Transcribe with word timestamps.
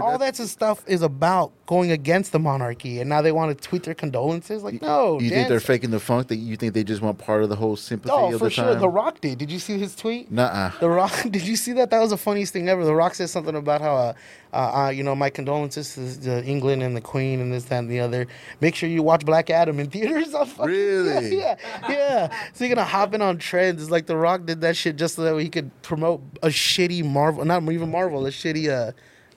all 0.00 0.18
that 0.18 0.36
stuff 0.36 0.82
is 0.86 1.02
about 1.02 1.52
going 1.66 1.90
against 1.90 2.32
the 2.32 2.38
monarchy, 2.38 3.00
and 3.00 3.08
now 3.08 3.22
they 3.22 3.32
want 3.32 3.56
to 3.56 3.68
tweet 3.68 3.82
their 3.84 3.94
condolences. 3.94 4.62
Like, 4.62 4.80
no, 4.82 5.18
You 5.20 5.30
think 5.30 5.48
they're 5.48 5.60
faking 5.60 5.90
the 5.90 6.00
funk? 6.00 6.28
That 6.28 6.36
you 6.36 6.56
think 6.56 6.74
they 6.74 6.84
just 6.84 7.02
want 7.02 7.18
part 7.18 7.42
of 7.42 7.48
the 7.48 7.56
whole 7.56 7.76
sympathy 7.76 8.12
Oh, 8.14 8.32
of 8.32 8.38
for 8.38 8.44
the 8.44 8.50
sure. 8.50 8.64
time? 8.64 8.78
The 8.80 8.88
Rock 8.88 9.20
did. 9.20 9.38
Did 9.38 9.50
you 9.50 9.58
see 9.58 9.78
his 9.78 9.94
tweet? 9.96 10.30
Nuh-uh. 10.30 10.72
The 10.80 10.88
Rock. 10.88 11.12
Did 11.30 11.46
you 11.46 11.56
see 11.56 11.72
that? 11.74 11.90
That 11.90 12.00
was 12.00 12.10
the 12.10 12.16
funniest 12.18 12.52
thing 12.52 12.68
ever. 12.68 12.84
The 12.84 12.94
Rock 12.94 13.14
said 13.14 13.30
something 13.30 13.54
about 13.56 13.80
how, 13.80 13.96
uh, 13.96 14.12
uh, 14.52 14.56
uh, 14.84 14.88
you 14.90 15.02
know, 15.02 15.14
my 15.14 15.30
condolences 15.30 15.94
to 15.94 16.00
the 16.00 16.44
England 16.44 16.82
and 16.82 16.94
the 16.96 17.00
Queen 17.00 17.40
and 17.40 17.52
this, 17.52 17.64
that, 17.64 17.78
and 17.78 17.90
the 17.90 18.00
other. 18.00 18.26
Make 18.60 18.74
sure 18.74 18.88
you 18.88 19.02
watch 19.02 19.24
Black 19.24 19.48
Adam 19.50 19.80
in 19.80 19.88
theaters. 19.90 20.32
Fucking- 20.32 20.64
Really? 20.66 21.38
Yeah, 21.38 21.56
yeah, 21.88 21.90
yeah. 21.90 22.36
So 22.52 22.64
you're 22.64 22.74
gonna 22.74 22.86
hop 22.86 23.14
in 23.14 23.22
on 23.22 23.38
trends. 23.38 23.80
It's 23.82 23.90
like 23.90 24.06
The 24.06 24.16
Rock 24.16 24.44
did 24.46 24.60
that 24.60 24.76
shit 24.76 24.96
just 24.96 25.14
so 25.16 25.22
that 25.22 25.40
he 25.40 25.48
could 25.48 25.70
promote 25.82 26.20
a 26.42 26.48
shitty 26.48 27.04
Marvel, 27.04 27.44
not 27.44 27.62
even 27.70 27.90
Marvel, 27.90 28.26
a 28.26 28.30
shitty 28.30 28.68
uh, 28.70 28.92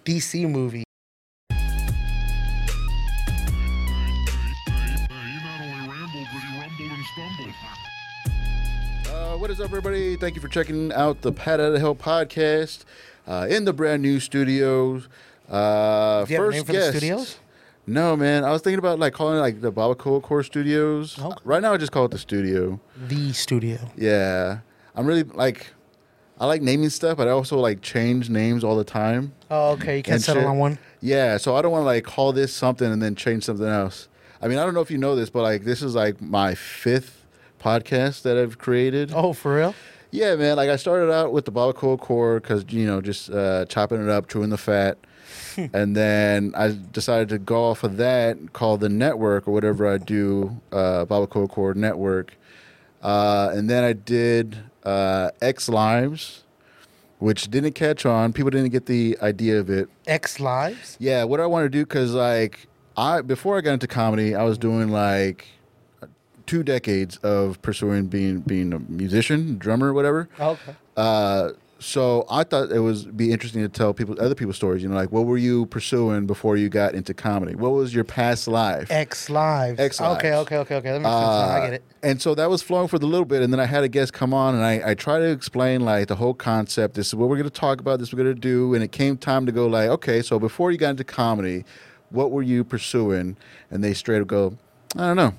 DC 0.06 0.48
movie. 0.50 0.84
He 1.50 1.56
not 5.44 5.62
only 5.62 5.88
rambled, 5.90 6.28
but 6.31 6.41
he 6.41 6.59
rumbled 6.59 6.91
and 6.91 7.05
stumbled. 7.14 7.54
Uh, 9.08 9.38
what 9.38 9.50
is 9.50 9.59
up, 9.59 9.66
everybody? 9.66 10.16
Thank 10.16 10.36
you 10.36 10.41
for 10.41 10.48
checking 10.48 10.91
out 10.94 11.22
the 11.22 11.31
Pat 11.31 11.59
Out 11.59 11.73
of 11.73 11.80
Hell 11.80 11.95
podcast 11.95 12.84
uh, 13.28 13.48
in 13.50 13.66
the 13.66 13.73
brand 13.73 14.02
new 14.04 14.20
studios. 14.20 15.08
Uh, 15.50 16.26
Do 16.26 16.34
you 16.34 16.42
have 16.42 16.50
a 16.50 16.52
first 16.58 16.67
guest. 16.67 16.98
studios? 16.98 17.38
No, 17.88 18.16
man. 18.16 18.44
I 18.44 18.52
was 18.52 18.62
thinking 18.62 18.80
about 18.80 18.98
like 19.00 19.14
calling 19.14 19.38
it 19.38 19.42
like 19.42 19.62
the 19.62 19.72
Babacoa 19.72 20.22
Core 20.22 20.44
Studios. 20.44 21.20
Okay. 21.20 21.36
Right 21.44 21.62
now, 21.62 21.73
I 21.73 21.78
just 21.78 21.92
call 21.92 22.06
it 22.06 22.12
the 22.12 22.17
studio. 22.17 22.80
The 23.08 23.31
studio. 23.34 23.78
Yeah, 23.95 24.59
I'm 24.95 25.06
really 25.06 25.23
like, 25.23 25.67
I 26.39 26.45
like 26.45 26.62
naming 26.62 26.89
stuff, 26.89 27.17
but 27.17 27.27
I 27.27 27.31
also 27.31 27.57
like 27.57 27.81
change 27.81 28.30
names 28.30 28.63
all 28.63 28.75
the 28.75 28.84
time. 28.84 29.34
Oh, 29.49 29.71
okay. 29.71 29.98
You 29.98 30.03
can't 30.03 30.21
settle 30.21 30.41
shit. 30.41 30.49
on 30.49 30.58
one. 30.58 30.77
Yeah, 30.99 31.38
so 31.38 31.55
I 31.55 31.61
don't 31.61 31.71
want 31.71 31.84
to 31.84 31.85
like 31.85 32.03
call 32.03 32.34
this 32.34 32.53
something 32.53 32.91
and 32.91 33.02
then 33.02 33.16
change 33.16 33.45
something 33.45 33.67
else. 33.67 34.09
I 34.41 34.48
mean, 34.48 34.58
I 34.58 34.66
don't 34.66 34.73
know 34.73 34.81
if 34.81 34.92
you 34.92 34.97
know 34.97 35.16
this, 35.16 35.30
but 35.30 35.44
like 35.44 35.64
this 35.64 35.81
is 35.81 35.95
like 35.95 36.22
my 36.22 36.53
fifth 36.53 37.25
podcast 37.59 38.23
that 38.23 38.38
I've 38.38 38.58
created. 38.58 39.11
Oh, 39.16 39.31
for 39.31 39.55
real? 39.55 39.75
Yeah, 40.11 40.36
man. 40.36 40.58
Like 40.58 40.69
I 40.69 40.75
started 40.75 41.11
out 41.11 41.31
with 41.31 41.45
the 41.45 41.52
Babacoa 41.52 42.00
core 42.00 42.39
because 42.39 42.66
you 42.70 42.86
know 42.86 43.02
just 43.02 43.30
uh, 43.30 43.66
chopping 43.66 44.03
it 44.03 44.09
up, 44.09 44.27
chewing 44.27 44.49
the 44.49 44.58
fat, 44.58 44.97
and 45.73 45.95
then 45.95 46.53
I 46.55 46.77
decided 46.92 47.30
to 47.30 47.38
go 47.38 47.64
off 47.64 47.83
of 47.83 47.97
that, 47.97 48.52
call 48.52 48.77
the 48.77 48.89
network 48.89 49.47
or 49.47 49.52
whatever 49.52 49.88
I 49.88 49.97
do, 49.99 50.61
uh, 50.73 51.05
core 51.05 51.73
network, 51.73 52.38
uh, 53.02 53.52
and 53.53 53.70
then 53.70 53.83
I 53.83 53.94
did 53.94 54.64
uh, 54.86 55.31
X 55.41 55.67
Lives, 55.67 56.44
which 57.19 57.50
didn't 57.50 57.73
catch 57.73 58.05
on. 58.05 58.33
People 58.33 58.52
didn't 58.52 58.69
get 58.69 58.86
the 58.86 59.17
idea 59.22 59.59
of 59.59 59.69
it. 59.69 59.89
X 60.08 60.39
Lives? 60.39 60.97
Yeah, 61.00 61.23
what 61.23 61.39
I 61.39 61.45
want 61.45 61.66
to 61.66 61.69
do 61.69 61.83
because 61.83 62.14
like 62.14 62.67
I 62.97 63.22
before 63.22 63.58
I 63.58 63.61
got 63.61 63.73
into 63.73 63.88
comedy, 63.88 64.36
I 64.36 64.44
was 64.44 64.58
doing 64.58 64.89
like 64.89 65.47
two 66.45 66.64
decades 66.64 67.17
of 67.17 67.61
pursuing 67.61 68.08
being 68.08 68.39
being 68.42 68.73
a 68.73 68.80
musician, 68.80 69.58
drummer, 69.58 69.94
whatever. 69.94 70.30
Okay. 70.39 70.75
Uh, 70.95 71.49
so 71.80 72.26
I 72.30 72.44
thought 72.44 72.72
it 72.72 72.80
would 72.80 73.16
be 73.18 73.31
interesting 73.31 73.62
to 73.62 73.70
tell 73.70 73.94
people 73.94 74.16
other 74.20 74.36
people's 74.36 74.56
stories. 74.56 74.81
You 74.81 74.90
know, 74.90 74.95
like 74.95 75.12
what 75.12 75.26
were 75.26 75.38
you 75.38 75.66
pursuing 75.68 76.26
before 76.26 76.56
you 76.58 76.70
got 76.70 76.95
into 76.95 77.14
comedy? 77.14 77.56
What 77.56 77.72
was 77.73 77.94
your 77.94 78.04
past 78.04 78.48
life? 78.48 78.90
X 78.90 79.30
Lives. 79.30 79.80
X 79.80 80.00
Okay, 80.00 80.32
Lives. 80.34 80.48
okay, 80.48 80.58
okay, 80.58 80.76
okay. 80.76 80.92
That 80.92 81.00
makes 81.02 81.12
sense. 81.14 81.26
I 81.26 81.58
Uh, 81.59 81.66
get 81.66 81.73
it. 81.73 81.84
And 82.02 82.22
so 82.22 82.34
that 82.36 82.50
was 82.50 82.62
flowing 82.62 82.88
for 82.88 83.00
the 83.00 83.06
little 83.08 83.26
bit, 83.26 83.42
and 83.42 83.52
then 83.52 83.59
I 83.59 83.66
had 83.66 83.84
a 83.84 83.88
guest 83.90 84.14
come 84.14 84.34
on, 84.34 84.56
and 84.56 84.64
I, 84.64 84.92
I 84.92 84.94
tried 84.94 85.20
to 85.20 85.30
explain 85.30 85.82
like 85.82 86.08
the 86.08 86.16
whole 86.16 86.34
concept. 86.34 86.94
This 86.95 87.08
is 87.08 87.16
what 87.16 87.30
we're 87.30 87.38
going 87.38 87.50
to 87.50 87.59
talk 87.59 87.80
about. 87.80 88.00
This 88.00 88.14
we're 88.14 88.23
going 88.23 88.36
to 88.36 88.39
do, 88.39 88.73
and 88.73 88.84
it 88.84 88.92
came 88.92 89.17
time 89.17 89.45
to 89.45 89.52
go 89.52 89.67
like, 89.67 89.89
okay, 89.89 90.22
so 90.22 90.39
before 90.39 90.72
you 90.72 90.78
got 90.78 90.92
into 90.92 91.04
comedy, 91.04 91.66
what 92.10 92.32
were 92.32 92.44
you 92.44 92.64
pursuing? 92.64 93.36
And 93.72 93.84
they 93.84 93.94
straight 93.94 94.22
up 94.22 94.28
go, 94.28 94.58
I 94.95 95.08
don't 95.14 95.17
know. 95.17 95.34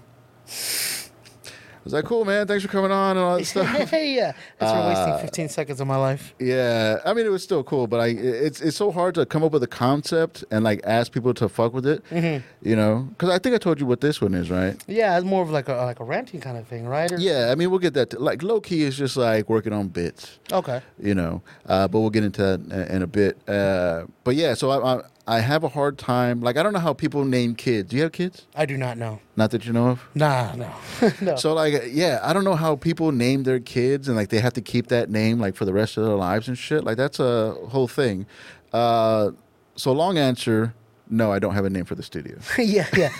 Was 1.86 1.92
like, 1.92 2.04
cool, 2.04 2.24
man. 2.24 2.48
Thanks 2.48 2.64
for 2.64 2.68
coming 2.68 2.90
on 2.90 3.16
and 3.16 3.24
all 3.24 3.38
that 3.38 3.44
stuff. 3.44 3.72
yeah. 3.92 4.32
That's 4.58 4.72
Uh, 4.72 4.92
wasting 5.06 5.18
15 5.24 5.48
seconds 5.50 5.80
of 5.80 5.86
my 5.86 5.94
life. 5.96 6.34
Yeah, 6.40 6.98
I 7.04 7.14
mean 7.14 7.24
it 7.26 7.28
was 7.28 7.44
still 7.44 7.62
cool, 7.62 7.86
but 7.86 8.00
I 8.00 8.08
it's 8.08 8.60
it's 8.60 8.76
so 8.76 8.90
hard 8.90 9.14
to 9.14 9.24
come 9.24 9.44
up 9.44 9.52
with 9.52 9.62
a 9.62 9.68
concept 9.68 10.44
and 10.50 10.64
like 10.64 10.80
ask 10.82 11.12
people 11.12 11.32
to 11.34 11.48
fuck 11.48 11.72
with 11.72 11.86
it, 11.86 12.02
Mm-hmm. 12.10 12.44
you 12.68 12.74
know? 12.74 13.06
Because 13.10 13.30
I 13.30 13.38
think 13.38 13.54
I 13.54 13.58
told 13.58 13.78
you 13.78 13.86
what 13.86 14.00
this 14.00 14.20
one 14.20 14.34
is, 14.34 14.50
right? 14.50 14.74
Yeah, 14.88 15.16
it's 15.16 15.24
more 15.24 15.42
of 15.44 15.50
like 15.50 15.68
a 15.68 15.74
like 15.74 16.00
a 16.00 16.04
ranting 16.04 16.40
kind 16.40 16.58
of 16.58 16.66
thing, 16.66 16.88
right? 16.88 17.12
Or- 17.12 17.18
Yeah, 17.20 17.50
I 17.52 17.54
mean 17.54 17.70
we'll 17.70 17.78
get 17.78 17.94
that. 17.94 18.10
To, 18.10 18.18
like 18.18 18.42
low 18.42 18.60
key 18.60 18.82
is 18.82 18.96
just 18.98 19.16
like 19.16 19.48
working 19.48 19.72
on 19.72 19.86
bits, 19.86 20.40
Okay. 20.50 20.80
you 21.00 21.14
know. 21.14 21.40
Uh, 21.68 21.86
but 21.86 22.00
we'll 22.00 22.10
get 22.10 22.24
into 22.24 22.42
that 22.42 22.60
in- 22.60 22.96
in 22.96 23.02
a 23.02 23.06
bit. 23.06 23.36
Uh, 23.48 24.06
but 24.24 24.34
yeah, 24.34 24.54
so 24.54 24.70
I, 24.70 24.96
I 24.96 25.02
I 25.28 25.40
have 25.40 25.64
a 25.64 25.68
hard 25.68 25.98
time. 25.98 26.40
Like 26.40 26.56
I 26.56 26.62
don't 26.62 26.72
know 26.72 26.78
how 26.78 26.92
people 26.92 27.24
name 27.24 27.54
kids. 27.56 27.90
Do 27.90 27.96
you 27.96 28.02
have 28.02 28.12
kids? 28.12 28.46
I 28.54 28.64
do 28.64 28.76
not 28.76 28.96
know. 28.96 29.18
Not 29.34 29.50
that 29.50 29.66
you 29.66 29.72
know 29.72 29.88
of. 29.88 30.02
Nah, 30.14 30.54
no. 30.54 30.72
no. 31.20 31.36
So 31.36 31.52
like 31.52 31.74
yeah, 31.90 32.20
I 32.22 32.32
don't 32.32 32.44
know 32.44 32.54
how 32.54 32.76
people 32.76 33.10
name 33.12 33.42
their 33.42 33.58
kids 33.60 34.06
and 34.08 34.16
like 34.16 34.28
they 34.28 34.38
have 34.40 34.52
to 34.54 34.60
keep 34.60 34.86
that 34.88 35.10
name 35.10 35.40
like 35.40 35.56
for 35.56 35.64
the 35.64 35.72
rest 35.72 35.96
of 35.96 36.04
their 36.04 36.14
lives 36.14 36.46
and 36.48 36.56
shit. 36.56 36.84
Like 36.84 36.96
that's 36.96 37.18
a 37.18 37.54
whole 37.70 37.88
thing. 37.88 38.26
Uh, 38.72 39.30
so 39.74 39.92
long 39.92 40.16
answer, 40.16 40.74
no, 41.10 41.32
I 41.32 41.38
don't 41.38 41.54
have 41.54 41.64
a 41.64 41.70
name 41.70 41.84
for 41.86 41.94
the 41.96 42.02
studio. 42.04 42.38
yeah, 42.58 42.86
yeah. 42.96 43.10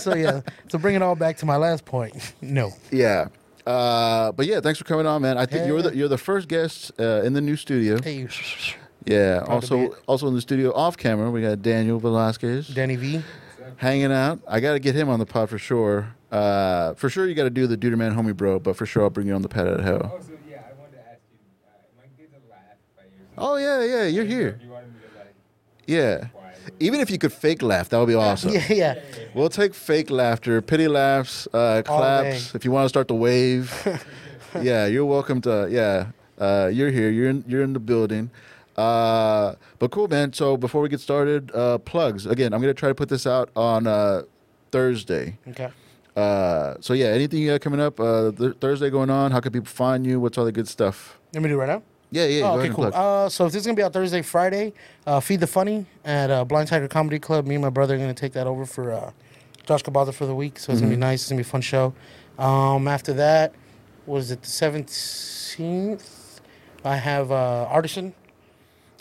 So 0.00 0.14
yeah. 0.14 0.42
So 0.68 0.78
bring 0.78 0.94
it 0.96 1.02
all 1.02 1.14
back 1.16 1.38
to 1.38 1.46
my 1.46 1.56
last 1.56 1.84
point. 1.84 2.34
No. 2.42 2.72
yeah. 2.90 3.28
Uh, 3.66 4.30
but 4.32 4.44
yeah, 4.44 4.60
thanks 4.60 4.78
for 4.78 4.84
coming 4.84 5.06
on, 5.06 5.22
man. 5.22 5.38
I 5.38 5.46
think 5.46 5.62
Yeah. 5.62 5.68
you're 5.68 5.82
the 5.82 5.96
you're 5.96 6.08
the 6.08 6.18
first 6.18 6.46
guest 6.48 6.92
uh, 7.00 7.22
in 7.24 7.32
the 7.32 7.40
new 7.40 7.56
studio. 7.56 7.98
Hey, 8.02 8.28
Yeah. 9.06 9.40
Proud 9.40 9.50
Also 9.50 9.94
also 10.06 10.28
in 10.28 10.34
the 10.34 10.40
studio 10.40 10.72
off 10.74 10.96
camera, 10.96 11.30
we 11.30 11.42
got 11.42 11.60
Daniel 11.62 11.98
Velasquez 11.98 12.68
Danny 12.68 12.96
V. 12.96 13.22
hanging 13.76 14.12
out. 14.12 14.40
I 14.48 14.60
got 14.60 14.72
to 14.74 14.78
get 14.78 14.94
him 14.94 15.08
on 15.08 15.18
the 15.18 15.26
pod 15.26 15.50
for 15.50 15.58
sure. 15.58 16.14
Uh, 16.32 16.94
for 16.94 17.08
sure, 17.10 17.28
you 17.28 17.34
got 17.34 17.44
to 17.44 17.50
do 17.50 17.66
the 17.66 17.76
Duderman 17.76 18.14
homie 18.14 18.36
bro, 18.36 18.58
but 18.58 18.76
for 18.76 18.86
sure, 18.86 19.04
I'll 19.04 19.10
bring 19.10 19.26
you 19.28 19.34
on 19.34 19.42
the 19.42 19.48
pad 19.48 19.68
at 19.68 19.80
hell. 19.80 20.12
Oh, 20.14 20.20
so 20.20 20.32
yeah, 20.50 20.62
I 20.68 20.80
wanted 20.80 20.92
to 20.94 20.98
ask 21.00 21.20
you, 21.30 21.38
uh, 21.64 21.70
am 21.70 22.02
I 22.02 22.20
good 22.20 22.30
laugh 22.50 22.58
by 22.96 23.02
yourself? 23.04 23.28
Oh 23.38 23.56
yeah, 23.56 23.84
yeah, 23.84 24.06
you're 24.06 24.24
here. 24.24 24.58
You 24.62 24.70
wanted 24.70 24.88
me 24.94 25.00
to 25.12 25.18
like 25.18 25.34
Yeah. 25.86 26.28
Even 26.80 27.00
if 27.00 27.10
you 27.10 27.18
could 27.18 27.32
fake 27.32 27.60
laugh, 27.62 27.90
that 27.90 27.98
would 27.98 28.08
be 28.08 28.14
awesome. 28.14 28.52
Yeah, 28.54 28.72
yeah. 28.72 28.94
We'll 29.34 29.50
take 29.50 29.74
fake 29.74 30.10
laughter, 30.10 30.60
pity 30.62 30.88
laughs, 30.88 31.46
uh, 31.52 31.82
claps. 31.84 32.54
If 32.54 32.64
you 32.64 32.70
want 32.72 32.86
to 32.86 32.88
start 32.88 33.06
the 33.06 33.14
wave, 33.14 33.70
yeah, 34.60 34.86
you're 34.86 35.04
welcome 35.04 35.40
to. 35.42 35.68
Yeah, 35.70 36.06
uh, 36.42 36.68
you're 36.72 36.90
here. 36.90 37.10
You're 37.10 37.28
in. 37.28 37.44
You're 37.46 37.62
in 37.62 37.74
the 37.74 37.78
building. 37.80 38.30
Uh, 38.76 39.54
but 39.78 39.90
cool, 39.90 40.08
man. 40.08 40.32
So 40.32 40.56
before 40.56 40.80
we 40.82 40.88
get 40.88 41.00
started, 41.00 41.50
uh, 41.54 41.78
plugs. 41.78 42.26
Again, 42.26 42.52
I'm 42.52 42.60
gonna 42.60 42.74
try 42.74 42.88
to 42.88 42.94
put 42.94 43.08
this 43.08 43.26
out 43.26 43.50
on 43.56 43.86
uh, 43.86 44.22
Thursday. 44.72 45.38
Okay. 45.48 45.68
Uh, 46.16 46.74
so 46.80 46.92
yeah, 46.94 47.06
anything 47.06 47.40
you 47.40 47.50
got 47.50 47.60
coming 47.60 47.80
up? 47.80 47.98
Uh, 47.98 48.30
th- 48.32 48.54
Thursday 48.60 48.90
going 48.90 49.10
on? 49.10 49.30
How 49.32 49.40
can 49.40 49.52
people 49.52 49.66
find 49.68 50.06
you? 50.06 50.20
What's 50.20 50.38
all 50.38 50.44
the 50.44 50.52
good 50.52 50.68
stuff? 50.68 51.18
Let 51.32 51.42
me 51.42 51.48
do 51.48 51.54
it 51.56 51.58
right 51.58 51.68
now. 51.68 51.82
Yeah, 52.10 52.26
yeah. 52.26 52.44
Oh, 52.52 52.58
okay, 52.60 52.68
cool. 52.72 52.90
Uh, 52.94 53.28
so 53.28 53.46
if 53.46 53.52
this 53.52 53.60
is 53.62 53.66
gonna 53.66 53.74
be 53.76 53.82
out 53.82 53.92
Thursday, 53.92 54.22
Friday, 54.22 54.72
uh, 55.06 55.18
feed 55.18 55.40
the 55.40 55.46
funny 55.48 55.86
at 56.04 56.30
uh, 56.30 56.44
Blind 56.44 56.68
Tiger 56.68 56.86
Comedy 56.86 57.18
Club. 57.18 57.46
Me 57.46 57.56
and 57.56 57.62
my 57.62 57.70
brother 57.70 57.94
are 57.96 57.98
gonna 57.98 58.14
take 58.14 58.32
that 58.34 58.46
over 58.46 58.64
for 58.66 58.92
uh, 58.92 59.10
Josh 59.66 59.82
Cabaza 59.82 60.14
for 60.14 60.26
the 60.26 60.34
week. 60.34 60.58
So 60.60 60.70
it's 60.72 60.80
Mm-hmm. 60.80 60.86
gonna 60.90 60.96
be 60.96 61.00
nice. 61.00 61.22
It's 61.22 61.30
gonna 61.30 61.38
be 61.40 61.46
a 61.48 61.50
fun 61.50 61.60
show. 61.60 61.92
Um, 62.38 62.86
after 62.86 63.12
that, 63.14 63.52
was 64.06 64.30
it 64.30 64.42
the 64.42 64.48
seventeenth? 64.48 66.40
I 66.84 66.96
have 66.96 67.32
uh, 67.32 67.66
Artisan. 67.70 68.14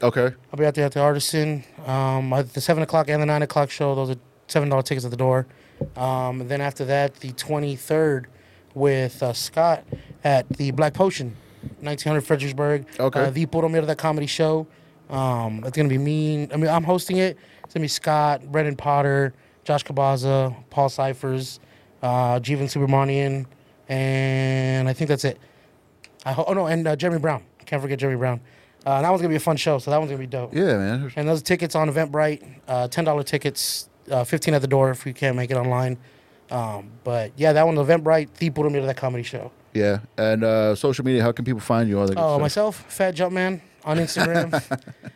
Okay. 0.03 0.33
I'll 0.51 0.57
be 0.59 0.65
out 0.65 0.75
there 0.75 0.85
at 0.85 0.91
the 0.91 0.99
Artisan. 1.01 1.63
Um, 1.85 2.31
at 2.33 2.53
the 2.53 2.61
seven 2.61 2.83
o'clock 2.83 3.09
and 3.09 3.21
the 3.21 3.25
nine 3.25 3.41
o'clock 3.41 3.71
show. 3.71 3.95
Those 3.95 4.11
are 4.11 4.19
seven 4.47 4.69
dollar 4.69 4.83
tickets 4.83 5.05
at 5.05 5.11
the 5.11 5.17
door. 5.17 5.47
Um, 5.97 6.41
and 6.41 6.49
then 6.49 6.61
after 6.61 6.85
that, 6.85 7.15
the 7.15 7.31
twenty 7.31 7.75
third 7.75 8.27
with 8.75 9.21
uh, 9.23 9.33
Scott 9.33 9.83
at 10.23 10.47
the 10.49 10.71
Black 10.71 10.93
Potion, 10.93 11.35
nineteen 11.81 12.11
hundred 12.11 12.21
Fredericksburg. 12.21 12.85
Okay. 12.99 13.19
Uh, 13.19 13.29
the 13.31 13.45
Puro 13.45 13.67
Mierda 13.69 13.97
comedy 13.97 14.27
show. 14.27 14.67
Um, 15.09 15.63
it's 15.65 15.75
gonna 15.75 15.89
be 15.89 15.97
me. 15.97 16.47
I 16.51 16.57
mean, 16.57 16.69
I'm 16.69 16.83
hosting 16.83 17.17
it. 17.17 17.37
It's 17.63 17.73
gonna 17.73 17.83
be 17.83 17.87
Scott, 17.89 18.51
Brendan 18.51 18.75
Potter, 18.75 19.33
Josh 19.63 19.83
Cabaza, 19.83 20.55
Paul 20.69 20.89
Cyphers, 20.89 21.59
uh, 22.01 22.39
Jeevan 22.39 22.63
Subramanian, 22.63 23.45
and 23.89 24.87
I 24.87 24.93
think 24.93 25.09
that's 25.09 25.25
it. 25.25 25.39
I 26.25 26.31
ho- 26.33 26.45
oh 26.47 26.53
no, 26.53 26.67
and 26.67 26.87
uh, 26.87 26.95
Jeremy 26.95 27.19
Brown. 27.19 27.43
Can't 27.65 27.81
forget 27.81 27.99
Jeremy 27.99 28.17
Brown. 28.19 28.41
Uh, 28.85 29.01
that 29.01 29.09
one's 29.09 29.21
gonna 29.21 29.29
be 29.29 29.37
a 29.37 29.39
fun 29.39 29.57
show. 29.57 29.77
So 29.79 29.91
that 29.91 29.97
one's 29.97 30.09
gonna 30.09 30.19
be 30.19 30.27
dope. 30.27 30.53
Yeah, 30.53 30.77
man. 30.77 31.11
And 31.15 31.27
those 31.27 31.41
tickets 31.41 31.75
on 31.75 31.89
Eventbrite, 31.89 32.43
uh, 32.67 32.87
ten 32.87 33.05
dollar 33.05 33.23
tickets, 33.23 33.89
uh, 34.11 34.23
fifteen 34.23 34.53
at 34.53 34.61
the 34.61 34.67
door 34.67 34.91
if 34.91 35.05
you 35.05 35.13
can't 35.13 35.35
make 35.35 35.51
it 35.51 35.57
online. 35.57 35.97
Um, 36.51 36.91
but 37.03 37.31
yeah, 37.35 37.53
that 37.53 37.65
one, 37.65 37.75
Eventbrite, 37.75 38.33
the 38.35 38.49
Puro 38.49 38.69
that 38.69 38.97
comedy 38.97 39.23
show. 39.23 39.51
Yeah, 39.73 39.99
and 40.17 40.43
uh, 40.43 40.75
social 40.75 41.05
media. 41.05 41.23
How 41.23 41.31
can 41.31 41.45
people 41.45 41.61
find 41.61 41.89
you? 41.89 41.99
All 41.99 42.07
that. 42.07 42.17
Oh, 42.17 42.39
myself, 42.39 42.85
Fat 42.91 43.15
Jumpman 43.15 43.61
on 43.85 43.97
Instagram. 43.97 44.61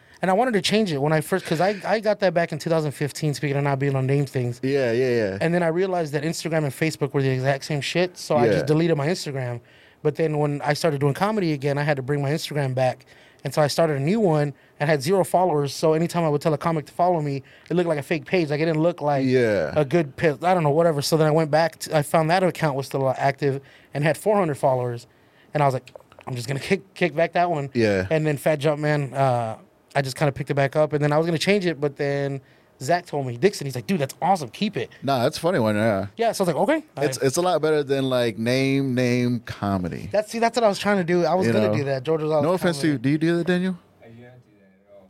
and 0.21 0.31
I 0.31 0.33
wanted 0.33 0.53
to 0.53 0.61
change 0.61 0.91
it 0.91 1.01
when 1.01 1.13
I 1.13 1.21
first, 1.21 1.45
because 1.45 1.61
I, 1.61 1.79
I 1.85 1.99
got 1.99 2.19
that 2.21 2.33
back 2.33 2.51
in 2.51 2.59
2015, 2.59 3.35
speaking 3.35 3.57
of 3.57 3.63
not 3.63 3.79
being 3.79 3.95
on 3.95 4.07
name 4.07 4.25
things. 4.25 4.59
Yeah, 4.63 4.91
yeah, 4.91 5.09
yeah. 5.09 5.37
And 5.41 5.53
then 5.53 5.61
I 5.61 5.67
realized 5.67 6.13
that 6.13 6.23
Instagram 6.23 6.63
and 6.63 6.73
Facebook 6.73 7.13
were 7.13 7.21
the 7.21 7.29
exact 7.29 7.65
same 7.65 7.81
shit. 7.81 8.17
So 8.17 8.35
I 8.35 8.47
just 8.47 8.65
deleted 8.65 8.97
my 8.97 9.07
Instagram. 9.07 9.61
But 10.03 10.15
then 10.15 10.37
when 10.37 10.61
I 10.61 10.73
started 10.73 10.99
doing 10.99 11.13
comedy 11.13 11.53
again, 11.53 11.77
I 11.77 11.83
had 11.83 11.97
to 11.97 12.03
bring 12.03 12.21
my 12.21 12.31
Instagram 12.31 12.73
back. 12.73 13.05
And 13.43 13.53
so 13.53 13.61
I 13.61 13.67
started 13.67 13.97
a 13.97 13.99
new 13.99 14.19
one 14.19 14.53
and 14.79 14.89
had 14.89 15.01
zero 15.01 15.23
followers. 15.23 15.73
So 15.73 15.93
anytime 15.93 16.23
I 16.23 16.29
would 16.29 16.41
tell 16.41 16.53
a 16.53 16.57
comic 16.57 16.85
to 16.87 16.91
follow 16.93 17.21
me, 17.21 17.43
it 17.69 17.75
looked 17.75 17.87
like 17.87 17.99
a 17.99 18.03
fake 18.03 18.25
page. 18.25 18.49
Like 18.49 18.59
it 18.59 18.65
didn't 18.65 18.81
look 18.81 19.01
like 19.01 19.25
Yeah. 19.25 19.71
a 19.75 19.85
good 19.85 20.15
pit. 20.15 20.43
I 20.43 20.53
don't 20.53 20.63
know, 20.63 20.69
whatever. 20.71 21.01
So 21.01 21.17
then 21.17 21.27
I 21.27 21.31
went 21.31 21.49
back. 21.51 21.77
To, 21.79 21.97
I 21.97 22.01
found 22.01 22.29
that 22.29 22.43
account 22.43 22.75
was 22.75 22.87
still 22.87 23.07
active 23.17 23.61
and 23.93 24.03
had 24.03 24.17
400 24.17 24.55
followers. 24.55 25.07
And 25.53 25.63
I 25.63 25.65
was 25.65 25.73
like, 25.73 25.91
I'm 26.25 26.35
just 26.35 26.47
gonna 26.47 26.59
kick 26.59 26.93
kick 26.93 27.15
back 27.15 27.33
that 27.33 27.49
one. 27.49 27.69
Yeah. 27.73 28.05
And 28.09 28.25
then 28.27 28.37
Fat 28.37 28.57
Jump 28.57 28.79
Man, 28.81 29.13
uh, 29.13 29.57
I 29.95 30.01
just 30.01 30.15
kind 30.17 30.27
of 30.27 30.35
picked 30.35 30.49
it 30.51 30.55
back 30.55 30.75
up. 30.75 30.91
And 30.93 31.01
then 31.03 31.13
I 31.13 31.17
was 31.17 31.25
gonna 31.25 31.37
change 31.37 31.65
it, 31.65 31.79
but 31.79 31.95
then 31.95 32.41
Zach 32.81 33.05
told 33.05 33.25
me 33.25 33.37
Dixon. 33.37 33.65
He's 33.65 33.75
like, 33.75 33.87
dude, 33.87 33.99
that's 33.99 34.15
awesome. 34.21 34.49
Keep 34.49 34.77
it. 34.77 34.89
Nah, 35.03 35.23
that's 35.23 35.37
a 35.37 35.41
funny 35.41 35.59
one. 35.59 35.75
Yeah, 35.75 36.07
Yeah. 36.17 36.31
So 36.31 36.43
I 36.43 36.47
was 36.47 36.55
like, 36.55 36.63
okay. 36.69 36.83
it's 36.97 37.17
it's 37.17 37.37
a 37.37 37.41
lot 37.41 37.61
better 37.61 37.83
than 37.83 38.09
like 38.09 38.37
name 38.37 38.93
name 38.95 39.39
comedy. 39.41 40.09
that's 40.11 40.31
see, 40.31 40.39
that's 40.39 40.55
what 40.55 40.63
I 40.63 40.67
was 40.67 40.79
trying 40.79 40.97
to 40.97 41.03
do. 41.03 41.25
I 41.25 41.33
was 41.33 41.47
You 41.47 41.53
gonna 41.53 41.67
know? 41.69 41.75
do 41.75 41.83
that. 41.85 42.03
George 42.03 42.21
was 42.21 42.31
all 42.31 42.41
No 42.43 42.53
offense 42.53 42.79
to 42.81 42.87
you. 42.87 42.97
Do 42.97 43.09
you 43.09 43.17
do 43.17 43.37
that, 43.37 43.47
Daniel? 43.47 43.77
I 44.03 44.09
do 44.09 44.21
that. 44.21 44.39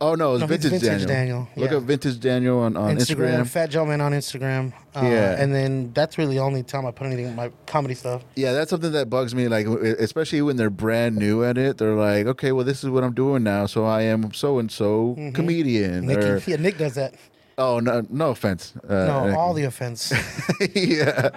Oh 0.00 0.14
no, 0.14 0.34
it's 0.34 0.40
No, 0.42 0.46
vintage, 0.46 0.70
Vintage 0.70 0.88
Daniel. 1.06 1.08
Daniel, 1.08 1.48
Look 1.56 1.70
yeah. 1.72 1.76
up 1.76 1.82
vintage 1.82 2.20
Daniel 2.20 2.58
on, 2.60 2.76
on 2.76 2.96
Instagram, 2.96 3.40
Instagram. 3.42 3.46
Fat 3.48 3.70
Jumpman 3.70 4.00
on 4.00 4.12
Instagram. 4.12 4.72
Uh, 4.94 5.00
Yeah. 5.02 5.36
And 5.42 5.52
then 5.54 5.92
that's 5.92 6.16
really 6.18 6.36
the 6.36 6.40
only 6.42 6.62
time 6.62 6.86
I 6.86 6.90
put 6.92 7.06
anything 7.08 7.26
in 7.26 7.34
my 7.36 7.50
comedy 7.66 7.94
stuff. 7.94 8.24
Yeah, 8.36 8.52
that's 8.52 8.70
something 8.70 8.92
that 8.92 9.10
bugs 9.10 9.34
me. 9.34 9.48
Like, 9.48 9.66
especially 9.66 10.40
when 10.42 10.56
they're 10.56 10.70
brand 10.70 11.16
new 11.16 11.42
at 11.44 11.58
it, 11.58 11.78
they're 11.78 11.94
like, 11.96 12.26
"Okay, 12.26 12.52
well, 12.52 12.64
this 12.64 12.84
is 12.84 12.90
what 12.90 13.02
I'm 13.04 13.12
doing 13.14 13.42
now, 13.42 13.66
so 13.66 13.84
I 13.84 14.02
am 14.02 14.32
so 14.32 14.58
and 14.60 14.70
so 14.70 15.16
comedian." 15.34 16.06
Nick, 16.06 16.18
Or, 16.18 16.42
yeah, 16.46 16.56
Nick 16.56 16.78
does 16.78 16.94
that. 16.94 17.14
Oh 17.58 17.80
no, 17.80 18.06
no 18.08 18.30
offense. 18.30 18.72
Uh, 18.88 19.06
No, 19.06 19.36
all 19.36 19.52
the 19.52 19.64
offense, 19.64 20.12
yeah. 20.74 21.30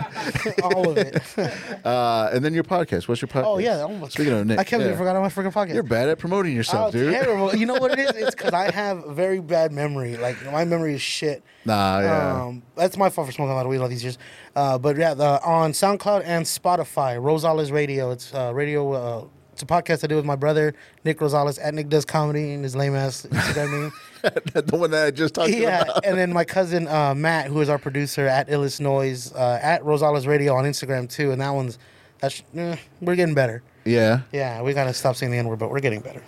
all 0.63 0.89
of 0.91 0.97
it. 0.97 1.21
Uh, 1.83 2.29
and 2.31 2.45
then 2.45 2.53
your 2.53 2.63
podcast. 2.63 3.07
What's 3.07 3.21
your 3.21 3.27
podcast? 3.29 3.45
Oh 3.45 3.57
yeah, 3.57 3.81
almost. 3.81 4.13
Speaking 4.13 4.33
of 4.33 4.45
Nick, 4.45 4.59
I 4.59 4.63
can't 4.63 4.81
yeah. 4.81 4.89
believe 4.89 5.01
I 5.01 5.03
forgot 5.03 5.21
my 5.21 5.29
freaking 5.29 5.53
podcast. 5.53 5.73
You're 5.73 5.83
bad 5.83 6.09
at 6.09 6.19
promoting 6.19 6.55
yourself, 6.55 6.89
Oh, 6.89 6.91
dude. 6.91 7.11
terrible. 7.11 7.55
You 7.55 7.65
know 7.65 7.73
what 7.75 7.91
it 7.91 7.99
is? 7.99 8.11
It's 8.11 8.35
because 8.35 8.53
I 8.53 8.71
have 8.73 9.03
a 9.05 9.13
very 9.13 9.39
bad 9.39 9.71
memory. 9.71 10.15
Like 10.17 10.37
my 10.51 10.63
memory 10.63 10.93
is 10.93 11.01
shit. 11.01 11.43
Nah, 11.65 11.99
yeah. 11.99 12.43
Um, 12.43 12.61
that's 12.75 12.97
my 12.97 13.09
fault 13.09 13.27
for 13.27 13.33
smoking 13.33 13.51
a 13.51 13.55
lot 13.55 13.65
of 13.65 13.69
weed 13.71 13.79
all 13.79 13.87
these 13.89 14.03
years. 14.03 14.17
Uh, 14.55 14.77
but 14.77 14.95
yeah, 14.97 15.13
the, 15.15 15.41
on 15.43 15.71
SoundCloud 15.71 16.21
and 16.23 16.45
Spotify, 16.45 17.17
Rosales 17.19 17.71
Radio. 17.71 18.11
It's 18.11 18.33
uh, 18.33 18.51
radio. 18.53 18.91
Uh, 18.91 19.25
it's 19.53 19.63
a 19.63 19.65
podcast 19.65 20.03
I 20.03 20.07
do 20.07 20.15
with 20.15 20.25
my 20.25 20.35
brother 20.35 20.73
Nick 21.03 21.17
Rosales 21.19 21.59
at 21.61 21.73
Nick 21.73 21.89
Does 21.89 22.05
Comedy 22.05 22.51
and 22.53 22.63
his 22.63 22.75
lame 22.75 22.95
ass 22.95 23.25
Instagram 23.29 23.71
name. 23.81 23.91
the 24.53 24.77
one 24.77 24.91
that 24.91 25.05
I 25.07 25.11
just 25.11 25.33
talked 25.33 25.49
about. 25.49 25.61
yeah, 25.61 25.81
about. 25.81 26.05
and 26.05 26.17
then 26.17 26.31
my 26.31 26.43
cousin 26.43 26.87
uh, 26.87 27.13
Matt, 27.15 27.47
who 27.47 27.61
is 27.61 27.69
our 27.69 27.77
producer 27.79 28.27
at 28.27 28.49
Illis 28.49 28.79
Noise, 28.79 29.33
uh, 29.33 29.59
at 29.61 29.81
Rosales 29.83 30.27
Radio 30.27 30.55
on 30.55 30.65
Instagram 30.65 31.09
too. 31.09 31.31
And 31.31 31.41
that 31.41 31.51
one's 31.51 31.77
that's 32.19 32.43
eh, 32.55 32.77
we're 33.01 33.15
getting 33.15 33.35
better. 33.35 33.63
Yeah. 33.83 34.21
Yeah, 34.31 34.61
we 34.61 34.73
gotta 34.73 34.93
stop 34.93 35.15
saying 35.15 35.31
the 35.31 35.39
N 35.39 35.47
word, 35.47 35.57
but 35.57 35.71
we're 35.71 35.79
getting 35.79 36.01
better. 36.01 36.21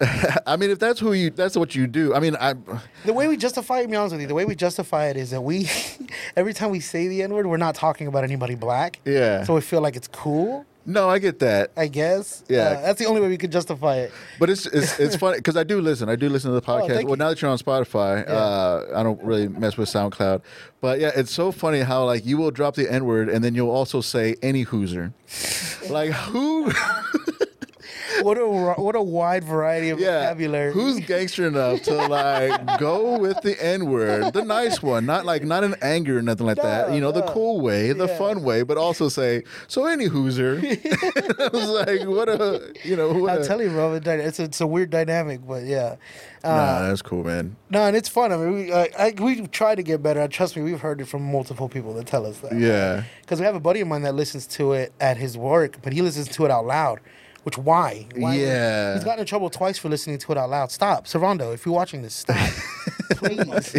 I 0.46 0.56
mean, 0.56 0.70
if 0.70 0.78
that's 0.78 1.00
who 1.00 1.14
you, 1.14 1.30
that's 1.30 1.56
what 1.56 1.74
you 1.74 1.86
do. 1.86 2.14
I 2.14 2.20
mean, 2.20 2.36
I. 2.36 2.54
The 3.06 3.14
way 3.14 3.26
we 3.26 3.38
justify 3.38 3.78
it, 3.78 3.82
to 3.82 3.88
be 3.88 3.96
honest 3.96 4.12
with 4.12 4.20
you, 4.20 4.26
the 4.26 4.34
way 4.34 4.44
we 4.44 4.54
justify 4.54 5.06
it 5.06 5.16
is 5.16 5.30
that 5.30 5.40
we, 5.40 5.68
every 6.36 6.52
time 6.52 6.70
we 6.70 6.80
say 6.80 7.08
the 7.08 7.22
N 7.22 7.32
word, 7.32 7.46
we're 7.46 7.56
not 7.56 7.74
talking 7.74 8.06
about 8.06 8.22
anybody 8.22 8.54
black. 8.54 9.00
Yeah. 9.06 9.44
So 9.44 9.54
we 9.54 9.62
feel 9.62 9.80
like 9.80 9.96
it's 9.96 10.08
cool, 10.08 10.66
No, 10.86 11.08
I 11.08 11.18
get 11.18 11.38
that. 11.40 11.70
I 11.76 11.86
guess. 11.88 12.42
Yeah. 12.48 12.60
Uh, 12.60 12.80
that's 12.82 12.98
the 12.98 13.06
only 13.06 13.20
way 13.20 13.28
we 13.28 13.36
could 13.36 13.52
justify 13.52 13.96
it. 13.98 14.12
But 14.38 14.50
it's 14.50 14.66
it's, 14.66 14.98
it's 14.98 15.14
funny 15.16 15.36
because 15.36 15.56
I 15.56 15.62
do 15.62 15.80
listen. 15.80 16.08
I 16.08 16.16
do 16.16 16.28
listen 16.28 16.50
to 16.50 16.54
the 16.54 16.62
podcast. 16.62 17.02
Oh, 17.04 17.06
well, 17.06 17.16
now 17.16 17.28
that 17.28 17.40
you're 17.42 17.50
on 17.50 17.58
Spotify, 17.58 18.26
Yeah. 18.26 18.32
uh, 18.34 18.86
I 18.96 19.02
don't 19.02 19.22
really 19.22 19.48
mess 19.48 19.76
with 19.76 19.88
SoundCloud. 19.88 20.40
But 20.80 20.98
yeah, 20.98 21.10
it's 21.14 21.30
so 21.32 21.52
funny 21.52 21.80
how 21.80 22.04
like 22.04 22.24
you 22.24 22.38
will 22.38 22.50
drop 22.50 22.74
the 22.76 22.90
N 22.90 23.04
word 23.04 23.28
and 23.28 23.44
then 23.44 23.54
you'll 23.54 23.70
also 23.70 24.00
say 24.00 24.36
any 24.42 24.64
hooser. 24.64 25.12
like 25.90 26.10
who? 26.12 26.72
What 28.22 28.36
a 28.38 28.46
what 28.80 28.96
a 28.96 29.02
wide 29.02 29.44
variety 29.44 29.90
of 29.90 30.00
yeah. 30.00 30.20
vocabulary. 30.22 30.72
Who's 30.72 31.00
gangster 31.00 31.46
enough 31.46 31.82
to 31.84 31.94
like 31.94 32.78
go 32.78 33.18
with 33.18 33.40
the 33.42 33.56
N 33.64 33.90
word, 33.90 34.32
the 34.32 34.42
nice 34.44 34.82
one, 34.82 35.06
not 35.06 35.24
like 35.24 35.44
not 35.44 35.64
in 35.64 35.74
anger 35.82 36.18
or 36.18 36.22
nothing 36.22 36.46
like 36.46 36.56
that. 36.58 36.92
You 36.92 37.00
know, 37.00 37.12
the 37.12 37.22
cool 37.22 37.60
way, 37.60 37.92
the 37.92 38.06
Yeah. 38.06 38.18
fun 38.18 38.42
way, 38.42 38.62
but 38.62 38.76
also 38.76 39.08
say 39.08 39.44
so 39.68 39.86
any 39.86 40.08
hooser. 40.08 40.58
I 41.40 41.48
was 41.48 41.68
like, 41.86 42.06
what 42.08 42.28
a 42.28 42.72
you 42.84 42.96
know. 42.96 43.12
What 43.12 43.30
I'll 43.32 43.42
a, 43.42 43.46
tell 43.46 43.62
you, 43.62 43.70
bro. 43.70 43.94
it- 43.94 44.06
It's 44.06 44.38
a, 44.38 44.44
it's 44.44 44.60
a 44.60 44.66
weird 44.66 44.90
dynamic, 44.90 45.40
but 45.46 45.64
yeah. 45.64 45.96
Uh, 46.42 46.48
Nah, 46.48 46.88
that's 46.88 47.02
cool, 47.02 47.22
man. 47.24 47.56
No, 47.68 47.82
and 47.84 47.94
it's 47.96 48.08
fun. 48.08 48.32
I 48.32 48.36
mean, 48.38 48.54
we 48.54 48.72
uh, 48.72 48.86
I, 48.98 49.14
we 49.20 49.46
try 49.48 49.74
to 49.74 49.82
get 49.82 50.02
better. 50.02 50.26
Trust 50.28 50.56
me, 50.56 50.62
we've 50.62 50.80
heard 50.80 51.00
it 51.00 51.06
from 51.06 51.22
multiple 51.30 51.68
people 51.68 51.92
that 51.94 52.06
tell 52.06 52.24
us 52.26 52.38
that. 52.40 52.56
Yeah. 52.58 53.04
Because 53.22 53.40
we 53.40 53.46
have 53.46 53.54
a 53.54 53.60
buddy 53.60 53.80
of 53.82 53.88
mine 53.88 54.02
that 54.02 54.14
listens 54.14 54.46
to 54.48 54.72
it 54.72 54.92
at 55.00 55.16
his 55.16 55.36
work, 55.38 55.78
but 55.82 55.92
he 55.92 56.02
listens 56.02 56.28
to 56.28 56.44
it 56.46 56.50
out 56.50 56.66
loud. 56.66 57.00
Which 57.44 57.56
why? 57.58 58.06
why 58.16 58.34
Yeah. 58.36 58.94
he's 58.94 59.04
gotten 59.04 59.20
in 59.20 59.26
trouble 59.26 59.48
twice 59.50 59.78
for 59.78 59.88
listening 59.88 60.18
to 60.18 60.32
it 60.32 60.38
out 60.38 60.50
loud. 60.50 60.70
Stop, 60.70 61.06
Servando. 61.06 61.54
If 61.54 61.64
you're 61.64 61.74
watching 61.74 62.02
this, 62.02 62.14
stop, 62.14 62.36
please. 63.12 63.76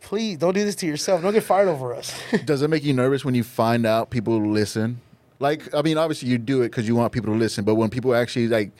Please 0.00 0.36
don't 0.38 0.52
do 0.54 0.64
this 0.64 0.74
to 0.76 0.86
yourself. 0.86 1.22
Don't 1.22 1.32
get 1.32 1.42
fired 1.44 1.68
over 1.68 1.94
us. 1.94 2.14
Does 2.44 2.60
it 2.62 2.68
make 2.68 2.84
you 2.84 2.92
nervous 2.92 3.24
when 3.24 3.34
you 3.34 3.42
find 3.44 3.86
out 3.86 4.10
people 4.10 4.38
listen? 4.46 5.00
Like, 5.38 5.72
I 5.74 5.80
mean, 5.82 5.96
obviously 5.96 6.28
you 6.28 6.38
do 6.38 6.60
it 6.62 6.66
because 6.68 6.86
you 6.86 6.94
want 6.94 7.12
people 7.12 7.32
to 7.32 7.38
listen, 7.38 7.64
but 7.64 7.76
when 7.76 7.88
people 7.88 8.14
actually 8.14 8.48
like 8.48 8.70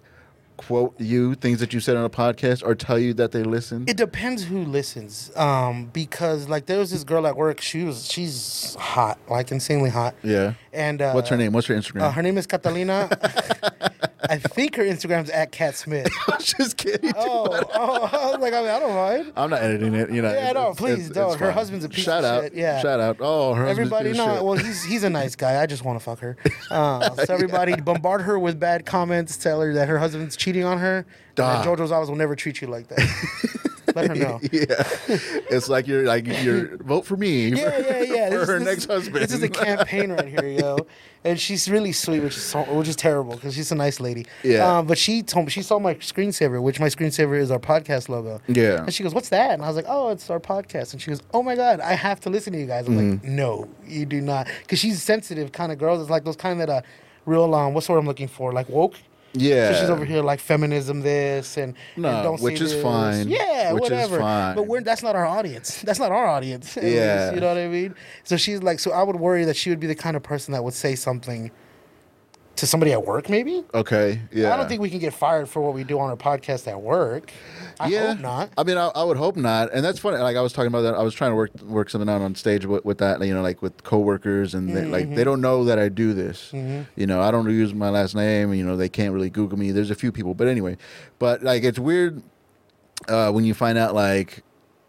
quote 0.67 0.95
you 1.01 1.35
things 1.35 1.61
that 1.61 1.73
you 1.73 1.81
said 1.81 1.97
on 1.97 2.05
a 2.05 2.11
podcast 2.11 2.63
or 2.65 2.75
tell 2.75 2.99
you 2.99 3.15
that 3.15 3.33
they 3.33 3.43
listen, 3.43 3.85
It 3.89 3.97
depends 3.97 4.45
who 4.45 4.65
listens. 4.65 5.31
Um, 5.37 5.87
because 5.93 6.49
like 6.49 6.67
there 6.67 6.79
was 6.79 6.91
this 6.91 7.05
girl 7.05 7.27
at 7.27 7.37
work. 7.37 7.61
She 7.61 7.85
was 7.85 8.11
she's 8.11 8.77
hot, 8.79 9.19
like 9.29 9.51
insanely 9.53 9.91
hot. 9.91 10.15
yeah. 10.23 10.55
And 10.73 11.03
uh, 11.03 11.13
What's 11.13 11.29
her 11.29 11.37
name? 11.37 11.53
What's 11.53 11.67
her 11.67 11.75
Instagram? 11.75 12.03
Uh, 12.03 12.11
her 12.13 12.23
name 12.23 12.39
is 12.39 12.47
Catalina. 12.47 13.09
I 14.31 14.39
think 14.39 14.77
her 14.77 14.85
Instagram's 14.85 15.29
at 15.31 15.51
Cat 15.53 15.75
Smith. 15.77 16.09
Just 16.41 16.77
kidding. 16.77 17.13
Oh, 17.17 17.49
oh, 17.75 18.05
I 18.11 18.31
was 18.31 18.39
like, 18.41 18.55
I, 18.55 18.61
mean, 18.61 18.71
I 18.71 18.79
don't 18.79 18.95
mind. 18.95 19.33
I'm 19.37 19.51
not 19.51 19.61
editing 19.61 19.95
it. 19.95 20.11
You 20.11 20.23
know. 20.23 20.33
Yeah, 20.33 20.53
no, 20.53 20.73
please 20.75 20.93
it's- 20.93 21.09
don't. 21.11 21.33
it's 21.33 21.41
Her 21.41 21.47
fine. 21.47 21.55
husband's 21.55 21.85
a 21.85 21.89
piece 21.89 22.05
Shout 22.05 22.25
of 22.25 22.31
out. 22.31 22.43
shit, 22.45 22.55
yeah. 22.55 22.81
Shout 22.81 23.01
out. 23.01 23.17
Oh, 23.21 23.53
her 23.55 23.67
husband's 23.67 23.93
Everybody, 23.93 24.11
piece 24.11 24.19
no, 24.19 24.35
shit. 24.37 24.45
well, 24.45 24.55
he's 24.57 24.83
he's 24.85 25.03
a 25.05 25.11
nice 25.11 25.35
guy. 25.37 25.61
I 25.61 25.67
just 25.67 25.85
want 25.85 25.99
to 25.99 26.05
fuck 26.05 26.21
her. 26.21 26.37
Uh, 26.71 27.15
so 27.27 27.35
everybody 27.35 27.75
bombard 27.81 28.23
her 28.23 28.39
with 28.39 28.59
bad 28.61 28.87
comments. 28.87 29.37
Tell 29.37 29.61
her 29.61 29.75
that 29.75 29.89
her 29.89 29.99
husband's 29.99 30.37
cheating 30.37 30.52
on 30.61 30.79
her. 30.79 31.07
Duh. 31.35 31.65
Rosales 31.65 32.09
will 32.09 32.17
never 32.17 32.37
treat 32.37 32.61
you 32.61 32.69
like 32.69 32.89
that. 32.89 32.99
Let 33.95 34.09
her 34.09 34.15
know. 34.15 34.41
yeah, 34.53 34.65
it's 35.51 35.69
like 35.69 35.87
you're 35.87 36.05
like 36.05 36.27
you're 36.27 36.79
vote 36.79 37.05
for 37.05 37.17
me. 37.17 37.49
Yeah, 37.49 37.79
yeah, 37.79 38.01
yeah. 38.03 38.31
For 38.31 38.39
This- 38.39 38.49
her 38.49 38.59
this- 38.59 38.65
next 38.67 38.85
husband. 38.87 39.17
This 39.25 39.33
is 39.33 39.43
a 39.43 39.49
campaign 39.51 40.13
right 40.13 40.29
here, 40.29 40.47
yo. 40.49 40.79
And 41.25 41.39
she's 41.39 41.69
really 41.69 41.93
sweet, 41.93 42.21
which 42.21 42.37
is 42.37 42.43
so, 42.43 42.63
which 42.75 42.89
is 42.89 42.97
terrible 42.97 43.35
because 43.35 43.55
she's 43.55 43.71
a 43.71 43.75
nice 43.75 44.01
lady. 44.01 44.25
Yeah. 44.43 44.79
Um, 44.79 44.87
but 44.87 44.97
she 44.99 45.23
told 45.23 45.45
me 45.47 45.51
she 45.51 45.61
saw 45.63 45.79
my 45.79 45.95
screensaver, 45.97 46.63
which 46.63 46.81
my 46.81 46.87
screensaver 46.89 47.39
is 47.39 47.51
our 47.51 47.59
podcast 47.59 48.09
logo. 48.09 48.41
Yeah. 48.49 48.83
And 48.85 48.95
she 48.95 49.03
goes, 49.03 49.15
"What's 49.15 49.29
that?" 49.29 49.51
And 49.53 49.63
I 49.63 49.67
was 49.67 49.77
like, 49.77 49.85
"Oh, 49.89 50.09
it's 50.09 50.31
our 50.31 50.41
podcast." 50.41 50.93
And 50.95 51.03
she 51.03 51.11
goes, 51.11 51.21
"Oh 51.35 51.43
my 51.43 51.55
god, 51.55 51.81
I 51.81 51.93
have 51.93 52.19
to 52.21 52.31
listen 52.31 52.53
to 52.55 52.59
you 52.59 52.67
guys." 52.67 52.87
I'm 52.87 52.97
like, 52.97 53.21
Mm-hmm. 53.21 53.37
"No, 53.37 53.69
you 53.87 54.07
do 54.07 54.21
not," 54.23 54.47
because 54.63 54.79
she's 54.79 55.03
sensitive 55.03 55.53
kind 55.53 55.71
of 55.71 55.77
girls. 55.79 56.01
It's 56.01 56.11
like 56.11 56.25
those 56.25 56.37
kind 56.37 56.59
that 56.61 56.71
uh, 56.71 56.81
real 57.27 57.55
um, 57.55 57.75
what's 57.75 57.89
the 57.89 57.93
word 57.93 57.99
I'm 57.99 58.07
looking 58.07 58.29
for? 58.29 58.53
Like 58.53 58.69
woke. 58.71 58.95
Yeah. 59.35 59.73
So 59.73 59.81
she's 59.81 59.91
over 59.91 60.05
here 60.05 60.23
like 60.23 60.41
feminism 60.41 61.01
this 61.01 61.57
and, 61.57 61.75
and 61.95 62.03
No, 62.03 62.23
don't 62.23 62.39
say 62.39 62.45
which 62.45 62.61
is 62.61 62.73
this. 62.75 62.83
fine. 62.83 63.29
Yeah, 63.29 63.73
Which 63.73 63.85
is 63.85 63.91
whatever. 63.91 64.19
fine. 64.19 64.55
But 64.57 64.67
we're 64.67 64.83
that's 64.83 65.03
not 65.03 65.17
our 65.17 65.27
audience. 65.27 65.81
That's 65.87 65.99
not 65.99 66.13
our 66.13 66.27
audience. 66.27 66.77
at 66.77 66.83
least, 66.85 66.97
Yeah. 66.97 67.33
you 67.35 67.41
know 67.41 67.49
what 67.49 67.57
I 67.59 67.69
mean? 67.69 67.95
So 68.25 68.37
she's 68.37 68.63
like, 68.63 68.79
so 68.79 68.93
I 68.93 69.03
would 69.03 69.17
worry 69.17 69.45
that 69.45 69.57
she 69.57 69.71
would 69.71 69.81
be 69.81 69.87
the 69.87 69.95
kind 69.95 70.17
of 70.17 70.23
person 70.23 70.53
that 70.53 70.63
would 70.63 70.75
say 70.75 70.95
something 70.95 71.51
to 72.63 72.67
somebody 72.69 72.93
at 72.93 73.05
work, 73.05 73.29
maybe. 73.29 73.65
Okay. 73.75 74.21
Yeah. 74.31 74.55
I 74.55 74.57
don't 74.57 74.69
think 74.69 74.81
we 74.81 74.89
can 74.89 75.01
get 75.01 75.13
fired 75.13 75.49
for 75.49 75.61
what 75.61 75.75
we 75.75 75.83
do 75.83 75.99
on 75.99 76.09
our 76.11 76.17
podcast 76.17 76.69
at 76.69 76.81
work. 76.81 77.33
I 77.81 77.91
hope 77.91 78.21
not. 78.21 78.51
I 78.57 78.63
mean, 78.63 78.79
I, 78.79 78.87
I 78.95 79.03
would 79.03 79.17
hope 79.17 79.35
not. 79.35 79.73
And 79.75 79.85
that's 79.85 79.99
funny. 79.99 80.19
Like 80.19 80.37
I 80.37 80.41
was 80.43 80.53
talking 80.53 80.69
about 80.69 80.83
that. 80.83 80.95
I 80.95 81.03
was 81.03 81.13
trying 81.13 81.33
to 81.33 81.35
work 81.35 81.51
work 81.63 81.91
something 81.91 82.09
out 82.09 82.23
on 82.23 82.37
stage 82.37 82.65
with, 82.65 82.85
with 82.85 82.99
that. 82.99 83.21
You 83.21 83.35
know, 83.35 83.43
like 83.43 83.63
with 83.63 83.83
coworkers, 83.83 84.55
and 84.55 84.69
they, 84.77 84.85
like 84.85 85.07
Mm-hmm. 85.07 85.15
they 85.17 85.25
don't 85.25 85.41
know 85.41 85.65
that 85.65 85.81
I 85.81 85.89
do 85.89 86.15
this. 86.15 86.53
You 86.53 87.07
know, 87.09 87.21
I 87.21 87.33
don't 87.33 87.51
use 87.51 87.75
my 87.75 87.91
last 87.91 88.15
name. 88.15 88.55
You 88.55 88.65
know, 88.65 88.77
they 88.77 88.89
can't 88.89 89.13
really 89.13 89.29
Google 89.31 89.59
me. 89.59 89.73
There's 89.73 89.91
a 89.91 89.97
few 89.97 90.13
people, 90.13 90.35
but 90.35 90.47
anyway. 90.47 90.77
But 91.19 91.43
like, 91.43 91.65
it's 91.65 91.81
weird 91.81 92.23
uh, 93.09 93.33
when 93.33 93.45
you 93.45 93.55
find 93.55 93.77
out 93.77 93.93
like 93.95 94.45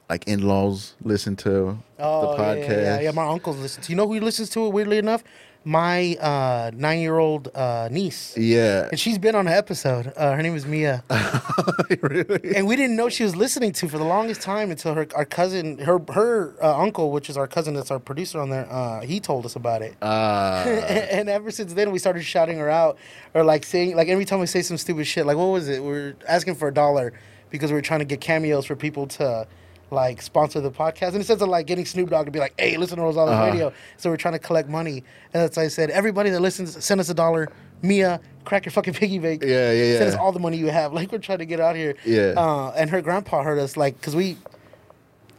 like 0.09 0.27
in 0.27 0.47
laws 0.47 0.93
listen 1.01 1.35
to 1.37 1.79
Oh, 1.97 2.21
the 2.31 2.37
podcast. 2.43 2.67
Yeah, 2.69 2.81
yeah, 2.81 2.99
yeah. 2.99 3.11
My 3.11 3.27
uncles 3.27 3.57
listen 3.57 3.81
to. 3.81 3.91
You 3.91 3.95
know 3.95 4.07
who 4.07 4.19
listens 4.19 4.49
to 4.51 4.67
it? 4.67 4.69
Weirdly 4.73 4.99
enough, 4.99 5.23
my 5.65 6.15
uh, 6.15 6.71
nine-year-old 6.73 7.49
uh, 7.55 7.87
niece. 7.91 8.35
Yeah. 8.37 8.89
And 8.91 8.99
she's 8.99 9.17
been 9.17 9.35
on 9.35 9.47
an 9.47 9.53
episode. 9.53 10.11
Uh, 10.15 10.33
her 10.35 10.41
name 10.41 10.55
is 10.55 10.65
Mia. 10.65 11.03
really? 12.01 12.55
and 12.55 12.67
we 12.67 12.75
didn't 12.75 12.95
know 12.95 13.09
she 13.09 13.23
was 13.23 13.35
listening 13.35 13.71
to 13.73 13.87
for 13.87 13.97
the 13.97 14.03
longest 14.03 14.41
time 14.41 14.71
until 14.71 14.93
her 14.93 15.07
our 15.15 15.25
cousin 15.25 15.77
her 15.79 15.99
her 16.13 16.55
uh, 16.61 16.77
uncle 16.77 17.11
which 17.11 17.29
is 17.29 17.37
our 17.37 17.47
cousin 17.47 17.73
that's 17.73 17.91
our 17.91 17.99
producer 17.99 18.39
on 18.39 18.49
there 18.49 18.67
uh, 18.71 19.01
he 19.01 19.19
told 19.19 19.45
us 19.45 19.55
about 19.55 19.81
it 19.81 19.95
Uh, 20.01 20.63
and 21.11 21.29
ever 21.29 21.51
since 21.51 21.73
then 21.73 21.91
we 21.91 21.99
started 21.99 22.23
shouting 22.23 22.57
her 22.57 22.69
out 22.69 22.97
or 23.33 23.43
like 23.43 23.63
saying 23.65 23.95
like 23.95 24.07
every 24.07 24.25
time 24.25 24.39
we 24.39 24.45
say 24.45 24.61
some 24.61 24.77
stupid 24.77 25.05
shit 25.05 25.25
like 25.25 25.37
what 25.37 25.45
was 25.45 25.67
it 25.69 25.83
we 25.83 25.91
are 25.93 26.15
asking 26.27 26.55
for 26.55 26.67
a 26.67 26.73
dollar 26.73 27.13
because 27.49 27.71
we 27.71 27.75
were 27.75 27.81
trying 27.81 27.99
to 27.99 28.05
get 28.05 28.19
cameos 28.21 28.65
for 28.65 28.75
people 28.75 29.07
to 29.07 29.47
like 29.93 30.21
sponsor 30.21 30.59
the 30.61 30.71
podcast 30.71 31.09
And 31.13 31.17
it 31.21 31.25
says 31.25 31.41
like 31.41 31.67
getting 31.67 31.85
Snoop 31.85 32.09
Dogg 32.09 32.25
to 32.25 32.31
be 32.31 32.39
like, 32.39 32.53
hey, 32.59 32.75
listen 32.77 32.97
to 32.97 33.03
Rosales 33.03 33.29
Uh-huh. 33.29 33.45
Radio. 33.51 33.73
So 33.97 34.09
we're 34.09 34.17
trying 34.17 34.33
to 34.33 34.39
collect 34.39 34.67
money, 34.69 35.03
and 35.33 35.43
that's 35.43 35.55
why 35.57 35.63
I 35.63 35.67
said 35.69 35.89
everybody 35.89 36.29
that 36.31 36.39
listens, 36.41 36.83
send 36.83 36.99
us 36.99 37.09
a 37.09 37.13
dollar. 37.13 37.49
Mia, 37.81 38.21
crack 38.45 38.65
your 38.65 38.71
fucking 38.71 38.93
piggy 39.01 39.19
bank. 39.19 39.43
Yeah, 39.43 39.71
yeah, 39.71 39.83
yeah. 39.83 39.97
Send 39.97 40.09
us 40.09 40.15
all 40.15 40.31
the 40.31 40.39
money 40.39 40.57
you 40.57 40.67
have. 40.67 40.93
Like 40.99 41.11
we're 41.11 41.17
trying 41.17 41.39
to 41.39 41.45
get 41.45 41.59
out 41.59 41.75
here. 41.75 41.95
Yeah. 42.05 42.33
Uh, 42.37 42.73
and 42.77 42.89
her 42.89 43.01
grandpa 43.01 43.43
heard 43.43 43.59
us 43.59 43.75
like 43.77 43.97
because 43.99 44.15
we. 44.15 44.37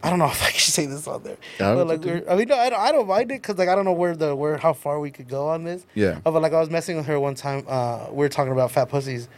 I 0.02 0.10
don't 0.10 0.18
know 0.18 0.26
if 0.36 0.42
I 0.42 0.50
should 0.50 0.74
say 0.74 0.84
this 0.84 1.06
on 1.08 1.22
there. 1.22 1.38
Yeah, 1.58 1.74
but 1.74 1.86
like, 1.86 2.04
we're, 2.04 2.22
I 2.28 2.36
mean, 2.36 2.48
no, 2.48 2.56
I 2.58 2.68
don't, 2.68 2.78
I 2.80 2.92
don't 2.92 3.06
mind 3.08 3.30
it 3.30 3.40
because 3.40 3.56
like 3.56 3.70
I 3.70 3.74
don't 3.74 3.86
know 3.86 3.92
where 3.94 4.14
the 4.14 4.36
where 4.36 4.58
how 4.58 4.74
far 4.74 5.00
we 5.00 5.10
could 5.10 5.28
go 5.28 5.48
on 5.48 5.64
this. 5.64 5.86
Yeah. 5.94 6.18
Uh, 6.26 6.30
but 6.30 6.42
like 6.42 6.52
I 6.52 6.60
was 6.60 6.68
messing 6.68 6.96
with 6.98 7.06
her 7.06 7.18
one 7.18 7.34
time. 7.34 7.64
Uh, 7.66 8.08
we 8.10 8.18
were 8.18 8.28
talking 8.28 8.52
about 8.52 8.70
fat 8.70 8.90
pussies. 8.90 9.28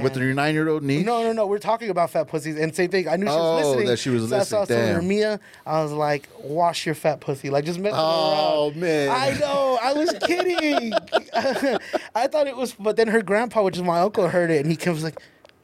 With 0.00 0.16
your 0.16 0.32
nine 0.34 0.54
year 0.54 0.68
old 0.68 0.82
niece? 0.82 1.04
no, 1.04 1.22
no, 1.22 1.32
no. 1.32 1.46
We're 1.46 1.58
talking 1.58 1.90
about 1.90 2.10
fat 2.10 2.28
pussies, 2.28 2.56
and 2.56 2.74
same 2.74 2.90
thing. 2.90 3.08
I 3.08 3.16
knew 3.16 3.26
she 3.26 3.32
Oh, 3.32 3.56
was 3.56 3.66
listening. 3.66 3.86
that 3.88 3.98
she 3.98 4.10
was 4.10 4.28
so 4.28 4.36
I 4.38 4.42
saw 4.44 4.60
listening. 4.60 4.94
Damn. 4.94 5.08
Mia. 5.08 5.40
I 5.66 5.82
was 5.82 5.92
like, 5.92 6.28
"Wash 6.42 6.86
your 6.86 6.94
fat 6.94 7.20
pussy," 7.20 7.50
like 7.50 7.64
just 7.64 7.78
messing 7.78 7.98
Oh, 8.00 8.68
around. 8.68 8.76
man. 8.80 9.10
I 9.10 9.38
know. 9.38 9.78
I 9.82 9.92
was 9.92 10.12
kidding. 10.26 10.92
I 12.14 12.26
thought 12.28 12.46
it 12.46 12.56
was, 12.56 12.74
but 12.78 12.96
then 12.96 13.08
her 13.08 13.22
grandpa, 13.22 13.62
which 13.62 13.76
is 13.76 13.82
my 13.82 14.00
uncle, 14.00 14.28
heard 14.28 14.50
it, 14.50 14.60
and 14.62 14.70
he 14.70 14.76
comes 14.76 15.02
like. 15.04 15.20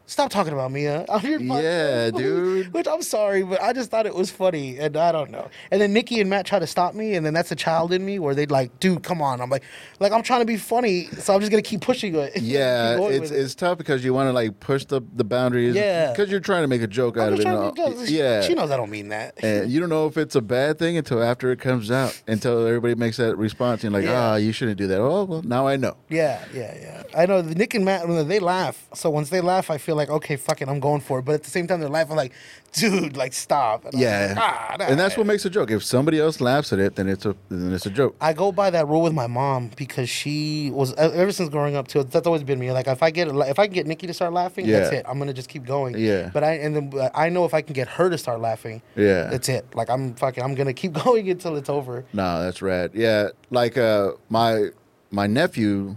Stop 0.08 0.30
talking 0.30 0.52
about 0.52 0.72
Mia. 0.72 1.04
on 1.08 1.20
your 1.22 1.38
podcast." 1.38 1.62
Yeah, 1.62 2.10
dude. 2.10 2.72
Which 2.72 2.88
I'm 2.88 3.02
sorry, 3.02 3.42
but 3.44 3.62
I 3.62 3.72
just 3.72 3.90
thought 3.90 4.06
it 4.06 4.14
was 4.14 4.30
funny, 4.30 4.78
and 4.78 4.96
I 4.96 5.12
don't 5.12 5.30
know. 5.30 5.48
And 5.70 5.80
then 5.80 5.92
Nikki 5.92 6.20
and 6.20 6.28
Matt 6.28 6.46
try 6.46 6.58
to 6.58 6.66
stop 6.66 6.94
me, 6.94 7.14
and 7.14 7.24
then 7.24 7.34
that's 7.34 7.52
a 7.52 7.56
child 7.56 7.92
in 7.92 8.04
me 8.04 8.18
where 8.18 8.34
they 8.34 8.46
like, 8.46 8.80
dude, 8.80 9.02
come 9.02 9.20
on. 9.22 9.40
I'm 9.40 9.50
like, 9.50 9.62
like 10.00 10.10
I'm 10.12 10.22
trying 10.22 10.40
to 10.40 10.46
be 10.46 10.56
funny, 10.56 11.04
so 11.18 11.34
I'm 11.34 11.40
just 11.40 11.50
gonna 11.52 11.62
keep 11.62 11.82
pushing 11.82 12.14
it. 12.14 12.32
Yeah, 12.48 12.96
it's 13.10 13.30
it. 13.30 13.38
it's 13.38 13.54
tough 13.54 13.76
because 13.78 14.02
you 14.04 14.14
want 14.14 14.28
to 14.28 14.32
like 14.32 14.58
push 14.60 14.86
the 14.86 15.02
the 15.14 15.24
boundaries. 15.24 15.74
Yeah. 15.74 16.10
because 16.12 16.30
you're 16.30 16.40
trying 16.40 16.62
to 16.62 16.68
make 16.68 16.80
a 16.82 16.86
joke 16.86 17.18
out 17.18 17.28
I'm 17.28 17.34
of 17.34 17.40
it. 17.40 17.46
all- 17.46 18.04
yeah, 18.06 18.40
She 18.40 18.54
knows 18.54 18.70
I 18.70 18.76
don't 18.78 18.90
mean 18.90 19.08
that. 19.10 19.34
and 19.44 19.70
you 19.70 19.78
don't 19.78 19.90
know 19.90 20.06
if 20.06 20.16
it's 20.16 20.34
a 20.34 20.40
bad 20.40 20.78
thing 20.78 20.96
until 20.96 21.22
after 21.22 21.50
it 21.52 21.60
comes 21.60 21.90
out. 21.90 22.20
Until 22.26 22.66
everybody 22.66 22.94
makes 22.94 23.18
that 23.18 23.36
response, 23.36 23.84
and 23.84 23.92
you're 23.92 24.00
like, 24.00 24.08
Yeah. 24.10 24.32
ah, 24.32 24.36
you 24.36 24.52
shouldn't 24.52 24.78
do 24.78 24.86
that. 24.86 25.00
Oh 25.00 25.24
well, 25.24 25.42
now 25.42 25.66
I 25.66 25.76
know. 25.76 25.96
Yeah, 26.08 26.42
yeah, 26.54 26.74
yeah. 26.80 27.02
I 27.16 27.26
know 27.26 27.42
the 27.42 27.54
Nick 27.54 27.74
and 27.74 27.84
Matt 27.84 28.08
when 28.08 28.26
they 28.28 28.40
laugh. 28.40 28.88
So 28.94 29.10
once 29.10 29.28
they 29.28 29.42
laugh, 29.42 29.70
I 29.70 29.76
feel 29.76 29.96
like 29.98 30.08
okay, 30.08 30.36
fuck 30.36 30.62
it, 30.62 30.68
I'm 30.68 30.80
going 30.80 31.00
for 31.02 31.18
it. 31.18 31.24
But 31.26 31.34
at 31.34 31.42
the 31.42 31.50
same 31.50 31.66
time, 31.66 31.80
they're 31.80 31.88
laughing 31.90 32.16
like, 32.16 32.32
dude, 32.72 33.16
like 33.16 33.32
stop. 33.34 33.84
And 33.84 33.94
Yeah, 33.94 34.28
like, 34.34 34.38
ah, 34.38 34.76
nah. 34.78 34.84
and 34.86 34.98
that's 34.98 35.16
what 35.16 35.26
makes 35.26 35.44
a 35.44 35.50
joke. 35.50 35.70
If 35.70 35.84
somebody 35.84 36.18
else 36.18 36.40
laughs 36.40 36.72
at 36.72 36.78
it, 36.78 36.96
then 36.96 37.08
it's 37.08 37.26
a 37.26 37.36
then 37.50 37.72
it's 37.74 37.84
a 37.84 37.90
joke. 37.90 38.16
I 38.20 38.32
go 38.32 38.52
by 38.52 38.70
that 38.70 38.88
rule 38.88 39.02
with 39.02 39.12
my 39.12 39.26
mom 39.26 39.70
because 39.76 40.08
she 40.08 40.70
was 40.72 40.94
ever 40.94 41.32
since 41.32 41.50
growing 41.50 41.76
up 41.76 41.88
too. 41.88 42.04
That's 42.04 42.26
always 42.26 42.42
been 42.44 42.58
me. 42.58 42.72
Like 42.72 42.86
if 42.88 43.02
I 43.02 43.10
get 43.10 43.28
if 43.28 43.58
I 43.58 43.66
can 43.66 43.74
get 43.74 43.86
Nikki 43.86 44.06
to 44.06 44.14
start 44.14 44.32
laughing, 44.32 44.66
that's 44.66 44.92
it. 44.92 45.04
I'm 45.08 45.18
gonna 45.18 45.34
just 45.34 45.48
keep 45.50 45.64
going. 45.66 45.96
Yeah. 45.98 46.30
But 46.32 46.44
I 46.44 46.52
and 46.54 46.74
then 46.76 47.10
I 47.14 47.28
know 47.28 47.44
if 47.44 47.52
I 47.52 47.60
can 47.62 47.74
get 47.74 47.88
her 47.88 48.08
to 48.08 48.16
start 48.16 48.40
laughing, 48.40 48.80
Yeah. 48.96 49.24
that's 49.24 49.48
it. 49.48 49.66
Like 49.74 49.90
I'm 49.90 50.14
fucking. 50.14 50.42
I'm 50.42 50.54
gonna 50.54 50.72
keep 50.72 50.92
going 51.04 51.28
until 51.28 51.56
it's 51.56 51.68
over. 51.68 52.04
No, 52.12 52.42
that's 52.42 52.62
rad. 52.62 52.92
Yeah, 52.94 53.28
like 53.50 53.76
uh, 53.76 54.12
my 54.30 54.68
my 55.10 55.26
nephew 55.26 55.96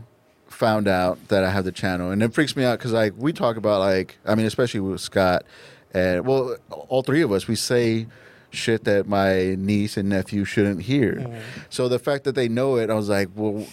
found 0.61 0.87
out 0.87 1.17
that 1.29 1.43
I 1.43 1.49
have 1.49 1.65
the 1.65 1.71
channel, 1.71 2.11
and 2.11 2.21
it 2.21 2.35
freaks 2.35 2.55
me 2.55 2.63
out 2.63 2.77
because 2.77 2.91
like 2.91 3.13
we 3.17 3.33
talk 3.33 3.57
about 3.57 3.79
like 3.79 4.19
I 4.27 4.35
mean, 4.35 4.45
especially 4.45 4.79
with 4.81 5.01
Scott, 5.01 5.43
and 5.91 6.23
well, 6.23 6.55
all 6.69 7.01
three 7.01 7.23
of 7.23 7.31
us 7.31 7.47
we 7.47 7.55
say 7.55 8.05
shit 8.51 8.83
that 8.83 9.07
my 9.07 9.55
niece 9.57 9.97
and 9.97 10.07
nephew 10.07 10.45
shouldn't 10.45 10.83
hear. 10.83 11.13
Mm-hmm. 11.13 11.39
So 11.71 11.87
the 11.87 11.97
fact 11.97 12.25
that 12.25 12.35
they 12.35 12.47
know 12.47 12.75
it, 12.77 12.91
I 12.91 12.93
was 12.93 13.09
like, 13.09 13.29
well. 13.35 13.65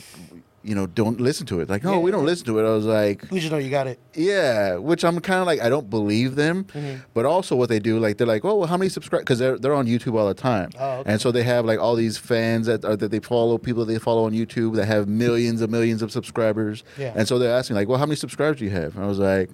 You 0.65 0.75
know, 0.75 0.87
don't 0.87 1.21
listen 1.21 1.47
to 1.47 1.61
it. 1.61 1.71
Like, 1.71 1.87
oh, 1.87 1.93
Yeah. 1.93 1.99
we 1.99 2.11
don't 2.11 2.27
listen 2.27 2.45
to 2.47 2.59
it. 2.59 2.67
I 2.69 2.75
was 2.75 2.85
like, 2.85 3.25
We 3.31 3.39
just 3.39 3.53
know 3.53 3.59
you 3.59 3.71
got 3.71 3.87
it. 3.87 3.99
yeah, 4.15 4.75
which 4.77 5.05
I'm 5.05 5.19
kind 5.21 5.41
of 5.41 5.47
like 5.47 5.61
I 5.63 5.69
don't 5.69 5.89
believe 5.89 6.35
them, 6.35 6.65
Mm-hmm. 6.65 7.03
but 7.15 7.25
also 7.25 7.55
what 7.55 7.69
they 7.69 7.79
do, 7.79 7.99
like 8.01 8.19
they're 8.19 8.27
like, 8.27 8.45
oh, 8.45 8.57
well, 8.57 8.67
how 8.69 8.77
many 8.77 8.89
subscribe? 8.89 9.23
Because 9.23 9.39
they're 9.39 9.57
they're 9.57 9.73
on 9.75 9.87
YouTube 9.87 10.19
all 10.19 10.27
the 10.27 10.35
time, 10.35 10.71
Oh, 10.79 10.99
okay. 10.99 11.13
and 11.13 11.21
so 11.21 11.31
they 11.31 11.45
have 11.45 11.65
like 11.65 11.79
all 11.79 11.95
these 11.95 12.19
fans 12.19 12.67
that 12.67 12.85
are, 12.85 12.97
that 12.97 13.11
they 13.11 13.21
follow, 13.21 13.57
people 13.57 13.85
that 13.85 13.93
they 13.93 13.99
follow 14.01 14.25
on 14.25 14.33
YouTube 14.33 14.75
that 14.77 14.87
have 14.87 15.07
millions 15.09 15.63
and 15.63 15.71
millions 15.71 16.03
of 16.03 16.11
subscribers, 16.11 16.83
Yeah. 16.99 17.13
and 17.15 17.27
so 17.29 17.39
they're 17.39 17.55
asking 17.57 17.77
like, 17.77 17.89
well, 17.89 17.99
how 17.99 18.07
many 18.07 18.17
subscribers 18.17 18.59
do 18.59 18.65
you 18.65 18.71
have? 18.73 18.97
And 18.97 19.05
I 19.05 19.09
was 19.09 19.19
like, 19.21 19.51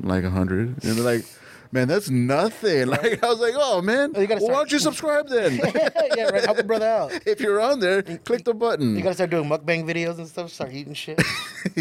like 0.00 0.24
a 0.24 0.30
hundred, 0.30 0.68
and 0.84 0.96
they're 0.96 1.04
like. 1.04 1.24
Man, 1.72 1.88
that's 1.88 2.10
nothing. 2.10 2.86
Like 2.92 3.24
I 3.24 3.28
was 3.28 3.40
like, 3.40 3.54
oh 3.56 3.80
man, 3.80 4.12
Oh, 4.14 4.26
well, 4.26 4.38
why 4.40 4.52
don't 4.54 4.70
you 4.70 4.78
subscribe 4.78 5.28
then? 5.28 5.56
yeah, 6.16 6.28
right. 6.28 6.44
Help 6.44 6.58
a 6.58 6.62
brother 6.62 6.86
out. 6.86 7.12
if 7.26 7.40
you're 7.40 7.60
on 7.60 7.80
there, 7.80 8.02
click 8.02 8.44
the 8.44 8.52
button. 8.52 8.94
You 8.94 9.02
gotta 9.02 9.14
start 9.14 9.30
doing 9.30 9.48
mukbang 9.48 9.84
videos 9.84 10.18
and 10.18 10.28
stuff. 10.28 10.50
Start 10.52 10.72
eating 10.72 10.92
shit. 10.92 11.20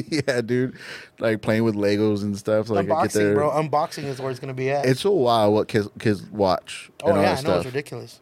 yeah, 0.10 0.40
dude, 0.40 0.78
like 1.20 1.42
playing 1.42 1.66
with 1.66 1.76
Legos 1.76 2.22
and 2.24 2.38
stuff. 2.38 2.68
So 2.68 2.76
like 2.76 2.88
Unboxing, 2.88 3.34
bro. 3.34 3.52
Unboxing 3.52 4.06
is 4.06 4.22
where 4.22 4.32
it's 4.32 4.40
gonna 4.40 4.54
be 4.54 4.72
at. 4.72 4.86
It's 4.86 5.02
so 5.02 5.12
wild 5.12 5.54
what 5.54 5.68
kids 5.68 5.90
kids 6.00 6.24
watch 6.30 6.90
oh 7.04 7.10
and 7.10 7.18
all 7.18 7.24
yeah, 7.24 7.36
that 7.36 7.46
I 7.46 7.50
know 7.50 7.58
it's 7.58 7.66
ridiculous. 7.66 8.22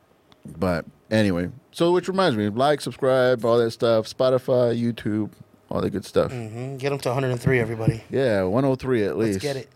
But 0.57 0.85
anyway, 1.11 1.51
so 1.71 1.91
which 1.91 2.07
reminds 2.07 2.35
me, 2.38 2.49
like, 2.49 2.81
subscribe, 2.81 3.45
all 3.45 3.59
that 3.59 3.71
stuff, 3.71 4.05
Spotify, 4.07 4.75
YouTube, 4.81 5.31
all 5.69 5.81
the 5.81 5.89
good 5.91 6.05
stuff. 6.05 6.31
hmm 6.31 6.77
Get 6.77 6.89
them 6.89 6.99
to 6.99 7.09
103, 7.09 7.59
everybody. 7.59 8.03
Yeah, 8.09 8.43
103 8.43 9.03
at 9.03 9.17
least. 9.17 9.43
Let's 9.43 9.43
get 9.43 9.55
it. 9.57 9.69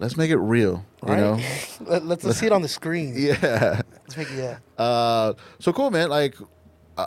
Let's 0.00 0.16
make 0.16 0.30
it 0.30 0.36
real. 0.38 0.84
You 1.02 1.08
Right? 1.08 1.20
know? 1.20 1.40
Let, 1.80 2.04
let's, 2.06 2.24
let's 2.24 2.38
see 2.38 2.46
it 2.46 2.52
on 2.52 2.62
the 2.62 2.68
screen. 2.68 3.14
yeah. 3.16 3.82
Let's 4.02 4.16
make 4.16 4.30
it. 4.30 4.38
Yeah. 4.38 4.58
Uh, 4.82 5.34
so 5.60 5.72
cool, 5.72 5.90
man. 5.90 6.08
Like, 6.08 6.34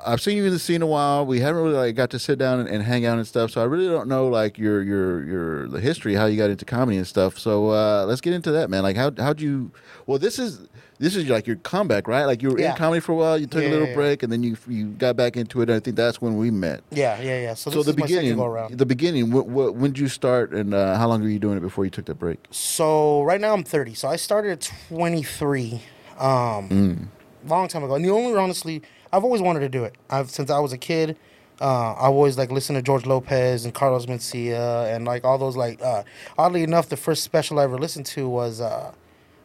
I've 0.06 0.22
seen 0.22 0.38
you 0.38 0.46
in 0.46 0.52
the 0.52 0.60
scene 0.60 0.82
a 0.82 0.88
while. 0.88 1.26
We 1.26 1.40
haven't 1.40 1.62
really 1.64 1.76
like 1.76 1.96
got 1.96 2.10
to 2.12 2.20
sit 2.20 2.38
down 2.40 2.60
and, 2.60 2.70
and 2.70 2.84
hang 2.84 3.06
out 3.06 3.18
and 3.18 3.28
stuff. 3.28 3.52
So 3.52 3.62
I 3.62 3.66
really 3.66 3.88
don't 3.88 4.08
know 4.08 4.28
like 4.28 4.58
your 4.58 4.82
your 4.82 5.24
your 5.24 5.68
the 5.68 5.80
history, 5.80 6.16
how 6.16 6.26
you 6.26 6.38
got 6.38 6.50
into 6.50 6.66
comedy 6.66 6.98
and 6.98 7.08
stuff. 7.08 7.38
So 7.40 7.70
uh, 7.70 8.06
let's 8.08 8.22
get 8.22 8.34
into 8.34 8.52
that, 8.52 8.70
man. 8.70 8.84
Like, 8.84 8.96
how 8.96 9.12
how'd 9.18 9.42
you? 9.42 9.72
Well, 10.06 10.20
this 10.20 10.40
is 10.40 10.68
this 11.00 11.16
is 11.16 11.28
like 11.28 11.48
your 11.48 11.58
comeback, 11.58 12.08
right? 12.08 12.26
Like 12.26 12.42
you 12.42 12.52
were 12.52 12.60
Yeah. 12.60 12.72
in 12.72 12.78
comedy 12.78 13.00
for 13.02 13.12
a 13.12 13.16
while. 13.16 13.38
You 13.38 13.48
took 13.48 13.64
Yeah, 13.64 13.70
a 13.70 13.72
little 13.72 13.88
yeah, 13.88 13.96
break, 13.96 14.24
and 14.24 14.32
then 14.32 14.44
you 14.44 14.56
you 14.68 14.88
got 14.88 15.16
back 15.16 15.36
into 15.36 15.62
it. 15.62 15.70
And 15.70 15.76
I 15.76 15.80
think 15.80 15.96
that's 15.98 16.22
when 16.22 16.38
we 16.38 16.50
met. 16.52 16.82
Yeah, 16.92 17.20
yeah, 17.22 17.40
yeah. 17.42 17.54
So, 17.56 17.72
So, 17.72 17.84
the 17.84 17.92
is 17.92 17.98
my 17.98 18.08
second 18.08 18.38
beginning, 18.38 18.78
the 18.78 18.86
beginning. 18.86 19.32
Wh- 19.32 19.46
wh- 19.46 19.76
when 19.76 19.92
did 19.92 20.00
you 20.00 20.08
start, 20.08 20.52
and 20.54 20.74
uh, 20.74 20.96
how 20.98 21.08
long 21.10 21.22
were 21.22 21.28
you 21.30 21.40
doing 21.40 21.58
it 21.58 21.62
before 21.62 21.84
you 21.84 21.92
took 21.92 22.06
that 22.06 22.20
break? 22.20 22.40
So 22.52 23.24
right 23.24 23.42
now 23.42 23.54
I'm 23.54 23.64
30. 23.64 23.96
So 23.96 24.08
I 24.08 24.16
started 24.16 24.52
at 24.52 24.72
23, 24.90 25.82
um, 26.20 26.70
Mm. 26.70 27.08
long 27.50 27.68
time 27.68 27.84
ago. 27.84 27.96
And 27.96 28.06
the 28.06 28.10
only 28.12 28.36
honestly, 28.38 28.82
I've 29.14 29.24
always 29.24 29.42
wanted 29.42 29.60
to 29.62 29.70
do 29.70 29.84
it. 29.86 29.94
I've 30.10 30.30
since 30.32 30.50
I 30.50 30.60
was 30.60 30.74
a 30.74 30.78
kid. 30.78 31.16
Uh, 31.62 31.94
I 31.94 32.08
always 32.08 32.36
like 32.38 32.52
listened 32.52 32.78
to 32.78 32.82
George 32.82 33.06
Lopez 33.06 33.64
and 33.64 33.74
Carlos 33.74 34.08
Mencia 34.08 34.94
and 34.94 35.06
like 35.06 35.24
all 35.24 35.38
those 35.38 35.56
like. 35.56 35.82
Uh, 35.82 36.04
oddly 36.38 36.64
enough, 36.64 36.90
the 36.90 36.98
first 36.98 37.24
special 37.24 37.60
I 37.60 37.64
ever 37.64 37.78
listened 37.78 38.08
to 38.08 38.28
was 38.28 38.60
uh, 38.60 38.92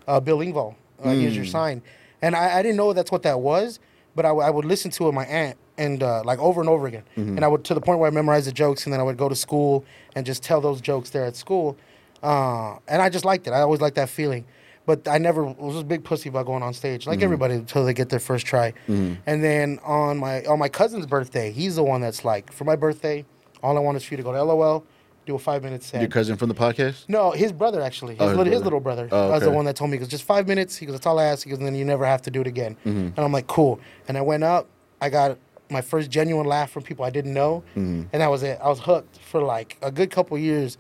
uh, 0.09 0.19
Bill 0.19 0.39
Engvall. 0.39 0.75
Uh, 1.05 1.11
Here's 1.11 1.37
your 1.37 1.45
sign, 1.45 1.83
and 2.23 2.35
I, 2.35 2.59
I 2.59 2.63
didn't 2.63 2.77
know 2.79 2.93
that's 2.95 3.13
what 3.13 3.23
that 3.23 3.39
was, 3.41 3.79
but 4.17 4.25
I, 4.25 4.29
w- 4.31 4.45
I 4.45 4.51
would 4.51 4.65
listen 4.65 4.91
to 4.93 5.05
it 5.05 5.07
with 5.07 5.15
my 5.15 5.27
aunt 5.27 5.57
and 5.77 6.03
uh, 6.03 6.23
like 6.25 6.41
over 6.41 6.61
and 6.61 6.69
over 6.69 6.89
again, 6.89 7.05
and 7.15 7.45
I 7.45 7.49
would 7.49 7.63
to 7.67 7.75
the 7.75 7.81
point 7.81 8.01
where 8.01 8.09
I 8.11 8.11
memorized 8.11 8.47
the 8.49 8.53
jokes, 8.53 8.85
and 8.87 8.93
then 8.93 8.99
I 9.01 9.05
would 9.05 9.17
go 9.19 9.29
to 9.29 9.37
school 9.37 9.85
and 10.17 10.27
just 10.27 10.43
tell 10.43 10.61
those 10.63 10.81
jokes 10.81 11.11
there 11.11 11.25
at 11.27 11.37
school, 11.37 11.77
uh, 12.23 12.79
and 12.89 13.01
I 13.03 13.11
just 13.11 13.25
liked 13.25 13.47
it. 13.47 13.51
I 13.53 13.61
always 13.61 13.81
liked 13.81 13.95
that 13.97 14.09
feeling. 14.09 14.45
But 14.89 15.07
I 15.07 15.19
never 15.19 15.45
was 15.45 15.77
a 15.77 15.85
big 15.85 16.03
pussy 16.03 16.31
about 16.31 16.47
going 16.47 16.63
on 16.63 16.73
stage, 16.73 17.07
like 17.07 17.21
everybody, 17.21 17.53
until 17.57 17.85
they 17.85 17.93
get 17.93 18.09
their 18.09 18.19
first 18.31 18.47
try. 18.47 18.73
And 18.89 19.19
then 19.45 19.79
on 19.85 20.17
my 20.17 20.43
on 20.47 20.59
my 20.59 20.71
cousin's 20.71 21.05
birthday, 21.05 21.53
he's 21.53 21.77
the 21.77 21.83
one 21.85 22.01
that's 22.01 22.25
like, 22.25 22.51
for 22.51 22.65
my 22.65 22.75
birthday, 22.75 23.27
all 23.63 23.77
I 23.77 23.81
want 23.81 23.99
is 23.99 24.05
for 24.05 24.15
you 24.15 24.17
to 24.17 24.23
go 24.23 24.33
to 24.33 24.43
LOL, 24.43 24.87
do 25.27 25.35
a 25.35 25.39
five 25.39 25.63
minute 25.63 25.83
set. 25.83 26.01
Your 26.01 26.09
cousin 26.09 26.39
from 26.39 26.49
the 26.49 26.55
podcast? 26.55 27.05
No, 27.07 27.33
his 27.33 27.53
brother 27.53 27.83
actually. 27.83 28.15
His, 28.15 28.23
Oh, 28.23 28.29
his 28.29 28.37
little, 28.39 28.51
his 28.51 28.63
brother. 28.63 28.65
little 28.65 28.81
brother 28.81 29.09
Oh, 29.13 29.31
was 29.33 29.43
the 29.43 29.51
one 29.51 29.67
that 29.67 29.77
told 29.77 29.91
me. 29.91 29.99
because 29.99 30.09
just 30.09 30.25
five 30.25 30.49
minutes. 30.49 30.75
He 30.79 30.87
goes, 30.87 30.95
that's 30.95 31.05
all 31.07 31.19
I 31.19 31.25
ask. 31.25 31.45
He 31.45 31.51
goes, 31.51 31.59
and 31.59 31.67
then 31.69 31.75
you 31.75 31.85
never 31.85 32.07
have 32.07 32.23
to 32.23 32.31
do 32.31 32.41
it 32.41 32.47
again. 32.47 32.75
Mm-hmm. 32.87 32.99
And 33.15 33.19
I'm 33.19 33.31
like, 33.33 33.47
cool. 33.47 33.79
And 34.09 34.17
I 34.17 34.23
went 34.23 34.43
up. 34.43 34.69
I 35.03 35.11
got 35.11 35.37
my 35.69 35.83
first 35.83 36.11
genuine 36.11 36.47
laugh 36.47 36.71
from 36.71 36.83
people 36.83 37.05
I 37.05 37.11
didn't 37.11 37.35
know, 37.35 37.63
Mm-hmm. 37.77 38.05
and 38.11 38.23
that 38.23 38.31
was 38.31 38.43
it. 38.43 38.59
I 38.65 38.69
was 38.71 38.79
hooked 38.81 39.19
for 39.19 39.43
like 39.43 39.77
a 39.83 39.91
good 39.93 40.11
couple 40.11 40.39
years. 40.39 40.79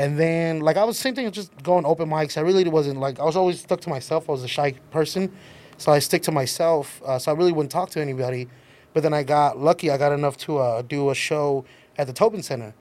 And 0.00 0.18
then, 0.18 0.60
like, 0.60 0.76
I 0.78 0.84
was 0.84 0.98
same 0.98 1.14
thing, 1.14 1.30
just 1.30 1.50
going 1.62 1.84
open 1.84 2.08
mics. 2.08 2.38
I 2.38 2.40
really 2.40 2.66
wasn't 2.78 2.98
like 3.06 3.20
I 3.20 3.24
was 3.24 3.36
always 3.36 3.60
stuck 3.60 3.80
to 3.82 3.90
myself. 3.90 4.28
I 4.30 4.32
was 4.32 4.42
a 4.42 4.48
shy 4.48 4.72
person, 4.90 5.30
so 5.76 5.92
I 5.92 5.98
stick 5.98 6.22
to 6.22 6.32
myself. 6.32 7.02
Uh, 7.04 7.18
so 7.18 7.32
I 7.32 7.34
really 7.34 7.52
wouldn't 7.52 7.70
talk 7.70 7.90
to 7.90 8.00
anybody. 8.00 8.48
But 8.94 9.02
then 9.02 9.12
I 9.12 9.22
got 9.22 9.58
lucky. 9.58 9.90
I 9.90 9.98
got 9.98 10.12
enough 10.12 10.36
to 10.38 10.56
uh, 10.58 10.82
do 10.82 11.10
a 11.10 11.14
show 11.14 11.64
at 11.98 12.06
the 12.06 12.14
Tobin 12.14 12.42
Center. 12.42 12.72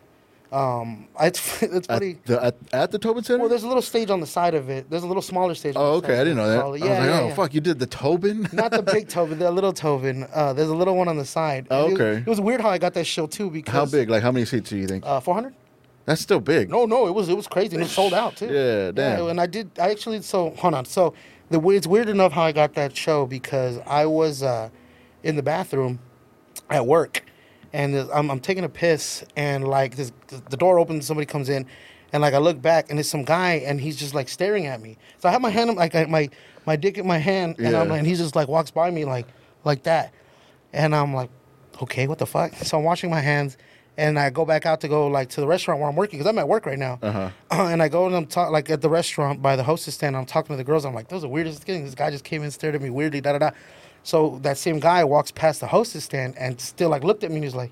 Um, 0.51 1.07
I, 1.19 1.27
it's, 1.31 1.61
it's 1.61 1.87
funny. 1.87 2.11
At 2.11 2.25
the, 2.25 2.43
at, 2.43 2.55
at 2.71 2.91
the 2.91 2.99
Tobin 2.99 3.23
Center? 3.23 3.39
Well, 3.41 3.49
there's 3.49 3.63
a 3.63 3.67
little 3.67 3.81
stage 3.83 4.09
on 4.09 4.21
the 4.21 4.25
side 4.37 4.55
of 4.55 4.69
it. 4.69 4.89
There's 4.89 5.03
a 5.03 5.07
little 5.07 5.21
smaller 5.21 5.55
stage. 5.55 5.73
oh, 5.75 5.95
okay. 5.97 6.15
I 6.21 6.23
didn't 6.23 6.37
know 6.37 6.49
that. 6.49 6.59
I 6.63 6.67
it- 6.67 6.71
was 6.71 6.81
Yeah, 6.81 6.87
like, 6.87 7.03
yeah, 7.03 7.19
oh, 7.19 7.27
yeah. 7.27 7.33
fuck, 7.35 7.53
you 7.53 7.61
did 7.61 7.79
the 7.79 7.85
Tobin? 7.85 8.47
Not 8.53 8.71
the 8.71 8.81
big 8.81 9.09
Tobin, 9.09 9.39
the 9.39 9.51
little 9.51 9.73
Tobin. 9.73 10.25
Uh, 10.33 10.53
there's 10.53 10.69
a 10.69 10.75
little 10.75 10.95
one 10.95 11.09
on 11.09 11.17
the 11.17 11.25
side. 11.25 11.67
Oh, 11.69 11.83
And 11.87 11.91
it- 11.97 12.01
okay. 12.01 12.17
It, 12.21 12.27
was 12.27 12.39
weird 12.41 12.61
how 12.61 12.69
I 12.69 12.77
got 12.77 12.93
that 12.93 13.05
show 13.05 13.27
too 13.27 13.49
because 13.51 13.73
how 13.73 13.85
big? 13.85 14.09
Like, 14.09 14.23
how 14.23 14.31
many 14.31 14.45
seats 14.45 14.69
do 14.69 14.77
you 14.77 14.87
think? 14.87 15.05
Uh, 15.05 15.19
400. 15.19 15.53
That's 16.09 16.21
still 16.21 16.39
big. 16.39 16.71
No, 16.71 16.85
no, 16.87 17.05
it 17.05 17.11
was 17.13 17.29
it 17.29 17.37
was 17.37 17.45
crazy. 17.45 17.75
And 17.75 17.85
it 17.85 17.89
sold 17.89 18.15
out 18.15 18.35
too. 18.35 18.47
Yeah, 18.51 18.89
damn. 18.89 19.27
and 19.27 19.39
I 19.39 19.45
did. 19.45 19.69
I 19.79 19.91
actually. 19.91 20.23
So 20.23 20.49
hold 20.57 20.73
on. 20.73 20.85
So 20.85 21.13
the 21.51 21.61
it's 21.69 21.85
weird 21.85 22.09
enough 22.09 22.31
how 22.31 22.41
I 22.41 22.51
got 22.51 22.73
that 22.73 22.97
show 22.97 23.27
because 23.27 23.77
I 23.85 24.07
was 24.07 24.41
uh, 24.41 24.69
in 25.21 25.35
the 25.35 25.43
bathroom 25.43 25.99
at 26.71 26.87
work, 26.87 27.23
and 27.73 27.95
I'm, 28.11 28.31
I'm 28.31 28.39
taking 28.39 28.63
a 28.63 28.69
piss, 28.69 29.23
and 29.35 29.67
like 29.67 29.97
this, 29.97 30.11
the 30.49 30.57
door 30.57 30.79
opens, 30.79 31.05
somebody 31.05 31.27
comes 31.27 31.47
in, 31.47 31.67
and 32.11 32.23
like 32.23 32.33
I 32.33 32.39
look 32.39 32.59
back, 32.59 32.89
and 32.89 32.99
it's 32.99 33.07
some 33.09 33.23
guy, 33.23 33.61
and 33.63 33.79
he's 33.79 33.95
just 33.95 34.15
like 34.15 34.29
staring 34.29 34.65
at 34.65 34.81
me. 34.81 34.97
So 35.19 35.29
I 35.29 35.31
have 35.31 35.41
my 35.41 35.51
hand, 35.51 35.75
like 35.75 35.93
I- 35.93 36.05
my 36.05 36.27
my 36.65 36.75
dick 36.75 36.97
in 36.97 37.05
my 37.05 37.19
hand, 37.19 37.57
and 37.59 37.75
I'm 37.75 37.89
Yeah. 37.89 37.97
and 37.97 38.07
he 38.07 38.15
just 38.15 38.35
like 38.35 38.47
walks 38.47 38.71
by 38.71 38.89
me 38.89 39.05
like 39.05 39.27
like 39.63 39.83
that, 39.83 40.11
and 40.73 40.95
I'm 40.95 41.13
like, 41.13 41.29
okay, 41.83 42.07
what 42.07 42.17
the 42.17 42.25
fuck? 42.25 42.55
So 42.55 42.79
I'm 42.79 42.83
washing 42.83 43.11
my 43.11 43.21
hands. 43.21 43.59
And 43.99 44.17
I 44.17 44.29
go 44.29 44.45
back 44.45 44.65
out 44.65 44.79
to 44.81 44.87
go 44.87 45.07
like 45.07 45.29
to 45.29 45.41
the 45.41 45.47
restaurant 45.47 45.81
where 45.81 45.89
I'm 45.89 45.95
working 45.95 46.19
because 46.19 46.29
I'm 46.29 46.39
at 46.39 46.47
work 46.47 46.65
right 46.65 46.79
now. 46.79 46.99
Uh-huh. 47.01 47.29
and 47.51 47.83
I 47.83 47.89
go 47.89 48.07
and 48.07 48.15
I'm 48.15 48.25
talk 48.25 48.49
like 48.51 48.69
at 48.69 48.81
the 48.81 48.89
restaurant 48.89 49.41
by 49.41 49.55
the 49.55 49.63
hostess 49.63 49.95
stand. 49.95 50.15
I'm 50.15 50.25
talking 50.25 50.53
to 50.53 50.57
the 50.57 50.63
girls. 50.63 50.85
I'm 50.85 50.93
like, 50.93 51.09
those 51.09 51.19
are 51.19 51.27
the 51.27 51.29
weirdest 51.29 51.63
things. 51.63 51.85
This 51.85 51.95
guy 51.95 52.09
just 52.09 52.23
came 52.23 52.41
in, 52.41 52.49
stared 52.49 52.75
at 52.75 52.81
me 52.81 52.89
weirdly, 52.89 53.19
da 53.19 53.33
da 53.33 53.39
da. 53.39 53.51
So 54.03 54.39
that 54.43 54.57
same 54.57 54.79
guy 54.79 55.03
walks 55.03 55.31
past 55.31 55.59
the 55.59 55.67
hostess 55.67 56.05
stand 56.05 56.37
and 56.37 56.59
still 56.61 56.89
like 56.89 57.03
looked 57.03 57.23
at 57.23 57.29
me 57.29 57.37
and 57.37 57.43
he's 57.43 57.55
like, 57.55 57.71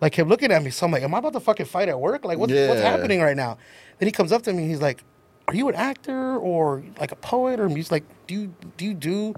like 0.00 0.12
kept 0.12 0.28
looking 0.28 0.50
at 0.50 0.62
me. 0.62 0.70
So 0.70 0.86
I'm 0.86 0.92
like, 0.92 1.02
am 1.02 1.14
I 1.14 1.18
about 1.18 1.34
to 1.34 1.40
fucking 1.40 1.66
fight 1.66 1.88
at 1.88 2.00
work? 2.00 2.24
Like 2.24 2.38
what's 2.38 2.52
what's 2.52 2.80
happening 2.80 3.20
right 3.20 3.36
now? 3.36 3.58
Then 3.98 4.06
he 4.06 4.12
comes 4.12 4.32
up 4.32 4.42
to 4.42 4.52
me 4.52 4.62
and 4.62 4.70
he's 4.70 4.80
like, 4.80 5.04
are 5.46 5.54
you 5.54 5.68
an 5.68 5.74
actor 5.74 6.36
or 6.38 6.82
like 6.98 7.12
a 7.12 7.16
poet 7.16 7.60
or 7.60 7.68
he's 7.68 7.90
like, 7.92 8.04
do 8.26 8.34
you 8.34 8.54
do 8.76 8.84
you 8.84 8.94
do? 8.94 9.34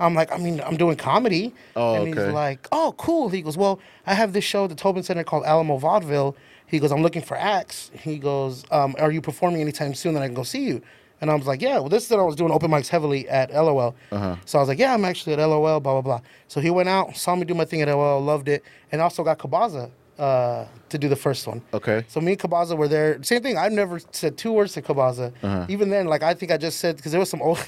I'm 0.00 0.14
like, 0.14 0.32
I 0.32 0.38
mean, 0.38 0.60
I'm 0.62 0.76
doing 0.76 0.96
comedy. 0.96 1.54
Oh, 1.76 1.94
and 1.94 2.08
he's 2.08 2.16
okay. 2.16 2.32
like, 2.32 2.66
oh, 2.72 2.94
cool. 2.96 3.28
He 3.28 3.42
goes, 3.42 3.56
well, 3.56 3.78
I 4.06 4.14
have 4.14 4.32
this 4.32 4.44
show 4.44 4.64
at 4.64 4.70
the 4.70 4.76
Tobin 4.76 5.02
Center 5.02 5.24
called 5.24 5.44
Alamo 5.44 5.76
Vaudeville. 5.76 6.36
He 6.66 6.78
goes, 6.78 6.90
I'm 6.90 7.02
looking 7.02 7.22
for 7.22 7.36
acts. 7.36 7.90
He 7.94 8.18
goes, 8.18 8.64
um, 8.70 8.96
are 8.98 9.10
you 9.12 9.20
performing 9.20 9.60
anytime 9.60 9.94
soon 9.94 10.14
that 10.14 10.22
I 10.22 10.26
can 10.26 10.34
go 10.34 10.42
see 10.42 10.64
you? 10.64 10.82
And 11.20 11.30
I 11.30 11.34
was 11.34 11.46
like, 11.46 11.60
yeah. 11.60 11.78
Well, 11.78 11.90
this 11.90 12.04
is 12.04 12.10
when 12.10 12.20
I 12.20 12.22
was 12.22 12.36
doing 12.36 12.50
open 12.50 12.70
mics 12.70 12.88
heavily 12.88 13.28
at 13.28 13.52
LOL. 13.52 13.94
Uh-huh. 14.10 14.36
So 14.46 14.58
I 14.58 14.62
was 14.62 14.68
like, 14.68 14.78
yeah, 14.78 14.94
I'm 14.94 15.04
actually 15.04 15.34
at 15.34 15.38
LOL, 15.38 15.80
blah, 15.80 15.92
blah, 15.92 16.00
blah. 16.00 16.20
So 16.48 16.60
he 16.60 16.70
went 16.70 16.88
out, 16.88 17.16
saw 17.16 17.34
me 17.36 17.44
do 17.44 17.54
my 17.54 17.66
thing 17.66 17.82
at 17.82 17.88
LOL, 17.88 18.22
loved 18.22 18.48
it, 18.48 18.64
and 18.90 19.02
also 19.02 19.22
got 19.22 19.38
Kabaza 19.38 19.90
uh, 20.18 20.66
to 20.88 20.98
do 20.98 21.08
the 21.08 21.16
first 21.16 21.46
one. 21.46 21.60
Okay. 21.74 22.04
So 22.08 22.20
me 22.20 22.32
and 22.32 22.40
Kabaza 22.40 22.76
were 22.76 22.88
there. 22.88 23.22
Same 23.22 23.42
thing. 23.42 23.58
I've 23.58 23.72
never 23.72 24.00
said 24.12 24.38
two 24.38 24.52
words 24.52 24.72
to 24.74 24.82
Kabaza. 24.82 25.32
Uh-huh. 25.42 25.66
Even 25.68 25.90
then, 25.90 26.06
like 26.06 26.22
I 26.22 26.34
think 26.34 26.52
I 26.52 26.56
just 26.56 26.78
said 26.78 26.96
because 26.96 27.12
there 27.12 27.20
was 27.20 27.30
some 27.30 27.42
old, 27.42 27.58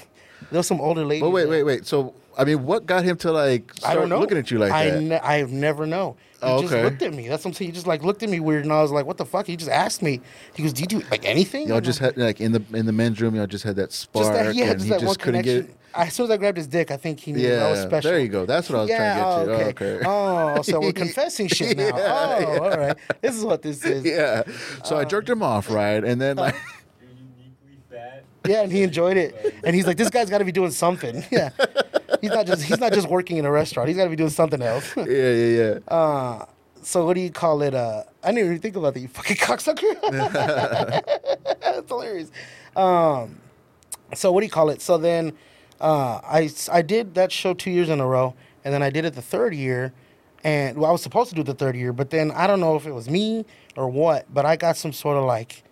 there 0.51 0.59
was 0.59 0.67
some 0.67 0.81
older 0.81 1.05
lady. 1.05 1.21
But 1.21 1.31
wait, 1.31 1.47
wait, 1.47 1.63
wait. 1.63 1.85
So 1.85 2.13
I 2.37 2.45
mean, 2.45 2.65
what 2.65 2.85
got 2.85 3.03
him 3.03 3.17
to 3.17 3.31
like 3.31 3.71
I 3.77 3.79
start 3.79 3.95
don't 3.99 4.09
know. 4.09 4.19
looking 4.19 4.37
at 4.37 4.49
you 4.51 4.57
like 4.59 4.71
I 4.71 4.89
that? 4.89 5.01
Ne- 5.01 5.19
I 5.19 5.43
never 5.43 5.85
know. 5.85 6.15
He 6.33 6.49
Oh, 6.49 6.61
just 6.61 6.73
okay. 6.73 6.83
looked 6.83 7.01
at 7.01 7.13
me. 7.13 7.29
That's 7.29 7.45
what 7.45 7.51
I'm 7.51 7.53
saying. 7.53 7.69
He 7.71 7.73
just 7.73 7.87
like 7.87 8.03
looked 8.03 8.21
at 8.21 8.29
me 8.29 8.41
weird, 8.41 8.63
and 8.65 8.73
I 8.73 8.81
was 8.81 8.91
like, 8.91 9.05
"What 9.05 9.15
the 9.17 9.25
fuck?" 9.25 9.47
He 9.47 9.55
just 9.55 9.71
asked 9.71 10.01
me. 10.01 10.19
He 10.55 10.63
goes, 10.63 10.73
"Do 10.73 10.81
you 10.81 10.87
do 10.87 10.99
like 11.09 11.23
anything?" 11.25 11.69
Y'all 11.69 11.79
just 11.79 11.99
had 11.99 12.17
like 12.17 12.41
in 12.41 12.51
the 12.51 12.61
in 12.73 12.85
the 12.85 12.91
men's 12.91 13.21
room. 13.21 13.35
Y'all 13.35 13.47
just 13.47 13.63
had 13.63 13.77
that 13.77 13.93
spark, 13.93 14.25
just 14.25 14.33
that, 14.33 14.55
yeah, 14.55 14.65
and 14.71 14.73
just 14.73 14.83
he 14.85 14.89
that 14.89 14.99
just 14.99 15.19
couldn't 15.19 15.43
connection. 15.43 15.67
get. 15.67 15.77
As 15.95 16.13
soon 16.15 16.23
as 16.25 16.31
I 16.31 16.37
grabbed 16.37 16.57
his 16.57 16.65
dick, 16.65 16.89
I 16.89 16.97
think 16.97 17.19
he 17.19 17.31
knew 17.33 17.47
Yeah, 17.47 17.67
I 17.67 17.69
was 17.71 17.81
special. 17.81 18.09
there 18.09 18.19
you 18.19 18.27
go. 18.27 18.47
That's 18.47 18.67
what 18.67 18.79
I 18.79 18.81
was 18.81 18.89
yeah, 18.89 18.97
trying 18.97 19.45
to 19.45 19.51
get 19.51 19.53
oh, 19.53 19.57
to. 19.57 19.65
okay. 19.69 20.05
Oh, 20.05 20.47
okay. 20.49 20.59
Oh, 20.59 20.61
so 20.63 20.79
we're 20.81 20.91
confessing 21.05 21.47
shit 21.47 21.77
now. 21.77 21.95
Yeah, 21.95 22.45
oh, 22.59 22.63
all 22.63 22.77
right. 22.77 22.97
This 23.21 23.35
is 23.35 23.45
what 23.45 23.61
this 23.61 23.85
is. 23.85 24.03
yeah. 24.03 24.41
So 24.83 24.97
I 24.97 25.05
jerked 25.05 25.29
him 25.29 25.43
off, 25.43 25.69
right? 25.69 26.03
And 26.03 26.19
then 26.19 26.39
uh-huh. 26.39 26.51
like, 26.51 26.55
uniquely 26.55 26.63
fat. 26.63 26.72
Yeah, 28.45 28.61
and 28.63 28.71
he 28.71 28.83
enjoyed 28.83 29.17
it. 29.17 29.55
And 29.63 29.75
he's 29.75 29.87
like, 29.87 29.97
this 29.97 30.09
guy's 30.09 30.29
got 30.29 30.39
to 30.39 30.45
be 30.45 30.51
doing 30.51 30.71
something. 30.71 31.23
Yeah, 31.31 31.49
he's 32.21 32.29
not 32.31 32.45
just 32.45 32.61
he's 32.63 32.79
not 32.79 32.93
just 32.93 33.07
working 33.09 33.37
in 33.37 33.45
a 33.45 33.51
restaurant. 33.51 33.87
He's 33.87 33.97
got 33.97 34.03
to 34.03 34.09
be 34.09 34.15
doing 34.15 34.29
something 34.29 34.61
else. 34.61 34.93
yeah, 34.97 35.05
yeah, 35.05 35.45
yeah. 35.57 35.79
Uh, 35.87 36.45
so 36.81 37.05
what 37.05 37.15
do 37.15 37.21
you 37.21 37.31
call 37.31 37.61
it? 37.63 37.73
Uh, 37.73 38.03
I 38.23 38.31
didn't 38.31 38.45
even 38.45 38.59
think 38.59 38.75
about 38.75 38.93
that. 38.93 38.99
You 38.99 39.07
fucking 39.07 39.35
cocksucker. 39.47 39.99
That's 41.61 41.87
hilarious. 41.87 42.31
Um, 42.75 43.39
so 44.13 44.31
what 44.31 44.41
do 44.41 44.45
you 44.45 44.51
call 44.51 44.69
it? 44.69 44.81
So 44.81 44.97
then, 44.97 45.33
uh, 45.81 46.19
I 46.23 46.49
I 46.71 46.81
did 46.81 47.15
that 47.15 47.31
show 47.31 47.53
two 47.53 47.71
years 47.71 47.89
in 47.89 47.99
a 47.99 48.05
row, 48.05 48.35
and 48.63 48.73
then 48.73 48.83
I 48.83 48.89
did 48.89 49.05
it 49.05 49.15
the 49.15 49.21
third 49.21 49.55
year, 49.55 49.93
and 50.43 50.77
well, 50.77 50.89
I 50.89 50.91
was 50.91 51.01
supposed 51.01 51.29
to 51.29 51.35
do 51.35 51.41
it 51.41 51.45
the 51.47 51.53
third 51.55 51.75
year, 51.75 51.93
but 51.93 52.09
then 52.09 52.31
I 52.31 52.47
don't 52.47 52.59
know 52.59 52.75
if 52.75 52.85
it 52.85 52.91
was 52.93 53.09
me 53.09 53.45
or 53.75 53.89
what, 53.89 54.31
but 54.31 54.45
I 54.45 54.55
got 54.55 54.77
some 54.77 54.93
sort 54.93 55.17
of 55.17 55.23
like, 55.23 55.63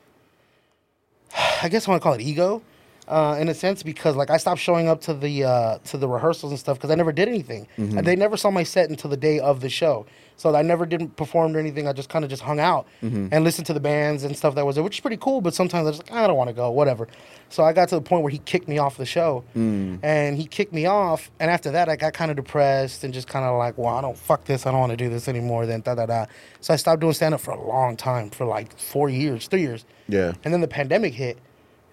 I 1.64 1.70
guess 1.70 1.88
I 1.88 1.92
want 1.92 2.02
to 2.02 2.04
call 2.04 2.14
it 2.14 2.22
ego. 2.22 2.62
Uh, 3.08 3.36
in 3.42 3.50
a 3.50 3.54
sense, 3.54 3.84
because 3.84 4.16
like 4.16 4.30
I 4.30 4.38
stopped 4.38 4.62
showing 4.62 4.88
up 4.88 5.02
to 5.02 5.14
the 5.14 5.44
uh, 5.44 5.78
to 5.86 5.98
the 5.98 6.08
rehearsals 6.08 6.52
and 6.52 6.60
stuff 6.60 6.78
because 6.78 6.92
I 6.92 6.96
never 6.96 7.12
did 7.12 7.28
anything, 7.28 7.68
and 7.78 8.06
they 8.06 8.16
never 8.16 8.38
saw 8.38 8.52
my 8.52 8.64
set 8.64 8.90
until 8.90 9.10
the 9.10 9.18
day 9.18 9.40
of 9.40 9.60
the 9.60 9.70
show. 9.70 10.06
So 10.38 10.56
I 10.56 10.62
never 10.62 10.86
didn't 10.86 11.18
perform 11.18 11.56
or 11.56 11.60
anything. 11.60 11.88
I 11.88 11.94
just 11.94 12.10
kind 12.10 12.24
of 12.24 12.30
just 12.30 12.42
hung 12.42 12.60
out 12.60 12.88
and 13.02 13.44
listened 13.44 13.68
to 13.68 13.74
the 13.74 13.80
bands 13.80 14.24
and 14.24 14.36
stuff 14.38 14.56
that 14.56 14.66
was 14.66 14.76
there, 14.76 14.84
which 14.84 14.96
is 14.98 15.00
pretty 15.02 15.18
cool. 15.18 15.42
But 15.42 15.54
sometimes 15.54 15.86
I 15.86 15.90
was 15.90 15.98
like, 15.98 16.12
I 16.12 16.26
don't 16.26 16.38
want 16.38 16.50
to 16.50 16.54
go, 16.54 16.72
whatever. 16.72 17.08
So 17.50 17.64
I 17.64 17.74
got 17.74 17.90
to 17.90 17.96
the 17.96 18.02
point 18.02 18.24
where 18.24 18.32
he 18.32 18.38
kicked 18.40 18.68
me 18.68 18.78
off 18.78 18.98
the 18.98 19.06
show, 19.06 19.44
and 19.56 20.38
he 20.38 20.46
kicked 20.46 20.72
me 20.72 20.86
off. 20.86 21.32
And 21.40 21.52
after 21.52 21.72
that, 21.72 21.90
I 21.90 21.96
got 21.96 22.14
kind 22.14 22.32
of 22.32 22.38
depressed 22.38 23.04
and 23.04 23.14
just 23.14 23.28
kind 23.28 23.46
of 23.46 23.58
like, 23.58 23.78
well, 23.78 23.94
I 23.96 24.02
don't 24.02 24.18
fuck 24.18 24.46
this. 24.46 24.66
I 24.66 24.72
don't 24.72 24.80
want 24.80 24.92
to 24.92 24.98
do 24.98 25.10
this 25.10 25.28
anymore. 25.28 25.66
Then 25.66 25.82
da 25.82 25.96
da 25.96 26.06
da. 26.06 26.28
So 26.62 26.74
I 26.74 26.78
stopped 26.78 27.02
doing 27.02 27.14
stand 27.14 27.34
up 27.34 27.42
for 27.42 27.52
a 27.52 27.68
long 27.68 27.98
time, 27.98 28.30
for 28.30 28.46
like 28.46 28.78
four 28.80 29.10
years, 29.10 29.48
three 29.48 29.62
years. 29.62 29.86
Yeah. 30.08 30.34
And 30.44 30.54
then 30.54 30.62
the 30.62 30.68
pandemic 30.68 31.14
hit, 31.14 31.38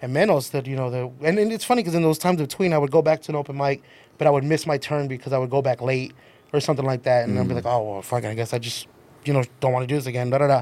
and 0.01 0.15
Menos 0.15 0.51
that 0.51 0.65
you 0.67 0.75
know 0.75 0.89
the 0.89 1.11
and, 1.25 1.37
and 1.39 1.51
it's 1.51 1.65
funny 1.65 1.81
because 1.81 1.95
in 1.95 2.01
those 2.03 2.17
times 2.17 2.39
between 2.41 2.73
I 2.73 2.77
would 2.77 2.91
go 2.91 3.01
back 3.01 3.21
to 3.23 3.31
an 3.31 3.35
open 3.35 3.57
mic, 3.57 3.81
but 4.17 4.27
I 4.27 4.29
would 4.29 4.43
miss 4.43 4.65
my 4.65 4.77
turn 4.77 5.07
because 5.07 5.33
I 5.33 5.37
would 5.37 5.49
go 5.49 5.61
back 5.61 5.81
late 5.81 6.13
or 6.53 6.59
something 6.59 6.85
like 6.85 7.03
that, 7.03 7.27
and 7.27 7.37
I'd 7.39 7.47
be 7.47 7.53
like, 7.53 7.65
oh 7.65 7.91
well, 7.93 8.01
fuck, 8.01 8.23
I 8.25 8.33
guess 8.33 8.53
I 8.53 8.59
just 8.59 8.87
you 9.25 9.33
know 9.33 9.43
don't 9.59 9.73
want 9.73 9.83
to 9.83 9.87
do 9.87 9.95
this 9.95 10.05
again, 10.05 10.29
da 10.29 10.37
da 10.39 10.47
da. 10.47 10.61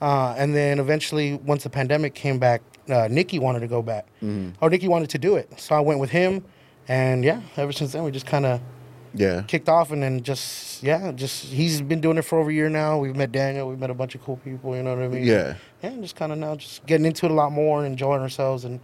Uh, 0.00 0.34
and 0.36 0.54
then 0.54 0.80
eventually, 0.80 1.34
once 1.44 1.62
the 1.62 1.70
pandemic 1.70 2.12
came 2.14 2.38
back, 2.38 2.60
uh, 2.88 3.06
Nikki 3.10 3.38
wanted 3.38 3.60
to 3.60 3.68
go 3.68 3.82
back, 3.82 4.06
or 4.60 4.68
Nikki 4.68 4.88
wanted 4.88 5.10
to 5.10 5.18
do 5.18 5.36
it, 5.36 5.48
so 5.60 5.74
I 5.76 5.80
went 5.80 6.00
with 6.00 6.10
him, 6.10 6.44
and 6.88 7.24
yeah, 7.24 7.40
ever 7.56 7.70
since 7.72 7.92
then 7.92 8.02
we 8.02 8.10
just 8.10 8.26
kind 8.26 8.44
of 8.44 8.60
Yeah. 9.14 9.42
kicked 9.42 9.68
off, 9.68 9.90
and 9.90 10.02
then 10.02 10.22
just 10.22 10.82
yeah, 10.82 11.12
just 11.12 11.44
he's 11.46 11.80
been 11.80 12.00
doing 12.00 12.18
it 12.18 12.22
for 12.22 12.38
over 12.38 12.50
a 12.50 12.54
year 12.54 12.68
now. 12.68 12.98
We've 12.98 13.16
met 13.16 13.32
Daniel, 13.32 13.68
we've 13.68 13.78
met 13.78 13.90
a 13.90 13.94
bunch 13.94 14.14
of 14.14 14.22
cool 14.22 14.36
people, 14.38 14.76
you 14.76 14.82
know 14.82 14.94
what 14.94 15.04
I 15.04 15.08
mean? 15.08 15.24
Yeah. 15.24 15.54
yeah, 15.82 15.90
and 15.90 16.02
just 16.02 16.16
kind 16.16 16.32
of 16.32 16.38
now 16.38 16.56
just 16.56 16.84
getting 16.86 17.06
into 17.06 17.26
it 17.26 17.32
a 17.32 17.34
lot 17.34 17.52
more 17.52 17.78
and 17.78 17.86
enjoying 17.86 18.20
ourselves 18.22 18.64
and. 18.64 18.80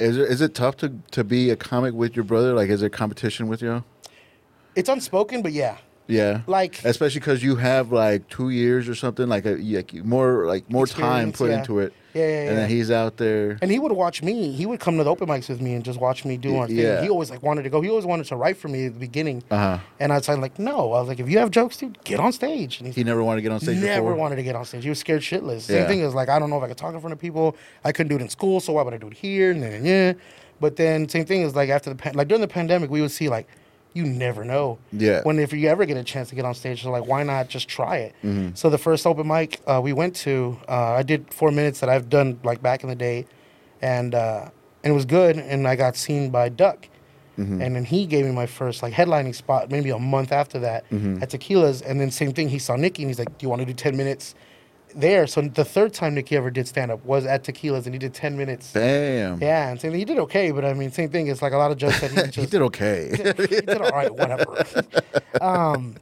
Is 0.00 0.16
it 0.16 0.28
is 0.28 0.40
it 0.40 0.54
tough 0.54 0.76
to 0.78 0.92
to 1.12 1.22
be 1.22 1.50
a 1.50 1.56
comic 1.56 1.94
with 1.94 2.16
your 2.16 2.24
brother? 2.24 2.52
Like, 2.52 2.68
is 2.68 2.80
there 2.80 2.90
competition 2.90 3.46
with 3.46 3.62
you? 3.62 3.84
It's 4.74 4.88
unspoken, 4.88 5.40
but 5.40 5.52
yeah. 5.52 5.76
Yeah. 6.06 6.42
Like 6.46 6.84
Especially 6.84 7.20
because 7.20 7.42
you 7.42 7.56
have 7.56 7.90
like 7.92 8.28
two 8.28 8.50
years 8.50 8.88
or 8.88 8.94
something, 8.94 9.26
like 9.28 9.46
a 9.46 9.54
like 9.56 9.94
more 10.04 10.46
like 10.46 10.70
more 10.70 10.86
time 10.86 11.32
put 11.32 11.50
yeah. 11.50 11.58
into 11.58 11.78
it. 11.78 11.92
Yeah, 12.12 12.28
yeah, 12.28 12.48
And 12.50 12.58
then 12.58 12.70
he's 12.70 12.92
out 12.92 13.16
there. 13.16 13.58
and 13.60 13.72
he 13.72 13.78
would 13.80 13.90
watch 13.90 14.22
me. 14.22 14.52
He 14.52 14.66
would 14.66 14.78
come 14.78 14.98
to 14.98 15.02
the 15.02 15.10
open 15.10 15.26
mics 15.28 15.48
with 15.48 15.60
me 15.60 15.74
and 15.74 15.84
just 15.84 15.98
watch 15.98 16.24
me 16.24 16.36
do 16.36 16.56
our 16.58 16.68
thing. 16.68 16.76
Yeah. 16.76 17.02
He 17.02 17.08
always 17.08 17.28
like 17.28 17.42
wanted 17.42 17.64
to 17.64 17.70
go. 17.70 17.80
He 17.80 17.88
always 17.90 18.04
wanted 18.06 18.26
to 18.26 18.36
write 18.36 18.56
for 18.56 18.68
me 18.68 18.86
at 18.86 18.92
the 18.94 19.00
beginning. 19.00 19.42
Uh 19.50 19.56
huh. 19.56 19.78
And 19.98 20.12
I 20.12 20.16
was 20.18 20.28
like, 20.28 20.58
no. 20.60 20.92
I 20.92 21.00
was 21.00 21.08
like, 21.08 21.18
if 21.18 21.28
you 21.28 21.38
have 21.38 21.50
jokes, 21.50 21.76
dude, 21.78 21.98
get 22.04 22.20
on 22.20 22.32
stage. 22.32 22.78
And 22.78 22.86
he's 22.86 22.94
He 22.94 23.02
never 23.02 23.24
wanted 23.24 23.38
to 23.38 23.42
get 23.42 23.50
on 23.52 23.58
stage 23.58 23.78
never 23.78 24.02
before. 24.02 24.14
wanted 24.14 24.36
to 24.36 24.44
get 24.44 24.54
on 24.54 24.64
stage. 24.64 24.84
He 24.84 24.90
was 24.90 25.00
scared 25.00 25.22
shitless. 25.22 25.62
Same 25.62 25.78
Yeah. 25.78 25.88
thing 25.88 26.00
is 26.00 26.14
like, 26.14 26.28
I 26.28 26.38
don't 26.38 26.50
know 26.50 26.58
if 26.58 26.62
I 26.62 26.68
could 26.68 26.76
talk 26.76 26.94
in 26.94 27.00
front 27.00 27.14
of 27.14 27.18
people. 27.18 27.56
I 27.82 27.90
couldn't 27.90 28.10
do 28.10 28.16
it 28.16 28.22
in 28.22 28.28
school, 28.28 28.60
so 28.60 28.74
why 28.74 28.82
would 28.82 28.94
I 28.94 28.98
do 28.98 29.08
it 29.08 29.14
here? 29.14 29.50
And 29.50 29.60
then 29.62 29.84
yeah. 29.84 30.12
But 30.60 30.76
then 30.76 31.08
same 31.08 31.24
thing 31.24 31.42
is 31.42 31.56
like 31.56 31.68
after 31.70 31.90
the 31.90 31.96
pan- 31.96 32.14
like 32.14 32.28
during 32.28 32.42
the 32.42 32.46
pandemic, 32.48 32.90
we 32.90 33.00
would 33.00 33.10
see 33.10 33.28
like 33.28 33.48
you 33.94 34.04
never 34.04 34.44
know. 34.44 34.78
Yeah. 34.92 35.22
When 35.22 35.38
if 35.38 35.52
you 35.52 35.68
ever 35.68 35.86
get 35.86 35.96
a 35.96 36.04
chance 36.04 36.28
to 36.30 36.34
get 36.34 36.44
on 36.44 36.54
stage, 36.54 36.82
so 36.82 36.90
like 36.90 37.06
why 37.06 37.22
not 37.22 37.48
just 37.48 37.68
try 37.68 37.96
it? 37.98 38.14
Mm-hmm. 38.22 38.54
So 38.54 38.68
the 38.68 38.78
first 38.78 39.06
open 39.06 39.26
mic 39.26 39.60
uh, 39.66 39.80
we 39.82 39.92
went 39.92 40.14
to, 40.16 40.58
uh, 40.68 40.92
I 40.92 41.02
did 41.02 41.32
four 41.32 41.50
minutes 41.50 41.80
that 41.80 41.88
I've 41.88 42.10
done 42.10 42.38
like 42.42 42.60
back 42.60 42.82
in 42.82 42.88
the 42.88 42.96
day, 42.96 43.26
and 43.80 44.14
uh, 44.14 44.50
and 44.82 44.90
it 44.92 44.94
was 44.94 45.04
good. 45.06 45.36
And 45.38 45.66
I 45.66 45.76
got 45.76 45.96
seen 45.96 46.30
by 46.30 46.48
Duck. 46.50 46.88
Mm-hmm. 47.38 47.62
And 47.62 47.74
then 47.74 47.84
he 47.84 48.06
gave 48.06 48.24
me 48.24 48.30
my 48.30 48.46
first 48.46 48.80
like 48.82 48.92
headlining 48.92 49.34
spot 49.34 49.68
maybe 49.68 49.90
a 49.90 49.98
month 49.98 50.30
after 50.30 50.60
that 50.60 50.88
Mm-hmm. 50.90 51.20
at 51.22 51.30
Tequila's. 51.30 51.82
And 51.82 52.00
then 52.00 52.10
same 52.12 52.32
thing, 52.32 52.48
he 52.48 52.58
saw 52.60 52.76
Nikki 52.76 53.02
and 53.02 53.10
he's 53.10 53.18
like, 53.18 53.38
"Do 53.38 53.44
you 53.44 53.48
want 53.50 53.60
to 53.60 53.66
do 53.66 53.72
ten 53.72 53.96
minutes 53.96 54.34
there?" 54.94 55.26
So 55.26 55.42
the 55.42 55.64
third 55.64 55.92
time 55.92 56.14
Nikki 56.14 56.36
ever 56.36 56.50
did 56.50 56.66
stand 56.66 56.90
up 56.90 57.04
was 57.04 57.26
at 57.26 57.44
Tequila's, 57.44 57.86
and 57.86 57.94
he 57.94 57.98
did 57.98 58.14
ten 58.14 58.36
minutes. 58.36 58.72
Damn. 58.72 59.40
Yeah, 59.40 59.70
and 59.70 59.94
he 59.94 60.04
did 60.04 60.18
okay, 60.18 60.50
but 60.50 60.64
I 60.64 60.74
mean, 60.74 60.90
same 60.90 61.10
thing. 61.10 61.26
It's 61.26 61.42
like 61.42 61.52
a 61.52 61.58
lot 61.58 61.70
of 61.70 61.78
jokes 61.78 62.00
that 62.00 62.10
he 62.10 62.16
just 62.22 62.36
He 62.36 62.46
did 62.46 62.62
okay. 62.62 63.10
he 63.36 63.60
did 63.60 63.80
all 63.80 63.90
right, 63.90 64.14
whatever. 64.14 64.64
um, 65.40 65.96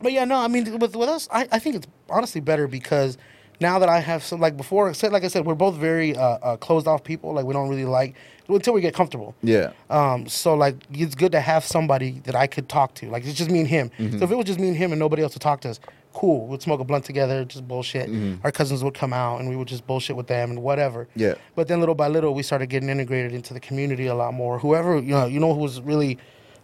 but 0.00 0.12
yeah, 0.12 0.24
no, 0.24 0.36
I 0.36 0.48
mean, 0.48 0.78
with 0.78 0.96
with 0.96 1.08
us, 1.08 1.28
I, 1.30 1.48
I 1.52 1.58
think 1.58 1.76
it's 1.76 1.86
honestly 2.08 2.40
better 2.40 2.66
because 2.66 3.18
now 3.60 3.78
that 3.78 3.88
I 3.88 4.00
have 4.00 4.22
some, 4.22 4.40
like 4.40 4.56
before, 4.56 4.92
like 5.10 5.24
I 5.24 5.28
said, 5.28 5.44
we're 5.44 5.54
both 5.54 5.74
very 5.74 6.16
uh, 6.16 6.22
uh, 6.22 6.56
closed 6.56 6.86
off 6.86 7.04
people. 7.04 7.34
Like 7.34 7.44
we 7.44 7.52
don't 7.52 7.68
really 7.68 7.84
like 7.84 8.14
until 8.48 8.72
we 8.72 8.80
get 8.80 8.94
comfortable. 8.94 9.34
yeah. 9.42 9.72
Um, 9.90 10.26
so 10.26 10.54
like 10.54 10.76
it's 10.90 11.14
good 11.14 11.32
to 11.32 11.40
have 11.40 11.64
somebody 11.64 12.20
that 12.24 12.34
I 12.34 12.46
could 12.46 12.68
talk 12.68 12.94
to. 12.94 13.08
Like 13.08 13.24
it's 13.24 13.38
just 13.38 13.50
me 13.50 13.60
and 13.60 13.68
him. 13.68 13.90
Mm-hmm. 13.98 14.18
So 14.18 14.24
if 14.24 14.30
it 14.30 14.34
was 14.36 14.46
just 14.46 14.58
me 14.58 14.68
and 14.68 14.76
him 14.76 14.92
and 14.92 14.98
nobody 14.98 15.22
else 15.22 15.34
to 15.34 15.38
talk 15.38 15.60
to 15.62 15.70
us, 15.70 15.80
cool. 16.12 16.46
We'd 16.46 16.62
smoke 16.62 16.80
a 16.80 16.84
blunt 16.84 17.04
together, 17.04 17.44
just 17.44 17.66
bullshit. 17.66 18.08
Mm-hmm. 18.08 18.44
Our 18.44 18.52
cousins 18.52 18.82
would 18.82 18.94
come 18.94 19.12
out 19.12 19.40
and 19.40 19.48
we 19.48 19.56
would 19.56 19.68
just 19.68 19.86
bullshit 19.86 20.16
with 20.16 20.26
them 20.26 20.50
and 20.50 20.62
whatever. 20.62 21.08
Yeah. 21.14 21.34
But 21.54 21.68
then 21.68 21.80
little 21.80 21.94
by 21.94 22.08
little, 22.08 22.34
we 22.34 22.42
started 22.42 22.68
getting 22.68 22.88
integrated 22.88 23.32
into 23.32 23.54
the 23.54 23.60
community 23.60 24.06
a 24.06 24.14
lot 24.14 24.34
more. 24.34 24.58
Whoever 24.58 24.96
you 24.96 25.10
know, 25.12 25.26
you 25.26 25.40
know, 25.40 25.54
who 25.54 25.60
was 25.60 25.80
really 25.80 26.18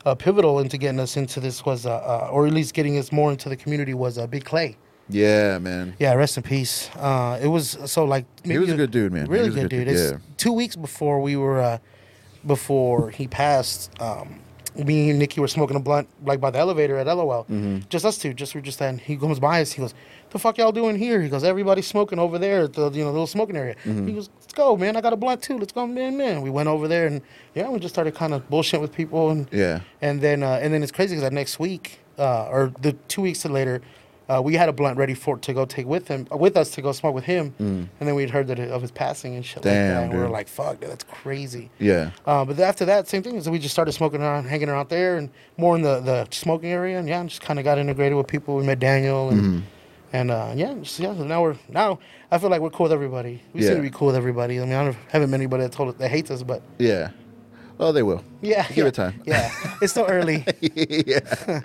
uh, 0.04 0.14
pivotal 0.14 0.60
into 0.60 0.78
getting 0.78 1.00
us 1.00 1.16
into 1.16 1.40
this 1.40 1.64
was, 1.64 1.86
uh, 1.86 1.94
uh, 1.96 2.28
or 2.32 2.46
at 2.46 2.52
least 2.52 2.74
getting 2.74 2.96
us 2.98 3.10
more 3.12 3.30
into 3.30 3.48
the 3.48 3.56
community 3.56 3.94
was 3.94 4.18
uh, 4.18 4.26
Big 4.26 4.44
Clay. 4.44 4.76
Yeah, 5.08 5.58
man. 5.58 5.94
Yeah, 5.98 6.14
rest 6.14 6.36
in 6.36 6.42
peace. 6.42 6.90
Uh, 6.96 7.38
it 7.40 7.46
was 7.48 7.78
so 7.86 8.04
like 8.04 8.24
He 8.44 8.58
was 8.58 8.70
a 8.70 8.76
good 8.76 8.90
dude, 8.90 9.12
man. 9.12 9.26
Really 9.26 9.48
good 9.48 9.54
good 9.54 9.70
dude. 9.70 9.86
dude, 9.86 9.94
It's 9.96 10.12
yeah. 10.12 10.18
two 10.36 10.52
weeks 10.52 10.74
before 10.76 11.20
we 11.20 11.36
were, 11.36 11.60
uh, 11.60 11.78
before 12.44 13.10
he 13.10 13.26
passed. 13.28 13.90
Um, 14.00 14.40
me 14.84 15.10
and 15.10 15.18
Nikki 15.18 15.40
were 15.40 15.48
smoking 15.48 15.76
a 15.76 15.80
blunt 15.80 16.08
like 16.24 16.40
by 16.40 16.50
the 16.50 16.58
elevator 16.58 16.96
at 16.98 17.06
LOL. 17.06 17.44
Mm-hmm. 17.44 17.78
Just 17.88 18.04
us 18.04 18.18
two. 18.18 18.34
Just 18.34 18.54
we're 18.54 18.60
just 18.60 18.78
then 18.78 18.98
he 18.98 19.16
comes 19.16 19.38
by 19.40 19.60
us. 19.62 19.72
He 19.72 19.80
goes, 19.80 19.94
"The 20.30 20.38
fuck 20.38 20.58
y'all 20.58 20.72
doing 20.72 20.96
here?" 20.96 21.22
He 21.22 21.28
goes, 21.28 21.44
"Everybody's 21.44 21.86
smoking 21.86 22.18
over 22.18 22.38
there 22.38 22.62
at 22.64 22.72
the 22.74 22.90
you 22.90 23.04
know 23.04 23.10
little 23.10 23.26
smoking 23.26 23.56
area." 23.56 23.74
Mm-hmm. 23.84 24.06
He 24.08 24.12
goes, 24.14 24.28
"Let's 24.40 24.52
go, 24.52 24.76
man. 24.76 24.96
I 24.96 25.00
got 25.00 25.12
a 25.12 25.16
blunt 25.16 25.42
too. 25.42 25.58
Let's 25.58 25.72
go, 25.72 25.86
man, 25.86 26.16
man." 26.16 26.42
We 26.42 26.50
went 26.50 26.68
over 26.68 26.88
there 26.88 27.06
and 27.06 27.22
yeah, 27.54 27.68
we 27.68 27.78
just 27.78 27.94
started 27.94 28.14
kind 28.14 28.34
of 28.34 28.48
bullshit 28.50 28.80
with 28.80 28.92
people 28.92 29.30
and 29.30 29.48
Yeah. 29.52 29.80
and 30.02 30.20
then 30.20 30.42
uh, 30.42 30.58
and 30.62 30.72
then 30.74 30.82
it's 30.82 30.92
crazy 30.92 31.14
because 31.14 31.22
that 31.22 31.32
next 31.32 31.58
week 31.58 32.00
uh, 32.18 32.48
or 32.48 32.72
the 32.82 32.92
two 33.08 33.22
weeks 33.22 33.44
later, 33.44 33.80
uh, 34.28 34.40
we 34.42 34.54
had 34.54 34.68
a 34.68 34.72
blunt 34.72 34.98
ready 34.98 35.14
for 35.14 35.36
to 35.38 35.52
go 35.54 35.64
take 35.64 35.86
with 35.86 36.08
him 36.08 36.26
with 36.32 36.56
us 36.56 36.70
to 36.72 36.82
go 36.82 36.92
smoke 36.92 37.14
with 37.14 37.24
him, 37.24 37.54
and 37.58 37.88
then 38.00 38.14
we'd 38.14 38.30
heard 38.30 38.46
that 38.48 38.58
of 38.58 38.82
his 38.82 38.90
passing 38.90 39.34
and 39.36 39.44
shit 39.44 39.64
like 39.64 39.72
Mm. 39.74 39.88
That. 39.88 40.02
And 40.04 40.12
we 40.14 40.18
were 40.18 40.28
like, 40.28 40.48
"Fuck, 40.48 40.80
dude, 40.80 40.90
that's 40.90 41.04
crazy." 41.04 41.70
Yeah. 41.78 42.10
Uh, 42.26 42.44
but 42.44 42.58
after 42.58 42.84
that, 42.86 43.08
same 43.08 43.22
thing. 43.22 43.40
So 43.42 43.50
we 43.50 43.58
just 43.58 43.72
started 43.74 43.92
smoking 43.92 44.20
around, 44.20 44.44
hanging 44.44 44.68
around 44.68 44.88
there, 44.88 45.16
and 45.16 45.30
more 45.56 45.76
in 45.76 45.82
the, 45.82 46.00
the 46.00 46.26
smoking 46.30 46.70
area, 46.70 46.98
and 46.98 47.08
yeah, 47.08 47.22
just 47.24 47.40
kind 47.40 47.58
of 47.58 47.64
got 47.64 47.78
integrated 47.78 48.16
with 48.16 48.26
people. 48.26 48.56
We 48.56 48.64
met 48.64 48.78
Daniel, 48.80 49.28
and 49.30 49.40
Mm-hmm. 49.40 49.60
and 50.12 50.30
uh, 50.30 50.52
yeah, 50.56 50.74
just, 50.82 50.98
yeah. 50.98 51.14
So 51.14 51.24
now 51.24 51.42
we're 51.42 51.56
now 51.68 51.98
I 52.32 52.38
feel 52.38 52.50
like 52.50 52.60
we're 52.60 52.70
cool 52.70 52.84
with 52.84 52.92
everybody. 52.92 53.40
We 53.52 53.60
Yeah. 53.62 53.68
seem 53.68 53.76
to 53.76 53.82
be 53.82 53.90
cool 53.90 54.08
with 54.08 54.16
everybody. 54.16 54.60
I 54.60 54.64
mean, 54.64 54.74
I 54.74 54.84
don't, 54.84 54.96
haven't 55.10 55.30
met 55.30 55.36
anybody 55.38 55.62
that 55.62 55.72
told 55.72 55.90
us 55.90 55.94
that 55.98 56.10
hates 56.10 56.30
us, 56.30 56.42
but 56.42 56.62
Yeah. 56.78 57.10
Well, 57.78 57.92
they 57.92 58.02
will. 58.02 58.24
yeah, 58.40 58.66
Give 58.68 58.78
yeah, 58.78 58.84
it 58.86 58.94
time. 58.94 59.22
Yeah, 59.26 59.50
it's 59.82 59.92
still 59.92 60.06
early. 60.08 60.44
yeah. 60.60 61.60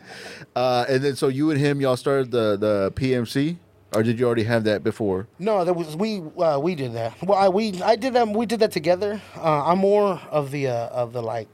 Uh, 0.56 0.86
and 0.90 1.04
then 1.04 1.16
so 1.16 1.28
you 1.30 1.52
and 1.52 1.60
him, 1.60 1.80
y'all 1.82 1.96
started 1.98 2.32
the 2.32 2.58
the 2.58 2.92
PMC, 2.96 3.58
or 3.96 4.04
did 4.04 4.20
you 4.20 4.26
already 4.26 4.44
have 4.44 4.64
that 4.66 4.84
before? 4.84 5.28
No, 5.40 5.64
that 5.64 5.74
was 5.74 5.96
we 5.96 6.22
uh, 6.38 6.60
we 6.60 6.76
did 6.76 6.94
that. 6.94 7.14
Well, 7.24 7.38
I, 7.38 7.48
we 7.50 7.82
I 7.82 7.96
did 7.96 8.14
that. 8.14 8.28
We 8.28 8.46
did 8.46 8.60
that 8.60 8.72
together. 8.72 9.22
Uh, 9.38 9.64
I'm 9.66 9.80
more 9.80 10.20
of 10.30 10.52
the 10.52 10.68
uh, 10.68 10.88
of 10.90 11.14
the 11.14 11.22
like, 11.22 11.48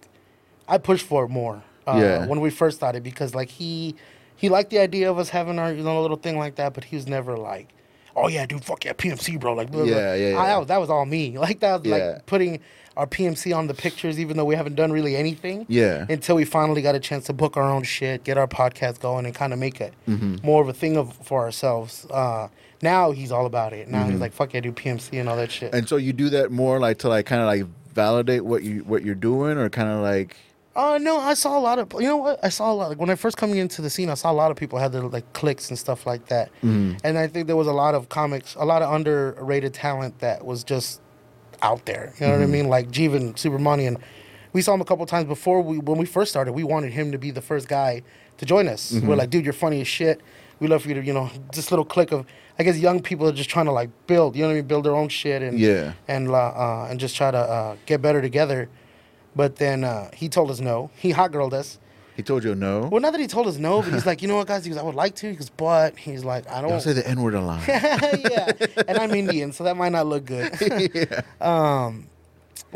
I 0.67 0.77
pushed 0.79 1.05
for 1.05 1.25
it 1.25 1.29
more. 1.29 1.63
Uh, 1.87 1.97
Yeah. 2.01 2.25
When 2.25 2.41
we 2.41 2.49
first 2.49 2.77
started, 2.77 3.03
because 3.03 3.35
like 3.35 3.49
he 3.49 3.95
he 4.35 4.49
liked 4.49 4.71
the 4.71 4.79
idea 4.79 5.09
of 5.11 5.19
us 5.19 5.29
having 5.29 5.59
our 5.59 5.71
you 5.71 5.83
know 5.83 6.01
little 6.01 6.17
thing 6.17 6.37
like 6.37 6.55
that, 6.55 6.73
but 6.73 6.83
he 6.85 6.95
was 6.95 7.07
never 7.07 7.37
like, 7.37 7.69
oh 8.15 8.27
yeah, 8.27 8.45
dude, 8.47 8.63
fuck 8.65 8.83
yeah, 8.85 8.93
PMC, 8.93 9.39
bro. 9.39 9.53
Like, 9.53 9.71
blah, 9.71 9.83
blah. 9.85 9.95
Yeah, 9.95 10.15
yeah, 10.15 10.37
I, 10.37 10.57
yeah. 10.57 10.63
that, 10.65 10.77
was, 10.79 10.89
all 10.89 11.05
me. 11.05 11.37
Like 11.45 11.59
that 11.59 11.85
Yeah. 11.85 11.95
like 11.95 12.25
putting 12.25 12.59
our 12.97 13.07
PMC 13.07 13.55
on 13.55 13.67
the 13.67 13.73
pictures, 13.73 14.19
even 14.19 14.35
though 14.37 14.45
we 14.45 14.55
haven't 14.55 14.75
done 14.75 14.91
really 14.91 15.15
anything. 15.15 15.65
Yeah. 15.69 16.05
Until 16.09 16.35
we 16.35 16.45
finally 16.45 16.81
got 16.81 16.95
a 16.95 16.99
chance 16.99 17.25
to 17.27 17.33
book 17.33 17.55
our 17.55 17.69
own 17.71 17.83
shit, 17.83 18.23
get 18.23 18.37
our 18.37 18.47
podcast 18.47 18.99
going, 18.99 19.25
and 19.25 19.33
kind 19.33 19.53
of 19.53 19.59
make 19.59 19.79
it 19.79 19.93
Mm-hmm. 20.07 20.37
more 20.45 20.61
of 20.61 20.67
a 20.69 20.73
thing 20.73 20.97
of 20.97 21.13
for 21.23 21.41
ourselves. 21.43 22.05
Uh, 22.11 22.47
now 22.81 23.11
he's 23.11 23.31
all 23.31 23.45
about 23.45 23.71
it. 23.73 23.87
Now 23.87 24.01
Mm-hmm. 24.01 24.11
he's 24.11 24.19
like, 24.19 24.33
"Fuck 24.33 24.53
yeah, 24.53 24.59
do 24.61 24.71
PMC 24.71 25.19
and 25.19 25.29
all 25.29 25.37
that 25.37 25.51
shit." 25.51 25.73
And 25.73 25.87
so 25.87 25.95
you 25.97 26.11
do 26.13 26.29
that 26.29 26.51
more 26.51 26.79
like 26.79 26.97
to 26.99 27.09
like 27.09 27.25
kind 27.25 27.41
of 27.41 27.47
like 27.47 27.65
validate 27.93 28.43
what 28.45 28.63
you 28.63 28.79
what 28.81 29.03
you're 29.05 29.15
doing, 29.15 29.57
or 29.57 29.69
kind 29.69 29.89
of 29.89 30.01
like 30.01 30.35
Uh 30.75 30.99
no, 31.01 31.17
I 31.17 31.33
saw 31.33 31.57
a 31.57 31.63
lot 31.69 31.79
of 31.79 31.91
you 31.93 32.07
know 32.07 32.17
what 32.17 32.39
I 32.43 32.49
saw 32.49 32.71
a 32.71 32.75
lot 32.75 32.89
like 32.89 32.99
when 32.99 33.09
I 33.09 33.15
first 33.15 33.35
coming 33.37 33.57
into 33.57 33.81
the 33.81 33.89
scene, 33.89 34.09
I 34.11 34.13
saw 34.13 34.31
a 34.31 34.37
lot 34.43 34.51
of 34.51 34.57
people 34.57 34.77
had 34.77 34.91
their 34.91 35.01
like 35.01 35.33
clicks 35.33 35.69
and 35.69 35.77
stuff 35.79 36.05
like 36.05 36.27
that, 36.27 36.49
Mm-hmm. 36.63 36.97
and 37.03 37.17
I 37.17 37.25
think 37.27 37.47
there 37.47 37.55
was 37.63 37.67
a 37.67 37.73
lot 37.83 37.95
of 37.95 38.09
comics, 38.09 38.53
a 38.55 38.65
lot 38.65 38.81
of 38.83 38.93
underrated 38.93 39.73
talent 39.73 40.19
that 40.19 40.45
was 40.45 40.63
just 40.63 41.01
out 41.61 41.85
there. 41.85 42.13
You 42.19 42.27
know 42.27 42.33
Mm-hmm. 42.33 42.41
what 42.41 42.47
I 42.47 42.51
mean? 42.51 42.67
Like 42.69 42.91
Jeevan 42.91 43.33
Subramanian, 43.35 43.99
we 44.53 44.61
saw 44.61 44.73
him 44.73 44.81
a 44.81 44.85
couple 44.85 45.05
times 45.05 45.27
before 45.27 45.61
we 45.61 45.77
when 45.79 45.97
we 45.97 46.05
first 46.05 46.31
started. 46.31 46.53
We 46.53 46.63
wanted 46.63 46.93
him 46.93 47.11
to 47.11 47.17
be 47.17 47.31
the 47.31 47.41
first 47.41 47.67
guy 47.67 48.01
to 48.37 48.45
join 48.45 48.67
us. 48.67 48.91
Mm-hmm. 48.91 49.07
We're 49.07 49.15
like, 49.15 49.29
dude, 49.29 49.43
you're 49.43 49.53
funny 49.53 49.81
as 49.81 49.87
shit. 49.87 50.21
We 50.59 50.67
love 50.67 50.81
for 50.83 50.87
you 50.89 50.95
to 50.95 51.03
you 51.03 51.13
know 51.13 51.29
this 51.53 51.71
little 51.71 51.85
click 51.85 52.11
of 52.11 52.25
I 52.59 52.63
guess 52.63 52.77
young 52.79 53.01
people 53.01 53.27
are 53.27 53.31
just 53.31 53.49
trying 53.49 53.65
to 53.65 53.71
like 53.71 53.89
build. 54.07 54.35
You 54.35 54.41
know 54.43 54.47
what 54.49 54.53
I 54.53 54.57
mean? 54.57 54.67
Build 54.67 54.85
their 54.85 54.95
own 54.95 55.09
shit 55.09 55.41
and 55.43 55.59
Yeah. 55.59 55.93
and 56.07 56.29
uh, 56.29 56.33
uh, 56.33 56.87
and 56.89 56.99
just 56.99 57.15
try 57.15 57.29
to 57.31 57.37
uh, 57.37 57.75
get 57.85 58.01
better 58.01 58.21
together. 58.21 58.69
But 59.35 59.57
then 59.57 59.83
uh, 59.83 60.09
he 60.13 60.29
told 60.29 60.49
us 60.49 60.59
no. 60.59 60.89
He 60.95 61.11
hot 61.11 61.31
girled 61.31 61.53
us. 61.53 61.77
He 62.17 62.23
told 62.23 62.43
you 62.43 62.53
no? 62.55 62.89
Well, 62.91 62.99
not 62.99 63.11
that 63.13 63.21
he 63.21 63.27
told 63.27 63.47
us 63.47 63.57
no, 63.57 63.81
but 63.81 63.93
he's 63.93 64.05
like, 64.05 64.21
you 64.21 64.27
know 64.27 64.35
what, 64.37 64.47
guys? 64.47 64.65
He 64.65 64.71
goes, 64.71 64.79
I 64.79 64.83
would 64.83 64.95
like 64.95 65.15
to. 65.17 65.29
He 65.29 65.35
goes, 65.35 65.49
but 65.51 65.95
he's 65.97 66.25
like, 66.25 66.49
I 66.51 66.59
Don't 66.61 66.71
don't. 66.71 66.81
say 66.81 66.91
the 66.93 67.07
N 67.07 67.21
word 67.21 67.35
a 67.35 67.41
lot. 67.41 67.65
yeah, 67.67 68.51
and 68.87 68.97
I'm 68.97 69.11
Indian, 69.11 69.53
so 69.53 69.63
that 69.63 69.77
might 69.77 69.91
not 69.93 70.07
look 70.07 70.25
good. 70.25 70.51
yeah. 70.93 71.21
Um, 71.39 72.07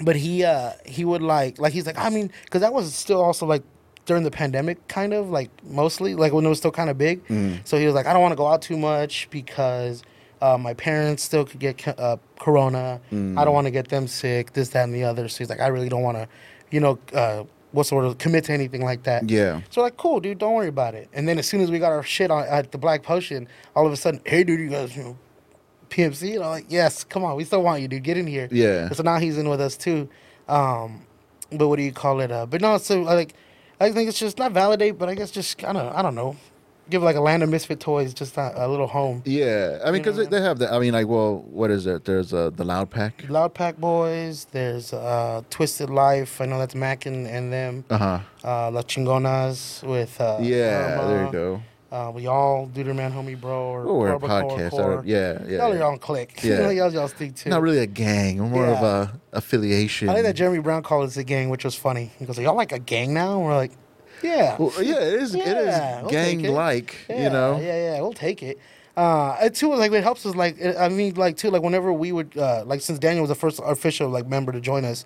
but 0.04 0.16
he 0.16 0.44
uh, 0.46 0.72
he 0.86 1.04
would 1.04 1.22
like 1.22 1.60
like 1.60 1.74
he's 1.74 1.86
like, 1.86 1.98
I 1.98 2.10
mean, 2.10 2.32
because 2.46 2.62
that 2.62 2.72
was 2.72 2.94
still 2.94 3.22
also 3.22 3.46
like 3.46 3.64
during 4.06 4.24
the 4.24 4.32
pandemic, 4.32 4.88
kind 4.88 5.12
of 5.14 5.30
like 5.30 5.50
mostly 5.64 6.16
like 6.16 6.34
when 6.34 6.46
it 6.46 6.50
was 6.50 6.60
still 6.60 6.72
kind 6.72 6.90
of 6.90 6.98
big. 6.98 7.22
So 7.66 7.78
he 7.78 7.86
was 7.86 7.96
like, 7.96 8.06
I 8.06 8.14
don't 8.14 8.22
want 8.22 8.32
to 8.32 8.38
go 8.38 8.48
out 8.48 8.62
too 8.62 8.78
much 8.78 9.28
because. 9.32 10.04
Uh, 10.44 10.58
my 10.58 10.74
parents 10.74 11.22
still 11.22 11.46
could 11.46 11.60
get 11.60 11.88
uh, 12.00 12.18
corona. 12.40 13.00
I 13.12 13.46
don't 13.46 13.54
want 13.54 13.68
to 13.68 13.72
get 13.72 13.90
them 13.90 14.08
sick. 14.08 14.54
This, 14.54 14.70
that, 14.70 14.86
and 14.86 14.92
the 14.92 15.04
other. 15.04 15.28
So 15.30 15.38
he's 15.38 15.52
like, 15.52 15.60
I 15.60 15.68
really 15.68 15.88
don't 15.88 16.02
want 16.02 16.18
to, 16.18 16.28
you 16.72 16.80
know, 16.80 16.98
uh, 17.14 17.44
sort 17.84 18.06
of 18.06 18.18
commit 18.18 18.46
to 18.46 18.54
anything 18.54 18.84
like 18.84 19.04
that. 19.04 19.30
Yeah. 19.30 19.62
So 19.70 19.82
like, 19.82 19.98
cool, 19.98 20.20
dude, 20.20 20.38
don't 20.38 20.54
worry 20.54 20.68
about 20.68 20.94
it. 20.94 21.10
And 21.14 21.28
then 21.28 21.40
as 21.40 21.48
soon 21.48 21.62
as 21.62 21.72
we 21.72 21.80
got 21.80 21.92
our 21.92 22.04
shit 22.04 22.30
on 22.32 22.46
at 22.46 22.72
the 22.72 22.78
Black 22.78 23.04
Potion, 23.04 23.48
all 23.76 23.86
of 23.86 23.94
a 23.94 23.98
sudden, 23.98 24.22
hey, 24.26 24.44
dude, 24.44 24.60
you 24.60 24.70
guys, 24.70 24.96
you 24.96 25.04
know, 25.04 25.18
PMC, 25.90 26.36
and 26.36 26.44
I'm 26.44 26.50
like, 26.50 26.66
yes, 26.70 27.04
come 27.04 27.24
on, 27.24 27.36
we 27.36 27.44
still 27.44 27.64
want 27.64 27.82
you, 27.82 27.88
dude, 27.88 28.04
get 28.04 28.18
in 28.18 28.28
here. 28.28 28.48
Yeah. 28.52 28.90
So 28.90 29.04
now 29.04 29.18
he's 29.20 29.38
in 29.38 29.50
with 29.50 29.62
us 29.62 29.76
too. 29.78 30.10
Um, 30.48 31.06
but 31.52 31.68
what 31.68 31.78
do 31.78 31.84
you 31.84 31.92
call 31.92 32.22
it? 32.22 32.32
Uh, 32.32 32.46
but 32.46 32.62
no, 32.62 32.78
so 32.78 33.02
like, 33.02 33.34
I 33.80 33.92
think 33.92 34.08
it's 34.10 34.20
just 34.20 34.38
not 34.38 34.52
validate, 34.52 34.98
but 34.98 35.10
I 35.10 35.16
guess 35.16 35.32
just 35.32 35.58
kind 35.58 35.78
of, 35.78 35.94
I 35.96 36.02
don't 36.02 36.16
know, 36.16 36.36
give 36.92 37.02
like 37.02 37.16
a 37.16 37.22
land 37.22 37.42
of 37.42 37.50
misfit 37.50 37.80
toys 37.80 38.14
just 38.14 38.38
a, 38.38 38.66
a 38.66 38.68
little 38.68 38.88
home. 38.88 39.24
Yeah, 39.26 39.80
I 39.84 39.92
mean, 39.92 40.02
because 40.02 40.18
they, 40.18 40.26
they 40.26 40.42
have 40.42 40.60
that. 40.60 40.72
I 40.72 40.80
mean, 40.80 40.94
like, 40.94 41.08
well, 41.08 41.40
what 41.50 41.72
is 41.72 41.88
it? 41.88 42.06
There's 42.06 42.34
uh, 42.34 42.52
the 42.52 42.64
Loud 42.64 42.90
Pack. 42.92 43.26
Loud 43.30 43.54
Pack 43.54 43.78
Boys, 43.78 44.46
there's 44.52 44.94
uh, 44.94 45.42
Twisted 45.50 45.90
Life. 45.90 46.40
I 46.42 46.46
know 46.46 46.60
that's 46.60 46.76
Mac 46.76 47.06
and, 47.06 47.26
and 47.26 47.52
them. 47.52 47.86
Uh 47.90 47.98
huh. 47.98 48.20
Uh, 48.44 48.72
La 48.72 48.82
Chingonas 48.82 49.84
with 49.84 50.20
uh, 50.22 50.38
Yeah, 50.42 51.00
Irma. 51.00 51.08
there 51.08 51.26
you 51.26 51.32
go. 51.32 51.62
Uh, 51.92 52.10
we 52.10 52.26
all 52.26 52.68
Duder 52.74 52.96
Man 52.96 53.12
Homie 53.12 53.40
Bro 53.40 53.64
or 53.64 54.00
we're 54.00 54.14
a 54.14 54.20
podcast. 54.20 54.80
Uh, 54.80 55.02
yeah, 55.04 55.40
yeah. 55.46 55.58
Y'all 55.58 55.74
are 55.74 55.84
own 55.84 56.00
clique. 56.00 56.42
Yeah. 56.42 56.70
y'all 56.72 56.94
y'all 56.94 57.08
stick 57.10 57.36
to. 57.36 57.50
Not 57.50 57.62
really 57.62 57.80
a 57.80 57.86
gang. 57.86 58.38
We're 58.38 58.48
more 58.48 58.66
of 58.68 58.82
a 58.82 59.20
affiliation. 59.34 60.08
I 60.08 60.14
think 60.14 60.26
that 60.26 60.38
Jeremy 60.38 60.60
Brown 60.60 60.84
called 60.84 61.08
us 61.08 61.18
a 61.18 61.24
gang, 61.26 61.50
which 61.50 61.66
was 61.66 61.76
funny. 61.76 62.10
He 62.18 62.26
goes, 62.26 62.40
"Y'all 62.40 62.56
like 62.56 62.72
a 62.72 62.80
gang 62.80 63.14
now?" 63.14 63.36
And 63.36 63.44
we're 63.46 63.58
like, 63.58 63.74
"Yeah, 64.24 64.56
Well, 64.60 64.72
yeah, 64.82 64.96
it 64.96 65.14
is. 65.22 65.36
Yeah, 65.36 65.50
it 65.50 65.58
is 65.68 65.76
take 66.12 66.40
it. 66.40 66.42
gang-like. 66.44 66.96
yeah, 67.10 67.24
you 67.24 67.30
know. 67.30 67.60
yeah, 67.60 67.94
yeah, 67.96 68.02
we'll 68.02 68.14
take 68.14 68.42
it." 68.44 68.60
Uh, 68.98 69.38
it 69.42 69.56
too 69.56 69.74
like 69.74 69.92
it 69.94 70.04
helps 70.04 70.26
us 70.26 70.36
like 70.36 70.58
it- 70.60 70.76
I 70.78 70.90
mean 70.90 71.14
like 71.16 71.38
too 71.38 71.50
like 71.50 71.62
whenever 71.64 71.94
we 71.94 72.12
would 72.12 72.38
uh, 72.38 72.64
like 72.66 72.82
since 72.82 73.00
Daniel 73.00 73.24
was 73.24 73.30
the 73.30 73.36
first 73.36 73.60
official 73.64 74.10
like 74.10 74.28
member 74.28 74.52
to 74.52 74.60
join 74.60 74.84
us, 74.86 75.06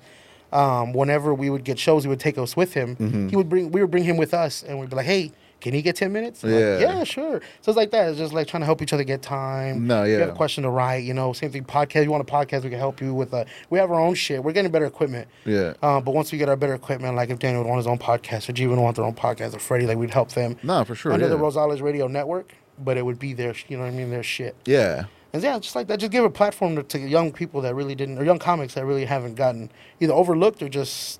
um, 0.52 0.92
whenever 0.94 1.34
we 1.34 1.50
would 1.50 1.64
get 1.64 1.78
shows, 1.78 2.04
he 2.04 2.10
would 2.10 2.20
take 2.20 2.38
us 2.38 2.56
with 2.58 2.74
him. 2.74 2.96
Mm-hmm. 2.96 3.28
He 3.30 3.36
would 3.36 3.48
bring 3.50 3.72
we 3.72 3.82
would 3.82 3.92
bring 3.92 4.04
him 4.04 4.18
with 4.18 4.34
us, 4.34 4.64
and 4.64 4.80
we'd 4.80 4.90
be 4.90 4.96
like, 4.96 5.06
"Hey, 5.06 5.32
can 5.66 5.74
he 5.74 5.82
get 5.82 5.96
ten 5.98 6.14
minutes?" 6.14 6.44
And 6.44 6.54
we're 6.54 6.72
like, 6.78 6.82
Yeah. 6.82 6.98
yeah, 7.00 7.04
sure. 7.04 7.42
So 7.62 7.72
it's 7.72 7.76
like 7.78 7.92
that. 7.92 8.08
It's 8.10 8.18
just 8.18 8.32
like 8.34 8.48
trying 8.48 8.62
to 8.62 8.66
help 8.66 8.82
each 8.82 8.94
other 8.94 9.04
get 9.04 9.22
time. 9.22 9.86
No, 9.88 10.04
If 10.04 10.10
you 10.12 10.20
have 10.20 10.30
a 10.30 10.34
question 10.34 10.64
to 10.64 10.70
write, 10.70 11.04
you 11.04 11.14
know, 11.14 11.34
same 11.34 11.52
thing. 11.52 11.66
Podcast. 11.66 12.04
You 12.04 12.12
want 12.12 12.28
a 12.28 12.32
podcast? 12.32 12.64
We 12.64 12.70
can 12.70 12.80
help 12.80 13.02
you 13.02 13.14
with. 13.14 13.34
Uh, 13.34 13.46
we 13.70 13.80
have 13.80 13.92
our 13.92 14.00
own 14.00 14.14
shit. 14.16 14.44
We're 14.44 14.54
getting 14.54 14.72
better 14.72 14.86
equipment. 14.86 15.28
Yeah. 15.44 15.74
Uh, 15.82 16.00
but 16.00 16.14
once 16.14 16.32
we 16.32 16.38
get 16.38 16.48
our 16.48 16.56
better 16.56 16.76
equipment, 16.76 17.16
like 17.16 17.30
if 17.30 17.40
Daniel 17.40 17.64
would 17.64 17.70
want 17.70 17.80
his 17.80 17.88
own 17.88 17.98
podcast 17.98 18.48
or 18.48 18.54
G 18.54 18.68
would 18.68 18.80
want 18.80 18.96
their 18.96 19.06
own 19.06 19.16
podcast 19.16 19.54
or 19.56 19.60
Freddie, 19.60 19.88
like 19.88 19.98
we'd 19.98 20.12
help 20.12 20.32
them 20.32 20.56
No, 20.64 20.84
for 20.86 20.96
sure. 20.96 21.12
under 21.12 21.26
yeah. 21.26 21.32
the 21.34 21.38
Rosales 21.40 21.82
Radio 21.82 22.08
Network. 22.08 22.54
But 22.78 22.98
it 22.98 23.06
would 23.06 23.20
be 23.20 23.34
their, 23.34 23.54
you 23.68 23.78
know 23.78 23.84
what 23.84 23.94
I 23.94 23.96
mean, 23.96 24.10
their 24.12 24.22
shit. 24.24 24.56
Yeah. 24.66 25.06
And 25.34 25.42
yeah, 25.44 25.58
just 25.60 25.76
like 25.76 25.88
that, 25.88 26.00
just 26.00 26.12
give 26.12 26.24
a 26.24 26.30
platform 26.30 26.76
to, 26.78 26.84
to 26.84 27.00
young 27.00 27.32
people 27.34 27.60
that 27.62 27.74
really 27.76 27.96
didn't, 27.96 28.18
or 28.20 28.24
young 28.24 28.40
comics 28.40 28.74
that 28.76 28.86
really 28.86 29.04
haven't 29.06 29.36
gotten 29.36 29.70
either 30.00 30.14
overlooked 30.14 30.62
or 30.62 30.70
just 30.70 31.20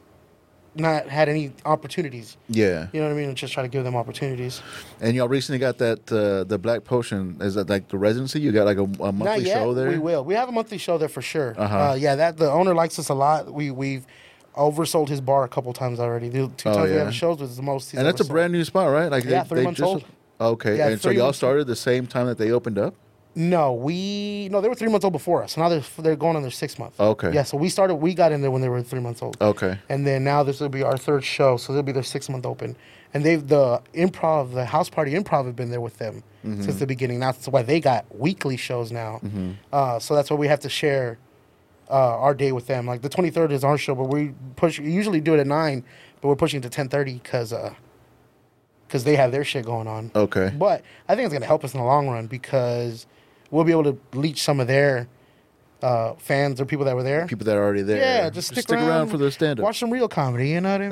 not 0.76 1.08
had 1.08 1.30
any 1.30 1.52
opportunities. 1.66 2.38
Yeah. 2.50 2.88
You 2.94 3.00
know 3.02 3.08
what 3.08 3.14
I 3.14 3.18
mean? 3.18 3.30
And 3.30 3.38
just 3.38 3.54
try 3.54 3.64
to 3.64 3.70
give 3.70 3.84
them 3.84 3.96
opportunities. 3.96 4.62
And 5.02 5.16
y'all 5.16 5.28
recently 5.28 5.60
got 5.60 5.78
that 5.80 6.12
uh, 6.12 6.44
the 6.44 6.58
Black 6.58 6.84
Potion. 6.84 7.38
Is 7.42 7.56
that 7.56 7.70
like 7.70 7.88
the 7.90 7.98
residency? 7.98 8.40
You 8.42 8.52
got 8.52 8.66
like 8.66 8.78
a, 8.78 8.84
a 9.04 9.12
monthly 9.12 9.46
show 9.46 9.74
there. 9.74 9.90
We 9.90 9.98
will. 9.98 10.24
We 10.24 10.34
have 10.36 10.50
a 10.50 10.52
monthly 10.52 10.78
show 10.78 10.98
there 10.98 11.10
for 11.10 11.22
sure. 11.22 11.56
Uh-huh. 11.58 11.78
Uh, 11.92 11.94
yeah, 11.96 12.16
that 12.16 12.38
the 12.38 12.52
owner 12.52 12.74
likes 12.76 13.00
us 13.00 13.10
a 13.10 13.14
lot. 13.14 13.54
We 13.54 13.72
we've 13.72 14.06
oversold 14.56 15.10
his 15.10 15.20
bar 15.22 15.44
a 15.44 15.50
couple 15.50 15.74
times 15.74 16.00
already. 16.00 16.30
The 16.30 16.48
two 16.56 16.70
Oh, 16.70 16.74
times 16.76 16.90
we 16.90 16.96
yeah. 16.96 17.04
have 17.06 17.14
shows 17.14 17.40
was 17.40 17.58
the 17.58 17.64
most. 17.64 17.94
and 17.94 18.06
that's 18.06 18.22
a 18.22 18.24
sold. 18.24 18.34
brand 18.34 18.54
new 18.54 18.64
spot, 18.64 18.90
right? 18.92 19.12
Like 19.12 19.24
Yeah, 19.26 19.44
three 19.44 19.64
months 19.64 19.82
old. 19.82 20.06
Okay, 20.40 20.78
Yeah, 20.78 20.90
and 20.90 21.02
so 21.02 21.10
y'all 21.10 21.34
started 21.34 21.66
the 21.68 21.76
same 21.76 22.08
time 22.08 22.28
that 22.28 22.38
they 22.38 22.52
opened 22.52 22.78
up. 22.78 22.96
No, 23.38 23.74
we 23.74 24.48
no, 24.50 24.62
they 24.62 24.70
were 24.70 24.76
three 24.76 24.90
months 24.90 25.04
old 25.04 25.12
before 25.12 25.44
us. 25.44 25.54
So 25.54 25.62
now 25.62 25.68
they're 25.70 25.84
they're 26.00 26.16
going 26.16 26.36
on 26.38 26.42
their 26.42 26.52
sixth 26.52 26.80
month. 26.80 26.98
Okay. 27.00 27.34
Yeah, 27.34 27.44
so 27.44 27.58
we 27.58 27.68
started. 27.70 27.96
We 27.96 28.14
got 28.14 28.32
in 28.32 28.42
there 28.42 28.50
when 28.52 28.62
they 28.62 28.70
were 28.70 28.82
three 28.82 29.02
months 29.02 29.22
old. 29.22 29.36
Okay. 29.42 29.78
And 29.90 30.08
then 30.08 30.24
now 30.24 30.42
this 30.44 30.62
will 30.62 30.70
be 30.70 30.84
our 30.84 30.98
third 30.98 31.24
show, 31.26 31.58
so 31.58 31.74
they'll 31.74 31.84
be 31.84 31.92
their 31.92 32.04
six 32.04 32.30
month 32.30 32.46
open. 32.46 32.76
And 33.14 33.24
they've 33.26 33.46
the 33.46 33.82
improv, 33.94 34.54
the 34.54 34.66
house 34.66 34.90
party 34.90 35.14
improv, 35.14 35.46
have 35.46 35.56
been 35.56 35.70
there 35.72 35.82
with 35.82 35.98
them 35.98 36.24
Mm-hmm. 36.46 36.62
since 36.62 36.78
the 36.78 36.86
beginning. 36.86 37.20
That's 37.20 37.48
why 37.48 37.64
they 37.64 37.80
got 37.80 38.06
weekly 38.16 38.56
shows 38.56 38.92
now. 38.92 39.20
Mhm. 39.26 39.56
Uh, 39.74 39.98
so 39.98 40.14
that's 40.16 40.30
why 40.30 40.38
we 40.38 40.48
have 40.48 40.60
to 40.60 40.70
share 40.70 41.18
uh, 41.90 41.94
our 42.20 42.36
day 42.36 42.52
with 42.52 42.68
them. 42.68 42.86
Like 42.86 43.02
the 43.02 43.10
twenty 43.10 43.32
third 43.32 43.52
is 43.52 43.64
our 43.64 43.78
show, 43.80 43.96
but 43.96 44.06
we 44.06 44.32
push 44.56 44.78
usually 44.80 45.20
do 45.22 45.34
it 45.34 45.40
at 45.40 45.48
nine, 45.48 45.84
but 46.22 46.28
we're 46.30 46.36
pushing 46.36 46.60
it 46.60 46.64
to 46.64 46.70
ten 46.70 46.88
thirty 46.88 47.16
because 47.16 47.52
Uh, 47.52 47.74
because 48.88 49.04
they 49.04 49.16
have 49.16 49.32
their 49.32 49.44
shit 49.44 49.66
going 49.66 49.88
on. 49.88 50.12
Okay. 50.16 50.52
But 50.56 50.84
I 51.10 51.16
think 51.16 51.26
it's 51.26 51.34
gonna 51.34 51.46
help 51.48 51.64
us 51.66 51.74
in 51.74 51.80
the 51.80 51.86
long 51.86 52.08
run 52.08 52.28
because 52.28 53.08
we'll 53.52 53.64
be 53.64 53.72
able 53.72 53.84
to 53.86 53.98
leech 54.14 54.42
some 54.42 54.60
of 54.60 54.68
their 54.68 55.08
uh, 55.82 56.14
fans 56.16 56.60
or 56.60 56.66
people 56.66 56.86
that 56.86 56.96
were 56.96 57.04
there. 57.04 57.28
People 57.28 57.46
that 57.46 57.56
are 57.58 57.64
already 57.64 57.84
there. 57.84 57.98
Yeah, 57.98 58.30
just 58.30 58.48
stick, 58.56 58.70
around, 58.72 59.10
for 59.10 59.18
the 59.18 59.30
stand 59.32 59.60
up. 59.60 59.64
Watch 59.66 59.78
some 59.80 59.92
real 59.92 60.08
comedy. 60.08 60.50
You 60.50 60.62
know 60.62 60.72
what 60.72 60.82
I 60.82 60.90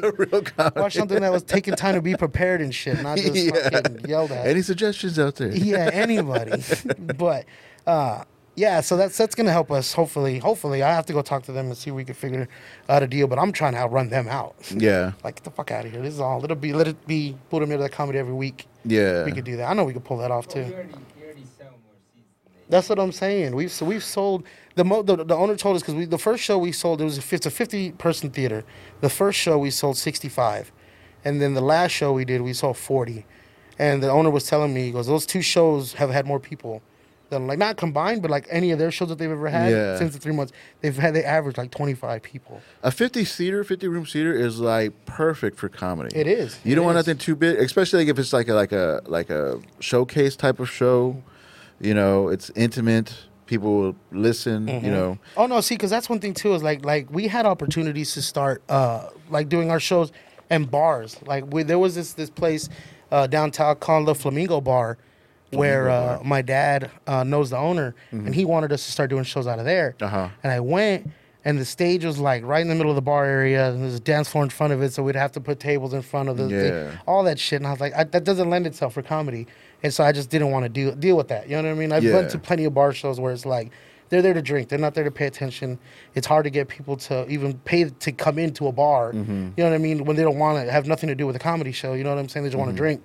mean? 0.00 0.12
real 0.30 0.42
comedy. 0.56 0.80
Watch 0.80 0.94
something 0.94 1.20
that 1.20 1.30
was 1.30 1.42
taking 1.44 1.74
time 1.74 1.94
to 1.94 2.02
be 2.02 2.16
prepared 2.16 2.60
and 2.60 2.74
shit, 2.74 3.00
not 3.02 3.18
just 3.18 3.34
Yeah. 3.36 3.70
fucking 3.70 4.00
yelled 4.08 4.32
at. 4.32 4.46
Any 4.46 4.62
suggestions 4.62 5.18
out 5.18 5.36
there? 5.36 5.52
yeah, 5.54 5.90
anybody. 5.92 6.62
but 7.16 7.44
uh, 7.86 8.24
yeah, 8.56 8.80
so 8.80 8.96
that's 8.96 9.16
that's 9.16 9.34
gonna 9.34 9.52
help 9.52 9.70
us. 9.70 9.92
Hopefully, 9.92 10.38
hopefully, 10.38 10.82
I 10.82 10.92
have 10.92 11.06
to 11.06 11.12
go 11.12 11.22
talk 11.22 11.44
to 11.44 11.52
them 11.52 11.66
and 11.66 11.76
see 11.76 11.90
if 11.90 11.96
we 11.96 12.04
can 12.04 12.14
figure 12.14 12.48
out 12.88 13.02
a 13.02 13.06
deal. 13.06 13.26
But 13.28 13.38
I'm 13.38 13.52
trying 13.52 13.72
to 13.74 13.78
outrun 13.78 14.08
them 14.08 14.26
out. 14.28 14.54
Yeah. 14.74 15.12
Like 15.22 15.36
get 15.36 15.44
the 15.44 15.50
fuck 15.50 15.70
out 15.70 15.84
of 15.86 15.92
here. 15.92 16.02
This 16.02 16.14
is 16.14 16.20
all. 16.20 16.40
Let 16.40 16.50
it 16.50 16.60
be. 16.60 16.72
Let 16.72 16.88
it 16.88 17.06
be. 17.06 17.36
Put 17.48 17.60
them 17.60 17.70
into 17.70 17.82
the 17.84 17.88
comedy 17.88 18.18
every 18.18 18.34
week. 18.34 18.66
Yeah. 18.84 19.24
We 19.24 19.32
could 19.32 19.44
do 19.44 19.56
that. 19.58 19.70
I 19.70 19.74
know 19.74 19.84
we 19.84 19.92
could 19.92 20.04
pull 20.04 20.18
that 20.18 20.30
off 20.30 20.48
too. 20.48 20.60
you 20.60 20.64
already, 20.74 20.88
you 21.18 21.24
already 21.24 21.44
sell 21.56 21.70
more 21.70 21.94
seats 22.14 22.28
than 22.44 22.52
they 22.58 22.61
That's 22.72 22.88
what 22.88 22.98
I'm 22.98 23.12
saying. 23.12 23.54
We've 23.54 23.70
so 23.70 23.84
we've 23.84 24.02
sold 24.02 24.44
the 24.76 24.84
mo- 24.84 25.02
the, 25.02 25.16
the 25.24 25.36
owner 25.36 25.56
told 25.56 25.76
us 25.76 25.82
because 25.82 25.94
we 25.94 26.06
the 26.06 26.16
first 26.16 26.42
show 26.42 26.56
we 26.56 26.72
sold 26.72 27.02
it 27.02 27.04
was 27.04 27.18
a, 27.18 27.34
it's 27.34 27.44
a 27.44 27.50
50 27.50 27.92
person 27.92 28.30
theater. 28.30 28.64
The 29.02 29.10
first 29.10 29.38
show 29.38 29.58
we 29.58 29.70
sold 29.70 29.98
65, 29.98 30.72
and 31.22 31.38
then 31.40 31.52
the 31.52 31.60
last 31.60 31.90
show 31.92 32.14
we 32.14 32.24
did 32.24 32.40
we 32.40 32.54
sold 32.54 32.78
40. 32.78 33.26
And 33.78 34.02
the 34.02 34.08
owner 34.10 34.30
was 34.30 34.44
telling 34.46 34.72
me 34.72 34.84
he 34.86 34.90
goes 34.90 35.06
those 35.06 35.26
two 35.26 35.42
shows 35.42 35.92
have 35.94 36.08
had 36.08 36.24
more 36.24 36.40
people 36.40 36.80
than 37.28 37.46
like 37.46 37.58
not 37.58 37.76
combined 37.76 38.22
but 38.22 38.30
like 38.30 38.46
any 38.50 38.70
of 38.70 38.78
their 38.78 38.90
shows 38.90 39.10
that 39.10 39.18
they've 39.18 39.30
ever 39.30 39.48
had 39.48 39.70
Yeah. 39.70 39.98
since 39.98 40.14
the 40.14 40.18
three 40.18 40.32
months 40.34 40.52
they've 40.80 40.96
had 40.96 41.12
they 41.14 41.24
average 41.24 41.58
like 41.58 41.70
25 41.72 42.22
people. 42.22 42.62
A 42.82 42.90
50 42.90 43.26
seater, 43.26 43.64
50 43.64 43.86
room 43.88 44.06
seater 44.06 44.32
is 44.32 44.60
like 44.60 44.92
perfect 45.04 45.58
for 45.58 45.68
comedy. 45.68 46.16
It 46.18 46.26
is. 46.26 46.58
You 46.64 46.74
don't 46.74 46.84
It 46.84 46.86
want 46.86 46.96
nothing 46.96 47.18
too 47.18 47.36
big, 47.36 47.58
especially 47.58 47.98
like 48.00 48.08
if 48.08 48.18
it's 48.18 48.32
like 48.32 48.48
a 48.48 48.54
like 48.54 48.72
a 48.72 49.02
like 49.06 49.28
a 49.28 49.60
showcase 49.80 50.36
type 50.36 50.58
of 50.58 50.70
show. 50.70 51.22
You 51.82 51.94
know, 51.94 52.28
it's 52.28 52.50
intimate. 52.54 53.14
People 53.46 53.76
will 53.78 53.96
listen. 54.12 54.66
Mm-hmm. 54.66 54.86
You 54.86 54.90
know, 54.92 55.18
Oh 55.36 55.46
no, 55.46 55.60
see, 55.60 55.74
because 55.74 55.90
that's 55.90 56.08
one 56.08 56.20
thing 56.20 56.32
too 56.32 56.54
is 56.54 56.62
like 56.62 56.84
like 56.84 57.10
we 57.10 57.28
had 57.28 57.44
opportunities 57.44 58.14
to 58.14 58.22
start 58.22 58.62
uh 58.68 59.08
like 59.28 59.48
doing 59.50 59.70
our 59.70 59.80
shows 59.80 60.12
and 60.48 60.70
bars. 60.70 61.18
Like 61.26 61.52
we, 61.52 61.62
there 61.64 61.78
was 61.78 61.94
this 61.94 62.12
this 62.14 62.30
place 62.30 62.68
uh, 63.10 63.26
downtown 63.26 63.76
called 63.76 64.06
the 64.08 64.14
Flamingo 64.14 64.60
Bar, 64.62 64.96
where 65.50 65.90
uh, 65.90 66.20
my 66.24 66.40
dad 66.40 66.90
uh, 67.06 67.24
knows 67.24 67.50
the 67.50 67.58
owner, 67.58 67.94
and 68.10 68.34
he 68.34 68.44
wanted 68.46 68.72
us 68.72 68.86
to 68.86 68.92
start 68.92 69.10
doing 69.10 69.24
shows 69.24 69.46
out 69.46 69.58
of 69.58 69.64
there. 69.66 69.96
Uh-huh. 70.00 70.28
And 70.42 70.50
I 70.52 70.60
went, 70.60 71.10
and 71.44 71.58
the 71.58 71.64
stage 71.66 72.04
was 72.06 72.18
like 72.18 72.42
right 72.44 72.62
in 72.62 72.68
the 72.68 72.74
middle 72.74 72.90
of 72.90 72.96
the 72.96 73.02
bar 73.02 73.26
area, 73.26 73.70
and 73.70 73.82
there's 73.82 73.96
a 73.96 74.00
dance 74.00 74.28
floor 74.28 74.44
in 74.44 74.50
front 74.50 74.72
of 74.72 74.80
it, 74.82 74.94
so 74.94 75.02
we'd 75.02 75.14
have 75.16 75.32
to 75.32 75.40
put 75.40 75.60
tables 75.60 75.92
in 75.92 76.00
front 76.00 76.30
of 76.30 76.38
the 76.38 76.48
thing, 76.48 76.72
Yeah. 76.72 76.92
all 77.06 77.22
that 77.24 77.38
shit. 77.38 77.58
And 77.60 77.66
I 77.66 77.70
was 77.70 77.80
like, 77.80 77.92
I, 77.94 78.04
that 78.04 78.24
doesn't 78.24 78.48
lend 78.48 78.66
itself 78.66 78.94
for 78.94 79.02
comedy, 79.02 79.46
and 79.82 79.92
so 79.92 80.04
I 80.04 80.12
just 80.12 80.30
didn't 80.30 80.50
want 80.50 80.64
to 80.64 80.68
deal 80.68 80.94
deal 80.94 81.16
with 81.16 81.28
that. 81.28 81.48
You 81.48 81.56
know 81.56 81.62
what 81.68 81.70
I 81.70 81.74
mean? 81.74 81.92
I've 81.92 82.04
Yeah. 82.04 82.14
went 82.14 82.30
to 82.30 82.38
plenty 82.38 82.64
of 82.64 82.74
bar 82.74 82.92
shows 82.92 83.18
where 83.20 83.32
it's 83.32 83.46
like 83.46 83.70
they're 84.08 84.22
there 84.22 84.34
to 84.34 84.42
drink. 84.42 84.68
They're 84.68 84.78
not 84.78 84.94
there 84.94 85.04
to 85.04 85.10
pay 85.10 85.26
attention. 85.26 85.78
It's 86.14 86.26
hard 86.26 86.44
to 86.44 86.50
get 86.50 86.68
people 86.68 86.96
to 86.98 87.26
even 87.28 87.54
pay 87.64 87.84
to 87.84 88.12
come 88.12 88.38
into 88.38 88.66
a 88.66 88.72
bar. 88.72 89.12
Mm-hmm. 89.12 89.32
You 89.56 89.64
know 89.64 89.70
what 89.70 89.74
I 89.74 89.78
mean? 89.78 90.04
When 90.04 90.16
they 90.16 90.22
don't 90.22 90.38
want 90.38 90.64
to 90.66 90.70
have 90.70 90.86
nothing 90.86 91.08
to 91.08 91.14
do 91.14 91.26
with 91.26 91.34
a 91.36 91.38
comedy 91.38 91.72
show. 91.72 91.94
You 91.94 92.04
know 92.04 92.10
what 92.10 92.18
I'm 92.18 92.28
saying? 92.28 92.44
They 92.44 92.50
just 92.50 92.58
Mm-hmm. 92.58 92.66
want 92.66 92.76
to 92.76 92.80
drink. 92.82 93.02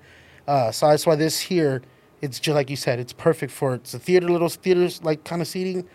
Uh, 0.48 0.72
so 0.72 0.90
that's 0.90 1.06
why 1.06 1.16
this 1.16 1.40
here, 1.40 1.82
it's 2.22 2.40
just 2.40 2.56
like 2.56 2.70
you 2.70 2.76
said, 2.76 3.00
it's 3.00 3.14
perfect 3.14 3.52
for 3.52 3.76
it's 3.76 3.94
a 3.94 4.00
theater, 4.00 4.30
little 4.30 4.50
theaters 4.50 5.02
like 5.04 5.24
kind 5.24 5.42
of 5.42 5.48
seating, 5.48 5.86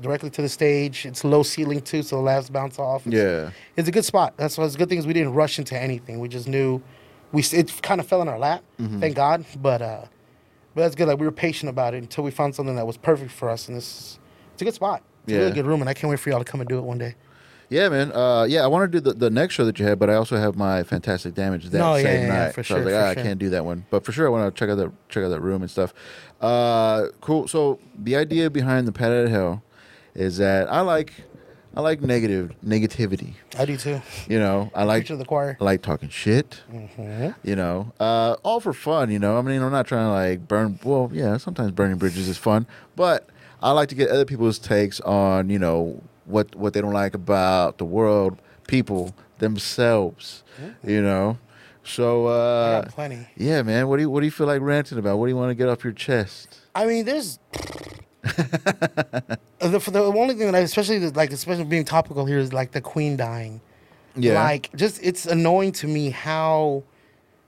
directly 0.00 0.30
to 0.30 0.42
the 0.42 0.48
stage. 0.48 1.04
It's 1.04 1.24
low 1.24 1.42
ceiling 1.42 1.80
too, 1.80 2.02
so 2.02 2.16
the 2.16 2.22
laughs 2.22 2.48
bounce 2.50 2.78
off. 2.78 3.06
It's, 3.06 3.14
Yeah. 3.16 3.50
it's 3.76 3.88
a 3.88 3.92
good 3.92 4.04
spot. 4.04 4.34
That's 4.36 4.56
what's 4.56 4.72
the 4.74 4.78
good 4.78 4.88
thing 4.88 4.98
is 4.98 5.06
we 5.06 5.12
didn't 5.12 5.34
rush 5.34 5.58
into 5.58 5.76
anything. 5.80 6.18
We 6.20 6.28
just 6.28 6.48
knew 6.48 6.80
we 7.32 7.42
it 7.52 7.72
kind 7.82 8.00
of 8.00 8.06
fell 8.06 8.22
in 8.22 8.28
our 8.28 8.38
lap, 8.38 8.62
Mm-hmm. 8.80 9.00
thank 9.00 9.14
God. 9.16 9.44
But 9.60 9.82
uh, 9.82 10.02
but 10.74 10.82
that's 10.82 10.94
good. 10.94 11.08
Like 11.08 11.18
we 11.18 11.26
were 11.26 11.32
patient 11.32 11.68
about 11.70 11.94
it 11.94 11.98
until 11.98 12.24
we 12.24 12.30
found 12.30 12.54
something 12.54 12.76
that 12.76 12.86
was 12.86 12.96
perfect 12.96 13.30
for 13.32 13.48
us, 13.50 13.68
and 13.68 13.76
this 13.76 13.84
is, 13.84 14.18
it's 14.54 14.62
a 14.62 14.64
good 14.64 14.74
spot. 14.74 15.02
It's 15.24 15.34
a 15.34 15.38
really 15.38 15.52
good 15.52 15.66
room, 15.66 15.80
and 15.80 15.88
I 15.88 15.94
can't 15.94 16.10
wait 16.10 16.18
for 16.20 16.30
y'all 16.30 16.38
to 16.38 16.44
come 16.44 16.60
and 16.60 16.68
do 16.68 16.78
it 16.78 16.82
one 16.82 16.98
day. 16.98 17.14
yeah, 17.68 17.88
man. 17.88 18.10
Uh, 18.12 18.44
yeah, 18.48 18.64
I 18.64 18.66
want 18.66 18.90
to 18.90 19.00
do 19.00 19.00
the, 19.00 19.12
the 19.16 19.30
next 19.30 19.54
show 19.54 19.64
that 19.64 19.78
you 19.78 19.84
had, 19.86 19.98
but 19.98 20.10
I 20.10 20.14
also 20.14 20.36
have 20.36 20.56
my 20.56 20.82
Fantastic 20.82 21.34
Damage 21.34 21.66
that 21.66 21.78
No, 21.78 21.94
same 21.96 22.04
yeah, 22.04 22.12
yeah, 22.26 22.26
night. 22.46 22.54
for 22.54 22.64
so 22.64 22.76
I 22.76 22.78
was 22.78 22.86
like, 22.86 22.94
ah, 22.94 23.08
I 23.10 23.14
can't 23.14 23.38
do 23.38 23.50
that 23.50 23.64
one, 23.64 23.84
but 23.90 24.04
for 24.04 24.12
sure, 24.12 24.26
I 24.26 24.30
want 24.30 24.52
to 24.52 24.58
check 24.58 24.70
out 24.70 24.76
that 24.76 24.90
check 25.08 25.22
out 25.22 25.28
that 25.28 25.40
room 25.40 25.62
and 25.62 25.70
stuff. 25.70 25.92
Uh, 26.40 27.06
cool. 27.20 27.46
So 27.48 27.78
the 27.96 28.16
idea 28.16 28.50
behind 28.50 28.88
the 28.88 28.92
Pat 28.92 29.28
hill 29.28 29.62
is 30.14 30.38
that 30.38 30.72
I 30.72 30.80
like 30.80 31.12
I 31.74 31.80
like 31.82 32.00
negative 32.00 32.52
negativity. 32.66 33.34
I 33.58 33.64
do 33.64 33.76
too. 33.76 34.02
You 34.28 34.38
know, 34.40 34.70
I 34.74 34.84
like 34.84 35.06
to 35.06 35.16
the 35.16 35.24
choir. 35.24 35.56
I 35.60 35.64
like 35.64 35.82
talking 35.82 36.08
shit. 36.08 36.62
You 37.44 37.56
know, 37.56 37.92
uh, 38.00 38.36
all 38.42 38.60
for 38.60 38.72
fun. 38.72 39.10
You 39.10 39.18
know, 39.18 39.38
I 39.38 39.42
mean, 39.42 39.62
I'm 39.62 39.70
not 39.70 39.86
trying 39.86 40.06
to 40.06 40.10
like 40.10 40.48
burn. 40.48 40.80
Well, 40.82 41.10
yeah, 41.12 41.36
sometimes 41.36 41.70
burning 41.72 41.98
bridges 41.98 42.28
is 42.28 42.38
fun, 42.38 42.66
but 42.96 43.28
I 43.62 43.70
like 43.70 43.88
to 43.90 43.94
get 43.94 44.08
other 44.10 44.24
people's 44.24 44.58
takes 44.58 45.00
on 45.00 45.48
you 45.48 45.58
know 45.58 46.02
what 46.24 46.54
what 46.56 46.72
they 46.72 46.80
don't 46.80 46.92
like 46.92 47.14
about 47.14 47.78
the 47.78 47.84
world, 47.84 48.40
people 48.66 49.14
themselves. 49.38 50.42
You 50.84 51.02
know, 51.02 51.38
so 51.84 52.26
uh, 52.26 52.86
plenty. 52.88 53.28
yeah, 53.36 53.62
man. 53.62 53.88
What 53.88 53.96
do 53.96 54.02
you 54.02 54.10
what 54.10 54.20
do 54.20 54.26
you 54.26 54.32
feel 54.32 54.46
like 54.46 54.60
ranting 54.60 54.98
about? 54.98 55.18
What 55.18 55.26
do 55.26 55.30
you 55.30 55.36
want 55.36 55.50
to 55.50 55.54
get 55.54 55.68
off 55.68 55.84
your 55.84 55.92
chest? 55.92 56.58
I 56.74 56.86
mean, 56.86 57.04
there's 57.04 57.38
the, 58.22 59.38
the 59.60 60.12
only 60.16 60.34
thing 60.34 60.46
that 60.46 60.54
I, 60.54 60.60
especially 60.60 60.98
like, 61.10 61.32
especially 61.32 61.64
being 61.64 61.84
topical 61.84 62.26
here 62.26 62.38
is 62.38 62.52
like 62.52 62.72
the 62.72 62.80
queen 62.80 63.16
dying. 63.16 63.60
Yeah. 64.16 64.42
Like, 64.42 64.70
just 64.74 65.00
it's 65.02 65.26
annoying 65.26 65.72
to 65.72 65.86
me 65.86 66.10
how 66.10 66.82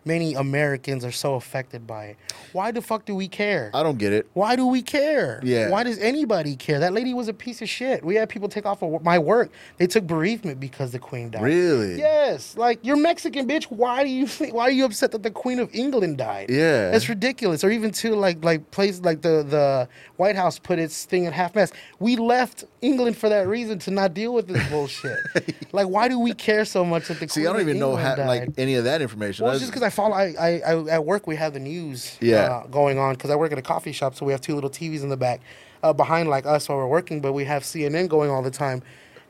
many 0.05 0.35
Americans 0.35 1.05
are 1.05 1.12
so 1.12 1.35
affected 1.35 1.87
by 1.87 2.07
it. 2.07 2.17
Why 2.53 2.71
the 2.71 2.83
fuck 2.83 3.05
do 3.05 3.15
we 3.15 3.29
care? 3.29 3.71
I 3.75 3.83
don't 3.83 3.99
get 3.99 4.12
it. 4.12 4.29
Why 4.35 4.57
do 4.57 4.67
we 4.67 4.83
care? 4.83 5.41
Yeah. 5.43 5.71
Why 5.71 5.83
does 5.85 5.99
anybody 5.99 6.57
care? 6.57 6.79
That 6.81 6.93
lady 6.93 7.15
was 7.15 7.29
a 7.29 7.33
piece 7.33 7.62
of 7.62 7.69
shit. 7.69 8.05
We 8.05 8.15
had 8.17 8.29
people 8.29 8.49
take 8.49 8.67
off 8.67 8.83
of 8.83 9.03
my 9.03 9.19
work. 9.19 9.51
They 9.79 9.87
took 9.87 10.07
bereavement 10.07 10.61
because 10.61 10.93
the 10.93 10.99
queen 10.99 11.31
died. 11.31 11.43
Really? 11.43 11.99
Yes. 11.99 12.57
Like 12.57 12.81
you're 12.83 12.97
Mexican, 12.97 13.47
bitch. 13.47 13.65
Why 13.65 14.03
do 14.03 14.11
you 14.11 14.27
think, 14.27 14.55
why 14.55 14.65
are 14.65 14.71
you 14.71 14.85
upset 14.85 15.12
that 15.12 15.23
the 15.23 15.31
Queen 15.31 15.59
of 15.59 15.75
England 15.75 16.19
died? 16.19 16.51
Yeah. 16.51 16.91
That's 16.91 17.09
ridiculous. 17.09 17.65
Or 17.65 17.71
even 17.71 17.91
to 17.93 18.15
like 18.15 18.45
like 18.45 18.71
place 18.71 19.01
like 19.01 19.23
the 19.23 19.43
the 19.43 19.88
White 20.17 20.37
House 20.37 20.59
put 20.59 20.79
its 20.79 21.05
thing 21.05 21.27
at 21.27 21.33
half 21.33 21.55
mast. 21.55 21.75
We 21.99 22.17
left 22.17 22.65
England 22.83 23.16
for 23.16 23.29
that 23.29 23.47
reason 23.49 23.79
to 23.81 23.90
not 23.90 24.12
deal 24.12 24.35
with 24.35 24.49
this 24.49 24.68
bullshit. 24.68 25.16
like 25.73 25.87
why 25.87 26.09
do 26.09 26.18
we 26.18 26.35
care 26.35 26.64
so 26.64 26.85
much 26.85 27.09
that 27.09 27.21
the 27.21 27.29
See, 27.29 27.40
Queen 27.42 27.47
I 27.47 27.53
don't 27.53 27.62
even 27.62 27.79
know 27.79 27.97
how, 27.97 28.16
like 28.16 28.51
any 28.59 28.75
of 28.75 28.85
that 28.85 29.01
information. 29.01 29.45
Well, 29.45 29.55
it's 29.55 29.61
just 29.62 29.73
because 29.73 29.85
I 29.85 29.90
follow. 29.90 30.14
I, 30.14 30.35
I, 30.38 30.61
I 30.61 30.88
at 30.90 31.05
work 31.05 31.27
we 31.27 31.37
have 31.37 31.55
the 31.55 31.61
news 31.61 32.18
Yeah. 32.21 32.37
uh, 32.42 32.66
going 32.66 32.99
on 32.99 33.14
because 33.14 33.31
I 33.31 33.37
work 33.37 33.53
at 33.53 33.59
a 33.59 33.62
coffee 33.62 33.92
shop, 33.92 34.14
so 34.14 34.27
we 34.27 34.33
have 34.33 34.40
two 34.40 34.55
little 34.55 34.68
TVs 34.71 35.03
in 35.03 35.09
the 35.09 35.16
back 35.16 35.40
uh, 35.83 35.92
behind 35.92 36.29
like 36.29 36.45
us 36.45 36.68
while 36.68 36.79
we're 36.79 36.87
working, 36.88 37.21
but 37.21 37.33
we 37.33 37.45
have 37.45 37.62
CNN 37.62 38.09
going 38.09 38.31
all 38.31 38.42
the 38.42 38.51
time, 38.51 38.83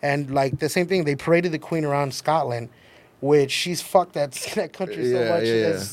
and 0.02 0.30
like 0.34 0.58
the 0.58 0.68
same 0.68 0.86
thing. 0.86 1.04
They 1.04 1.14
paraded 1.14 1.52
the 1.52 1.58
Queen 1.58 1.84
around 1.84 2.12
Scotland, 2.14 2.70
which 3.22 3.50
she's 3.50 3.80
fucked 3.80 4.12
that 4.14 4.32
that 4.54 4.74
country 4.74 5.10
so 5.10 5.18
Yeah, 5.22 5.28
much 5.30 5.44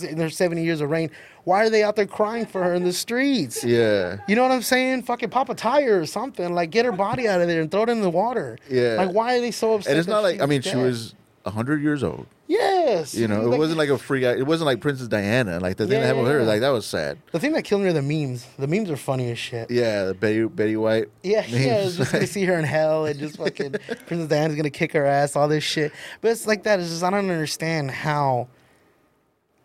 yeah. 0.04 0.10
In 0.10 0.18
their 0.18 0.30
seventy 0.30 0.64
years 0.64 0.82
of 0.82 0.90
reign. 0.90 1.10
Why 1.46 1.64
are 1.64 1.70
they 1.70 1.84
out 1.84 1.96
there 1.96 2.06
crying 2.06 2.46
for 2.46 2.62
her 2.64 2.74
in 2.74 2.84
the 2.84 2.92
streets? 2.92 3.64
yeah. 3.64 4.18
You 4.28 4.36
know 4.36 4.44
what 4.44 4.52
I'm 4.52 4.62
saying? 4.62 5.04
Fucking 5.04 5.30
pop 5.30 5.50
a 5.50 5.56
tire 5.56 6.00
or 6.02 6.06
something. 6.06 6.54
Like 6.54 6.70
get 6.72 6.86
her 6.86 6.92
body 6.92 7.28
out 7.28 7.40
of 7.42 7.48
there 7.48 7.62
and 7.62 7.72
throw 7.72 7.84
it 7.84 7.90
in 7.90 8.02
the 8.02 8.10
water. 8.10 8.58
Yeah. 8.70 8.96
Like 8.98 9.12
why 9.12 9.38
are 9.38 9.42
they 9.42 9.52
so 9.52 9.76
upset? 9.76 9.92
And 9.92 10.00
it's 10.00 10.08
not 10.08 10.22
like 10.24 10.42
I 10.42 10.46
mean 10.46 10.62
she 10.62 10.76
was 10.76 11.16
hundred 11.52 11.82
years 11.82 12.04
old. 12.04 12.26
Yes. 12.48 13.14
You 13.14 13.28
know, 13.28 13.52
it 13.52 13.58
wasn't 13.58 13.78
like 13.78 13.90
a 13.90 13.98
free. 13.98 14.26
It 14.26 14.46
wasn't 14.48 14.66
like 14.66 14.82
Princess 14.82 15.08
Diana. 15.08 15.60
Like 15.60 15.78
the 15.78 15.86
thing 15.86 15.94
Yeah, 15.94 16.00
that 16.00 16.06
happened 16.08 16.24
with 16.24 16.32
her, 16.34 16.44
like 16.44 16.62
that 16.62 16.70
was 16.70 16.86
sad. 16.86 17.20
The 17.32 17.40
thing 17.40 17.52
that 17.54 17.64
killed 17.64 17.82
me 17.84 17.90
are 17.90 17.94
the 17.94 18.02
memes. 18.02 18.48
The 18.58 18.68
memes 18.68 18.90
are 18.90 18.98
funny 18.98 19.30
as 19.32 19.38
shit. 19.38 19.70
Yeah, 19.70 20.06
the 20.06 20.14
Betty 20.16 20.46
Betty 20.46 20.76
White. 20.76 21.10
Yeah, 21.22 21.46
yeah, 21.48 21.78
memes. 21.84 21.88
it's 21.90 21.98
just 21.98 22.12
gonna 22.12 22.26
see 22.28 22.46
her 22.46 22.58
in 22.58 22.66
hell 22.66 23.06
and 23.06 23.20
just 23.20 23.38
fucking 23.38 23.72
Princess 24.08 24.28
Diana's 24.28 24.56
gonna 24.56 24.70
kick 24.72 24.94
her 24.94 25.06
ass, 25.06 25.36
all 25.36 25.48
this 25.48 25.64
shit. 25.64 25.92
But 26.22 26.32
it's 26.32 26.48
like 26.48 26.64
that. 26.64 26.80
It's 26.80 26.90
just 26.90 27.04
I 27.04 27.12
don't 27.12 27.30
understand 27.30 27.92
how, 27.92 28.48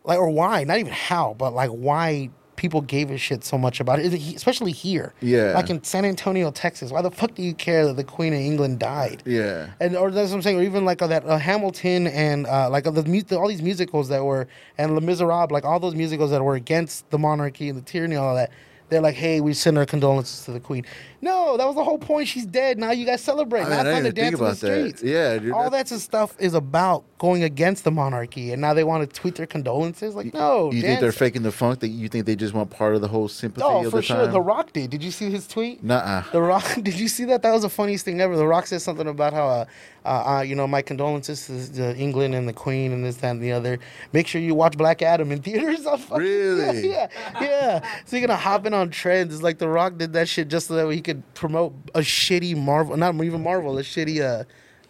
like, 0.04 0.18
or 0.18 0.28
why. 0.30 0.64
Not 0.64 0.78
even 0.78 0.92
how, 0.92 1.34
but 1.38 1.54
like 1.54 1.70
why 1.70 2.30
people 2.56 2.80
gave 2.80 3.10
a 3.10 3.16
shit 3.18 3.44
so 3.44 3.58
much 3.58 3.80
about 3.80 3.98
it- 3.98 4.12
especially 4.36 4.72
here. 4.72 5.12
Yeah. 5.20 5.52
Like 5.54 5.70
in 5.70 5.82
San 5.84 6.04
Antonio, 6.04 6.50
Texas. 6.50 6.90
Why 6.92 7.02
the 7.02 7.10
fuck 7.10 7.34
do 7.34 7.42
you 7.42 7.54
care 7.54 7.86
that 7.86 7.96
the 7.96 8.04
Queen 8.04 8.32
of 8.32 8.40
England 8.40 8.78
died? 8.78 9.22
Yeah. 9.26 9.68
And 9.80 9.96
or 9.96 10.10
that's 10.10 10.30
what 10.30 10.36
I'm 10.36 10.42
saying, 10.42 10.58
or 10.58 10.62
even 10.62 10.84
like 10.84 11.02
uh, 11.02 11.06
that 11.08 11.24
uh, 11.26 11.38
Hamilton 11.38 12.06
and 12.06 12.46
uh, 12.46 12.70
like 12.70 12.86
uh, 12.86 12.90
the 12.90 13.04
mu- 13.04 13.22
all 13.36 13.48
these 13.48 13.62
musicals 13.62 14.08
that 14.08 14.24
were 14.24 14.46
and 14.78 14.94
Les 14.94 15.00
Miserables, 15.02 15.50
like 15.50 15.64
all 15.64 15.80
those 15.80 15.94
musicals 15.94 16.30
that 16.30 16.42
were 16.42 16.54
against 16.54 17.08
the 17.10 17.18
monarchy 17.18 17.68
and 17.68 17.78
the 17.78 17.82
tyranny, 17.82 18.14
and 18.16 18.24
all 18.24 18.34
that. 18.34 18.50
They're 18.90 19.00
like, 19.00 19.14
hey, 19.14 19.40
we 19.40 19.54
send 19.54 19.78
our 19.78 19.86
condolences 19.86 20.44
to 20.44 20.52
the 20.52 20.60
Queen. 20.60 20.84
No, 21.24 21.56
that 21.56 21.66
was 21.66 21.74
the 21.74 21.84
whole 21.84 21.98
point. 21.98 22.28
She's 22.28 22.46
dead. 22.46 22.78
Now 22.78 22.90
you 22.92 23.06
guys 23.06 23.20
celebrate. 23.22 23.62
I 23.62 23.64
mean, 23.64 23.70
now 23.70 23.76
I 23.76 23.80
it's 23.80 23.84
didn't 23.88 23.94
time 23.94 24.04
to 24.04 24.12
think 24.12 24.16
dance 24.16 24.26
in 24.26 24.38
the 24.38 24.44
about 24.44 24.56
that. 24.60 24.90
streets. 24.90 25.02
Yeah, 25.02 25.38
dude, 25.38 25.52
all 25.52 25.70
that- 25.70 25.88
stuff 25.88 26.34
is 26.38 26.54
about 26.54 27.04
going 27.18 27.42
against 27.44 27.84
the 27.84 27.90
monarchy, 27.90 28.52
and 28.52 28.60
now 28.60 28.74
they 28.74 28.84
want 28.84 29.08
to 29.08 29.20
tweet 29.20 29.34
their 29.36 29.46
condolences. 29.46 30.14
Like, 30.14 30.34
no, 30.34 30.70
You 30.72 30.82
think 30.82 31.00
they're 31.00 31.12
faking 31.12 31.42
the 31.42 31.52
funk? 31.52 31.80
That 31.80 31.88
you 31.88 32.08
think 32.08 32.26
they 32.26 32.36
just 32.36 32.52
want 32.54 32.70
part 32.70 32.94
of 32.94 33.00
the 33.00 33.08
whole 33.08 33.28
sympathy 33.28 33.64
Oh, 33.66 33.84
of 33.84 33.90
for 33.90 33.96
the 33.98 34.02
sure. 34.02 34.26
The 34.26 34.40
Rock 34.40 34.72
did. 34.72 34.90
Did 34.90 35.02
you 35.02 35.10
see 35.10 35.30
his 35.30 35.46
tweet? 35.46 35.82
Nuh-uh. 35.82 36.24
The 36.32 36.42
Rock, 36.42 36.64
did 36.82 36.98
you 36.98 37.08
see 37.08 37.24
that? 37.26 37.42
That 37.42 37.52
was 37.52 37.62
the 37.62 37.68
funniest 37.70 38.04
thing 38.04 38.20
ever. 38.20 38.36
The 38.36 38.46
Rock 38.46 38.66
said 38.66 38.82
something 38.82 39.06
about 39.06 39.32
how, 39.32 39.46
uh, 39.48 39.64
uh, 40.04 40.08
uh, 40.38 40.40
you 40.42 40.54
know, 40.54 40.66
my 40.66 40.82
condolences 40.82 41.46
to 41.46 41.52
the 41.52 41.96
England 41.96 42.34
and 42.34 42.46
the 42.46 42.52
Queen 42.52 42.92
and 42.92 43.04
this, 43.04 43.16
that, 43.16 43.30
and 43.30 43.42
the 43.42 43.52
other. 43.52 43.78
Make 44.12 44.26
sure 44.26 44.40
you 44.40 44.54
watch 44.54 44.76
Black 44.76 45.00
Adam 45.00 45.30
in 45.32 45.40
theaters. 45.40 45.84
Fucking- 45.84 46.16
Really? 46.18 46.88
Yeah, 46.90 47.08
yeah. 47.34 47.40
yeah. 47.40 47.88
So 48.04 48.16
you're 48.16 48.26
gonna 48.26 48.38
hop 48.38 48.66
in 48.66 48.74
on 48.74 48.90
trends. 48.90 49.32
It's 49.32 49.42
like 49.42 49.58
The 49.58 49.68
Rock 49.68 49.96
did 49.96 50.12
that 50.14 50.28
shit 50.28 50.48
just 50.48 50.66
so 50.66 50.74
that 50.74 50.92
he 50.92 51.00
could 51.00 51.13
promote 51.34 51.74
a 51.94 52.00
shitty 52.00 52.56
Marvel, 52.56 52.96
not 52.96 53.14
even 53.22 53.42
Marvel, 53.42 53.78
a 53.78 53.82
shitty 53.82 54.20
uh, 54.20 54.44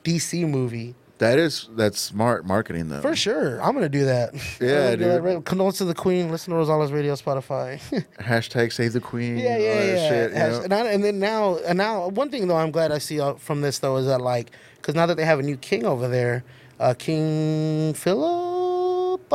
DC 0.05 0.49
movie. 0.49 0.95
That 1.19 1.39
is 1.39 1.69
that's 1.77 2.01
smart 2.01 2.45
marketing 2.45 2.89
though. 2.89 3.01
For 3.01 3.15
sure, 3.15 3.63
I'm 3.63 3.73
gonna 3.75 3.89
do 3.89 4.05
that. 4.05 4.35
Yeah, 4.61 4.91
that. 4.91 4.99
dude. 4.99 5.23
Right- 5.23 5.45
Condolences 5.45 5.79
to 5.79 5.85
the 5.85 5.95
Queen. 5.95 6.31
Listen 6.31 6.53
to 6.53 6.59
Rosales 6.59 6.93
Radio, 6.93 7.15
Spotify. 7.15 7.81
Hashtag 8.19 8.73
save 8.73 8.93
the 8.95 9.01
queen. 9.01 9.39
Yeah, 9.39 9.57
yeah, 9.57 9.75
that 9.75 9.87
yeah. 9.87 10.09
Shit, 10.09 10.33
and, 10.65 10.75
I, 10.75 10.87
and 10.89 11.05
then 11.05 11.21
now, 11.21 11.59
and 11.59 11.79
now, 11.79 12.09
one 12.09 12.31
thing 12.31 12.49
though, 12.49 12.57
I'm 12.57 12.73
glad 12.73 12.91
I 12.91 12.99
see 12.99 13.21
out 13.21 13.41
from 13.41 13.61
this 13.61 13.79
though 13.79 13.97
is 13.97 14.07
that 14.07 14.21
like, 14.21 14.51
because 14.77 14.97
now 14.97 15.07
that 15.07 15.17
they 15.17 15.25
have 15.25 15.39
a 15.39 15.43
new 15.43 15.57
king 15.57 15.87
over 15.87 16.09
there, 16.09 16.43
uh, 16.81 16.95
King 16.99 17.95
Philip, 17.95 18.54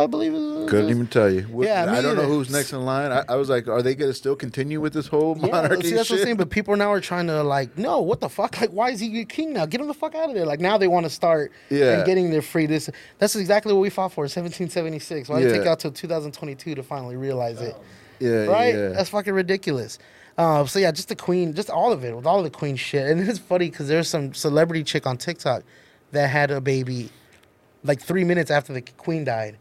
I 0.03 0.07
believe. 0.07 0.31
Couldn't 0.69 0.89
even 0.89 1.07
tell 1.07 1.29
you. 1.29 1.41
What- 1.43 1.67
Yeah, 1.67 1.91
I 1.91 2.01
don't 2.01 2.15
know 2.15 2.23
who's 2.25 2.49
next 2.49 2.73
in 2.73 2.83
line. 2.85 3.11
I, 3.11 3.23
I 3.29 3.35
was 3.35 3.49
like, 3.49 3.67
are 3.67 3.81
they 3.81 3.95
gonna 3.95 4.13
still 4.13 4.35
continue 4.35 4.79
with 4.79 4.93
this 4.93 5.07
whole 5.07 5.37
Yeah, 5.37 5.47
monarchy 5.51 5.89
see, 5.89 5.95
that's 5.95 6.07
shit? 6.07 6.21
saying. 6.21 6.37
But 6.37 6.49
people 6.49 6.75
now 6.75 6.91
are 6.91 7.01
trying 7.01 7.27
to 7.27 7.43
like, 7.43 7.77
no, 7.77 7.99
what 8.01 8.19
the 8.19 8.29
fuck? 8.29 8.59
Like, 8.61 8.69
why 8.71 8.91
is 8.91 8.99
he 8.99 9.25
king 9.25 9.53
now? 9.53 9.65
Get 9.65 9.81
him 9.81 9.87
the 9.87 9.93
fuck 9.93 10.15
out 10.15 10.29
of 10.29 10.35
there. 10.35 10.45
Like 10.45 10.59
now 10.59 10.77
they 10.77 10.87
want 10.87 11.05
to 11.05 11.09
start 11.09 11.51
Yeah. 11.69 11.93
and 11.97 12.05
getting 12.05 12.29
their 12.31 12.41
free. 12.41 12.65
This 12.65 12.89
that's 13.17 13.35
exactly 13.35 13.73
what 13.73 13.79
we 13.81 13.89
fought 13.89 14.13
for. 14.13 14.21
1776. 14.23 15.29
Why 15.29 15.41
did 15.41 15.51
it 15.51 15.57
take 15.59 15.67
out 15.67 15.79
till 15.79 15.91
2022 15.91 16.75
to 16.75 16.83
finally 16.83 17.15
realize 17.17 17.61
it? 17.61 17.75
yeah, 18.19 18.45
right? 18.45 18.73
yeah. 18.75 18.89
That's 18.89 19.09
fucking 19.09 19.33
ridiculous. 19.33 19.99
Uh, 20.37 20.65
so 20.65 20.79
yeah, 20.79 20.91
just 20.91 21.09
the 21.09 21.15
queen, 21.15 21.53
just 21.53 21.69
all 21.69 21.91
of 21.91 22.03
it, 22.05 22.15
with 22.15 22.25
all 22.25 22.41
the 22.43 22.49
queen 22.49 22.75
shit. 22.77 23.09
And 23.09 23.27
it's 23.27 23.39
funny 23.39 23.69
because 23.69 23.87
there's 23.89 24.07
some 24.07 24.33
celebrity 24.33 24.83
chick 24.83 25.05
on 25.05 25.17
TikTok 25.17 25.63
that 26.11 26.29
had 26.29 26.49
a 26.51 26.61
baby 26.61 27.09
like 27.83 28.01
three 28.01 28.23
minutes 28.23 28.49
after 28.51 28.73
the 28.73 28.81
queen 28.81 29.23
died. 29.23 29.57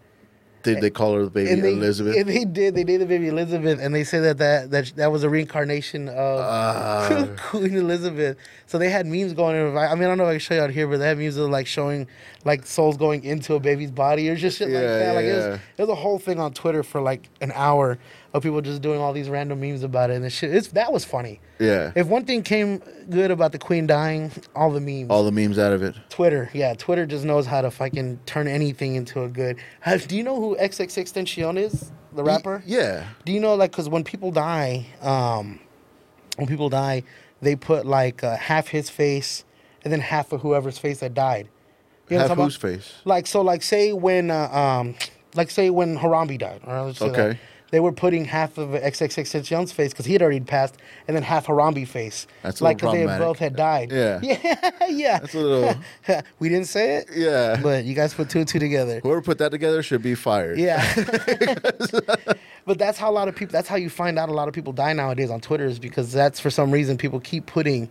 Did 0.62 0.80
they 0.80 0.90
call 0.90 1.14
her 1.14 1.24
the 1.24 1.30
baby 1.30 1.50
And 1.50 1.64
they, 1.64 1.72
Elizabeth? 1.72 2.16
And 2.16 2.28
they 2.28 2.44
did. 2.44 2.74
They 2.74 2.84
named 2.84 3.02
the 3.02 3.06
baby 3.06 3.28
Elizabeth, 3.28 3.78
and 3.80 3.94
they 3.94 4.04
said 4.04 4.22
that 4.24 4.38
that 4.38 4.70
that, 4.70 4.96
that 4.96 5.12
was 5.12 5.22
a 5.22 5.30
reincarnation 5.30 6.08
of 6.08 6.40
Ah. 6.40 7.26
Queen 7.38 7.76
Elizabeth. 7.76 8.36
So 8.66 8.76
they 8.78 8.90
had 8.90 9.06
memes 9.06 9.32
going. 9.34 9.76
I 9.76 9.86
I 9.86 9.94
mean, 9.94 10.04
I 10.04 10.06
don't 10.08 10.18
know 10.18 10.24
if 10.24 10.28
I 10.28 10.32
can 10.34 10.40
show 10.40 10.54
you 10.54 10.60
out 10.60 10.70
here, 10.70 10.86
but 10.86 10.98
they 10.98 11.06
had 11.08 11.18
memes 11.18 11.36
of 11.36 11.48
like 11.50 11.66
showing 11.66 12.06
like 12.44 12.66
souls 12.66 12.96
going 12.96 13.24
into 13.24 13.54
a 13.54 13.60
baby's 13.60 13.90
body 13.90 14.28
or 14.28 14.36
just 14.36 14.58
shit 14.58 14.68
like 14.68 14.74
Yeah, 14.82 14.98
that. 14.98 15.14
Like 15.14 15.24
it, 15.24 15.28
yeah, 15.28 15.48
was, 15.48 15.60
it 15.76 15.82
was 15.82 15.88
a 15.90 15.94
whole 15.94 16.18
thing 16.18 16.38
on 16.38 16.52
Twitter 16.52 16.82
for 16.82 17.00
like 17.00 17.28
an 17.40 17.52
hour 17.54 17.98
of 18.34 18.42
people 18.42 18.60
just 18.60 18.82
doing 18.82 19.00
all 19.00 19.12
these 19.12 19.28
random 19.28 19.60
memes 19.60 19.82
about 19.82 20.10
it, 20.10 20.14
and 20.16 20.24
the 20.24 20.30
shit. 20.30 20.54
It's 20.54 20.68
that 20.68 20.92
was 20.92 21.04
funny. 21.04 21.40
yeah. 21.58 21.92
If 21.94 22.06
one 22.08 22.24
thing 22.24 22.42
came 22.42 22.78
good 23.08 23.30
about 23.30 23.52
the 23.52 23.58
Queen 23.58 23.86
dying, 23.86 24.30
all 24.54 24.70
the 24.70 24.80
memes. 24.80 25.10
All 25.10 25.24
the 25.24 25.32
memes 25.32 25.58
out 25.58 25.72
of 25.72 25.82
it. 25.82 25.94
Twitter, 26.10 26.50
yeah, 26.52 26.74
Twitter 26.74 27.06
just 27.06 27.24
knows 27.24 27.46
how 27.46 27.60
to 27.62 27.70
fucking 27.70 28.20
turn 28.26 28.46
anything 28.46 28.94
into 28.96 29.22
a 29.22 29.28
good. 29.28 29.56
Have, 29.80 30.06
do 30.08 30.16
you 30.16 30.22
know 30.22 30.36
who 30.40 30.56
XXX 30.56 31.12
Tentacion 31.12 31.58
is, 31.58 31.90
the 32.12 32.22
rapper? 32.22 32.62
Yeah. 32.66 33.06
Do 33.24 33.32
you 33.32 33.40
know 33.40 33.54
like 33.54 33.70
because 33.70 33.88
when 33.88 34.04
people 34.04 34.30
die, 34.30 34.86
um, 35.00 35.58
when 36.36 36.46
people 36.46 36.68
die, 36.68 37.04
they 37.40 37.56
put 37.56 37.86
like 37.86 38.22
uh, 38.22 38.36
half 38.36 38.68
his 38.68 38.90
face 38.90 39.44
and 39.84 39.92
then 39.92 40.00
half 40.00 40.32
of 40.32 40.42
whoever's 40.42 40.76
face 40.78 41.00
that 41.00 41.14
died. 41.14 41.48
You 42.10 42.18
know 42.18 42.24
I'm 42.24 42.36
whose 42.38 42.56
about? 42.56 42.70
face? 42.70 42.94
Like 43.04 43.26
so, 43.26 43.42
like 43.42 43.62
say 43.62 43.92
when, 43.92 44.30
uh, 44.30 44.48
um, 44.48 44.94
like 45.34 45.50
say 45.50 45.70
when 45.70 45.98
Harambe 45.98 46.38
died. 46.38 46.62
Or 46.66 46.82
let's 46.82 46.98
say 46.98 47.08
that, 47.10 47.18
Okay. 47.18 47.38
They 47.70 47.80
were 47.80 47.92
putting 47.92 48.24
half 48.24 48.56
of 48.56 48.70
XXX 48.70 49.30
Tentacion's 49.30 49.72
face 49.72 49.92
because 49.92 50.06
he 50.06 50.14
had 50.14 50.22
already 50.22 50.40
passed, 50.40 50.76
and 51.06 51.14
then 51.14 51.22
half 51.22 51.46
Harambe 51.46 51.86
face. 51.86 52.26
That's 52.42 52.60
a 52.60 52.64
like 52.64 52.82
little 52.82 52.92
they 53.06 53.18
both 53.18 53.38
had 53.38 53.56
died. 53.56 53.92
Yeah. 53.92 54.20
yeah, 54.22 54.70
yeah. 54.88 55.18
That's 55.18 55.34
a 55.34 55.38
little. 55.38 55.74
we 56.38 56.48
didn't 56.48 56.66
say 56.66 56.96
it, 56.96 57.08
Yeah. 57.14 57.60
but 57.62 57.84
you 57.84 57.94
guys 57.94 58.14
put 58.14 58.30
two 58.30 58.38
and 58.38 58.48
two 58.48 58.58
together. 58.58 59.00
Whoever 59.02 59.20
put 59.20 59.38
that 59.38 59.50
together 59.50 59.82
should 59.82 60.02
be 60.02 60.14
fired. 60.14 60.58
Yeah. 60.58 60.82
but 62.64 62.78
that's 62.78 62.98
how 62.98 63.10
a 63.10 63.12
lot 63.12 63.28
of 63.28 63.36
people, 63.36 63.52
that's 63.52 63.68
how 63.68 63.76
you 63.76 63.90
find 63.90 64.18
out 64.18 64.28
a 64.28 64.32
lot 64.32 64.48
of 64.48 64.54
people 64.54 64.72
die 64.72 64.92
nowadays 64.94 65.30
on 65.30 65.40
Twitter 65.40 65.66
is 65.66 65.78
because 65.78 66.12
that's 66.12 66.40
for 66.40 66.50
some 66.50 66.70
reason 66.70 66.96
people 66.96 67.20
keep 67.20 67.46
putting 67.46 67.90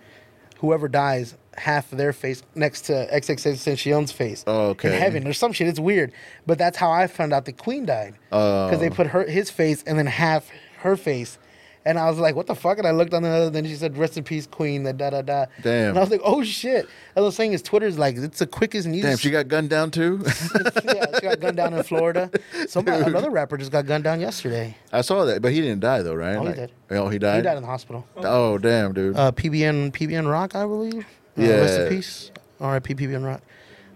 whoever 0.57 0.87
dies 0.87 1.35
half 1.57 1.91
of 1.91 1.97
their 1.97 2.13
face 2.13 2.43
next 2.55 2.81
to 2.83 3.07
XXXTentacion's 3.11 4.11
face 4.11 4.43
Oh, 4.47 4.67
okay. 4.69 4.93
in 4.95 5.01
heaven 5.01 5.27
or 5.27 5.33
some 5.33 5.51
shit. 5.53 5.67
It's 5.67 5.79
weird. 5.79 6.11
But 6.45 6.57
that's 6.57 6.77
how 6.77 6.91
I 6.91 7.07
found 7.07 7.33
out 7.33 7.45
the 7.45 7.53
queen 7.53 7.85
died. 7.85 8.15
Oh. 8.31 8.67
Because 8.67 8.79
they 8.79 8.89
put 8.89 9.07
her 9.07 9.23
his 9.23 9.49
face 9.49 9.83
and 9.87 9.97
then 9.97 10.05
half 10.07 10.49
her 10.79 10.95
face. 10.95 11.37
And 11.85 11.97
I 11.97 12.09
was 12.09 12.19
like, 12.19 12.35
what 12.35 12.47
the 12.47 12.55
fuck? 12.55 12.79
And 12.79 12.85
I 12.85 12.91
looked 12.91 13.13
on 13.13 13.23
the 13.23 13.29
other, 13.29 13.49
then 13.49 13.63
she 13.65 13.73
said, 13.75 13.97
rest 13.97 14.17
in 14.17 14.25
peace, 14.25 14.45
queen, 14.45 14.83
da 14.83 14.91
da 14.91 15.09
da 15.09 15.21
da. 15.21 15.45
Damn. 15.61 15.89
And 15.91 15.97
I 15.97 16.01
was 16.01 16.11
like, 16.11 16.19
oh 16.21 16.43
shit. 16.43 16.81
And 16.81 16.89
I 17.15 17.21
was 17.21 17.33
saying 17.33 17.53
is 17.53 17.61
Twitter's 17.61 17.97
like, 17.97 18.17
it's 18.17 18.39
the 18.39 18.45
quickest 18.45 18.89
news. 18.89 19.03
Damn, 19.03 19.15
she 19.17 19.29
got 19.31 19.47
gunned 19.47 19.69
down 19.69 19.91
too. 19.91 20.21
yeah, 20.83 21.05
she 21.15 21.21
got 21.21 21.39
gunned 21.39 21.55
down 21.55 21.73
in 21.73 21.81
Florida. 21.83 22.29
Somebody, 22.67 23.03
another 23.05 23.29
rapper 23.29 23.55
just 23.55 23.71
got 23.71 23.85
gunned 23.85 24.03
down 24.03 24.19
yesterday. 24.19 24.75
I 24.91 24.99
saw 24.99 25.23
that, 25.25 25.41
but 25.41 25.53
he 25.53 25.61
didn't 25.61 25.79
die 25.79 26.01
though, 26.01 26.13
right? 26.13 26.35
Oh, 26.35 26.43
he 26.45 26.53
did. 26.53 26.71
Oh, 26.91 27.07
he 27.07 27.19
died. 27.19 27.37
He 27.37 27.41
died 27.43 27.55
in 27.55 27.63
the 27.63 27.69
hospital. 27.69 28.05
Oh, 28.17 28.57
damn, 28.57 28.91
dude. 28.93 29.15
Uh, 29.15 29.31
PBN 29.31 29.93
PBN 29.93 30.29
Rock, 30.29 30.55
I 30.55 30.65
believe. 30.65 31.05
Uh, 31.37 31.41
Rest 31.61 31.77
Yeah. 31.79 31.83
in 31.85 31.89
peace. 31.89 32.31
R.I.P. 32.59 32.95
PBN 32.95 33.23
Rock. 33.25 33.41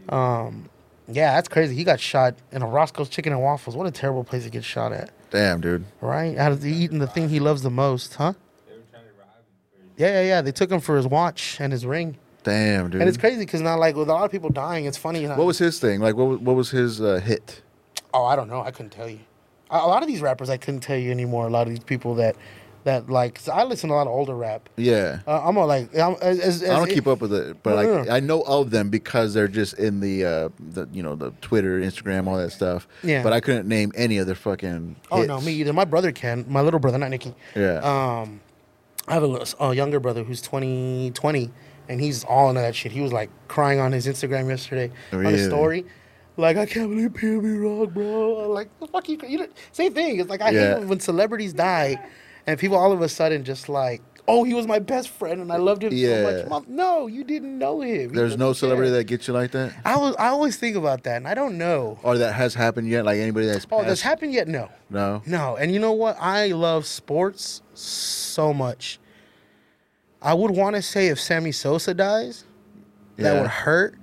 Um, 0.10 0.70
yeah, 1.08 1.34
that's 1.36 1.48
crazy. 1.48 1.76
He 1.76 1.84
got 1.84 2.00
shot 2.00 2.36
in 2.52 2.62
a 2.62 2.68
Roscoe's 2.68 3.10
Chicken 3.10 3.34
and 3.34 3.42
Waffles. 3.42 3.76
What 3.76 3.88
a 3.88 3.92
terrible 3.92 4.24
place 4.24 4.44
to 4.44 4.50
get 4.50 4.64
shot 4.64 4.94
at, 4.94 5.10
damn, 5.32 5.60
dude. 5.62 5.84
right? 6.00 6.38
Out 6.38 6.52
of 6.52 6.62
the 6.62 6.72
eating 6.72 7.00
the 7.00 7.08
thing 7.08 7.30
he 7.30 7.40
loves 7.40 7.62
the 7.64 7.70
most, 7.70 8.16
huh? 8.16 8.34
They 8.68 8.76
were 8.76 8.82
trying 8.92 9.04
to 9.04 9.10
rob 9.20 9.28
him. 9.76 9.90
Yeah, 9.98 10.22
yeah, 10.22 10.28
yeah. 10.28 10.42
They 10.42 10.52
took 10.52 10.72
him 10.72 10.80
for 10.80 10.96
his 10.96 11.08
watch 11.08 11.58
and 11.60 11.72
his 11.74 11.86
ring, 11.86 12.18
Damn, 12.44 12.90
dude. 12.92 13.02
and 13.02 13.10
it's 13.10 13.18
crazy 13.18 13.40
because 13.40 13.62
now, 13.62 13.78
like 13.78 13.96
with 13.96 14.10
a 14.10 14.14
lot 14.14 14.26
of 14.26 14.32
people 14.32 14.50
dying, 14.50 14.86
it's 14.86 14.98
funny. 14.98 15.26
What 15.28 15.38
was 15.46 15.58
his 15.58 15.80
thing? 15.80 16.00
Like, 16.02 16.16
what 16.16 16.28
was, 16.28 16.40
what 16.40 16.56
was 16.56 16.70
his 16.72 17.02
uh, 17.02 17.20
hit? 17.24 17.62
Oh, 18.14 18.26
I 18.26 18.36
don't 18.36 18.48
know. 18.50 18.62
I 18.62 18.72
couldn't 18.72 18.92
tell 18.92 19.10
you. 19.10 19.20
A 19.70 19.78
a 19.78 19.88
lot 19.88 20.02
of 20.04 20.08
these 20.08 20.22
rappers, 20.22 20.50
I 20.50 20.58
couldn't 20.58 20.82
tell 20.82 20.98
you 20.98 21.12
anymore. 21.12 21.48
A 21.48 21.50
lot 21.50 21.64
of 21.68 21.70
these 21.70 21.84
people 21.84 22.16
that, 22.16 22.36
that 22.84 23.10
like, 23.10 23.40
I 23.48 23.64
listen 23.64 23.90
to 23.90 23.96
a 23.96 23.98
lot 23.98 24.08
of 24.08 24.14
older 24.14 24.36
rap. 24.36 24.70
Yeah. 24.78 25.20
Uh, 25.28 25.42
I'm 25.48 25.58
all 25.58 25.68
like, 25.68 25.96
I'm, 25.98 26.16
as, 26.22 26.40
as, 26.40 26.64
I 26.64 26.68
don't 26.78 26.88
as- 26.90 26.94
keep 26.94 27.08
up 27.08 27.22
with 27.22 27.34
it, 27.34 27.62
but 27.64 27.72
No, 27.72 27.76
like 27.76 27.88
no, 27.88 28.04
no. 28.04 28.12
I 28.12 28.20
know 28.20 28.42
of 28.42 28.72
them 28.72 28.90
because 28.90 29.34
they're 29.34 29.48
just 29.48 29.76
in 29.76 30.00
the 30.00 30.26
uh, 30.26 30.50
the 30.60 30.88
you 30.92 31.04
know 31.04 31.16
the 31.16 31.32
Twitter, 31.42 31.80
Instagram, 31.80 32.28
all 32.28 32.38
that 32.38 32.52
stuff. 32.52 32.88
Yeah. 33.04 33.24
But 33.24 33.34
I 33.34 33.40
couldn't 33.40 33.68
name 33.68 33.92
any 33.96 34.18
of 34.18 34.26
their 34.26 34.36
fucking. 34.36 34.96
Oh 35.12 35.24
no, 35.24 35.40
me 35.42 35.54
either. 35.54 35.74
My 35.74 35.86
brother 35.86 36.12
can. 36.12 36.46
My 36.48 36.62
little 36.62 36.80
brother, 36.80 36.98
not 36.98 37.10
Nicky. 37.10 37.34
Yeah. 37.56 37.80
Um, 38.22 38.42
I 39.08 39.14
have 39.16 39.24
a, 39.24 39.28
little, 39.28 39.70
a 39.70 39.74
younger 39.76 40.00
brother 40.00 40.24
who's 40.24 40.42
20, 40.44 41.12
20, 41.12 41.52
and 41.90 42.00
he's 42.00 42.24
all 42.24 42.50
into 42.50 42.62
that 42.62 42.76
shit. 42.76 42.92
He 42.92 43.02
was 43.02 43.12
like 43.12 43.30
crying 43.48 43.80
on 43.80 43.92
his 43.92 44.06
Instagram 44.08 44.48
yesterday 44.48 44.92
on 45.12 45.20
Really? 45.20 45.34
his 45.34 45.48
story. 45.48 45.86
Like, 46.38 46.56
I 46.56 46.66
can't 46.66 46.90
believe 46.90 47.10
PB 47.12 47.80
Rock, 47.82 47.94
bro. 47.94 48.50
Like, 48.50 48.70
the 48.80 48.88
fuck 48.88 49.10
you, 49.10 49.18
you 49.28 49.48
same 49.74 49.94
thing. 49.94 50.20
It's 50.20 50.30
like, 50.30 50.42
I 50.42 50.52
Yeah. 50.52 50.80
hate 50.80 50.88
when 50.88 51.00
celebrities 51.00 51.52
die 51.52 52.00
and 52.48 52.60
people 52.60 52.78
all 52.78 52.92
of 52.92 53.02
a 53.02 53.10
sudden 53.10 53.44
just 53.44 53.70
like, 53.70 54.02
oh, 54.28 54.44
he 54.44 54.54
was 54.54 54.68
my 54.68 54.80
best 54.80 55.10
friend 55.10 55.42
and 55.42 55.52
I 55.52 55.58
loved 55.58 55.84
him 55.84 55.92
Yeah. 55.94 56.24
so 56.24 56.32
much. 56.32 56.48
Mom, 56.48 56.66
no, 56.70 57.08
you 57.08 57.24
didn't 57.24 57.58
know 57.58 57.82
him. 57.82 58.14
There's 58.14 58.38
no 58.38 58.48
didn't 58.50 58.58
celebrity 58.58 58.92
care. 58.92 58.98
that 59.00 59.04
gets 59.06 59.28
you 59.28 59.34
like 59.34 59.52
that, 59.52 59.74
I, 59.84 59.98
was, 59.98 60.16
I 60.18 60.28
always 60.28 60.58
think 60.58 60.76
about 60.76 61.04
that 61.04 61.18
and 61.18 61.28
I 61.28 61.34
don't 61.34 61.58
know. 61.58 62.00
or 62.04 62.18
that 62.18 62.34
has 62.34 62.54
happened 62.54 62.88
yet. 62.88 63.04
Like 63.04 63.18
anybody 63.20 63.48
that's 63.48 63.66
Oh, 63.72 63.84
that's 63.84 64.02
happened 64.02 64.34
yet? 64.34 64.48
No. 64.48 64.70
No. 64.90 65.22
No, 65.26 65.58
and 65.58 65.74
you 65.74 65.80
know 65.80 65.92
what? 65.94 66.18
I 66.20 66.48
love 66.48 66.86
sports 66.86 67.62
so 67.74 68.54
much. 68.54 69.00
I 70.22 70.34
would 70.34 70.52
want 70.52 70.76
to 70.76 70.82
say 70.82 71.08
if 71.08 71.20
Sammy 71.20 71.52
Sosa 71.52 71.94
dies, 71.94 72.46
that 73.18 73.34
Yeah. 73.34 73.42
would 73.42 73.50
hurt, 73.50 73.96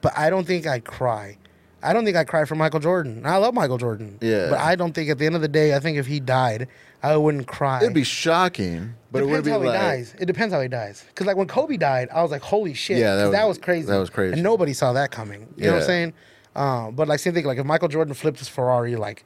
but 0.00 0.12
I 0.18 0.28
don't 0.30 0.46
think 0.46 0.66
I'd 0.66 0.84
cry. 0.84 1.36
I 1.82 1.92
don't 1.92 2.04
think 2.04 2.16
I'd 2.16 2.28
cry 2.28 2.44
for 2.44 2.54
Michael 2.54 2.80
Jordan. 2.80 3.24
I 3.24 3.36
love 3.38 3.54
Michael 3.54 3.78
Jordan. 3.78 4.18
Yeah. 4.20 4.48
But 4.50 4.58
I 4.60 4.76
don't 4.76 4.92
think 4.92 5.08
at 5.10 5.18
the 5.18 5.26
end 5.26 5.34
of 5.34 5.40
the 5.40 5.48
day, 5.48 5.74
I 5.74 5.78
think 5.80 5.96
if 5.98 6.06
he 6.06 6.20
died, 6.20 6.68
I 7.02 7.16
wouldn't 7.16 7.46
cry. 7.46 7.78
It'd 7.82 7.94
be 7.94 8.04
shocking, 8.04 8.94
but 9.10 9.22
it 9.22 9.26
depends 9.26 9.30
wouldn't 9.30 9.44
be 9.46 9.50
how 9.50 9.58
like. 9.58 9.80
he 9.80 9.96
dies. 9.96 10.14
It 10.20 10.26
depends 10.26 10.52
how 10.54 10.60
he 10.60 10.68
dies. 10.68 11.04
Because 11.08 11.26
like 11.26 11.36
when 11.36 11.46
Kobe 11.48 11.76
died, 11.78 12.08
I 12.12 12.20
was 12.22 12.30
like, 12.30 12.42
holy 12.42 12.74
shit. 12.74 12.98
Yeah, 12.98 13.16
that 13.16 13.46
was- 13.46 13.56
was 13.56 13.64
crazy. 13.64 13.86
that 13.86 13.96
was 13.98 14.10
crazy. 14.10 14.34
And 14.34 14.42
nobody 14.42 14.74
saw 14.74 14.92
that 14.92 15.10
coming. 15.10 15.46
You 15.56 15.66
know 15.66 15.72
what 15.72 15.80
I'm 15.82 15.86
saying? 15.86 16.12
Um, 16.54 16.94
but 16.94 17.08
like 17.08 17.18
same 17.20 17.32
thing, 17.32 17.44
like 17.46 17.58
if 17.58 17.64
Michael 17.64 17.88
Jordan 17.88 18.12
flipped 18.12 18.38
his 18.40 18.48
Ferrari, 18.48 18.96
like 18.96 19.24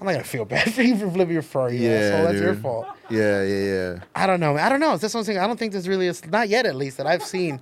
I'm 0.00 0.06
not 0.06 0.12
gonna 0.12 0.24
feel 0.24 0.44
bad 0.56 0.72
for 0.74 0.82
you 0.82 0.96
for 0.96 1.10
flipping 1.10 1.34
your 1.34 1.42
Ferrari. 1.42 1.76
Yeah, 1.76 1.90
Yeah, 1.90 2.22
that's 2.22 2.40
your 2.40 2.54
dude. 2.54 2.62
fault. 2.62 2.86
Yeah, 3.08 3.42
yeah, 3.44 3.64
yeah. 3.64 3.98
I 4.14 4.26
don't 4.26 4.40
know. 4.40 4.56
I 4.56 4.68
don't 4.68 4.80
know. 4.80 4.96
That's 4.96 5.14
what 5.14 5.20
I'm 5.20 5.24
saying. 5.24 5.38
I 5.38 5.46
don't 5.46 5.58
think 5.58 5.72
there's 5.72 5.86
really 5.88 6.08
a, 6.08 6.14
not 6.28 6.48
yet 6.48 6.66
at 6.66 6.74
least 6.74 6.96
that 6.96 7.06
I've 7.06 7.22
seen 7.22 7.60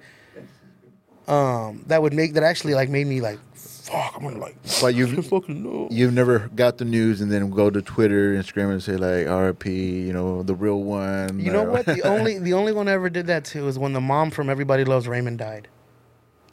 um 1.28 1.82
that 1.86 2.02
would 2.02 2.12
make 2.12 2.34
that 2.34 2.42
actually 2.42 2.74
like 2.74 2.88
made 2.88 3.06
me 3.06 3.20
like 3.20 3.38
fuck. 3.54 4.14
I'm 4.16 4.22
gonna 4.22 4.38
like 4.38 4.56
But 4.80 4.94
you've 4.94 5.26
fucking 5.28 5.62
know. 5.62 5.88
you've 5.90 6.12
never 6.14 6.50
got 6.54 6.78
the 6.78 6.84
news 6.84 7.20
and 7.20 7.30
then 7.30 7.50
go 7.50 7.70
to 7.70 7.80
Twitter, 7.82 8.34
Instagram, 8.34 8.72
and 8.72 8.82
say 8.82 8.96
like 8.96 9.26
RP, 9.26 9.66
you 10.06 10.12
know, 10.12 10.42
the 10.42 10.54
real 10.54 10.82
one. 10.82 11.38
You 11.38 11.52
know 11.52 11.64
what? 11.64 11.86
The 11.86 12.00
only 12.04 12.38
the 12.38 12.54
only 12.54 12.72
one 12.72 12.88
I 12.88 12.92
ever 12.92 13.10
did 13.10 13.26
that 13.28 13.44
to 13.46 13.68
is 13.68 13.78
when 13.78 13.92
the 13.92 14.00
mom 14.00 14.30
from 14.30 14.48
Everybody 14.50 14.84
Loves 14.84 15.06
Raymond 15.08 15.38
died. 15.38 15.68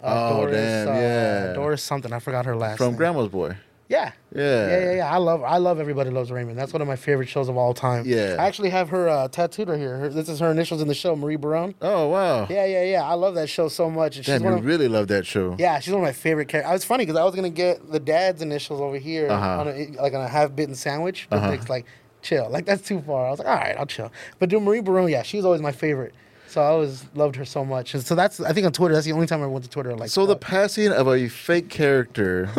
Uh, 0.04 0.30
Oh, 0.34 0.46
damn, 0.48 0.88
yeah. 0.88 1.54
Doris 1.54 1.84
something. 1.84 2.12
I 2.12 2.20
forgot 2.20 2.46
her 2.46 2.56
last 2.56 2.78
from 2.78 2.88
name. 2.88 2.96
Grandma's 2.98 3.28
Boy. 3.30 3.56
Yeah. 3.92 4.12
Yeah. 4.34 4.68
Yeah, 4.70 4.80
yeah, 4.86 4.92
yeah. 4.94 5.14
I 5.14 5.18
love 5.18 5.44
I 5.44 5.58
love 5.58 5.80
Everybody 5.80 6.10
Loves 6.10 6.32
Raymond. 6.32 6.58
That's 6.58 6.72
one 6.72 6.82
of 6.82 6.88
my 6.88 6.96
favorite 6.96 7.28
shows 7.28 7.50
of 7.50 7.58
all 7.58 7.74
time. 7.74 8.04
Yeah. 8.08 8.38
I 8.40 8.46
actually 8.46 8.70
have 8.70 8.88
her 8.90 9.10
uh, 9.10 9.28
tattooed 9.28 9.68
right 9.68 9.78
here. 9.78 9.98
Her, 9.98 10.10
this 10.10 10.30
is 10.30 10.40
her 10.40 10.50
initials 10.50 10.82
in 10.82 10.88
the 10.88 10.94
show, 10.94 11.14
Marie 11.16 11.36
Barone. 11.36 11.76
Oh 11.82 12.08
wow. 12.08 12.48
Yeah, 12.50 12.66
yeah, 12.66 12.84
yeah. 12.84 13.04
I 13.04 13.16
love 13.16 13.36
that 13.36 13.50
show 13.50 13.68
so 13.68 13.90
much. 13.90 14.16
And 14.16 14.26
Damn, 14.26 14.44
one 14.44 14.54
you 14.54 14.60
of, 14.60 14.66
really 14.66 14.88
love 14.88 15.10
that 15.10 15.26
show. 15.26 15.58
Yeah, 15.60 15.78
she's 15.82 15.94
one 15.94 16.02
of 16.02 16.08
my 16.08 16.14
favorite 16.14 16.48
characters. 16.48 16.76
It's 16.78 16.86
funny 16.86 17.06
because 17.06 17.20
I 17.20 17.26
was 17.26 17.36
gonna 17.36 17.50
get 17.50 17.92
the 17.92 18.00
dad's 18.00 18.42
initials 18.42 18.80
over 18.80 18.98
here 18.98 19.28
Uh-huh. 19.30 19.60
on 19.60 19.68
a, 19.68 19.88
like 20.02 20.14
on 20.14 20.22
a 20.22 20.28
half 20.30 20.56
bitten 20.56 20.74
sandwich, 20.76 21.28
but 21.30 21.38
Uh-huh. 21.40 21.52
it's 21.52 21.68
like 21.70 21.86
chill. 22.22 22.50
Like 22.50 22.66
that's 22.66 22.84
too 22.88 23.02
far. 23.02 23.28
I 23.28 23.30
was 23.32 23.40
like, 23.40 23.48
all 23.50 23.56
right, 23.56 23.76
I'll 23.78 23.86
chill. 23.86 24.10
But 24.40 24.48
do 24.48 24.62
Marie 24.62 24.80
Barone, 24.82 25.10
yeah, 25.10 25.24
she 25.24 25.36
was 25.36 25.46
always 25.46 25.62
my 25.62 25.74
favorite. 25.74 26.14
So 26.52 26.62
I 26.62 26.66
always 26.66 27.06
loved 27.14 27.38
her 27.38 27.46
so 27.46 27.64
much. 27.64 27.94
And 27.94 28.04
so 28.04 28.14
that's 28.14 28.42
I 28.42 28.52
think 28.52 28.66
on 28.66 28.74
Twitter, 28.74 28.94
that's 28.94 29.06
the 29.06 29.14
only 29.14 29.26
time 29.26 29.42
I 29.42 29.46
went 29.46 29.64
to 29.64 29.70
Twitter. 29.70 29.96
Like, 29.96 30.10
So 30.10 30.26
the 30.26 30.34
uh, 30.34 30.40
passing 30.40 30.92
of 30.92 31.08
a 31.08 31.30
fake 31.30 31.70
character, 31.70 32.50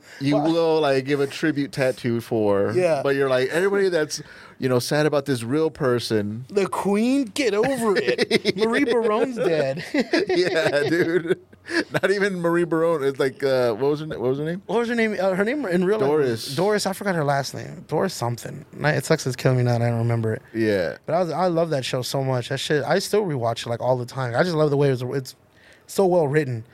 you 0.20 0.36
will 0.36 0.80
like 0.80 1.04
give 1.04 1.20
a 1.20 1.28
tribute 1.28 1.70
tattoo 1.70 2.20
for. 2.20 2.72
Yeah. 2.72 3.02
But 3.04 3.14
you're 3.14 3.30
like 3.30 3.48
everybody 3.50 3.88
that's 3.88 4.20
you 4.58 4.68
know 4.68 4.78
sad 4.78 5.06
about 5.06 5.26
this 5.26 5.42
real 5.42 5.70
person. 5.70 6.46
the 6.48 6.66
Queen, 6.66 7.24
get 7.24 7.54
over 7.54 7.94
it. 7.96 8.56
Marie 8.56 8.84
Barone's 8.84 9.36
dead. 9.36 9.84
yeah, 10.28 10.88
dude. 10.88 11.40
Not 11.90 12.10
even 12.10 12.40
Marie 12.40 12.64
Barone. 12.64 13.02
It's 13.02 13.18
like 13.18 13.42
uh, 13.42 13.72
what 13.74 13.90
was 13.90 14.00
her 14.00 14.06
what 14.06 14.20
was 14.20 14.38
her 14.38 14.44
name? 14.44 14.62
What 14.66 14.78
was 14.78 14.88
her 14.88 14.94
name? 14.94 15.16
Uh, 15.18 15.34
her 15.34 15.44
name 15.44 15.66
in 15.66 15.84
real 15.84 15.98
life 15.98 16.08
Doris. 16.08 16.54
Doris. 16.54 16.86
I 16.86 16.92
forgot 16.92 17.14
her 17.14 17.24
last 17.24 17.54
name. 17.54 17.84
Doris 17.88 18.14
something. 18.14 18.64
It 18.78 19.04
sucks. 19.04 19.26
It's 19.26 19.36
killing 19.36 19.58
me 19.58 19.64
now. 19.64 19.74
I 19.74 19.78
don't 19.78 19.98
remember 19.98 20.32
it. 20.34 20.42
Yeah. 20.54 20.98
But 21.06 21.14
I 21.14 21.20
was, 21.20 21.30
I 21.32 21.46
love 21.46 21.70
that 21.70 21.84
show 21.84 22.02
so 22.02 22.22
much. 22.22 22.50
That 22.50 22.58
shit. 22.58 22.84
I 22.84 23.00
still 23.00 23.24
rewatch 23.24 23.66
it 23.66 23.68
like 23.68 23.80
all 23.80 23.96
the 23.96 24.06
time. 24.06 24.34
I 24.36 24.42
just 24.42 24.54
love 24.54 24.70
the 24.70 24.76
way 24.76 24.88
it 24.88 25.02
was. 25.02 25.16
It's 25.16 25.34
so 25.86 26.06
well 26.06 26.28
written. 26.28 26.64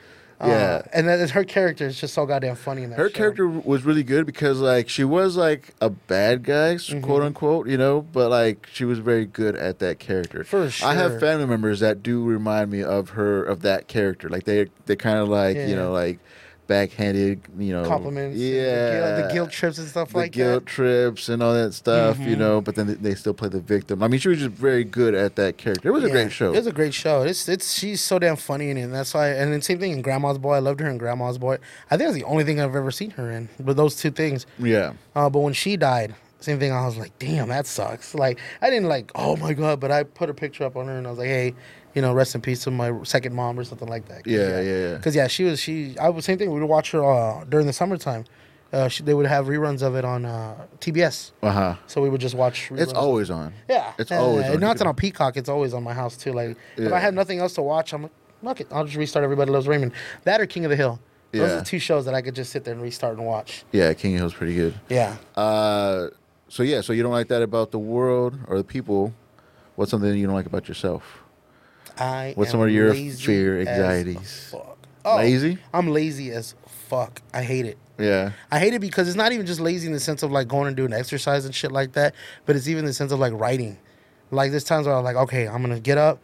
Uh, 0.42 0.48
Yeah. 0.48 0.82
and 0.92 1.06
then 1.08 1.28
her 1.28 1.44
character 1.44 1.86
is 1.86 2.00
just 2.00 2.14
so 2.14 2.26
goddamn 2.26 2.56
funny 2.56 2.82
in 2.82 2.90
that. 2.90 2.98
Her 2.98 3.08
show. 3.08 3.14
character 3.14 3.46
was 3.48 3.84
really 3.84 4.02
good 4.02 4.26
because 4.26 4.60
like 4.60 4.88
she 4.88 5.04
was 5.04 5.36
like 5.36 5.74
a 5.80 5.88
bad 5.90 6.42
guy, 6.42 6.74
Mm-hmm. 6.74 7.00
quote 7.00 7.22
unquote, 7.22 7.68
you 7.68 7.78
know, 7.78 8.00
but 8.00 8.28
like 8.30 8.66
she 8.72 8.84
was 8.84 8.98
very 8.98 9.24
good 9.26 9.54
at 9.54 9.78
that 9.78 9.98
character. 9.98 10.42
For 10.44 10.68
sure, 10.68 10.88
I 10.88 10.94
have 10.94 11.20
family 11.20 11.46
members 11.46 11.80
that 11.80 12.02
do 12.02 12.24
remind 12.24 12.70
me 12.70 12.82
of 12.82 13.10
her 13.10 13.44
of 13.44 13.62
that 13.62 13.86
character. 13.88 14.28
Like 14.28 14.44
they 14.44 14.66
they 14.86 14.96
kind 14.96 15.18
of 15.18 15.28
like 15.28 15.56
you 15.56 15.76
know 15.76 15.92
like 15.92 16.18
backhanded, 16.66 17.40
you 17.58 17.72
know, 17.72 17.84
compliments. 17.84 18.38
Yeah, 18.38 18.54
the 18.54 19.16
guilt, 19.16 19.28
the 19.28 19.34
guilt 19.34 19.50
trips 19.50 19.78
and 19.78 19.88
stuff 19.88 20.10
the 20.12 20.16
like 20.18 20.32
guilt 20.32 20.64
that. 20.64 20.70
trips 20.70 21.28
and 21.28 21.42
all 21.42 21.52
that 21.54 21.74
stuff, 21.74 22.18
you 22.18 22.34
Mhm. 22.36 22.38
know. 22.38 22.60
But 22.60 22.74
then 22.76 22.96
they- 23.00 23.14
still 23.14 23.34
play 23.34 23.48
the 23.48 23.60
victim. 23.60 24.02
I 24.02 24.08
mean, 24.08 24.18
she 24.20 24.28
was 24.28 24.38
just 24.38 24.50
very 24.52 24.84
good 24.84 25.14
at 25.14 25.36
that 25.36 25.58
character. 25.58 25.88
It 25.88 25.92
was 25.92 26.02
a 26.04 26.10
great 26.10 26.32
show. 26.32 26.52
It 26.52 26.56
was 26.56 26.66
a 26.66 26.72
great 26.72 26.94
show. 26.94 27.22
It's 27.22 27.48
it's 27.48 27.72
she's 27.78 28.00
so 28.00 28.18
damn 28.18 28.36
funny 28.36 28.70
in 28.70 28.76
it. 28.78 28.82
And 28.82 28.94
that's 28.94 29.12
why. 29.14 29.28
And 29.28 29.52
then 29.52 29.60
same 29.62 29.78
thing 29.78 29.92
in 29.92 30.02
Grandma's 30.02 30.38
Boy. 30.38 30.54
I 30.54 30.58
loved 30.60 30.80
her 30.80 30.88
in 30.88 30.98
Grandma's 30.98 31.38
Boy. 31.38 31.58
I 31.90 31.96
think 31.96 32.08
that's 32.08 32.14
the 32.14 32.24
only 32.24 32.44
thing 32.44 32.58
I've 32.60 32.74
ever 32.74 32.90
seen 32.90 33.10
her 33.12 33.30
in. 33.30 33.48
But 33.60 33.76
those 33.76 33.94
two 33.96 34.10
things. 34.10 34.46
yeah, 34.58 34.92
Uh, 35.14 35.28
but 35.28 35.40
when 35.40 35.52
she 35.52 35.76
died, 35.76 36.14
same 36.44 36.58
thing. 36.58 36.72
I 36.72 36.84
was 36.86 36.96
like, 36.96 37.18
damn, 37.18 37.48
that 37.48 37.66
sucks. 37.66 38.14
Like 38.14 38.38
I 38.60 38.70
didn't 38.70 38.88
like, 38.88 39.10
oh 39.14 39.36
my 39.36 39.52
god. 39.54 39.80
But 39.80 39.90
I 39.90 40.02
put 40.04 40.30
a 40.30 40.34
picture 40.34 40.64
up 40.64 40.76
on 40.76 40.86
her 40.86 40.96
and 40.98 41.06
I 41.06 41.10
was 41.10 41.18
like, 41.18 41.28
hey, 41.28 41.54
you 41.94 42.02
know, 42.02 42.12
rest 42.12 42.34
in 42.34 42.40
peace 42.40 42.64
to 42.64 42.70
my 42.70 42.92
second 43.04 43.34
mom 43.34 43.58
or 43.58 43.64
something 43.64 43.88
like 43.88 44.06
that. 44.08 44.26
Yeah, 44.26 44.60
yeah, 44.60 44.78
yeah. 44.90 44.94
Because 44.96 45.14
yeah, 45.14 45.26
she 45.26 45.44
was 45.44 45.60
she. 45.60 45.96
I 45.98 46.08
was 46.08 46.24
same 46.24 46.38
thing. 46.38 46.50
We 46.50 46.60
would 46.60 46.68
watch 46.68 46.90
her 46.92 47.04
uh, 47.04 47.44
during 47.44 47.66
the 47.66 47.72
summertime. 47.72 48.24
Uh, 48.72 48.88
she, 48.88 49.02
they 49.02 49.12
would 49.12 49.26
have 49.26 49.46
reruns 49.48 49.82
of 49.82 49.94
it 49.96 50.02
on 50.04 50.24
uh, 50.24 50.54
TBS. 50.80 51.32
uh 51.42 51.50
huh. 51.50 51.74
So 51.86 52.00
we 52.00 52.08
would 52.08 52.22
just 52.22 52.34
watch. 52.34 52.70
Reruns. 52.70 52.80
It's 52.80 52.92
always 52.94 53.28
on. 53.30 53.52
Yeah, 53.68 53.92
It's 53.98 54.10
always 54.10 54.46
on. 54.46 54.60
Not 54.60 54.78
can- 54.78 54.86
on 54.86 54.94
Peacock. 54.94 55.36
It's 55.36 55.50
always 55.50 55.74
on 55.74 55.82
my 55.82 55.92
house 55.92 56.16
too. 56.16 56.32
Like 56.32 56.56
if 56.78 56.90
I 56.92 56.98
have 56.98 57.12
nothing 57.12 57.38
else 57.38 57.52
to 57.54 57.62
watch, 57.62 57.92
I'm 57.92 58.04
like, 58.04 58.12
fuck 58.42 58.60
it. 58.62 58.68
I'll 58.70 58.84
just 58.86 58.96
restart 58.96 59.24
Everybody 59.24 59.50
Loves 59.50 59.68
Raymond. 59.68 59.92
That 60.24 60.40
or 60.40 60.46
King 60.46 60.64
of 60.64 60.70
the 60.70 60.76
Hill. 60.76 60.98
Those 61.32 61.50
are 61.52 61.64
two 61.64 61.78
shows 61.78 62.04
that 62.06 62.14
I 62.14 62.20
could 62.22 62.34
just 62.34 62.50
sit 62.52 62.64
there 62.64 62.72
and 62.74 62.82
restart 62.82 63.16
and 63.18 63.26
watch. 63.26 63.64
Yeah, 63.72 63.92
King 63.94 64.12
of 64.14 64.18
the 64.18 64.22
Hill's 64.22 64.34
pretty 64.34 64.54
good. 64.54 64.74
Yeah. 64.90 65.16
Uh, 65.36 66.08
so 66.52 66.62
yeah, 66.62 66.82
so 66.82 66.92
you 66.92 67.02
don't 67.02 67.12
like 67.12 67.28
that 67.28 67.40
about 67.40 67.70
the 67.70 67.78
world 67.78 68.38
or 68.46 68.58
the 68.58 68.64
people. 68.64 69.14
What's 69.74 69.90
something 69.90 70.14
you 70.14 70.26
don't 70.26 70.34
like 70.34 70.44
about 70.44 70.68
yourself? 70.68 71.22
I. 71.96 72.34
What's 72.36 72.50
am 72.50 72.52
some 72.52 72.60
of 72.60 72.68
your 72.68 72.92
fear, 72.92 73.60
anxieties? 73.60 74.50
Fuck. 74.50 74.76
Oh, 75.02 75.16
Lazy? 75.16 75.56
I'm 75.72 75.88
lazy 75.88 76.30
as 76.30 76.54
fuck. 76.66 77.22
I 77.32 77.42
hate 77.42 77.64
it. 77.64 77.78
Yeah, 77.98 78.32
I 78.50 78.58
hate 78.58 78.74
it 78.74 78.82
because 78.82 79.08
it's 79.08 79.16
not 79.16 79.32
even 79.32 79.46
just 79.46 79.60
lazy 79.60 79.86
in 79.86 79.94
the 79.94 80.00
sense 80.00 80.22
of 80.22 80.30
like 80.30 80.46
going 80.46 80.66
and 80.66 80.76
doing 80.76 80.92
exercise 80.92 81.46
and 81.46 81.54
shit 81.54 81.72
like 81.72 81.92
that, 81.92 82.14
but 82.44 82.54
it's 82.54 82.68
even 82.68 82.84
the 82.84 82.92
sense 82.92 83.12
of 83.12 83.18
like 83.18 83.32
writing. 83.32 83.78
Like 84.30 84.50
there's 84.50 84.62
times 84.62 84.86
where 84.86 84.94
I'm 84.94 85.04
like, 85.04 85.16
okay, 85.16 85.48
I'm 85.48 85.62
gonna 85.62 85.80
get 85.80 85.96
up, 85.96 86.20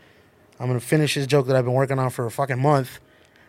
I'm 0.61 0.67
gonna 0.67 0.79
finish 0.79 1.15
this 1.15 1.27
joke 1.27 1.47
that 1.47 1.57
I've 1.57 1.65
been 1.65 1.73
working 1.73 1.99
on 1.99 2.11
for 2.11 2.27
a 2.27 2.31
fucking 2.31 2.61
month, 2.61 3.01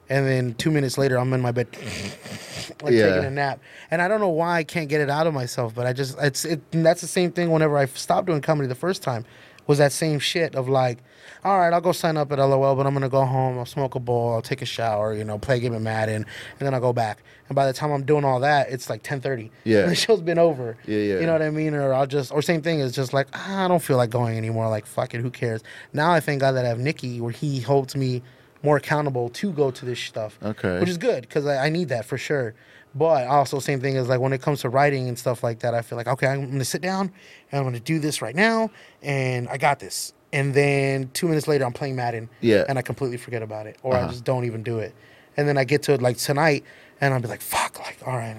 and 0.10 0.26
then 0.28 0.53
two 0.55 0.72
minutes 0.72 0.97
later 0.97 1.18
I'm 1.18 1.32
in 1.34 1.41
my 1.41 1.51
bed, 1.51 1.68
like 2.82 2.93
Yeah. 2.93 3.10
taking 3.10 3.26
a 3.26 3.32
nap, 3.32 3.60
and 3.91 4.01
I 4.01 4.07
don't 4.07 4.20
know 4.20 4.30
why 4.30 4.57
I 4.57 4.64
can't 4.64 4.89
get 4.89 5.01
it 5.01 5.10
out 5.10 5.28
of 5.28 5.34
myself, 5.34 5.74
but 5.76 5.86
I 5.86 5.93
just 5.93 6.18
it's 6.20 6.45
it. 6.45 6.62
that's 6.72 7.01
the 7.01 7.07
same 7.07 7.32
thing 7.32 7.51
whenever 7.51 7.78
I 7.78 7.86
stopped 7.86 8.28
doing 8.28 8.41
comedy 8.41 8.68
the 8.68 8.76
first 8.76 9.03
time, 9.03 9.26
was 9.68 9.78
that 9.78 9.91
same 9.91 10.20
shit 10.20 10.55
of 10.55 10.68
like. 10.70 10.99
All 11.41 11.57
right, 11.57 11.72
I'll 11.72 11.80
go 11.80 11.93
sign 11.93 12.18
up 12.18 12.34
at 12.34 12.38
LOL, 12.39 12.76
but 12.76 12.86
I'm 12.86 12.91
gonna 12.93 13.07
go 13.07 13.24
home. 13.24 13.57
I'll 13.57 13.66
smoke 13.66 13.95
a 13.95 13.99
bowl. 13.99 14.34
I'll 14.34 14.41
take 14.41 14.62
a 14.62 14.66
shower. 14.66 15.14
You 15.14 15.24
know, 15.24 15.39
play 15.39 15.55
a 15.55 15.60
game 15.60 15.74
of 15.74 15.82
Madden, 15.82 16.16
and 16.16 16.26
then 16.60 16.74
I'll 16.74 16.82
go 16.82 16.91
back. 16.91 17.24
And 17.47 17.55
by 17.55 17.66
the 17.66 17.72
time 17.72 17.91
I'm 17.93 18.03
doing 18.03 18.26
all 18.26 18.41
that, 18.41 18.70
it's 18.72 18.89
like 18.89 19.03
10:30. 19.03 19.49
Yeah. 19.64 19.86
the 19.86 19.95
show's 19.95 20.20
been 20.20 20.38
over. 20.38 20.76
Yeah, 20.86 20.97
yeah. 20.97 21.20
You 21.22 21.26
know 21.28 21.32
what 21.32 21.41
I 21.41 21.49
mean? 21.49 21.76
Or 21.76 21.93
I'll 21.93 22.07
just, 22.07 22.34
or 22.34 22.41
same 22.41 22.62
thing 22.62 22.82
is 22.82 22.91
just 22.91 23.14
like 23.14 23.28
ah, 23.34 23.64
I 23.64 23.68
don't 23.70 23.82
feel 23.82 23.95
like 23.95 24.10
going 24.10 24.38
anymore. 24.38 24.68
Like 24.70 24.86
fuck 24.86 25.14
it, 25.14 25.22
who 25.22 25.30
cares? 25.32 25.64
Now 25.93 26.12
I 26.12 26.20
thank 26.20 26.41
God 26.41 26.53
that 26.53 26.66
I 26.66 26.68
have 26.68 26.80
Nikki, 26.80 27.22
where 27.22 27.32
he 27.32 27.62
holds 27.62 27.95
me 27.95 28.22
more 28.64 28.78
accountable 28.78 29.30
to 29.30 29.51
go 29.51 29.72
to 29.72 29.86
this 29.86 29.99
stuff. 29.99 30.38
Okay. 30.43 30.80
which 30.80 30.89
is 30.89 30.97
good 30.97 31.22
because 31.22 31.45
I, 31.45 31.66
I 31.68 31.70
need 31.70 31.89
that 31.89 32.05
for 32.05 32.18
sure. 32.18 32.53
But 32.95 33.28
also 33.28 33.60
same 33.60 33.80
thing 33.82 33.95
is 33.95 34.07
like 34.10 34.20
when 34.20 34.34
it 34.34 34.41
comes 34.41 34.62
to 34.62 34.70
writing 34.70 35.07
and 35.07 35.18
stuff 35.18 35.43
like 35.43 35.60
that, 35.60 35.74
I 35.74 35.82
feel 35.82 35.97
like 35.97 36.07
okay, 36.07 36.28
I'm 36.28 36.49
gonna 36.49 36.66
sit 36.66 36.82
down 36.82 37.12
and 37.51 37.60
I'm 37.60 37.64
gonna 37.64 37.80
do 37.80 37.99
this 37.99 38.22
right 38.22 38.36
now, 38.36 38.72
and 39.03 39.47
I 39.49 39.57
got 39.57 39.80
this. 39.80 40.14
And 40.34 40.53
then 40.53 41.10
two 41.14 41.28
minutes 41.28 41.47
later, 41.47 41.66
I'm 41.66 41.74
playing 41.74 41.95
Madden. 41.95 42.30
Yeah. 42.41 42.66
And 42.70 42.78
I 42.78 42.82
completely 42.84 43.18
forget 43.18 43.41
about 43.41 43.66
it, 43.68 43.78
or 43.84 43.93
I 43.95 44.01
Uh-huh. 44.01 44.12
just 44.12 44.24
don't 44.24 44.45
even 44.45 44.64
do 44.64 44.80
it. 44.80 44.93
And 45.38 45.47
then 45.47 45.57
I 45.57 45.64
get 45.64 45.84
to 45.84 45.93
it 45.93 46.01
like 46.01 46.18
tonight, 46.18 46.64
and 46.99 47.14
I'll 47.14 47.20
be 47.22 47.28
like, 47.28 47.41
"Fuck!" 47.41 47.80
Like, 47.80 47.99
all 48.05 48.18
right, 48.18 48.36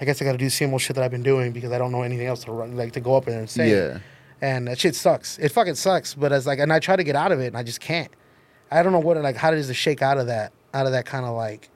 I 0.00 0.04
guess 0.04 0.20
I 0.22 0.24
got 0.26 0.32
to 0.32 0.38
do 0.38 0.44
the 0.46 0.50
same 0.50 0.72
old 0.72 0.80
shit 0.82 0.94
that 0.96 1.02
I've 1.04 1.10
been 1.10 1.22
doing 1.22 1.52
because 1.52 1.72
I 1.72 1.78
don't 1.78 1.90
know 1.92 2.02
anything 2.02 2.26
else 2.26 2.44
to 2.44 2.52
run, 2.52 2.76
like 2.76 2.92
to 2.92 3.00
go 3.00 3.16
up 3.16 3.24
there 3.24 3.38
and 3.38 3.48
say. 3.50 3.70
Yeah. 3.70 3.98
And 4.42 4.68
that 4.68 4.78
shit 4.78 4.94
sucks. 4.94 5.38
It 5.38 5.50
fucking 5.50 5.74
sucks. 5.74 6.14
But 6.14 6.32
it's 6.32 6.46
like, 6.46 6.58
and 6.58 6.72
I 6.72 6.78
try 6.78 6.96
to 6.96 7.04
get 7.04 7.16
out 7.16 7.32
of 7.32 7.40
it, 7.40 7.48
and 7.48 7.56
I 7.56 7.62
just 7.62 7.80
can't. 7.80 8.10
I 8.70 8.82
don't 8.82 8.92
know 8.92 9.00
what 9.00 9.16
like 9.18 9.36
how 9.36 9.50
does 9.50 9.68
it 9.70 9.74
shake 9.74 10.02
out 10.02 10.18
of 10.18 10.26
that 10.28 10.52
out 10.74 10.86
of 10.86 10.92
that 10.92 11.06
kind 11.06 11.24
of 11.26 11.34
like. 11.34 11.68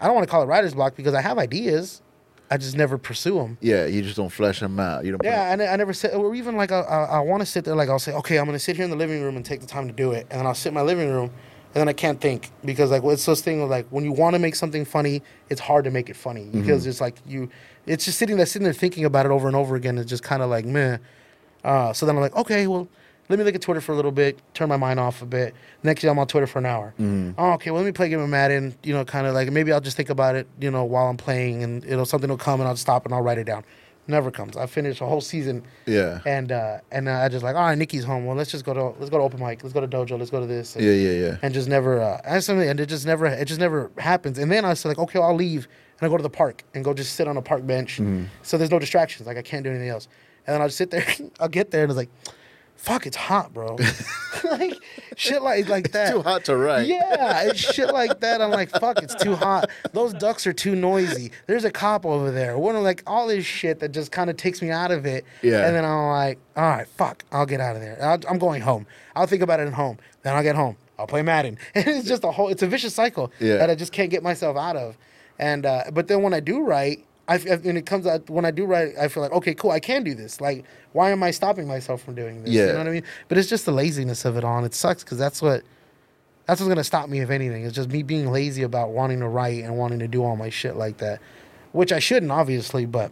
I 0.00 0.06
don't 0.06 0.14
want 0.14 0.26
to 0.26 0.30
call 0.30 0.42
it 0.42 0.46
writer's 0.46 0.74
block 0.74 0.96
because 0.96 1.14
I 1.14 1.20
have 1.22 1.38
ideas, 1.38 2.02
I 2.50 2.56
just 2.58 2.76
never 2.76 2.98
pursue 2.98 3.36
them. 3.38 3.56
yeah. 3.60 3.86
You 3.86 4.02
just 4.02 4.16
don't 4.16 4.28
flesh 4.28 4.60
them 4.60 4.78
out. 4.78 5.04
You 5.04 5.12
don't. 5.12 5.24
Yeah, 5.24 5.50
I, 5.50 5.56
ne- 5.56 5.66
I 5.68 5.76
never 5.76 5.92
sit, 5.92 6.12
or 6.14 6.34
even 6.34 6.56
like 6.56 6.72
I, 6.72 6.80
I, 6.80 7.04
I 7.04 7.20
want 7.20 7.40
to 7.40 7.46
sit 7.46 7.64
there, 7.64 7.74
like 7.74 7.88
I'll 7.88 7.98
say, 7.98 8.12
okay, 8.12 8.38
I'm 8.38 8.44
gonna 8.46 8.58
sit 8.58 8.76
here 8.76 8.84
in 8.84 8.90
the 8.90 8.96
living 8.96 9.22
room 9.22 9.36
and 9.36 9.44
take 9.44 9.60
the 9.60 9.66
time 9.66 9.86
to 9.86 9.92
do 9.94 10.12
it, 10.12 10.26
and 10.30 10.40
then 10.40 10.46
I'll 10.46 10.54
sit 10.54 10.68
in 10.68 10.74
my 10.74 10.82
living 10.82 11.08
room, 11.08 11.24
and 11.74 11.80
then 11.80 11.88
I 11.88 11.92
can't 11.94 12.20
think 12.20 12.50
because 12.64 12.90
like 12.90 13.02
it's 13.04 13.24
this 13.24 13.40
thing 13.40 13.62
of 13.62 13.70
like 13.70 13.86
when 13.90 14.04
you 14.04 14.12
want 14.12 14.34
to 14.34 14.38
make 14.38 14.56
something 14.56 14.84
funny, 14.84 15.22
it's 15.48 15.60
hard 15.60 15.84
to 15.84 15.90
make 15.90 16.10
it 16.10 16.16
funny 16.16 16.48
because 16.52 16.86
it's 16.86 17.00
like 17.00 17.16
you, 17.26 17.48
it's 17.86 18.04
just 18.04 18.18
sitting 18.18 18.36
there, 18.36 18.46
sitting 18.46 18.64
there 18.64 18.72
thinking 18.74 19.04
about 19.04 19.26
it 19.26 19.32
over 19.32 19.46
and 19.46 19.56
over 19.56 19.74
again. 19.76 19.96
It's 19.98 20.10
just 20.10 20.22
kind 20.22 20.42
of 20.42 20.50
like 20.50 20.64
meh. 20.66 20.98
Uh, 21.62 21.92
so 21.94 22.04
then 22.04 22.14
I'm 22.16 22.20
like, 22.20 22.36
okay, 22.36 22.66
well, 22.66 22.88
let 23.28 23.38
me 23.38 23.44
look 23.44 23.54
at 23.54 23.62
Twitter 23.62 23.80
for 23.80 23.92
a 23.92 23.96
little 23.96 24.12
bit, 24.12 24.38
turn 24.54 24.68
my 24.68 24.76
mind 24.76 25.00
off 25.00 25.22
a 25.22 25.26
bit. 25.26 25.54
Next 25.82 26.02
day 26.02 26.08
I'm 26.08 26.18
on 26.18 26.26
Twitter 26.26 26.46
for 26.46 26.58
an 26.58 26.66
hour. 26.66 26.94
Oh, 27.38 27.52
okay, 27.54 27.70
well, 27.70 27.80
let 27.82 27.86
me 27.86 27.92
play 27.92 28.06
a 28.06 28.08
game 28.10 28.20
of 28.20 28.28
Madden. 28.28 28.74
You 28.82 28.92
know, 28.94 29.04
kind 29.04 29.26
of 29.26 29.34
like 29.34 29.50
maybe 29.50 29.72
I'll 29.72 29.80
just 29.80 29.96
think 29.96 30.10
about 30.10 30.34
it, 30.34 30.46
you 30.60 30.70
know, 30.70 30.84
while 30.84 31.06
I'm 31.08 31.16
playing, 31.16 31.62
and 31.62 31.84
it'll 31.84 32.04
something 32.06 32.28
will 32.30 32.36
come 32.36 32.60
and 32.60 32.68
I'll 32.68 32.76
stop 32.76 33.04
and 33.04 33.14
I'll 33.14 33.22
write 33.22 33.38
it 33.38 33.44
down. 33.44 33.64
Never 34.06 34.30
comes. 34.30 34.54
I 34.54 34.66
finish 34.66 35.00
a 35.00 35.06
whole 35.06 35.22
season 35.22 35.62
Yeah. 35.86 36.20
and 36.26 36.52
uh, 36.52 36.80
and 36.92 37.08
uh, 37.08 37.12
I 37.20 37.28
just 37.30 37.42
like, 37.42 37.56
all 37.56 37.62
right, 37.62 37.78
Nikki's 37.78 38.04
home. 38.04 38.26
Well, 38.26 38.36
let's 38.36 38.50
just 38.50 38.62
go 38.66 38.74
to 38.74 38.88
let's 38.98 39.08
go 39.08 39.16
to 39.16 39.24
open 39.24 39.40
mic. 39.40 39.62
Let's 39.62 39.72
go 39.72 39.80
to 39.80 39.88
dojo. 39.88 40.18
Let's 40.18 40.30
go 40.30 40.40
to 40.40 40.46
this. 40.46 40.76
And, 40.76 40.84
Yeah. 40.84 40.92
Yeah. 40.92 41.26
Yeah. 41.28 41.36
and 41.40 41.54
just 41.54 41.68
never 41.70 42.00
uh, 42.02 42.20
and 42.26 42.44
something, 42.44 42.68
and 42.68 42.78
it 42.78 42.86
just 42.86 43.06
never 43.06 43.24
it 43.24 43.46
just 43.46 43.60
never 43.60 43.90
happens. 43.96 44.38
And 44.38 44.52
then 44.52 44.66
I 44.66 44.68
was 44.68 44.84
like, 44.84 44.98
okay, 44.98 45.18
I'll 45.18 45.34
leave 45.34 45.66
and 45.98 46.06
I 46.06 46.10
go 46.10 46.18
to 46.18 46.22
the 46.22 46.28
park 46.28 46.64
and 46.74 46.84
go 46.84 46.92
just 46.92 47.14
sit 47.14 47.26
on 47.26 47.38
a 47.38 47.42
park 47.42 47.66
bench. 47.66 47.94
Mm-hmm. 47.94 48.24
So 48.42 48.58
there's 48.58 48.70
no 48.70 48.78
distractions. 48.78 49.26
Like 49.26 49.38
I 49.38 49.42
can't 49.42 49.64
do 49.64 49.70
anything 49.70 49.88
else. 49.88 50.08
And 50.46 50.52
then 50.52 50.60
I'll 50.60 50.68
just 50.68 50.76
sit 50.76 50.90
there. 50.90 51.06
I'll 51.40 51.48
get 51.48 51.70
there 51.70 51.84
and 51.84 51.90
it's 51.90 51.96
like, 51.96 52.10
fuck, 52.84 53.06
it's 53.06 53.16
hot, 53.16 53.52
bro. 53.54 53.76
like 54.50 54.74
shit 55.16 55.42
like 55.42 55.68
like 55.68 55.92
that. 55.92 56.12
Too 56.12 56.22
hot 56.22 56.44
to 56.44 56.56
write. 56.56 56.86
Yeah, 56.86 57.42
it's 57.48 57.58
shit 57.58 57.92
like 57.92 58.20
that. 58.20 58.40
I'm 58.42 58.50
like, 58.50 58.70
fuck, 58.70 59.02
it's 59.02 59.14
too 59.14 59.34
hot. 59.34 59.70
Those 59.92 60.12
ducks 60.14 60.46
are 60.46 60.52
too 60.52 60.74
noisy. 60.74 61.30
There's 61.46 61.64
a 61.64 61.70
cop 61.70 62.04
over 62.04 62.30
there. 62.30 62.58
One 62.58 62.76
of 62.76 62.82
like 62.82 63.02
all 63.06 63.28
this 63.28 63.44
shit 63.44 63.80
that 63.80 63.92
just 63.92 64.12
kind 64.12 64.28
of 64.30 64.36
takes 64.36 64.60
me 64.60 64.70
out 64.70 64.90
of 64.90 65.06
it. 65.06 65.24
Yeah. 65.42 65.66
And 65.66 65.74
then 65.74 65.84
I'm 65.84 66.08
like, 66.08 66.38
all 66.56 66.64
right, 66.68 66.86
fuck, 66.86 67.24
I'll 67.32 67.46
get 67.46 67.60
out 67.60 67.76
of 67.76 67.82
there. 67.82 67.98
I'll, 68.02 68.20
I'm 68.28 68.38
going 68.38 68.62
home. 68.62 68.86
I'll 69.16 69.26
think 69.26 69.42
about 69.42 69.60
it 69.60 69.66
at 69.68 69.74
home. 69.74 69.98
Then 70.22 70.34
I'll 70.36 70.42
get 70.42 70.56
home. 70.56 70.76
I'll 70.98 71.06
play 71.06 71.22
Madden. 71.22 71.58
And 71.74 71.88
it's 71.88 72.06
just 72.06 72.22
a 72.24 72.30
whole. 72.30 72.48
It's 72.48 72.62
a 72.62 72.66
vicious 72.66 72.94
cycle 72.94 73.32
Yeah. 73.40 73.56
that 73.56 73.70
I 73.70 73.74
just 73.74 73.92
can't 73.92 74.10
get 74.10 74.22
myself 74.22 74.56
out 74.56 74.76
of. 74.76 74.96
And 75.38 75.66
uh, 75.66 75.84
but 75.92 76.08
then 76.08 76.22
when 76.22 76.34
I 76.34 76.40
do 76.40 76.62
write. 76.62 77.04
I, 77.26 77.38
when 77.38 77.76
it 77.76 77.86
comes 77.86 78.06
out 78.06 78.28
when 78.28 78.44
I 78.44 78.50
do 78.50 78.66
write, 78.66 78.98
I 79.00 79.08
feel 79.08 79.22
like 79.22 79.32
okay, 79.32 79.54
cool, 79.54 79.70
I 79.70 79.80
can 79.80 80.04
do 80.04 80.14
this. 80.14 80.40
Like, 80.40 80.64
why 80.92 81.10
am 81.10 81.22
I 81.22 81.30
stopping 81.30 81.66
myself 81.66 82.02
from 82.02 82.14
doing 82.14 82.42
this? 82.44 82.52
Yeah. 82.52 82.66
You 82.66 82.72
know 82.72 82.78
what 82.78 82.86
I 82.88 82.90
mean? 82.90 83.04
But 83.28 83.38
it's 83.38 83.48
just 83.48 83.64
the 83.64 83.72
laziness 83.72 84.24
of 84.24 84.36
it 84.36 84.44
all. 84.44 84.58
And 84.58 84.66
it 84.66 84.74
sucks 84.74 85.02
because 85.02 85.18
that's 85.18 85.40
what 85.40 85.62
that's 86.46 86.60
what's 86.60 86.68
gonna 86.68 86.84
stop 86.84 87.08
me 87.08 87.20
if 87.20 87.30
anything. 87.30 87.64
It's 87.64 87.74
just 87.74 87.88
me 87.90 88.02
being 88.02 88.30
lazy 88.30 88.62
about 88.62 88.90
wanting 88.90 89.20
to 89.20 89.28
write 89.28 89.64
and 89.64 89.78
wanting 89.78 90.00
to 90.00 90.08
do 90.08 90.22
all 90.22 90.36
my 90.36 90.50
shit 90.50 90.76
like 90.76 90.98
that, 90.98 91.20
which 91.72 91.92
I 91.92 91.98
shouldn't 91.98 92.30
obviously. 92.30 92.84
But 92.84 93.10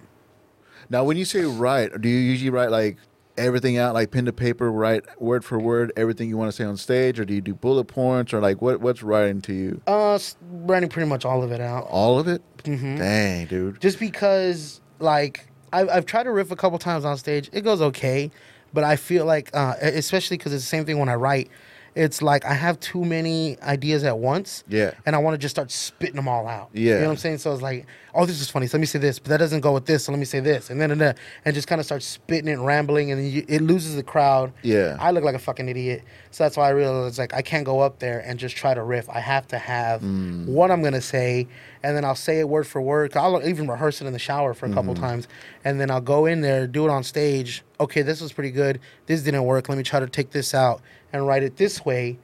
Now, 0.90 1.04
when 1.04 1.16
you 1.16 1.24
say 1.24 1.42
write, 1.42 1.98
do 2.00 2.08
you 2.08 2.18
usually 2.18 2.50
write 2.50 2.70
like 2.70 2.98
everything 3.44 3.76
out, 3.78 3.94
like 3.94 4.10
pen 4.10 4.24
to 4.26 4.32
paper, 4.32 4.70
write 4.70 5.04
word 5.20 5.44
for 5.44 5.58
word 5.58 5.92
everything 5.96 6.28
you 6.28 6.36
want 6.36 6.48
to 6.48 6.52
say 6.56 6.64
on 6.64 6.76
stage, 6.76 7.18
or 7.20 7.24
do 7.24 7.34
you 7.34 7.40
do 7.40 7.54
bullet 7.54 7.84
points, 7.84 8.32
or 8.32 8.40
like 8.40 8.62
what 8.62 8.80
what's 8.80 9.02
writing 9.02 9.40
to 9.42 9.52
you? 9.52 9.80
uh, 9.86 10.18
writing 10.50 10.88
pretty 10.88 11.08
much 11.08 11.24
all 11.24 11.42
of 11.42 11.52
it 11.52 11.60
out, 11.60 11.86
All 11.88 12.18
of 12.18 12.28
it? 12.28 12.42
Mhm. 12.64 12.98
Dang, 12.98 13.46
dude. 13.46 13.80
just 13.80 13.98
because 13.98 14.80
like 14.98 15.46
I've, 15.72 15.88
I've 15.88 16.06
tried 16.06 16.24
to 16.24 16.30
riff 16.32 16.50
a 16.50 16.56
couple 16.56 16.78
times 16.78 17.04
on 17.04 17.16
stage. 17.16 17.48
It 17.52 17.62
goes 17.62 17.80
okay, 17.80 18.30
but 18.72 18.84
I 18.84 18.96
feel 18.96 19.24
like, 19.24 19.50
uh, 19.54 19.74
especially 19.80 20.36
because 20.36 20.52
it's 20.52 20.62
the 20.64 20.68
same 20.68 20.84
thing 20.84 20.98
when 20.98 21.08
I 21.08 21.14
write. 21.14 21.50
It's 21.94 22.22
like 22.22 22.44
I 22.46 22.54
have 22.54 22.80
too 22.80 23.04
many 23.04 23.60
ideas 23.60 24.02
at 24.04 24.16
once. 24.18 24.64
Yeah. 24.68 24.92
And 25.04 25.14
I 25.14 25.18
want 25.18 25.34
to 25.34 25.38
just 25.38 25.54
start 25.54 25.70
spitting 25.70 26.16
them 26.16 26.26
all 26.26 26.48
out. 26.48 26.70
Yeah. 26.72 26.94
You 26.94 27.00
know 27.00 27.06
what 27.06 27.10
I'm 27.12 27.16
saying? 27.18 27.38
So 27.38 27.52
it's 27.52 27.60
like, 27.60 27.86
oh, 28.14 28.24
this 28.24 28.40
is 28.40 28.48
funny. 28.48 28.66
So 28.66 28.78
let 28.78 28.80
me 28.80 28.86
say 28.86 28.98
this, 28.98 29.18
but 29.18 29.28
that 29.28 29.36
doesn't 29.38 29.60
go 29.60 29.72
with 29.72 29.84
this. 29.84 30.04
So 30.04 30.12
let 30.12 30.18
me 30.18 30.24
say 30.24 30.40
this, 30.40 30.70
and 30.70 30.80
then 30.80 30.90
and, 30.90 31.00
then, 31.00 31.14
and 31.44 31.54
just 31.54 31.68
kind 31.68 31.80
of 31.80 31.84
start 31.84 32.02
spitting 32.02 32.48
it, 32.48 32.52
and 32.52 32.64
rambling, 32.66 33.10
and 33.10 33.30
you, 33.30 33.44
it 33.46 33.60
loses 33.60 33.94
the 33.96 34.02
crowd. 34.02 34.52
Yeah. 34.62 34.96
I 35.00 35.10
look 35.10 35.22
like 35.24 35.34
a 35.34 35.38
fucking 35.38 35.68
idiot. 35.68 36.02
So 36.30 36.44
that's 36.44 36.56
why 36.56 36.66
I 36.68 36.70
realized 36.70 37.18
like 37.18 37.34
I 37.34 37.42
can't 37.42 37.64
go 37.64 37.80
up 37.80 37.98
there 37.98 38.20
and 38.20 38.38
just 38.38 38.56
try 38.56 38.72
to 38.72 38.82
riff. 38.82 39.08
I 39.10 39.20
have 39.20 39.46
to 39.48 39.58
have 39.58 40.00
Mm. 40.00 40.46
what 40.46 40.70
I'm 40.70 40.82
gonna 40.82 41.00
say, 41.02 41.46
and 41.82 41.94
then 41.96 42.04
I'll 42.06 42.14
say 42.14 42.40
it 42.40 42.48
word 42.48 42.66
for 42.66 42.80
word. 42.80 43.14
I'll 43.16 43.46
even 43.46 43.68
rehearse 43.68 44.00
it 44.00 44.06
in 44.06 44.12
the 44.14 44.18
shower 44.18 44.54
for 44.54 44.64
a 44.66 44.70
couple 44.72 44.94
Mm-hmm. 44.94 45.02
times, 45.04 45.28
and 45.64 45.78
then 45.80 45.90
I'll 45.90 46.00
go 46.00 46.24
in 46.26 46.40
there, 46.40 46.66
do 46.66 46.84
it 46.86 46.90
on 46.90 47.02
stage. 47.04 47.62
Okay, 47.80 48.00
this 48.02 48.20
was 48.22 48.32
pretty 48.32 48.50
good. 48.50 48.80
This 49.06 49.22
didn't 49.22 49.44
work. 49.44 49.68
Let 49.68 49.76
me 49.76 49.84
try 49.84 50.00
to 50.00 50.06
take 50.06 50.30
this 50.30 50.54
out 50.54 50.80
and 51.12 51.26
write 51.26 51.42
it 51.42 51.56
this 51.56 51.84
way, 51.84 52.18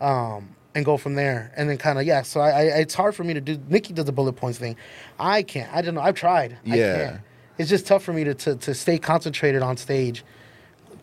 um, 0.00 0.54
and 0.74 0.84
go 0.84 0.96
from 0.96 1.14
there. 1.14 1.52
And 1.56 1.68
then 1.68 1.78
kind 1.78 1.98
of 1.98 2.04
yeah. 2.04 2.22
So 2.22 2.40
I, 2.40 2.50
I, 2.50 2.62
it's 2.80 2.94
hard 2.94 3.14
for 3.14 3.24
me 3.24 3.34
to 3.34 3.40
do. 3.40 3.58
Nikki 3.68 3.92
does 3.92 4.04
the 4.06 4.12
bullet 4.12 4.34
points 4.34 4.58
thing. 4.58 4.76
I 5.18 5.42
can't. 5.42 5.72
I 5.74 5.82
don't 5.82 5.94
know. 5.94 6.00
I've 6.02 6.14
tried. 6.16 6.58
I 6.70 6.76
Yeah. 6.76 6.96
can't. 7.08 7.20
It's 7.58 7.70
just 7.70 7.86
tough 7.86 8.02
for 8.02 8.12
me 8.12 8.24
to, 8.24 8.34
to 8.34 8.56
to 8.56 8.74
stay 8.74 8.98
concentrated 8.98 9.62
on 9.62 9.76
stage, 9.76 10.24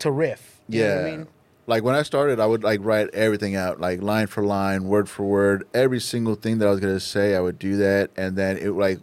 to 0.00 0.10
riff. 0.10 0.60
You 0.68 0.80
know 0.82 0.86
Yeah. 0.86 1.00
I 1.00 1.10
mean? 1.16 1.26
Like 1.66 1.84
when 1.84 1.94
I 1.94 2.02
started, 2.02 2.40
I 2.40 2.46
would 2.46 2.62
like 2.64 2.80
write 2.82 3.08
everything 3.14 3.54
out, 3.56 3.80
like 3.80 4.02
line 4.02 4.26
for 4.26 4.44
line, 4.44 4.84
word 4.84 5.08
for 5.08 5.22
word, 5.24 5.66
every 5.72 6.00
single 6.00 6.34
thing 6.34 6.58
that 6.58 6.66
I 6.66 6.70
was 6.72 6.80
gonna 6.80 6.98
say. 7.00 7.34
I 7.36 7.40
would 7.40 7.58
do 7.58 7.76
that, 7.76 8.10
and 8.16 8.36
then 8.36 8.58
it 8.58 8.70
like 8.72 8.98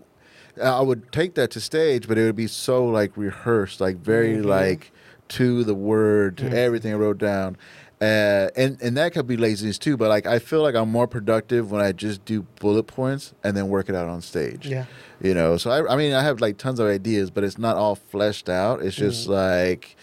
I 0.62 0.82
would 0.82 1.12
take 1.14 1.36
that 1.36 1.52
to 1.52 1.62
stage, 1.62 2.08
but 2.08 2.18
it 2.18 2.26
would 2.26 2.36
be 2.36 2.48
so 2.48 2.86
like 2.86 3.16
rehearsed, 3.16 3.80
like 3.82 3.96
very 3.98 4.36
Mm-hmm. 4.36 4.48
like 4.50 4.92
to 5.30 5.64
the 5.64 5.74
word, 5.76 6.38
to 6.40 6.50
everything 6.52 6.92
I 6.92 6.98
wrote 6.98 7.18
down. 7.20 7.56
Uh, 8.02 8.48
and 8.56 8.82
and 8.82 8.96
that 8.96 9.12
could 9.14 9.28
be 9.28 9.36
laziness 9.36 9.78
too, 9.78 9.98
but 9.98 10.08
like 10.08 10.26
I 10.26 10.40
feel 10.40 10.62
like 10.62 10.74
I'm 10.76 10.90
more 10.90 11.06
productive 11.08 11.70
when 11.70 11.82
I 11.82 11.92
just 11.92 12.24
do 12.24 12.44
bullet 12.60 12.84
points 12.84 13.34
and 13.44 13.58
then 13.58 13.68
work 13.68 13.90
it 13.90 13.96
out 13.96 14.08
on 14.08 14.22
stage. 14.22 14.66
Yeah. 14.68 14.86
you 15.22 15.34
know. 15.34 15.58
So 15.58 15.70
I, 15.70 15.94
I 15.94 15.98
mean, 15.98 16.14
I 16.14 16.24
have 16.24 16.40
like 16.40 16.58
tons 16.58 16.80
of 16.80 16.88
ideas, 16.88 17.30
but 17.30 17.44
it's 17.44 17.58
not 17.58 17.76
all 17.76 17.96
fleshed 17.96 18.48
out. 18.48 18.82
It's 18.82 18.96
just 18.96 19.24
Mm-hmm. 19.28 19.34
like 19.34 19.98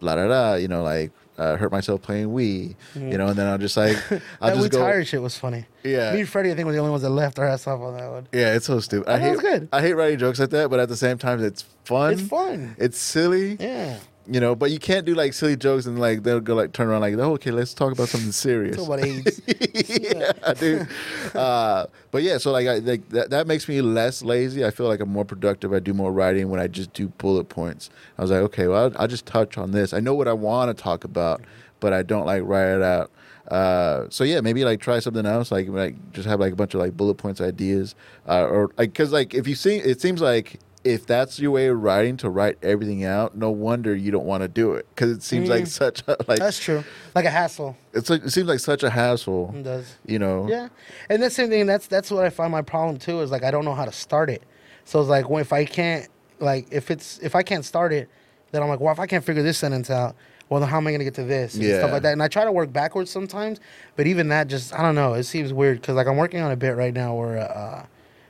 blah 0.00 0.14
da 0.14 0.26
da, 0.28 0.54
you 0.54 0.68
know, 0.68 0.82
like 0.82 1.12
uh, 1.36 1.56
hurt 1.56 1.70
myself 1.72 2.00
playing 2.00 2.28
Wii, 2.28 2.76
you 2.94 3.18
know, 3.18 3.26
and 3.26 3.36
then 3.36 3.46
I'll 3.46 3.58
just 3.58 3.76
like 3.76 3.96
I'll 4.10 4.18
Mm-hmm. 4.18 4.20
that 4.40 4.50
just 4.54 4.62
we 4.62 4.68
go. 4.70 4.78
tired 4.78 5.06
shit 5.06 5.20
was 5.20 5.36
funny. 5.36 5.66
Yeah. 5.82 6.14
Me 6.14 6.20
and 6.20 6.28
Freddie, 6.28 6.50
I 6.50 6.54
think, 6.54 6.64
were 6.64 6.72
the 6.72 6.78
only 6.78 6.92
ones 6.92 7.02
that 7.02 7.10
left 7.10 7.38
our 7.38 7.46
ass 7.46 7.66
off 7.66 7.78
on 7.80 7.94
that 7.98 8.10
one. 8.10 8.26
Yeah, 8.32 8.54
it's 8.54 8.64
so 8.64 8.80
stupid. 8.80 9.06
I 9.10 9.16
it 9.16 9.20
hate 9.20 9.30
was 9.32 9.40
good. 9.40 9.68
I 9.70 9.82
hate 9.82 9.92
writing 9.94 10.18
jokes 10.18 10.38
like 10.38 10.48
that, 10.50 10.70
but 10.70 10.80
at 10.80 10.88
the 10.88 10.96
same 10.96 11.18
time, 11.18 11.44
it's 11.44 11.62
fun. 11.84 12.14
It's 12.14 12.22
fun. 12.22 12.74
It's 12.78 12.96
silly. 12.98 13.58
Yeah. 13.60 13.98
You 14.26 14.40
know, 14.40 14.54
but 14.54 14.70
you 14.70 14.78
can't 14.78 15.04
do 15.04 15.14
like 15.14 15.34
silly 15.34 15.54
jokes 15.54 15.84
and 15.84 15.98
like 15.98 16.22
they'll 16.22 16.40
go 16.40 16.54
like 16.54 16.72
turn 16.72 16.88
around 16.88 17.02
like, 17.02 17.14
oh, 17.14 17.34
okay, 17.34 17.50
let's 17.50 17.74
talk 17.74 17.92
about 17.92 18.08
something 18.08 18.32
serious. 18.32 18.76
Talk 18.76 18.86
about 18.86 19.04
AIDS. 19.04 19.40
yeah, 20.00 20.54
dude. 20.54 20.88
Uh, 21.34 21.86
but 22.10 22.22
yeah, 22.22 22.38
so 22.38 22.50
like, 22.50 22.66
I, 22.66 22.78
like 22.78 23.06
that, 23.10 23.28
that 23.30 23.46
makes 23.46 23.68
me 23.68 23.82
less 23.82 24.22
lazy. 24.22 24.64
I 24.64 24.70
feel 24.70 24.86
like 24.86 25.00
I'm 25.00 25.10
more 25.10 25.26
productive. 25.26 25.74
I 25.74 25.78
do 25.78 25.92
more 25.92 26.10
writing 26.10 26.48
when 26.48 26.58
I 26.58 26.68
just 26.68 26.94
do 26.94 27.08
bullet 27.08 27.50
points. 27.50 27.90
I 28.16 28.22
was 28.22 28.30
like, 28.30 28.40
okay, 28.40 28.66
well, 28.66 28.84
I'll, 28.84 29.02
I'll 29.02 29.08
just 29.08 29.26
touch 29.26 29.58
on 29.58 29.72
this. 29.72 29.92
I 29.92 30.00
know 30.00 30.14
what 30.14 30.26
I 30.26 30.32
want 30.32 30.74
to 30.74 30.82
talk 30.82 31.04
about, 31.04 31.42
but 31.80 31.92
I 31.92 32.02
don't 32.02 32.24
like 32.24 32.42
write 32.44 32.76
it 32.76 32.82
out. 32.82 33.10
Uh, 33.48 34.06
so 34.08 34.24
yeah, 34.24 34.40
maybe 34.40 34.64
like 34.64 34.80
try 34.80 34.98
something 35.00 35.26
else, 35.26 35.52
like 35.52 35.68
like 35.68 35.96
just 36.12 36.26
have 36.26 36.40
like 36.40 36.54
a 36.54 36.56
bunch 36.56 36.72
of 36.72 36.80
like 36.80 36.96
bullet 36.96 37.16
points 37.16 37.42
ideas, 37.42 37.94
uh, 38.26 38.46
or 38.46 38.70
like 38.78 38.92
because 38.92 39.12
like 39.12 39.34
if 39.34 39.46
you 39.46 39.54
see, 39.54 39.76
it 39.76 40.00
seems 40.00 40.22
like 40.22 40.60
if 40.84 41.06
that's 41.06 41.38
your 41.40 41.50
way 41.50 41.66
of 41.68 41.82
writing 41.82 42.16
to 42.18 42.28
write 42.28 42.58
everything 42.62 43.04
out, 43.04 43.34
no 43.36 43.50
wonder 43.50 43.94
you 43.96 44.10
don't 44.12 44.26
want 44.26 44.42
to 44.42 44.48
do 44.48 44.72
it 44.74 44.86
because 44.94 45.10
it 45.10 45.22
seems 45.22 45.48
like 45.48 45.66
such 45.66 46.02
a 46.06 46.16
like 46.28 46.38
That's 46.38 46.58
true. 46.58 46.84
Like 47.14 47.24
a 47.24 47.30
hassle. 47.30 47.76
it's 47.94 48.10
like 48.10 48.22
it 48.24 48.30
seems 48.30 48.48
like 48.48 48.60
such 48.60 48.82
a 48.82 48.90
hassle. 48.90 49.52
It 49.56 49.62
does. 49.62 49.96
You 50.06 50.18
know. 50.18 50.46
Yeah, 50.48 50.68
and 51.08 51.22
that's 51.22 51.34
the 51.36 51.42
same 51.42 51.50
thing. 51.50 51.66
That's 51.66 51.86
that's 51.86 52.10
what 52.10 52.24
I 52.24 52.30
find 52.30 52.52
my 52.52 52.62
problem 52.62 52.98
too. 52.98 53.20
Is 53.20 53.30
like 53.30 53.44
I 53.44 53.50
don't 53.50 53.64
know 53.64 53.74
how 53.74 53.84
to 53.86 53.92
start 53.92 54.28
it. 54.30 54.42
So 54.84 55.00
it's 55.00 55.08
like 55.08 55.28
when 55.30 55.40
if 55.40 55.52
I 55.52 55.64
can't 55.64 56.08
like 56.38 56.66
if 56.70 56.90
it's 56.90 57.18
if 57.20 57.34
I 57.34 57.42
can't 57.42 57.64
start 57.64 57.92
it, 57.92 58.08
then 58.52 58.62
I'm 58.62 58.68
like, 58.68 58.80
well, 58.80 58.92
if 58.92 59.00
I 59.00 59.06
can't 59.06 59.24
figure 59.24 59.42
this 59.42 59.56
sentence 59.56 59.88
out, 59.90 60.14
well, 60.50 60.60
then 60.60 60.68
how 60.68 60.76
am 60.76 60.86
I 60.86 60.92
gonna 60.92 61.04
get 61.04 61.14
to 61.14 61.24
this 61.24 61.54
and 61.54 61.62
Yeah. 61.64 61.78
stuff 61.78 61.92
like 61.92 62.02
that? 62.02 62.12
And 62.12 62.22
I 62.22 62.28
try 62.28 62.44
to 62.44 62.52
work 62.52 62.72
backwards 62.72 63.10
sometimes, 63.10 63.58
but 63.96 64.06
even 64.06 64.28
that 64.28 64.48
just 64.48 64.74
I 64.74 64.82
don't 64.82 64.94
know. 64.94 65.14
It 65.14 65.24
seems 65.24 65.52
weird 65.52 65.80
because 65.80 65.94
like 65.96 66.06
I'm 66.06 66.18
working 66.18 66.40
on 66.40 66.52
a 66.52 66.56
bit 66.56 66.76
right 66.76 66.92
now 66.92 67.14
where 67.14 67.38
uh, 67.38 67.86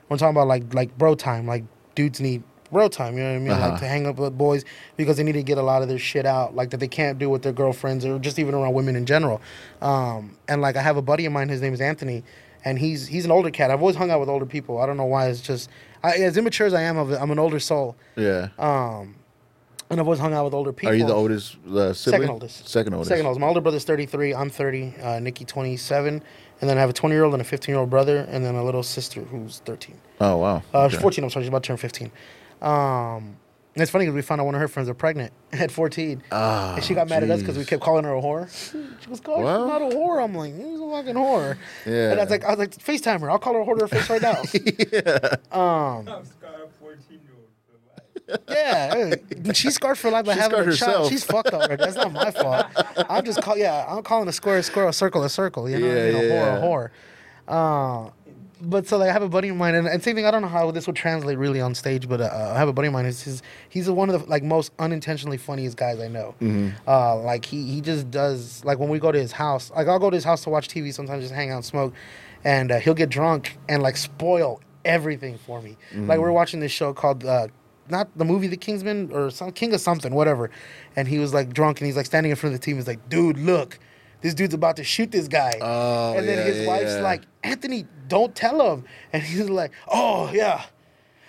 we're 0.07 0.17
talking 0.17 0.35
about 0.35 0.47
like 0.47 0.73
like 0.73 0.97
bro 0.97 1.15
time. 1.15 1.45
Like 1.47 1.65
dudes 1.95 2.19
need 2.19 2.43
real 2.71 2.89
time. 2.89 3.17
You 3.17 3.23
know 3.23 3.29
what 3.31 3.35
I 3.35 3.39
mean? 3.39 3.51
Uh-huh. 3.51 3.69
Like 3.69 3.79
to 3.79 3.87
hang 3.87 4.05
up 4.05 4.17
with 4.17 4.37
boys 4.37 4.65
because 4.97 5.17
they 5.17 5.23
need 5.23 5.33
to 5.33 5.43
get 5.43 5.57
a 5.57 5.61
lot 5.61 5.81
of 5.81 5.87
their 5.87 5.99
shit 5.99 6.25
out, 6.25 6.55
like 6.55 6.69
that 6.71 6.77
they 6.77 6.87
can't 6.87 7.17
do 7.17 7.29
with 7.29 7.41
their 7.41 7.53
girlfriends 7.53 8.05
or 8.05 8.19
just 8.19 8.39
even 8.39 8.53
around 8.53 8.73
women 8.73 8.95
in 8.95 9.05
general. 9.05 9.41
Um, 9.81 10.37
and 10.47 10.61
like 10.61 10.75
I 10.75 10.81
have 10.81 10.97
a 10.97 11.01
buddy 11.01 11.25
of 11.25 11.33
mine, 11.33 11.49
his 11.49 11.61
name 11.61 11.73
is 11.73 11.81
Anthony, 11.81 12.23
and 12.63 12.77
he's 12.77 13.07
he's 13.07 13.25
an 13.25 13.31
older 13.31 13.51
cat. 13.51 13.71
I've 13.71 13.81
always 13.81 13.95
hung 13.95 14.11
out 14.11 14.19
with 14.19 14.29
older 14.29 14.45
people. 14.45 14.79
I 14.79 14.85
don't 14.85 14.97
know 14.97 15.05
why. 15.05 15.27
It's 15.27 15.41
just 15.41 15.69
I, 16.03 16.13
as 16.17 16.37
immature 16.37 16.67
as 16.67 16.73
I 16.73 16.81
am, 16.81 16.97
I'm 16.97 17.31
an 17.31 17.39
older 17.39 17.59
soul. 17.59 17.95
Yeah. 18.15 18.49
Um, 18.59 19.15
and 19.89 19.99
I've 19.99 20.07
always 20.07 20.19
hung 20.19 20.33
out 20.33 20.45
with 20.45 20.53
older 20.55 20.73
people. 20.73 20.91
Are 20.91 20.95
you 20.95 21.05
the 21.05 21.13
oldest 21.13 21.57
uh, 21.67 21.93
sibling? 21.93 22.21
Second 22.21 22.29
oldest. 22.29 22.67
Second 22.67 22.93
oldest. 22.95 23.09
Second 23.09 23.25
oldest. 23.27 23.39
My 23.39 23.47
older 23.47 23.61
brother's 23.61 23.83
33. 23.83 24.33
I'm 24.33 24.49
30. 24.49 24.95
Uh, 24.99 25.19
Nikki 25.19 25.45
27. 25.45 26.23
And 26.61 26.69
then 26.69 26.77
I 26.77 26.81
have 26.81 26.89
a 26.89 26.93
20 26.93 27.13
year 27.13 27.23
old 27.23 27.33
and 27.33 27.41
a 27.41 27.45
15 27.45 27.71
year 27.71 27.79
old 27.79 27.91
brother, 27.91 28.27
and 28.29 28.43
then 28.43 28.55
a 28.55 28.63
little 28.63 28.81
sister 28.81 29.21
who's 29.21 29.59
13. 29.65 29.95
Oh 30.21 30.37
wow. 30.37 30.63
Uh, 30.73 30.83
Okay. 30.85 30.93
she's 30.95 31.01
14. 31.01 31.23
I'm 31.23 31.29
sorry, 31.29 31.43
she's 31.43 31.49
about 31.49 31.63
to 31.63 31.67
turn 31.67 31.77
15. 31.77 32.11
Um, 32.61 33.37
and 33.75 33.81
it's 33.81 33.91
funny 33.91 34.05
because 34.05 34.15
we 34.15 34.21
found 34.21 34.39
out 34.39 34.45
one 34.45 34.55
of 34.55 34.61
her 34.61 34.67
friends 34.69 34.87
are 34.87 34.93
pregnant 34.93 35.33
at 35.51 35.69
14. 35.71 36.23
Ah, 36.31 36.75
and 36.75 36.83
she 36.83 36.93
got 36.93 37.09
mad 37.09 37.23
at 37.23 37.29
us 37.29 37.41
because 37.41 37.57
we 37.57 37.65
kept 37.65 37.83
calling 37.83 38.05
her 38.05 38.15
a 38.15 38.21
whore. 38.21 38.49
She 39.03 39.09
was 39.09 39.19
calling 39.19 39.43
Well. 39.43 39.65
she's 39.65 39.71
not 39.79 39.81
a 39.81 39.95
whore. 39.95 40.23
I'm 40.23 40.33
like, 40.33 40.53
who's 40.53 40.79
a 40.79 40.89
fucking 40.91 41.15
whore? 41.15 41.57
Yeah. 41.85 42.11
And 42.11 42.19
I 42.19 42.23
was 42.23 42.31
like, 42.31 42.45
I 42.45 42.49
was 42.51 42.59
like, 42.59 42.71
FaceTime 42.71 43.19
her. 43.21 43.29
I'll 43.29 43.39
call 43.39 43.53
her 43.55 43.59
a 43.61 43.65
whore 43.65 43.75
to 43.77 43.87
her 43.87 43.87
face 43.87 44.09
right 44.09 44.21
now. 44.21 44.41
Um, 45.51 46.07
I'm 46.07 46.25
scarred 46.25 46.61
a 46.63 46.67
14 46.79 47.19
yeah, 48.49 49.13
she's 49.53 49.75
scarred 49.75 49.99
for 49.99 50.09
life 50.09 50.25
by 50.25 50.33
She 50.33 50.39
having 50.39 50.55
scarred 50.57 50.69
a 50.73 50.75
child. 50.75 51.09
She's 51.11 51.23
fucked 51.23 51.53
already. 51.53 51.75
That's 51.75 51.95
not 51.95 52.11
my 52.11 52.31
fault. 52.31 52.65
I'm 53.07 53.23
just 53.23 53.39
call 53.43 53.55
yeah. 53.55 53.85
I'm 53.87 54.01
calling 54.01 54.27
a 54.27 54.31
square 54.31 54.57
a 54.57 54.63
square, 54.63 54.87
a 54.87 54.93
circle 54.93 55.23
a 55.23 55.29
circle. 55.29 55.69
You 55.69 55.77
know, 55.79 55.85
I 55.85 55.89
Yeah, 55.89 56.05
mean? 56.11 56.15
a 56.15 56.23
yeah, 56.27 56.57
whore 56.59 56.89
a 57.47 57.47
whore. 57.47 58.07
Uh, 58.07 58.09
but 58.61 58.87
so 58.87 58.97
like 58.97 59.09
I 59.09 59.13
have 59.13 59.21
a 59.21 59.29
buddy 59.29 59.49
of 59.49 59.55
mine, 59.55 59.75
and, 59.75 59.87
and 59.87 60.01
same 60.03 60.15
thing. 60.15 60.25
I 60.25 60.31
don't 60.31 60.41
know 60.41 60.47
how 60.47 60.71
this 60.71 60.87
would 60.87 60.95
translate 60.95 61.37
really 61.37 61.61
on 61.61 61.75
stage, 61.75 62.07
but 62.07 62.21
uh, 62.21 62.51
I 62.55 62.57
have 62.57 62.67
a 62.67 62.73
buddy 62.73 62.87
of 62.87 62.93
mine. 62.93 63.05
He's 63.05 63.21
he's, 63.21 63.41
he's 63.69 63.89
one 63.89 64.09
of 64.09 64.21
the 64.21 64.29
like 64.29 64.43
most 64.43 64.71
unintentionally 64.79 65.37
funniest 65.37 65.77
guys 65.77 65.99
I 65.99 66.07
know. 66.07 66.35
Uh, 66.87 67.17
like 67.19 67.45
he 67.45 67.63
he 67.71 67.81
just 67.81 68.09
does 68.11 68.63
like 68.65 68.79
when 68.79 68.89
we 68.89 68.99
go 68.99 69.11
to 69.11 69.19
his 69.19 69.31
house. 69.31 69.71
Like 69.75 69.87
I'll 69.87 69.99
go 69.99 70.09
to 70.09 70.15
his 70.15 70.23
house 70.23 70.43
to 70.43 70.49
watch 70.49 70.67
TV. 70.67 70.93
Sometimes 70.93 71.23
just 71.23 71.33
hang 71.33 71.51
out 71.51 71.57
and 71.57 71.65
smoke, 71.65 71.93
and 72.43 72.71
uh, 72.71 72.79
he'll 72.79 72.93
get 72.93 73.09
drunk 73.09 73.57
and 73.67 73.83
like 73.83 73.97
spoil 73.97 74.61
everything 74.83 75.37
for 75.37 75.61
me. 75.61 75.77
Like 75.93 76.19
we're 76.19 76.31
watching 76.31 76.59
this 76.59 76.71
show 76.71 76.93
called. 76.93 77.25
Uh, 77.25 77.47
not 77.87 78.07
the 78.17 78.25
movie 78.25 78.47
The 78.47 78.57
Kingsman 78.57 79.11
or 79.11 79.29
some 79.29 79.51
King 79.51 79.71
of 79.71 79.79
something, 79.79 80.11
whatever. 80.11 80.49
And 80.95 81.07
he 81.07 81.19
was 81.19 81.35
like 81.35 81.53
drunk 81.53 81.79
and 81.79 81.85
he's 81.85 81.95
like 81.95 82.07
standing 82.07 82.31
in 82.31 82.35
front 82.35 82.55
of 82.55 82.59
the 82.59 82.65
team. 82.65 82.77
He's 82.77 82.87
like, 82.87 83.09
dude, 83.09 83.37
look, 83.37 83.77
this 84.21 84.33
dude's 84.33 84.53
about 84.53 84.77
to 84.77 84.83
shoot 84.83 85.11
this 85.11 85.27
guy. 85.27 85.53
Oh, 85.61 86.17
and 86.17 86.27
then 86.27 86.37
yeah, 86.39 86.43
his 86.45 86.57
yeah, 86.61 86.67
wife's 86.67 86.95
yeah. 86.95 87.01
like, 87.01 87.23
Anthony, 87.43 87.85
don't 88.07 88.35
tell 88.35 88.73
him. 88.73 88.85
And 89.13 89.21
he's 89.23 89.49
like, 89.49 89.71
oh, 89.87 90.31
yeah. 90.33 90.65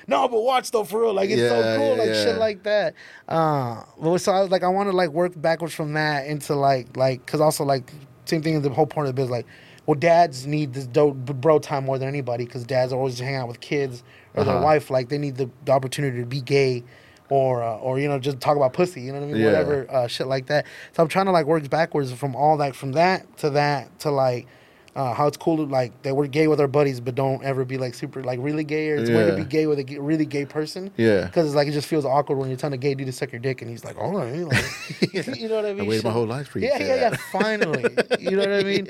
No, 0.08 0.28
but 0.28 0.40
watch 0.42 0.70
though, 0.70 0.84
for 0.84 1.00
real. 1.02 1.14
Like, 1.14 1.30
it's 1.30 1.42
so 1.42 1.76
cool. 1.76 1.96
like, 1.96 2.14
shit 2.14 2.38
like 2.38 2.62
that. 2.62 2.94
Uh, 3.28 3.82
but 4.00 4.18
so 4.18 4.32
I 4.32 4.40
was 4.40 4.50
like, 4.50 4.62
I 4.62 4.68
want 4.68 4.88
to 4.88 4.96
like 4.96 5.10
work 5.10 5.32
backwards 5.36 5.74
from 5.74 5.94
that 5.94 6.26
into 6.28 6.54
like, 6.54 6.96
like, 6.96 7.26
cause 7.26 7.40
also 7.40 7.64
like, 7.64 7.92
same 8.24 8.40
thing, 8.42 8.54
in 8.54 8.62
the 8.62 8.70
whole 8.70 8.86
point 8.86 9.08
of 9.08 9.14
the 9.16 9.20
biz, 9.20 9.30
like, 9.30 9.46
well, 9.84 9.94
dads 9.96 10.46
need 10.46 10.74
this 10.74 10.86
dope 10.86 11.16
bro 11.16 11.58
time 11.58 11.84
more 11.84 11.98
than 11.98 12.08
anybody 12.08 12.44
because 12.44 12.64
dads 12.64 12.92
are 12.92 12.96
always 12.96 13.18
hanging 13.18 13.36
out 13.36 13.48
with 13.48 13.60
kids 13.60 14.02
or 14.34 14.44
their 14.44 14.54
Uh-huh. 14.54 14.64
wife. 14.64 14.90
Like, 14.90 15.08
they 15.08 15.18
need 15.18 15.36
the, 15.36 15.50
the 15.64 15.72
opportunity 15.72 16.20
to 16.20 16.26
be 16.26 16.40
gay 16.40 16.84
or, 17.28 17.62
uh, 17.62 17.76
or, 17.78 17.98
you 17.98 18.08
know, 18.08 18.18
just 18.18 18.40
talk 18.40 18.56
about 18.56 18.72
pussy, 18.72 19.00
you 19.02 19.12
know 19.12 19.20
what 19.20 19.28
I 19.28 19.32
mean? 19.32 19.40
Yeah. 19.42 19.46
Whatever, 19.48 19.86
uh, 19.90 20.06
shit 20.06 20.26
like 20.26 20.46
that. 20.46 20.66
So 20.92 21.02
I'm 21.02 21.08
trying 21.08 21.26
to 21.26 21.32
like 21.32 21.46
work 21.46 21.68
backwards 21.68 22.12
from 22.12 22.36
all 22.36 22.56
that, 22.58 22.76
from 22.76 22.92
that 22.92 23.38
to 23.38 23.50
that 23.50 23.98
to 24.00 24.10
like, 24.10 24.46
uh, 24.94 25.12
how 25.12 25.26
it's 25.26 25.36
cool 25.36 25.58
to 25.58 25.64
like 25.64 25.92
that 26.04 26.16
we're 26.16 26.26
gay 26.26 26.48
with 26.48 26.58
our 26.58 26.66
buddies, 26.66 27.00
but 27.00 27.14
don't 27.14 27.44
ever 27.44 27.66
be 27.66 27.76
like 27.76 27.92
super 27.94 28.24
like 28.24 28.38
really 28.40 28.64
gay, 28.64 28.88
or 28.88 28.96
it's 28.96 29.10
weird 29.10 29.30
to 29.30 29.36
be 29.36 29.44
gay 29.44 29.66
with 29.66 29.78
a 29.78 29.84
g- 29.84 29.98
really 29.98 30.24
gay 30.24 30.46
person. 30.46 30.90
Yeah. 30.96 31.26
because 31.26 31.44
it's 31.44 31.54
like 31.54 31.68
it 31.68 31.72
just 31.72 31.86
feels 31.86 32.06
awkward 32.06 32.38
when 32.38 32.48
you're 32.48 32.56
telling 32.56 32.72
a 32.72 32.78
gay 32.78 32.94
dude 32.94 33.06
to 33.06 33.12
suck 33.12 33.30
your 33.30 33.38
dick, 33.40 33.60
and 33.60 33.70
he's 33.70 33.84
like, 33.84 33.98
"All 33.98 34.12
right," 34.12 34.32
like, 34.40 35.12
you 35.38 35.48
know 35.50 35.56
what 35.56 35.66
I 35.66 35.74
mean? 35.74 35.84
i 35.84 35.88
waited 35.88 36.04
my 36.04 36.12
whole 36.12 36.24
life 36.24 36.48
for 36.48 36.60
you 36.60 36.68
Yeah, 36.68 36.78
yeah, 36.78 36.86
say 36.86 37.00
yeah. 37.00 37.16
Finally, 37.30 37.94
you 38.20 38.30
know 38.30 38.38
what 38.38 38.52
I 38.54 38.62
mean? 38.72 38.88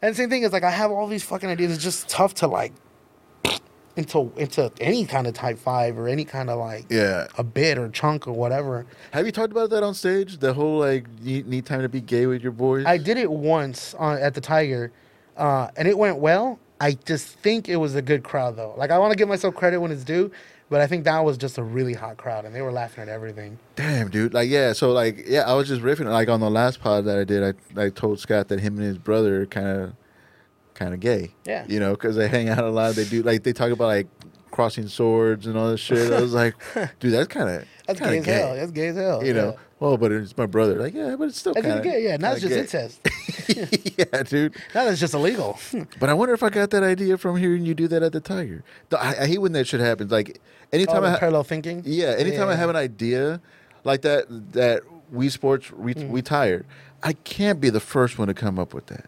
And 0.00 0.14
same 0.14 0.30
thing 0.30 0.44
is 0.44 0.52
like 0.52 0.62
I 0.62 0.70
have 0.70 0.92
all 0.92 1.08
these 1.08 1.24
fucking 1.24 1.48
ideas. 1.50 1.72
It's 1.72 1.82
just 1.82 2.08
tough 2.08 2.34
to 2.34 2.46
like 2.46 2.72
into 3.96 4.32
into 4.36 4.70
any 4.80 5.04
kind 5.04 5.26
of 5.26 5.34
tight 5.34 5.58
five 5.58 5.98
or 5.98 6.08
any 6.08 6.24
kind 6.24 6.48
of 6.48 6.58
like 6.58 6.86
Yeah. 6.88 7.26
a 7.36 7.44
bit 7.44 7.76
or 7.78 7.88
chunk 7.90 8.26
or 8.26 8.32
whatever. 8.32 8.86
Have 9.12 9.26
you 9.26 9.32
talked 9.32 9.52
about 9.52 9.70
that 9.70 9.82
on 9.82 9.94
stage? 9.94 10.38
The 10.38 10.54
whole 10.54 10.78
like 10.78 11.06
need, 11.20 11.46
need 11.46 11.66
time 11.66 11.82
to 11.82 11.88
be 11.88 12.00
gay 12.00 12.26
with 12.26 12.42
your 12.42 12.52
boys. 12.52 12.86
I 12.86 12.96
did 12.98 13.18
it 13.18 13.30
once 13.30 13.94
on, 13.94 14.18
at 14.18 14.34
the 14.34 14.40
Tiger, 14.40 14.92
uh, 15.36 15.68
and 15.76 15.86
it 15.86 15.98
went 15.98 16.18
well. 16.18 16.58
I 16.80 16.92
just 17.04 17.26
think 17.38 17.68
it 17.68 17.76
was 17.76 17.94
a 17.94 18.02
good 18.02 18.24
crowd 18.24 18.56
though. 18.56 18.74
Like 18.76 18.90
I 18.90 18.98
want 18.98 19.12
to 19.12 19.16
give 19.16 19.28
myself 19.28 19.54
credit 19.54 19.78
when 19.78 19.90
it's 19.92 20.04
due, 20.04 20.30
But 20.70 20.80
I 20.80 20.86
think 20.86 21.04
that 21.04 21.22
was 21.22 21.36
just 21.36 21.58
a 21.58 21.62
really 21.62 21.92
hot 21.92 22.16
crowd, 22.16 22.46
and 22.46 22.54
they 22.54 22.62
were 22.62 22.72
laughing 22.72 23.02
at 23.02 23.08
everything. 23.10 23.58
Damn, 23.76 24.08
dude. 24.08 24.32
Like, 24.32 24.48
yeah. 24.48 24.72
So, 24.72 24.90
like, 24.90 25.24
yeah, 25.28 25.42
I 25.42 25.52
was 25.52 25.68
just 25.68 25.82
riffing. 25.82 26.06
Like 26.10 26.30
on 26.30 26.40
the 26.40 26.48
last 26.50 26.80
pod 26.80 27.04
that 27.04 27.18
I 27.18 27.24
did, 27.24 27.42
I 27.76 27.82
I 27.84 27.90
told 27.90 28.20
Scott 28.20 28.48
that 28.48 28.60
him 28.60 28.78
and 28.78 28.86
his 28.86 28.96
brother 28.96 29.44
kind 29.44 29.66
of, 29.68 29.92
kind 30.82 30.94
of 30.94 31.00
gay. 31.00 31.30
Yeah. 31.44 31.64
You 31.68 31.80
know, 31.80 31.92
because 31.92 32.16
they 32.16 32.28
hang 32.28 32.48
out 32.48 32.64
a 32.64 32.70
lot. 32.70 32.94
They 32.94 33.04
do 33.04 33.22
like 33.22 33.42
they 33.42 33.52
talk 33.52 33.70
about 33.70 33.86
like 33.86 34.06
crossing 34.50 34.88
swords 34.88 35.46
and 35.46 35.56
all 35.56 35.70
this 35.70 35.80
shit. 35.80 36.12
I 36.12 36.20
was 36.20 36.34
like, 36.34 36.54
dude, 37.00 37.12
that's 37.12 37.28
kind 37.28 37.48
of 37.48 37.64
That's 37.86 38.00
gay 38.00 38.18
as 38.18 38.26
hell. 38.26 38.54
That's 38.54 38.70
gay 38.72 38.88
as 38.88 38.96
hell. 38.96 39.24
You 39.24 39.34
know. 39.34 39.50
yeah. 39.52 39.58
Well, 39.80 39.96
but 39.96 40.12
it's 40.12 40.36
my 40.36 40.46
brother. 40.46 40.76
Like, 40.76 40.94
yeah, 40.94 41.16
but 41.18 41.28
it's 41.28 41.38
still 41.38 41.54
That's 41.54 41.66
kind 41.66 41.78
of 41.78 41.84
gay. 41.84 42.04
Yeah, 42.04 42.16
now 42.16 42.32
it's 42.32 42.42
just 42.42 42.54
incest. 42.54 43.00
yeah, 43.98 44.22
dude. 44.22 44.54
now 44.74 44.86
it's 44.86 45.00
just 45.00 45.12
illegal. 45.14 45.58
But 45.98 46.08
I 46.08 46.14
wonder 46.14 46.34
if 46.34 46.42
I 46.44 46.50
got 46.50 46.70
that 46.70 46.84
idea 46.84 47.18
from 47.18 47.36
hearing 47.36 47.66
you 47.66 47.74
do 47.74 47.88
that 47.88 48.02
at 48.02 48.12
the 48.12 48.20
Tiger. 48.20 48.62
I, 48.96 49.16
I 49.22 49.26
hate 49.26 49.38
when 49.38 49.52
that 49.52 49.66
shit 49.66 49.80
happens. 49.80 50.12
Like 50.12 50.40
anytime 50.72 51.02
oh, 51.02 51.06
I 51.06 51.10
ha- 51.10 51.18
parallel 51.18 51.42
thinking. 51.44 51.82
yeah, 51.84 52.14
anytime 52.16 52.48
I 52.48 52.54
have 52.54 52.70
an 52.70 52.76
idea 52.76 53.40
like 53.82 54.02
that, 54.02 54.26
that 54.52 54.82
we 55.10 55.28
sports 55.28 55.72
we 55.72 55.94
Mm. 55.94 56.10
we 56.10 56.22
tired, 56.22 56.64
I 57.02 57.14
can't 57.14 57.60
be 57.60 57.68
the 57.68 57.80
first 57.80 58.18
one 58.20 58.28
to 58.28 58.34
come 58.34 58.60
up 58.60 58.72
with 58.74 58.86
that. 58.86 59.06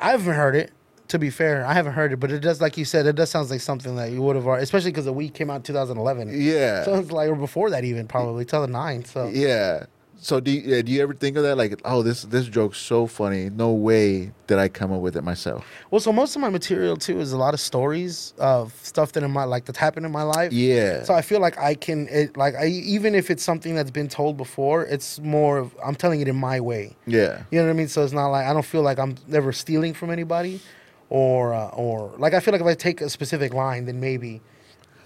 I 0.00 0.10
haven't 0.12 0.34
heard 0.34 0.56
it. 0.56 0.70
To 1.08 1.18
be 1.18 1.28
fair, 1.28 1.66
I 1.66 1.74
haven't 1.74 1.92
heard 1.92 2.12
it, 2.12 2.16
but 2.18 2.32
it 2.32 2.40
does, 2.40 2.62
like 2.62 2.78
you 2.78 2.84
said, 2.86 3.04
it 3.06 3.14
does 3.14 3.30
sounds 3.30 3.50
like 3.50 3.60
something 3.60 3.94
that 3.96 4.10
you 4.10 4.22
would 4.22 4.36
have, 4.36 4.46
already- 4.46 4.62
especially 4.62 4.90
because 4.90 5.04
the 5.04 5.12
week 5.12 5.34
came 5.34 5.50
out 5.50 5.56
in 5.56 5.62
2011. 5.62 6.30
Yeah, 6.32 6.82
So 6.82 6.94
it's 6.94 7.10
like, 7.12 7.28
or 7.28 7.34
before 7.36 7.68
that 7.70 7.84
even, 7.84 8.08
probably 8.08 8.44
till 8.46 8.62
the 8.62 8.66
2009. 8.68 9.04
So 9.04 9.28
yeah. 9.28 9.84
So 10.16 10.40
do 10.40 10.50
you, 10.50 10.82
do 10.82 10.90
you 10.90 11.02
ever 11.02 11.12
think 11.12 11.36
of 11.36 11.42
that? 11.42 11.56
Like, 11.56 11.80
oh, 11.84 12.02
this 12.02 12.22
this 12.22 12.46
joke's 12.46 12.78
so 12.78 13.06
funny. 13.06 13.50
No 13.50 13.72
way 13.72 14.32
did 14.46 14.58
I 14.58 14.68
come 14.68 14.92
up 14.92 15.00
with 15.00 15.16
it 15.16 15.24
myself. 15.24 15.66
well, 15.90 16.00
so 16.00 16.12
most 16.12 16.34
of 16.36 16.40
my 16.42 16.48
material 16.48 16.96
too 16.96 17.20
is 17.20 17.32
a 17.32 17.36
lot 17.36 17.52
of 17.52 17.60
stories 17.60 18.32
of 18.38 18.72
stuff 18.82 19.12
that 19.12 19.22
in 19.22 19.30
my 19.30 19.44
like 19.44 19.64
that's 19.66 19.78
happened 19.78 20.06
in 20.06 20.12
my 20.12 20.22
life. 20.22 20.52
Yeah. 20.52 21.02
So 21.02 21.14
I 21.14 21.20
feel 21.20 21.40
like 21.40 21.58
I 21.58 21.74
can, 21.74 22.08
it, 22.08 22.36
like, 22.36 22.54
I 22.54 22.66
even 22.66 23.14
if 23.14 23.30
it's 23.30 23.42
something 23.42 23.74
that's 23.74 23.90
been 23.90 24.08
told 24.08 24.36
before, 24.36 24.84
it's 24.86 25.18
more 25.20 25.58
of 25.58 25.76
I'm 25.84 25.94
telling 25.94 26.20
it 26.20 26.28
in 26.28 26.36
my 26.36 26.60
way. 26.60 26.96
yeah. 27.06 27.42
You 27.50 27.58
know 27.58 27.64
what 27.66 27.70
I 27.70 27.74
mean? 27.74 27.88
So 27.88 28.02
it's 28.02 28.12
not 28.12 28.28
like 28.28 28.46
I 28.46 28.52
don't 28.52 28.64
feel 28.64 28.82
like 28.82 28.98
I'm 28.98 29.16
ever 29.32 29.52
stealing 29.52 29.92
from 29.94 30.10
anybody, 30.10 30.60
or 31.10 31.52
uh, 31.52 31.68
or 31.68 32.12
like 32.18 32.34
I 32.34 32.40
feel 32.40 32.52
like 32.52 32.60
if 32.60 32.66
I 32.66 32.74
take 32.74 33.00
a 33.02 33.10
specific 33.10 33.52
line, 33.52 33.84
then 33.84 34.00
maybe, 34.00 34.40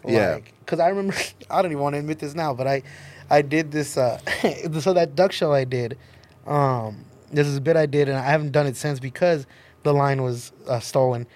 Yeah. 0.06 0.38
Because 0.60 0.78
I 0.80 0.88
remember 0.88 1.14
I 1.50 1.60
don't 1.62 1.72
even 1.72 1.82
want 1.82 1.94
to 1.94 1.98
admit 1.98 2.18
this 2.20 2.34
now, 2.34 2.54
but 2.54 2.66
I 2.66 2.82
I 3.30 3.42
did 3.42 3.70
this. 3.72 3.96
Uh, 3.96 4.18
so 4.80 4.92
that 4.92 5.14
duck 5.14 5.32
show 5.32 5.52
I 5.52 5.64
did, 5.64 5.98
um, 6.46 7.04
this 7.30 7.46
is 7.46 7.56
a 7.56 7.60
bit 7.60 7.76
I 7.76 7.86
did, 7.86 8.08
and 8.08 8.16
I 8.16 8.22
haven't 8.22 8.52
done 8.52 8.66
it 8.66 8.76
since 8.76 9.00
because 9.00 9.46
the 9.82 9.92
line 9.92 10.22
was 10.22 10.52
uh, 10.66 10.80
stolen. 10.80 11.26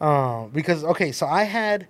Um, 0.00 0.50
because 0.50 0.84
okay, 0.84 1.12
so 1.12 1.26
I 1.26 1.44
had 1.44 1.86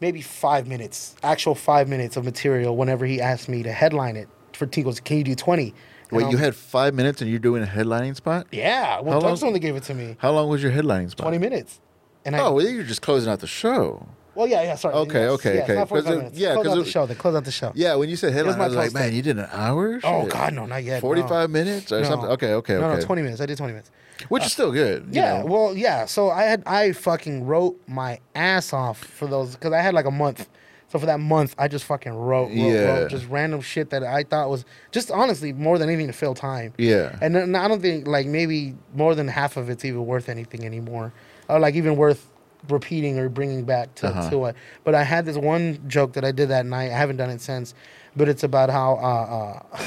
maybe 0.00 0.20
five 0.20 0.66
minutes, 0.66 1.16
actual 1.22 1.54
five 1.54 1.88
minutes 1.88 2.16
of 2.16 2.24
material 2.24 2.76
whenever 2.76 3.04
he 3.06 3.20
asked 3.20 3.48
me 3.48 3.62
to 3.62 3.72
headline 3.72 4.16
it 4.16 4.28
for 4.52 4.66
Tinkles. 4.66 5.00
Can 5.00 5.18
you 5.18 5.24
do 5.24 5.34
twenty? 5.34 5.74
Wait, 6.10 6.30
you 6.30 6.36
had 6.36 6.54
five 6.54 6.94
minutes 6.94 7.20
and 7.22 7.30
you're 7.30 7.40
doing 7.40 7.62
a 7.62 7.66
headlining 7.66 8.14
spot? 8.14 8.46
yeah, 8.52 9.00
well, 9.00 9.20
Doug's 9.20 9.42
only 9.42 9.58
gave 9.58 9.74
it 9.74 9.82
to 9.84 9.94
me. 9.94 10.16
How 10.20 10.30
long 10.30 10.48
was 10.48 10.62
your 10.62 10.70
headlining 10.70 11.10
spot? 11.10 11.24
Twenty 11.24 11.38
minutes. 11.38 11.80
And 12.24 12.36
I, 12.36 12.40
Oh, 12.40 12.52
well, 12.52 12.66
you're 12.66 12.84
just 12.84 13.02
closing 13.02 13.30
out 13.30 13.40
the 13.40 13.46
show. 13.48 14.06
Well, 14.34 14.46
yeah, 14.46 14.62
yeah, 14.62 14.74
sorry. 14.76 14.94
Okay, 14.94 15.20
yes, 15.22 15.30
okay, 15.32 15.54
yes, 15.54 15.64
okay. 15.64 15.74
Not 15.74 15.88
45 15.88 16.04
'Cause 16.04 16.14
it- 16.14 16.18
minutes. 16.18 16.38
yeah, 16.38 16.52
close 16.54 16.66
out 16.66 16.78
it- 16.78 16.84
the 16.84 16.90
show. 16.90 17.06
Then 17.06 17.16
close 17.16 17.34
out 17.34 17.44
the 17.44 17.50
show. 17.50 17.72
Yeah, 17.74 17.94
when 17.96 18.08
you 18.08 18.16
said 18.16 18.32
headline, 18.32 18.60
I 18.60 18.66
was 18.66 18.74
like, 18.76 18.92
man, 18.92 19.12
you 19.14 19.22
did 19.22 19.38
an 19.38 19.48
hour? 19.52 20.00
Oh 20.04 20.26
God, 20.26 20.54
no, 20.54 20.66
not 20.66 20.82
yet. 20.84 20.94
no. 20.96 21.00
45 21.00 21.50
minutes 21.50 21.92
or 21.92 22.00
No. 22.00 22.08
something? 22.08 22.30
Okay, 22.30 22.52
okay, 22.54 22.74
No, 22.74 22.84
okay. 22.90 23.00
no, 23.00 23.04
twenty 23.06 23.22
minutes. 23.22 23.40
I 23.40 23.46
did 23.46 23.56
twenty 23.58 23.72
minutes. 23.72 23.90
Which 24.28 24.44
is 24.46 24.52
still 24.52 24.70
good. 24.72 25.06
you 25.10 25.20
Yeah, 25.20 25.40
know. 25.40 25.46
well, 25.46 25.74
yeah. 25.76 26.04
So 26.06 26.30
I 26.30 26.44
had 26.44 26.62
I 26.66 26.92
fucking 26.92 27.46
wrote 27.46 27.76
my 27.88 28.20
ass 28.34 28.72
off 28.72 28.98
for 28.98 29.26
those 29.26 29.54
because 29.56 29.72
I 29.72 29.80
had 29.80 29.92
like 29.94 30.06
a 30.06 30.10
month. 30.10 30.48
So 30.88 31.00
for 31.00 31.06
that 31.06 31.18
month, 31.18 31.56
I 31.58 31.66
just 31.66 31.84
fucking 31.86 32.12
wrote, 32.14 32.44
wrote, 32.50 32.52
Yeah. 32.52 32.84
wrote 33.00 33.10
just 33.10 33.26
random 33.28 33.60
shit 33.60 33.90
that 33.90 34.04
I 34.04 34.22
thought 34.22 34.48
was 34.48 34.64
just 34.92 35.10
honestly 35.10 35.52
more 35.52 35.76
than 35.76 35.88
anything 35.88 36.06
to 36.06 36.12
fill 36.12 36.34
time. 36.34 36.72
Yeah. 36.78 37.16
And 37.20 37.34
then 37.34 37.56
I 37.56 37.66
don't 37.66 37.82
think 37.82 38.06
like 38.06 38.26
maybe 38.28 38.76
more 38.94 39.16
than 39.16 39.26
half 39.26 39.56
of 39.56 39.68
it's 39.68 39.84
even 39.84 40.06
worth 40.06 40.28
anything 40.28 40.64
anymore, 40.64 41.12
or 41.48 41.58
like 41.58 41.74
even 41.74 41.96
worth 41.96 42.30
repeating 42.68 43.18
or 43.18 43.28
bringing 43.28 43.64
back 43.64 43.94
to 43.96 44.08
Uh-huh. 44.08 44.30
to 44.30 44.44
it. 44.46 44.56
But 44.84 44.94
I 44.94 45.02
had 45.02 45.24
this 45.26 45.36
one 45.36 45.78
joke 45.88 46.12
that 46.14 46.24
I 46.24 46.32
did 46.32 46.48
that 46.48 46.66
night. 46.66 46.90
I 46.90 46.96
haven't 46.96 47.16
done 47.16 47.30
it 47.30 47.40
since, 47.40 47.74
but 48.16 48.28
it's 48.28 48.42
about 48.42 48.70
how 48.70 48.94
uh, 48.94 49.76
uh, 49.76 49.78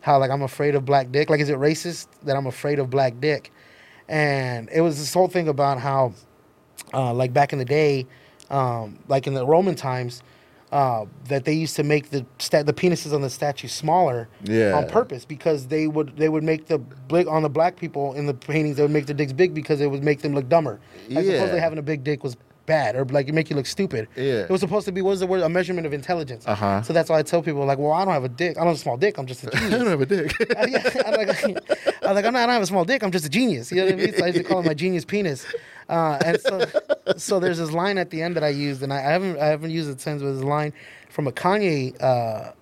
how 0.00 0.18
like 0.18 0.30
I'm 0.30 0.42
afraid 0.42 0.74
of 0.74 0.84
black 0.84 1.10
dick. 1.12 1.30
Like, 1.30 1.40
is 1.40 1.48
it 1.48 1.58
racist 1.58 2.06
that 2.24 2.36
I'm 2.36 2.46
afraid 2.46 2.78
of 2.78 2.90
black 2.90 3.20
dick? 3.20 3.52
And 4.08 4.68
it 4.72 4.80
was 4.80 4.98
this 4.98 5.14
whole 5.14 5.28
thing 5.28 5.46
about 5.48 5.78
how, 5.78 6.14
uh, 6.92 7.12
like 7.14 7.32
back 7.32 7.52
in 7.52 7.58
the 7.60 7.64
day, 7.64 8.06
um, 8.50 8.98
like 9.08 9.26
in 9.26 9.34
the 9.34 9.46
Roman 9.46 9.74
times. 9.76 10.22
Uh, 10.72 11.04
that 11.26 11.44
they 11.44 11.52
used 11.52 11.74
to 11.74 11.82
make 11.82 12.10
the 12.10 12.24
sta- 12.38 12.62
the 12.62 12.72
penises 12.72 13.12
on 13.12 13.20
the 13.22 13.28
statue 13.30 13.66
smaller 13.66 14.28
Yeah. 14.44 14.76
on 14.76 14.86
purpose 14.88 15.24
because 15.24 15.66
they 15.66 15.88
would 15.88 16.16
they 16.16 16.28
would 16.28 16.44
make 16.44 16.66
the 16.68 16.78
big 16.78 17.26
on 17.26 17.42
the 17.42 17.48
black 17.50 17.74
people 17.76 18.14
in 18.14 18.26
the 18.26 18.34
paintings 18.34 18.76
they 18.76 18.82
would 18.82 18.92
make 18.92 19.06
their 19.06 19.16
dicks 19.16 19.32
big 19.32 19.52
because 19.52 19.80
it 19.80 19.90
would 19.90 20.04
make 20.04 20.20
them 20.22 20.32
look 20.32 20.48
dumber. 20.48 20.78
As 21.16 21.26
Yeah. 21.26 21.32
supposedly 21.34 21.60
having 21.60 21.78
a 21.80 21.82
big 21.82 22.04
dick 22.04 22.22
was 22.22 22.36
bad 22.66 22.94
or 22.94 23.04
like 23.06 23.26
it 23.28 23.34
make 23.34 23.50
you 23.50 23.56
look 23.56 23.66
stupid. 23.66 24.06
Yeah. 24.14 24.42
It 24.44 24.50
was 24.50 24.60
supposed 24.60 24.86
to 24.86 24.92
be 24.92 25.02
what 25.02 25.10
was 25.10 25.18
the 25.18 25.26
word 25.26 25.40
a 25.42 25.48
measurement 25.48 25.88
of 25.88 25.92
intelligence. 25.92 26.44
Uh-huh. 26.46 26.82
So 26.82 26.92
that's 26.92 27.10
why 27.10 27.18
I 27.18 27.22
tell 27.24 27.42
people 27.42 27.64
like, 27.66 27.78
well, 27.78 27.90
I 27.90 28.04
don't 28.04 28.14
have 28.14 28.22
a 28.22 28.28
dick. 28.28 28.52
I 28.56 28.60
don't 28.60 28.68
have 28.68 28.76
a 28.76 28.78
small 28.78 28.96
dick. 28.96 29.18
I'm 29.18 29.26
just 29.26 29.42
a 29.42 29.48
I 29.48 29.58
genius. 29.58 29.74
I 29.74 29.78
don't 29.78 29.86
have 29.88 30.00
a 30.02 30.06
dick. 30.06 30.32
Uh, 30.56 30.66
yeah, 30.68 31.02
I'm 31.04 31.14
like, 31.14 31.44
I'm 32.06 32.14
like, 32.14 32.24
I'm 32.26 32.32
not, 32.32 32.42
I 32.42 32.46
don't 32.46 32.54
have 32.54 32.62
a 32.62 32.66
small 32.66 32.84
dick. 32.84 33.02
I'm 33.02 33.10
just 33.10 33.26
a 33.26 33.28
genius. 33.28 33.72
You 33.72 33.78
know 33.78 33.84
what 33.86 33.94
I 33.94 33.96
mean? 33.96 34.14
So 34.14 34.22
I 34.24 34.26
used 34.28 34.38
to 34.38 34.44
call 34.44 34.60
it 34.60 34.66
my 34.66 34.74
genius 34.74 35.04
penis. 35.04 35.44
Uh, 35.90 36.18
and 36.24 36.40
so, 36.40 36.64
so 37.16 37.40
there's 37.40 37.58
this 37.58 37.72
line 37.72 37.98
at 37.98 38.10
the 38.10 38.22
end 38.22 38.36
that 38.36 38.44
I 38.44 38.48
used, 38.48 38.82
and 38.82 38.92
I, 38.92 38.98
I 38.98 39.10
haven't, 39.10 39.38
I 39.40 39.46
haven't 39.46 39.72
used 39.72 39.90
it 39.90 40.00
since. 40.00 40.22
But 40.22 40.28
a 40.28 40.46
line 40.46 40.72
from 41.10 41.26
a 41.26 41.32
Kanye, 41.32 42.00
uh, 42.00 42.52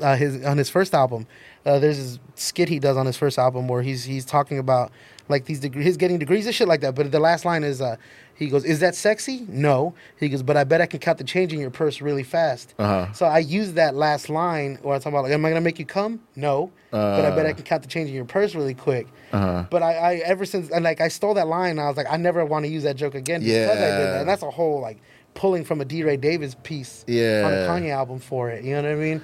uh, 0.00 0.16
his 0.16 0.44
on 0.44 0.56
his 0.56 0.70
first 0.70 0.94
album. 0.94 1.26
Uh, 1.66 1.80
there's 1.80 1.98
this 1.98 2.18
skit 2.36 2.68
he 2.68 2.78
does 2.78 2.96
on 2.96 3.04
his 3.04 3.16
first 3.16 3.36
album 3.36 3.66
where 3.66 3.82
he's 3.82 4.04
he's 4.04 4.24
talking 4.24 4.58
about 4.58 4.92
like 5.28 5.44
these 5.44 5.60
degrees, 5.60 5.84
he's 5.84 5.96
getting 5.96 6.18
degrees 6.18 6.46
and 6.46 6.54
shit 6.54 6.68
like 6.68 6.80
that. 6.80 6.94
But 6.94 7.10
the 7.12 7.20
last 7.20 7.44
line 7.44 7.64
is, 7.64 7.80
uh, 7.80 7.96
he 8.34 8.48
goes, 8.48 8.64
"Is 8.64 8.80
that 8.80 8.94
sexy? 8.94 9.44
No." 9.48 9.94
He 10.18 10.28
goes, 10.28 10.42
"But 10.42 10.56
I 10.56 10.64
bet 10.64 10.80
I 10.80 10.86
can 10.86 11.00
count 11.00 11.18
the 11.18 11.24
change 11.24 11.52
in 11.52 11.60
your 11.60 11.70
purse 11.70 12.00
really 12.00 12.22
fast." 12.22 12.74
Uh-huh. 12.78 13.12
So 13.12 13.26
I 13.26 13.38
use 13.38 13.72
that 13.74 13.94
last 13.94 14.28
line 14.28 14.78
where 14.82 14.94
I'm 14.94 15.00
talking 15.00 15.12
about, 15.12 15.24
like, 15.24 15.32
am 15.32 15.44
I 15.44 15.48
gonna 15.50 15.60
make 15.60 15.78
you 15.78 15.86
come? 15.86 16.20
No. 16.36 16.70
but 16.90 17.24
I 17.24 17.30
bet 17.34 17.46
I 17.46 17.52
can 17.52 17.64
count 17.64 17.82
the 17.82 17.88
change 17.88 18.08
in 18.08 18.14
your 18.14 18.24
purse 18.24 18.54
really 18.54 18.74
quick. 18.74 19.06
Uh-huh. 19.32 19.64
But 19.70 19.82
I, 19.82 19.92
I 19.94 20.14
ever 20.16 20.44
since 20.44 20.70
and 20.70 20.84
like 20.84 21.00
I 21.00 21.08
stole 21.08 21.34
that 21.34 21.48
line, 21.48 21.72
and 21.72 21.80
I 21.80 21.88
was 21.88 21.96
like, 21.96 22.10
I 22.10 22.16
never 22.16 22.44
want 22.44 22.64
to 22.64 22.70
use 22.70 22.84
that 22.84 22.96
joke 22.96 23.14
again 23.14 23.40
because 23.42 23.68
I 23.70 23.74
did 23.74 23.80
that. 23.80 24.20
And 24.20 24.28
that's 24.28 24.42
a 24.42 24.50
whole 24.50 24.80
like 24.80 24.98
pulling 25.34 25.64
from 25.64 25.80
a 25.80 25.84
DeRay 25.84 26.16
Davis 26.16 26.56
piece 26.62 27.04
yeah. 27.06 27.42
on 27.44 27.52
a 27.52 27.56
Kanye 27.68 27.90
album 27.90 28.18
for 28.18 28.50
it. 28.50 28.64
You 28.64 28.74
know 28.74 28.82
what 28.82 28.90
I 28.90 28.94
mean? 28.96 29.22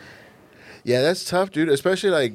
Yeah, 0.84 1.00
that's 1.02 1.24
tough, 1.24 1.50
dude. 1.50 1.68
Especially 1.68 2.10
like 2.10 2.34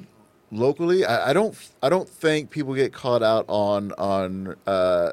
locally. 0.52 1.06
I, 1.06 1.30
I 1.30 1.34
don't. 1.34 1.56
I 1.84 1.89
don't 1.89 2.08
think 2.10 2.50
people 2.50 2.74
get 2.74 2.93
caught 2.93 3.24
out 3.24 3.45
on 3.47 3.91
on 3.93 4.56
uh, 4.68 5.12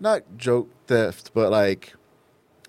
not 0.00 0.22
joke 0.36 0.68
theft, 0.86 1.30
but 1.34 1.50
like 1.50 1.94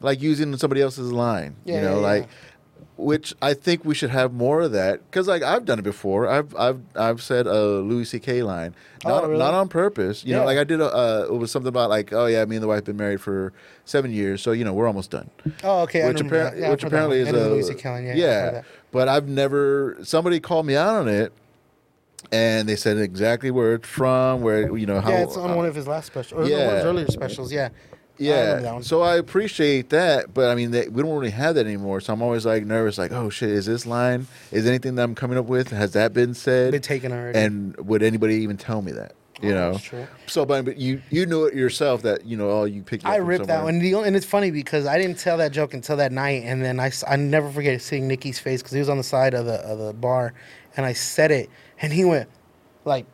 like 0.01 0.21
using 0.21 0.55
somebody 0.57 0.81
else's 0.81 1.11
line. 1.11 1.55
Yeah, 1.65 1.75
you 1.75 1.81
know, 1.81 1.95
yeah, 1.95 2.05
like 2.07 2.23
yeah. 2.23 2.85
which 2.97 3.33
I 3.41 3.53
think 3.53 3.83
we 3.83 3.95
should 3.95 4.11
have 4.11 4.31
more 4.33 4.61
of 4.61 4.71
that 4.73 5.01
because 5.09 5.27
like 5.27 5.43
I've 5.43 5.65
done 5.65 5.79
it 5.79 5.83
before. 5.83 6.27
I've 6.27 6.55
I've 6.55 6.81
I've 6.95 7.21
said 7.21 7.47
a 7.47 7.79
Louis 7.79 8.05
C.K. 8.05 8.43
line, 8.43 8.75
not 9.03 9.23
Oh, 9.23 9.27
really? 9.27 9.39
not 9.39 9.53
on 9.53 9.67
purpose. 9.69 10.23
You 10.23 10.35
know, 10.35 10.45
like 10.45 10.57
I 10.57 10.63
did 10.63 10.79
a 10.81 10.85
uh, 10.85 11.25
it 11.29 11.33
was 11.35 11.51
something 11.51 11.67
about 11.69 11.89
like 11.89 12.13
oh 12.13 12.27
yeah, 12.27 12.45
me 12.45 12.55
and 12.57 12.63
the 12.63 12.67
wife 12.67 12.85
been 12.85 12.97
married 12.97 13.21
for 13.21 13.53
seven 13.85 14.11
years, 14.11 14.41
so 14.41 14.51
you 14.51 14.63
know 14.63 14.73
we're 14.73 14.87
almost 14.87 15.09
done 15.11 15.29
Oh, 15.63 15.81
okay. 15.81 16.07
Which, 16.07 16.17
remember 16.19 16.51
appar- 16.51 16.59
Yeah, 16.59 16.69
which 16.69 16.83
apparently 16.83 17.19
is 17.21 17.29
a 17.29 17.33
Louis 17.33 17.63
C.K. 17.67 17.79
Kelly, 17.81 18.05
yeah, 18.05 18.11
I've 18.13 18.21
heard 18.21 18.53
that. 18.55 18.65
But 18.91 19.07
I've 19.09 19.27
never 19.27 19.97
somebody 20.03 20.39
called 20.39 20.65
me 20.65 20.75
out 20.75 20.95
on 20.95 21.07
it, 21.07 21.33
and 22.31 22.67
they 22.67 22.75
said 22.75 22.97
exactly 22.97 23.51
where 23.51 23.75
it's 23.75 23.87
from, 23.87 24.41
where 24.41 24.75
you 24.77 24.85
know 24.85 24.99
how. 25.01 25.09
yeah, 25.09 25.23
it's 25.23 25.37
on 25.37 25.51
uh, 25.51 25.55
one 25.55 25.65
of 25.65 25.75
his 25.75 25.87
last 25.87 26.07
specials, 26.07 26.33
or 26.33 26.43
one 26.43 26.51
of 26.51 26.57
yeah. 26.57 26.75
his 26.75 26.85
earlier 26.85 27.07
specials. 27.07 27.51
Yeah. 27.51 27.69
I 28.19 28.23
yeah, 28.23 28.73
one. 28.73 28.81
so 28.83 29.03
I 29.03 29.17
appreciate 29.17 29.89
that, 29.91 30.33
but 30.33 30.49
I 30.49 30.55
mean, 30.55 30.71
they, 30.71 30.87
we 30.87 31.03
don't 31.03 31.11
really 31.11 31.29
have 31.29 31.53
that 31.53 31.67
anymore. 31.67 32.01
So 32.01 32.13
I'm 32.13 32.23
always 32.23 32.47
like 32.47 32.65
nervous, 32.65 32.97
like, 32.97 33.11
oh 33.11 33.29
shit, 33.29 33.49
is 33.49 33.67
this 33.67 33.85
line, 33.85 34.25
is 34.51 34.65
anything 34.65 34.95
that 34.95 35.03
I'm 35.03 35.13
coming 35.13 35.37
up 35.37 35.45
with, 35.45 35.69
has 35.69 35.93
that 35.93 36.13
been 36.13 36.33
said? 36.33 36.71
Been 36.71 36.81
taken 36.81 37.11
already. 37.11 37.37
And 37.37 37.75
would 37.77 38.01
anybody 38.01 38.37
even 38.37 38.57
tell 38.57 38.81
me 38.81 38.91
that? 38.93 39.13
Oh, 39.39 39.45
you 39.45 39.51
Oh, 39.51 39.55
know, 39.55 39.71
that's 39.73 39.83
true. 39.83 40.07
so 40.25 40.45
but, 40.45 40.65
but 40.65 40.77
you 40.77 40.99
you 41.11 41.27
knew 41.27 41.45
it 41.45 41.53
yourself 41.53 42.01
that 42.01 42.25
you 42.25 42.35
know 42.35 42.49
oh 42.49 42.63
you 42.65 42.81
picked. 42.81 43.05
up 43.05 43.11
I 43.11 43.17
ripped 43.17 43.45
that 43.47 43.63
one, 43.63 43.75
and 43.75 44.15
it's 44.15 44.25
funny 44.25 44.49
because 44.49 44.87
I 44.87 44.97
didn't 44.97 45.19
tell 45.19 45.37
that 45.37 45.51
joke 45.51 45.75
until 45.75 45.97
that 45.97 46.11
night, 46.11 46.41
and 46.43 46.63
then 46.65 46.79
I 46.79 46.91
I 47.07 47.17
never 47.17 47.51
forget 47.51 47.79
seeing 47.83 48.07
Nicky's 48.07 48.39
face 48.39 48.63
because 48.63 48.73
he 48.73 48.79
was 48.79 48.89
on 48.89 48.97
the 48.97 49.03
side 49.03 49.35
of 49.35 49.45
the 49.45 49.55
of 49.61 49.77
the 49.77 49.93
bar, 49.93 50.33
and 50.75 50.87
I 50.87 50.93
said 50.93 51.29
it, 51.29 51.51
and 51.81 51.91
he 51.93 52.05
went 52.05 52.29
like 52.85 53.05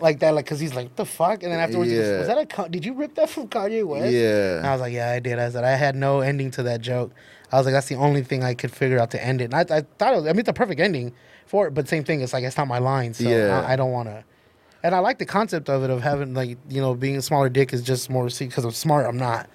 like 0.00 0.20
that, 0.20 0.34
like 0.34 0.46
because 0.46 0.60
he's 0.60 0.74
like 0.74 0.96
the 0.96 1.04
fuck, 1.04 1.42
and 1.42 1.52
then 1.52 1.60
afterwards 1.60 1.90
he 1.90 1.96
goes, 1.96 2.06
Yeah. 2.08 2.18
was 2.18 2.26
that 2.28 2.38
a 2.38 2.46
Con- 2.46 2.70
did 2.70 2.84
you 2.84 2.94
rip 2.94 3.14
that 3.16 3.28
from 3.28 3.48
Kanye 3.48 3.84
West? 3.84 4.12
Yeah. 4.12 4.58
and 4.58 4.66
I 4.66 4.72
was 4.72 4.80
like, 4.80 4.92
yeah, 4.94 5.10
I 5.10 5.18
did. 5.20 5.38
I 5.38 5.50
said 5.50 5.62
I 5.64 5.72
had 5.76 5.94
no 5.94 6.20
ending 6.20 6.50
to 6.52 6.62
that 6.64 6.80
joke. 6.80 7.12
I 7.52 7.56
was 7.56 7.66
like, 7.66 7.74
that's 7.74 7.88
the 7.88 7.96
only 7.96 8.22
thing 8.22 8.42
I 8.44 8.54
could 8.54 8.70
figure 8.70 8.98
out 8.98 9.10
to 9.10 9.22
end 9.22 9.40
it. 9.40 9.52
And 9.52 9.54
I, 9.54 9.60
I 9.78 9.80
thought 9.98 10.14
it 10.14 10.16
was, 10.18 10.26
I 10.26 10.30
mean, 10.32 10.38
it's 10.40 10.48
a 10.48 10.52
perfect 10.52 10.80
ending 10.80 11.12
for 11.46 11.66
it, 11.66 11.74
but 11.74 11.88
same 11.88 12.04
thing. 12.04 12.20
It's 12.22 12.32
like 12.32 12.44
it's 12.44 12.56
not 12.56 12.68
my 12.68 12.78
line, 12.78 13.12
so 13.12 13.28
Yeah. 13.28 13.62
I, 13.66 13.72
I 13.72 13.76
don't 13.76 13.90
want 13.92 14.08
to. 14.08 14.24
And 14.82 14.94
I 14.94 15.00
like 15.00 15.18
the 15.18 15.26
concept 15.26 15.68
of 15.68 15.82
it 15.84 15.90
of 15.90 16.00
having 16.00 16.32
like 16.32 16.56
you 16.70 16.80
know 16.80 16.94
being 16.94 17.16
a 17.16 17.22
smaller 17.22 17.50
dick 17.50 17.74
is 17.74 17.82
just 17.82 18.08
more 18.08 18.30
see, 18.30 18.46
because 18.46 18.64
I'm 18.64 18.70
smart. 18.70 19.04
I'm 19.06 19.18
not, 19.18 19.50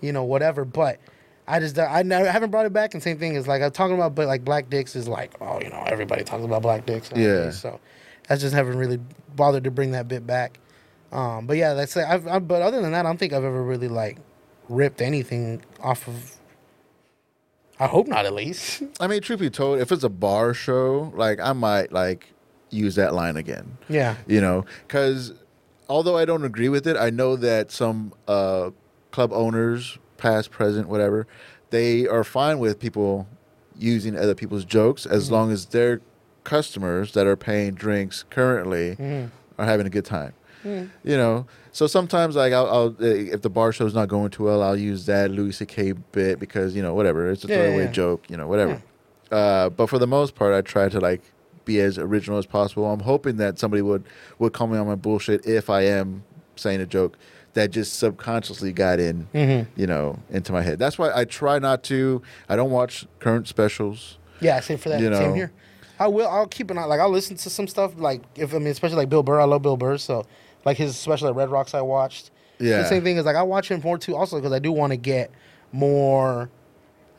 you 0.00 0.12
know, 0.12 0.24
whatever. 0.24 0.64
But 0.64 0.98
I 1.46 1.60
just 1.60 1.78
I 1.78 2.02
never 2.02 2.26
I 2.28 2.32
haven't 2.32 2.50
brought 2.50 2.66
it 2.66 2.72
back. 2.72 2.94
And 2.94 3.02
same 3.02 3.18
thing 3.18 3.36
is 3.36 3.46
like 3.46 3.62
I'm 3.62 3.70
talking 3.70 3.94
about, 3.94 4.16
but 4.16 4.26
like 4.26 4.44
black 4.44 4.68
dicks 4.70 4.96
is 4.96 5.06
like 5.06 5.34
oh 5.40 5.60
you 5.60 5.68
know 5.70 5.84
everybody 5.86 6.24
talks 6.24 6.42
about 6.44 6.62
black 6.62 6.86
dicks. 6.86 7.12
Yeah. 7.14 7.50
So 7.50 7.78
I 8.28 8.36
just 8.36 8.54
haven't 8.54 8.78
really 8.78 8.98
bothered 9.34 9.64
to 9.64 9.70
bring 9.70 9.92
that 9.92 10.08
bit 10.08 10.26
back. 10.26 10.58
Um, 11.12 11.46
but 11.46 11.56
yeah, 11.56 11.74
that's 11.74 11.96
I've, 11.96 12.26
i 12.26 12.38
but 12.38 12.62
other 12.62 12.80
than 12.80 12.92
that, 12.92 13.00
I 13.00 13.08
don't 13.08 13.18
think 13.18 13.32
I've 13.32 13.44
ever 13.44 13.62
really 13.62 13.88
like 13.88 14.18
ripped 14.68 15.00
anything 15.00 15.62
off 15.80 16.08
of. 16.08 16.36
I 17.78 17.86
hope 17.86 18.06
not, 18.06 18.24
at 18.24 18.32
least. 18.32 18.82
I 19.00 19.06
mean, 19.06 19.20
truth 19.20 19.40
be 19.40 19.50
told, 19.50 19.80
if 19.80 19.90
it's 19.90 20.04
a 20.04 20.08
bar 20.08 20.54
show, 20.54 21.12
like 21.16 21.40
I 21.40 21.52
might 21.52 21.92
like 21.92 22.32
use 22.70 22.94
that 22.96 23.14
line 23.14 23.36
again. 23.36 23.78
yeah. 23.88 24.16
You 24.26 24.40
know, 24.40 24.64
because 24.86 25.32
although 25.88 26.16
I 26.16 26.24
don't 26.24 26.44
agree 26.44 26.68
with 26.68 26.86
it, 26.86 26.96
I 26.96 27.10
know 27.10 27.36
that 27.36 27.70
some 27.70 28.12
uh, 28.26 28.70
club 29.10 29.32
owners, 29.32 29.98
past, 30.16 30.50
present, 30.50 30.88
whatever, 30.88 31.26
they 31.70 32.06
are 32.06 32.24
fine 32.24 32.58
with 32.58 32.78
people 32.78 33.28
using 33.76 34.16
other 34.16 34.34
people's 34.34 34.64
jokes 34.64 35.06
as 35.06 35.30
long 35.30 35.50
as 35.50 35.66
their 35.66 36.00
customers 36.44 37.12
that 37.12 37.26
are 37.26 37.36
paying 37.36 37.74
drinks 37.74 38.24
currently 38.30 38.96
are 39.58 39.64
having 39.64 39.86
a 39.86 39.90
good 39.90 40.04
time. 40.04 40.32
You 40.64 40.88
know, 41.04 41.46
so 41.72 41.86
sometimes 41.86 42.36
like 42.36 42.54
I'll, 42.54 42.66
I'll 42.66 42.86
uh, 42.98 43.04
if 43.04 43.42
the 43.42 43.50
bar 43.50 43.70
show's 43.70 43.94
not 43.94 44.08
going 44.08 44.30
too 44.30 44.44
well, 44.44 44.62
I'll 44.62 44.78
use 44.78 45.04
that 45.06 45.30
Louis 45.30 45.52
C.K. 45.52 45.92
bit 46.12 46.38
because 46.38 46.74
you 46.74 46.80
know 46.82 46.94
whatever 46.94 47.30
it's 47.30 47.44
a 47.44 47.48
Yeah, 47.48 47.54
yeah, 47.56 47.62
throwaway 47.64 47.84
yeah. 47.84 47.90
joke, 47.90 48.24
you 48.30 48.36
know 48.38 48.46
whatever. 48.46 48.82
Uh, 49.30 49.68
but 49.68 49.88
for 49.88 49.98
the 49.98 50.06
most 50.06 50.34
part, 50.34 50.54
I 50.54 50.62
try 50.62 50.88
to 50.88 51.00
like 51.00 51.20
be 51.66 51.80
as 51.80 51.98
original 51.98 52.38
as 52.38 52.46
possible. 52.46 52.90
I'm 52.90 53.00
hoping 53.00 53.36
that 53.36 53.58
somebody 53.58 53.82
would 53.82 54.04
would 54.38 54.54
call 54.54 54.66
me 54.68 54.78
on 54.78 54.86
my 54.86 54.94
bullshit 54.94 55.44
if 55.46 55.68
I 55.68 55.82
am 55.82 56.24
saying 56.56 56.80
a 56.80 56.86
joke 56.86 57.18
that 57.52 57.70
just 57.70 57.98
subconsciously 57.98 58.72
got 58.72 58.98
in, 58.98 59.28
Mm-hmm. 59.34 59.78
you 59.78 59.86
know, 59.86 60.18
into 60.30 60.50
my 60.52 60.62
head. 60.62 60.78
That's 60.78 60.98
why 60.98 61.12
I 61.14 61.26
try 61.26 61.58
not 61.58 61.82
to. 61.84 62.22
I 62.48 62.56
don't 62.56 62.70
watch 62.70 63.06
current 63.20 63.48
specials. 63.48 64.16
Yeah, 64.40 64.60
same 64.60 64.78
for 64.78 64.88
that. 64.88 65.00
You 65.00 65.12
Same 65.14 65.28
know. 65.28 65.34
here. 65.34 65.52
I 65.98 66.08
will. 66.08 66.28
I'll 66.28 66.46
keep 66.46 66.70
an 66.70 66.78
eye. 66.78 66.84
Like 66.84 67.00
I'll 67.00 67.10
listen 67.10 67.36
to 67.36 67.50
some 67.50 67.68
stuff. 67.68 67.92
Like 67.96 68.22
if 68.36 68.54
I 68.54 68.58
mean, 68.58 68.68
especially 68.68 68.96
like 68.96 69.08
Bill 69.08 69.22
Burr. 69.22 69.40
I 69.40 69.44
love 69.44 69.62
Bill 69.62 69.76
Burr. 69.76 69.98
So 69.98 70.26
like 70.64 70.76
his 70.76 70.96
special 70.96 71.28
at 71.28 71.34
Red 71.34 71.50
Rocks, 71.50 71.74
I 71.74 71.80
watched. 71.80 72.30
Yeah. 72.58 72.78
The 72.78 72.88
same 72.88 73.04
thing 73.04 73.16
is 73.16 73.24
like 73.24 73.36
I 73.36 73.42
watch 73.42 73.70
him 73.70 73.80
more 73.82 73.98
too. 73.98 74.16
Also 74.16 74.36
because 74.36 74.52
I 74.52 74.58
do 74.58 74.72
want 74.72 74.92
to 74.92 74.96
get 74.96 75.30
more. 75.72 76.50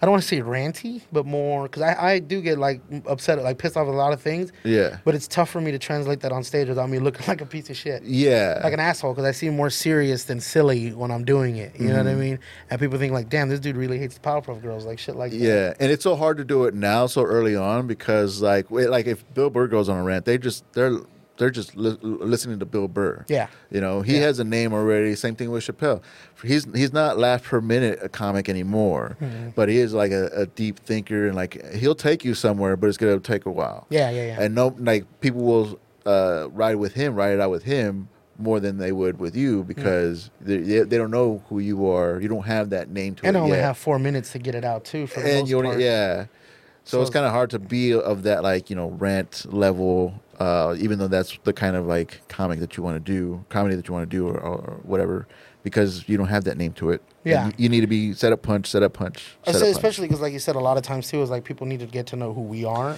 I 0.01 0.05
don't 0.05 0.11
want 0.11 0.23
to 0.23 0.27
say 0.27 0.41
ranty, 0.41 1.01
but 1.11 1.25
more 1.25 1.63
because 1.63 1.81
I, 1.81 2.11
I 2.15 2.19
do 2.19 2.41
get 2.41 2.59
like 2.59 2.81
upset, 3.07 3.41
like 3.41 3.57
pissed 3.57 3.77
off 3.77 3.87
at 3.87 3.93
a 3.93 3.97
lot 3.97 4.11
of 4.11 4.21
things. 4.21 4.51
Yeah. 4.65 4.97
But 5.05 5.15
it's 5.15 5.27
tough 5.27 5.49
for 5.49 5.61
me 5.61 5.71
to 5.71 5.79
translate 5.79 6.19
that 6.19 6.33
on 6.33 6.43
stage 6.43 6.67
without 6.67 6.89
me 6.89 6.99
looking 6.99 7.25
like 7.27 7.39
a 7.39 7.45
piece 7.45 7.69
of 7.69 7.77
shit. 7.77 8.03
Yeah. 8.03 8.59
Like 8.61 8.73
an 8.73 8.81
asshole 8.81 9.13
because 9.13 9.23
I 9.25 9.31
seem 9.31 9.55
more 9.55 9.69
serious 9.69 10.25
than 10.25 10.41
silly 10.41 10.91
when 10.93 11.11
I'm 11.11 11.23
doing 11.23 11.55
it. 11.55 11.79
You 11.79 11.87
know 11.87 11.95
Mm-hmm. 11.95 12.05
what 12.05 12.11
I 12.11 12.15
mean? 12.15 12.39
And 12.69 12.79
people 12.81 12.99
think 12.99 13.13
like, 13.13 13.29
damn, 13.29 13.47
this 13.47 13.61
dude 13.61 13.77
really 13.77 13.97
hates 13.97 14.15
the 14.15 14.19
Powerpuff 14.19 14.61
Girls, 14.61 14.85
like 14.85 14.99
shit 14.99 15.15
like 15.15 15.31
that. 15.31 15.37
Yeah, 15.37 15.73
and 15.79 15.89
it's 15.91 16.03
so 16.03 16.15
hard 16.17 16.37
to 16.37 16.43
do 16.43 16.65
it 16.65 16.73
now, 16.73 17.07
so 17.07 17.23
early 17.23 17.55
on, 17.55 17.87
because 17.87 18.41
like, 18.41 18.69
like 18.69 19.07
if 19.07 19.23
Bill 19.33 19.49
Burr 19.49 19.67
goes 19.67 19.87
on 19.87 19.97
a 19.97 20.03
rant, 20.03 20.25
they 20.25 20.37
just 20.37 20.65
they're 20.73 20.99
they're 21.37 21.49
just 21.49 21.75
li- 21.75 21.97
listening 22.01 22.59
to 22.59 22.65
Bill 22.65 22.87
Burr. 22.87 23.25
Yeah. 23.27 23.47
you 23.69 23.81
know, 23.81 24.01
he 24.01 24.15
Yeah. 24.15 24.21
has 24.21 24.39
a 24.39 24.43
name 24.43 24.73
already. 24.73 25.15
Same 25.15 25.35
thing 25.35 25.51
with 25.51 25.63
Chappelle. 25.65 26.01
He's 26.43 26.65
he's 26.73 26.93
not 26.93 27.17
laugh 27.17 27.43
per 27.43 27.59
minute 27.61 27.99
a 28.01 28.09
comic 28.09 28.47
anymore, 28.49 29.17
Mm-hmm. 29.21 29.49
but 29.55 29.69
he 29.69 29.77
is 29.79 29.93
like 29.93 30.11
a, 30.11 30.27
a 30.33 30.45
deep 30.45 30.79
thinker, 30.79 31.27
and 31.27 31.35
like 31.35 31.61
he'll 31.73 31.95
take 31.95 32.23
you 32.23 32.33
somewhere, 32.33 32.75
but 32.77 32.87
it's 32.87 32.97
gonna 32.97 33.19
take 33.19 33.45
a 33.45 33.51
while. 33.51 33.85
Yeah, 33.89 34.09
yeah, 34.11 34.25
yeah. 34.27 34.41
And 34.41 34.55
no, 34.55 34.75
like 34.79 35.05
people 35.21 35.41
will 35.41 35.79
uh, 36.05 36.47
ride 36.51 36.75
with 36.75 36.93
him, 36.93 37.15
ride 37.15 37.33
it 37.33 37.39
out 37.39 37.49
with 37.51 37.63
him 37.63 38.07
more 38.37 38.59
than 38.59 38.77
they 38.77 38.91
would 38.91 39.17
with 39.17 39.33
you 39.35 39.63
Mm. 39.63 39.67
because 39.67 40.29
they, 40.41 40.57
they 40.57 40.79
they 40.81 40.97
don't 40.97 41.09
know 41.11 41.41
who 41.49 41.59
you 41.59 41.89
are. 41.89 42.19
You 42.19 42.27
don't 42.27 42.45
have 42.45 42.69
that 42.71 42.89
name 42.89 43.15
to 43.15 43.25
and 43.25 43.35
it 43.35 43.39
only 43.39 43.55
yet 43.57 43.63
have 43.63 43.77
four 43.77 43.97
minutes 43.97 44.31
to 44.33 44.39
get 44.39 44.55
it 44.55 44.65
out 44.65 44.83
too. 44.85 45.07
For 45.07 45.21
the 45.21 45.37
and 45.37 45.47
you 45.49 45.57
only 45.57 45.83
yeah 45.83 46.25
so, 46.83 46.97
So- 46.97 47.01
it's 47.01 47.09
kind 47.09 47.25
of 47.25 47.31
hard 47.31 47.49
to 47.51 47.59
be 47.59 47.93
of 47.93 48.23
that 48.23 48.43
like 48.43 48.69
you 48.69 48.75
know 48.75 48.89
rant 48.89 49.45
level 49.51 50.21
uh 50.39 50.75
even 50.79 50.99
though 50.99 51.07
that's 51.07 51.37
the 51.43 51.53
kind 51.53 51.75
of 51.75 51.85
like 51.85 52.21
comic 52.27 52.59
that 52.59 52.75
you 52.77 52.83
want 52.83 52.95
to 52.95 52.99
do 53.11 53.43
comedy 53.49 53.75
that 53.75 53.87
you 53.87 53.93
want 53.93 54.09
to 54.09 54.17
do 54.17 54.27
or, 54.27 54.39
or 54.39 54.79
whatever 54.83 55.27
because 55.63 56.07
you 56.07 56.17
don't 56.17 56.27
have 56.27 56.43
that 56.43 56.57
name 56.57 56.73
to 56.73 56.91
it 56.91 57.01
Yeah. 57.23 57.47
you, 57.47 57.53
you 57.57 57.69
need 57.69 57.81
to 57.81 57.87
be 57.87 58.13
set 58.13 58.31
up 58.33 58.41
punch 58.41 58.67
set 58.67 58.83
up 58.83 58.93
punch 58.93 59.35
set 59.45 59.55
up 59.55 59.61
especially 59.63 60.07
because, 60.07 60.21
like 60.21 60.33
you 60.33 60.39
said, 60.39 60.55
a 60.55 60.59
lot 60.59 60.77
of 60.77 60.83
times 60.83 61.09
too 61.09 61.21
is 61.21 61.29
like 61.29 61.43
people 61.43 61.65
need 61.65 61.79
to 61.79 61.85
get 61.87 62.05
to 62.07 62.15
know 62.15 62.33
who 62.33 62.41
we 62.41 62.65
are, 62.65 62.95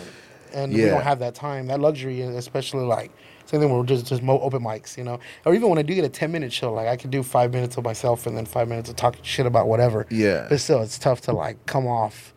and 0.54 0.74
we 0.74 0.82
don't 0.86 1.02
have 1.04 1.20
that 1.20 1.36
time, 1.36 1.68
that 1.68 1.80
luxury, 1.80 2.22
especially 2.22 2.86
like 2.86 3.12
same 3.46 3.62
thing. 3.62 3.70
We're 3.72 3.84
just 3.86 4.06
just 4.06 4.22
mo- 4.22 4.40
open 4.42 4.62
mics, 4.62 4.98
you 4.98 5.04
know, 5.06 5.20
or 5.46 5.54
even 5.56 5.70
when 5.70 5.78
I 5.78 5.82
do 5.82 5.94
get 5.96 6.04
a 6.04 6.10
ten 6.10 6.32
minute 6.32 6.52
show, 6.52 6.74
like 6.74 6.88
I 6.88 6.98
can 6.98 7.10
do 7.10 7.24
five 7.24 7.54
minutes 7.54 7.78
of 7.78 7.84
myself 7.86 8.28
and 8.28 8.36
then 8.36 8.46
five 8.46 8.68
minutes 8.68 8.90
of 8.90 8.96
talking 8.98 9.24
shit 9.24 9.46
about 9.46 9.68
whatever. 9.68 10.06
Yeah. 10.10 10.48
but 10.50 10.60
still, 10.60 10.82
it's 10.82 10.98
tough 11.00 11.22
to 11.22 11.32
like 11.34 11.66
come 11.68 11.88
off 11.88 12.34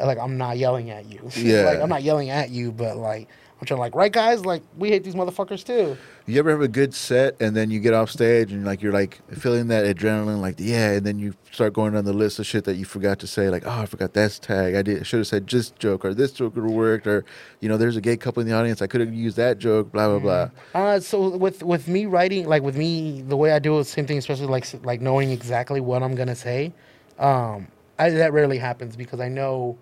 like 0.00 0.18
I'm 0.18 0.36
not 0.38 0.58
yelling 0.58 0.90
at 0.90 1.06
you. 1.10 1.28
Yeah. 1.36 1.62
like 1.62 1.80
I'm 1.80 1.88
not 1.88 2.02
yelling 2.04 2.30
at 2.30 2.50
you, 2.50 2.70
but 2.70 2.96
like 2.96 3.28
I'm 3.70 3.78
like 3.78 3.94
right 3.94 4.12
guys, 4.12 4.44
like 4.44 4.62
we 4.76 4.88
hate 4.90 5.04
these 5.04 5.14
motherfuckers 5.14 5.64
too. 5.64 5.96
you 6.26 6.38
ever 6.38 6.50
have 6.50 6.60
a 6.62 6.68
good 6.68 6.94
set 6.94 7.36
and 7.40 7.54
then 7.54 7.70
you 7.70 7.80
get 7.80 7.92
off 7.94 8.10
stage 8.10 8.50
and 8.52 8.64
like 8.64 8.80
you're 8.82 8.92
like 8.92 9.20
feeling 9.36 9.68
that 9.68 9.84
adrenaline 9.84 10.40
like 10.40 10.54
yeah 10.58 10.92
and 10.92 11.04
then 11.06 11.18
you 11.18 11.34
start 11.52 11.72
going 11.74 11.92
down 11.92 12.04
the 12.04 12.12
list 12.12 12.38
of 12.38 12.46
shit 12.46 12.64
that 12.64 12.76
you 12.76 12.84
forgot 12.86 13.18
to 13.18 13.26
say 13.26 13.50
like 13.50 13.62
oh 13.66 13.80
i 13.82 13.86
forgot 13.86 14.14
that 14.14 14.32
tag 14.42 14.74
i 14.74 14.80
did 14.82 15.06
should 15.06 15.18
have 15.18 15.26
said 15.26 15.46
this 15.46 15.70
joke 15.72 16.02
or 16.04 16.14
this 16.14 16.32
joke 16.32 16.56
would 16.56 16.64
have 16.64 16.72
worked 16.72 17.06
or 17.06 17.24
you 17.60 17.68
know 17.68 17.76
there's 17.76 17.96
a 17.96 18.00
gay 18.00 18.16
couple 18.16 18.40
in 18.40 18.48
the 18.48 18.54
audience 18.54 18.80
i 18.80 18.86
could 18.86 19.00
have 19.02 19.12
used 19.12 19.36
that 19.36 19.58
joke 19.58 19.92
blah 19.92 20.08
blah 20.08 20.18
blah 20.18 20.50
Uh, 20.74 20.98
so 20.98 21.36
with 21.36 21.62
with 21.62 21.86
me 21.88 22.06
writing, 22.06 22.46
like 22.48 22.62
with 22.62 22.76
me, 22.76 23.22
the 23.22 23.36
way 23.36 23.52
I 23.52 23.58
do 23.58 23.78
it, 23.78 23.84
same 23.84 24.06
thing. 24.06 24.18
Especially 24.18 24.46
like 24.46 24.66
like 24.84 25.00
knowing 25.00 25.30
exactly 25.30 25.80
what 25.80 26.02
I'm 26.02 26.14
gonna 26.14 26.34
say. 26.34 26.72
Um, 27.18 27.68
I, 27.98 28.10
that 28.10 28.32
rarely 28.32 28.58
happens 28.58 28.96
because 28.96 29.20
I 29.20 29.28
know, 29.28 29.78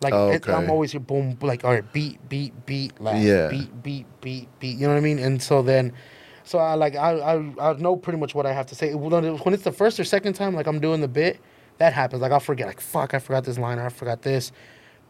like 0.00 0.14
Oh, 0.14 0.30
it, 0.30 0.48
I'm 0.48 0.70
always 0.70 0.92
here, 0.92 1.00
boom, 1.00 1.36
like 1.40 1.64
all 1.64 1.72
right, 1.72 1.92
beat, 1.92 2.26
beat, 2.28 2.52
beat, 2.66 3.00
laugh, 3.00 3.22
Yeah. 3.22 3.48
beat, 3.48 3.82
beat, 3.82 4.06
beat, 4.20 4.48
beat. 4.60 4.76
You 4.76 4.86
know 4.86 4.92
what 4.94 4.98
I 4.98 5.02
mean? 5.02 5.18
And 5.18 5.42
so 5.42 5.62
then, 5.62 5.92
so 6.44 6.58
I 6.58 6.74
like 6.74 6.94
I 6.96 7.12
I, 7.18 7.70
I 7.70 7.72
know 7.74 7.96
pretty 7.96 8.18
much 8.18 8.34
what 8.34 8.46
I 8.46 8.52
have 8.52 8.66
to 8.66 8.74
say. 8.74 8.94
When 8.94 9.12
when 9.38 9.54
it's 9.54 9.64
the 9.64 9.72
first 9.72 9.98
or 10.00 10.04
second 10.04 10.34
time, 10.34 10.54
like 10.54 10.66
I'm 10.66 10.80
doing 10.80 11.00
the 11.00 11.08
bit, 11.08 11.40
that 11.78 11.92
happens. 11.92 12.22
Like 12.22 12.32
I'll 12.32 12.40
forget, 12.40 12.66
like 12.66 12.80
fuck, 12.80 13.12
I 13.14 13.18
forgot 13.18 13.44
this 13.44 13.58
line 13.58 13.78
or 13.78 13.86
I 13.86 13.88
forgot 13.88 14.22
this. 14.22 14.52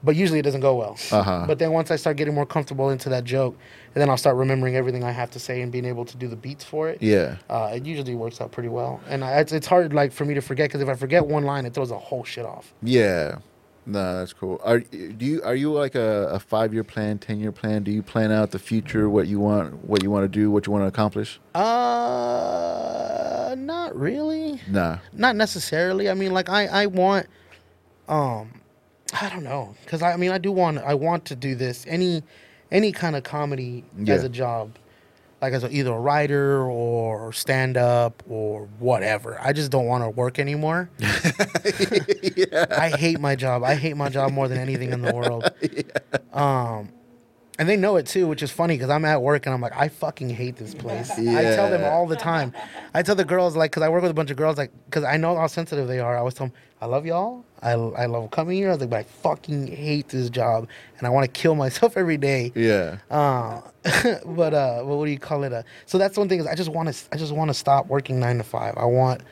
But 0.01 0.15
usually 0.15 0.39
it 0.39 0.43
doesn't 0.43 0.61
go 0.61 0.77
well. 0.77 0.97
Uh-huh. 1.11 1.43
But 1.45 1.59
then 1.59 1.73
once 1.73 1.91
I 1.91 1.97
start 1.97 2.17
getting 2.19 2.33
more 2.33 2.47
comfortable 2.47 2.91
into 2.91 3.09
that 3.09 3.25
joke, 3.25 3.59
and 3.95 4.01
then 4.01 4.09
I'll 4.09 4.17
start 4.17 4.37
remembering 4.37 4.77
everything 4.77 5.03
I 5.03 5.11
have 5.11 5.29
to 5.33 5.41
say 5.41 5.61
and 5.61 5.73
being 5.73 5.85
able 5.85 6.05
to 6.05 6.17
do 6.17 6.29
the 6.29 6.37
beats 6.37 6.63
for 6.63 6.89
it. 6.89 7.03
yeah 7.03 7.35
Uh, 7.51 7.73
it 7.75 7.85
usually 7.85 8.15
works 8.15 8.41
out 8.41 8.53
pretty 8.53 8.69
well, 8.69 9.01
and 9.09 9.25
I, 9.25 9.41
it's, 9.41 9.51
it's 9.53 9.67
hard 9.67 9.93
like 9.93 10.13
for 10.13 10.25
me 10.25 10.35
to 10.35 10.41
forget 10.41 10.69
because 10.69 10.83
if 10.83 10.89
I 10.89 10.95
forget 10.95 11.27
one 11.27 11.43
line, 11.43 11.67
it 11.67 11.75
throws 11.75 11.89
the 11.89 11.99
whole 11.99 12.23
shit 12.23 12.47
off. 12.47 12.73
Yeah. 12.81 13.39
No, 13.89 14.19
that's 14.19 14.35
cool. 14.35 14.61
Are 14.63 14.81
do 14.81 15.25
you 15.25 15.43
are 15.43 15.55
you 15.55 15.73
like 15.73 15.95
a, 15.95 16.29
a 16.29 16.39
five 16.39 16.75
year 16.75 16.85
plan, 16.85 17.19
ten 17.19 17.41
year 17.41 17.53
plan? 17.53 17.85
Do 17.85 17.91
you 17.91 18.03
plan 18.03 18.31
out 18.31 18.51
the 18.51 18.59
future, 18.59 19.09
what 19.09 19.29
you 19.29 19.41
want, 19.41 19.83
what 19.87 20.03
you 20.03 20.11
want 20.11 20.25
to 20.25 20.29
do, 20.29 20.51
what 20.51 20.67
you 20.67 20.73
want 20.75 20.85
to 20.85 20.89
accomplish? 20.89 21.41
Uh, 21.55 23.55
not 23.57 23.99
really. 23.99 24.61
Nah. 24.69 24.99
Not 25.15 25.37
necessarily. 25.37 26.11
I 26.11 26.15
mean, 26.15 26.33
like 26.33 26.51
I, 26.51 26.67
I 26.67 26.87
want, 26.87 27.29
um, 28.09 28.61
I 29.19 29.31
don't 29.31 29.43
know, 29.43 29.75
because 29.85 30.03
I, 30.03 30.13
I 30.13 30.17
mean, 30.19 30.33
I 30.33 30.39
do 30.39 30.53
want, 30.53 30.77
I 30.79 30.93
want 30.93 31.25
to 31.27 31.35
do 31.35 31.55
this 31.55 31.87
any, 31.89 32.23
any 32.71 32.93
kind 32.93 33.17
of 33.17 33.23
comedy 33.23 33.85
as 34.07 34.23
a 34.23 34.29
job, 34.29 34.73
like 35.41 35.53
as 35.53 35.65
a, 35.65 35.71
either 35.71 35.93
a 35.93 35.99
writer 35.99 36.63
or 36.69 37.33
stand 37.33 37.77
up 37.77 38.23
or 38.29 38.69
whatever. 38.79 39.41
I 39.41 39.53
just 39.53 39.71
don't 39.71 39.87
want 39.87 40.05
to 40.05 40.11
work 40.11 40.39
anymore. 40.39 40.91
I 41.03 42.93
hate 42.97 43.21
my 43.21 43.37
job. 43.37 43.63
I 43.63 43.75
hate 43.75 43.97
my 43.97 44.09
job 44.09 44.33
more 44.33 44.49
than 44.49 44.59
anything 44.59 44.93
in 44.93 45.03
the 45.03 45.15
world. 45.15 45.51
Um, 46.33 46.93
and 47.59 47.69
they 47.69 47.77
know 47.77 47.97
it 47.97 48.07
too, 48.07 48.29
which 48.29 48.45
is 48.45 48.53
funny 48.53 48.77
because 48.77 48.91
I'm 48.91 49.05
at 49.05 49.21
work 49.21 49.47
and 49.47 49.55
I'm 49.55 49.61
like, 49.61 49.77
I 49.77 49.89
fucking 49.89 50.31
hate 50.31 50.55
this 50.57 50.73
place. 50.75 51.11
I 51.11 51.43
tell 51.57 51.69
them 51.69 51.83
all 51.85 52.07
the 52.07 52.15
time. 52.15 52.53
I 52.95 53.03
tell 53.03 53.17
the 53.17 53.25
girls 53.25 53.57
like, 53.57 53.73
because 53.73 53.83
I 53.83 53.89
work 53.89 54.03
with 54.03 54.13
a 54.13 54.15
bunch 54.15 54.31
of 54.31 54.37
girls, 54.37 54.57
like, 54.57 54.71
because 54.85 55.03
I 55.03 55.17
know 55.17 55.35
how 55.37 55.49
sensitive 55.49 55.89
they 55.89 55.99
are. 55.99 56.15
I 56.15 56.21
always 56.21 56.35
tell 56.35 56.47
them, 56.47 56.57
I 56.81 56.87
love 56.87 57.07
y'all. 57.07 57.45
I, 57.61 57.73
I 57.73 58.07
love 58.07 58.31
coming 58.31 58.57
here. 58.57 58.69
I 58.69 58.73
was 58.73 58.81
like, 58.81 58.91
but 58.91 58.99
I 59.01 59.03
fucking 59.03 59.67
hate 59.67 60.09
this 60.09 60.31
job 60.31 60.69
and 60.99 61.07
I 61.07 61.11
want 61.11 61.25
to 61.25 61.41
kill 61.41 61.55
myself 61.65 61.97
every 61.97 62.17
day. 62.17 62.53
Yeah. 62.55 62.99
Uh, 63.11 63.61
but 64.25 64.55
uh, 64.55 64.83
what 64.83 65.05
do 65.05 65.11
you 65.11 65.19
call 65.19 65.45
it? 65.45 65.53
Uh, 65.53 65.63
so 65.87 65.99
that's 65.99 66.17
one 66.17 66.29
thing 66.29 66.41
is 66.41 66.47
I 66.47 66.55
just 66.55 66.71
want 66.71 66.93
to 66.93 67.05
I 67.13 67.17
just 67.17 67.33
want 67.33 67.49
to 67.49 67.55
stop 67.55 67.87
working 67.87 68.21
nine 68.21 68.39
to 68.39 68.45
five. 68.45 68.75
I 68.77 68.85
want 68.85 69.23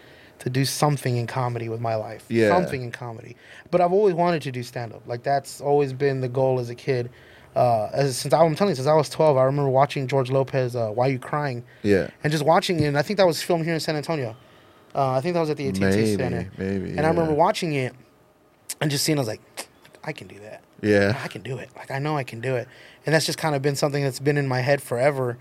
to 0.40 0.50
do 0.50 0.64
something 0.64 1.16
in 1.16 1.26
comedy 1.26 1.68
with 1.68 1.80
my 1.80 1.94
life. 1.94 2.24
Yeah. 2.28 2.48
Something 2.48 2.82
in 2.82 2.90
comedy. 2.90 3.36
But 3.70 3.80
I've 3.80 3.92
always 3.92 4.14
wanted 4.14 4.42
to 4.42 4.52
do 4.52 4.62
stand 4.62 4.92
up. 4.92 5.06
Like 5.06 5.22
that's 5.22 5.60
always 5.60 5.92
been 5.92 6.20
the 6.20 6.28
goal 6.28 6.58
as 6.58 6.68
a 6.68 6.74
kid. 6.74 7.10
Uh, 7.54 7.88
as 7.94 8.18
since 8.18 8.34
I, 8.34 8.44
I'm 8.44 8.54
telling 8.54 8.72
you, 8.72 8.76
since 8.76 8.86
I 8.86 8.92
was 8.92 9.08
12, 9.08 9.36
I 9.38 9.44
remember 9.44 9.70
watching 9.70 10.06
George 10.06 10.30
Lopez. 10.30 10.76
Uh, 10.76 10.90
Why 10.90 11.06
you 11.06 11.18
crying? 11.18 11.64
Yeah. 11.82 12.10
And 12.22 12.30
just 12.30 12.44
watching 12.44 12.80
it. 12.80 12.86
And 12.86 12.98
I 12.98 13.02
think 13.02 13.16
that 13.16 13.26
was 13.26 13.42
filmed 13.42 13.64
here 13.64 13.72
in 13.72 13.80
San 13.80 13.96
Antonio. 13.96 14.36
Uh, 14.96 15.10
I 15.12 15.20
think 15.20 15.34
that 15.34 15.40
was 15.40 15.50
at 15.50 15.58
the 15.58 15.68
AT&T 15.68 15.80
Maybe, 15.80 16.16
Center. 16.16 16.50
maybe, 16.56 16.90
And 16.90 17.00
I 17.00 17.08
remember 17.08 17.34
watching 17.34 17.74
it 17.74 17.94
and 18.80 18.90
just 18.90 19.04
seeing. 19.04 19.18
I 19.18 19.20
was 19.20 19.28
like, 19.28 19.42
I 20.02 20.12
can 20.12 20.26
do 20.26 20.38
that. 20.40 20.62
Yeah. 20.80 21.20
I 21.22 21.28
can 21.28 21.42
do 21.42 21.58
it. 21.58 21.68
Like 21.76 21.90
I 21.90 21.98
know 21.98 22.16
I 22.16 22.24
can 22.24 22.40
do 22.40 22.56
it, 22.56 22.66
and 23.04 23.14
that's 23.14 23.26
just 23.26 23.38
kind 23.38 23.54
of 23.54 23.60
been 23.60 23.76
something 23.76 24.02
that's 24.02 24.20
been 24.20 24.38
in 24.38 24.48
my 24.48 24.60
head 24.60 24.82
forever. 24.82 25.36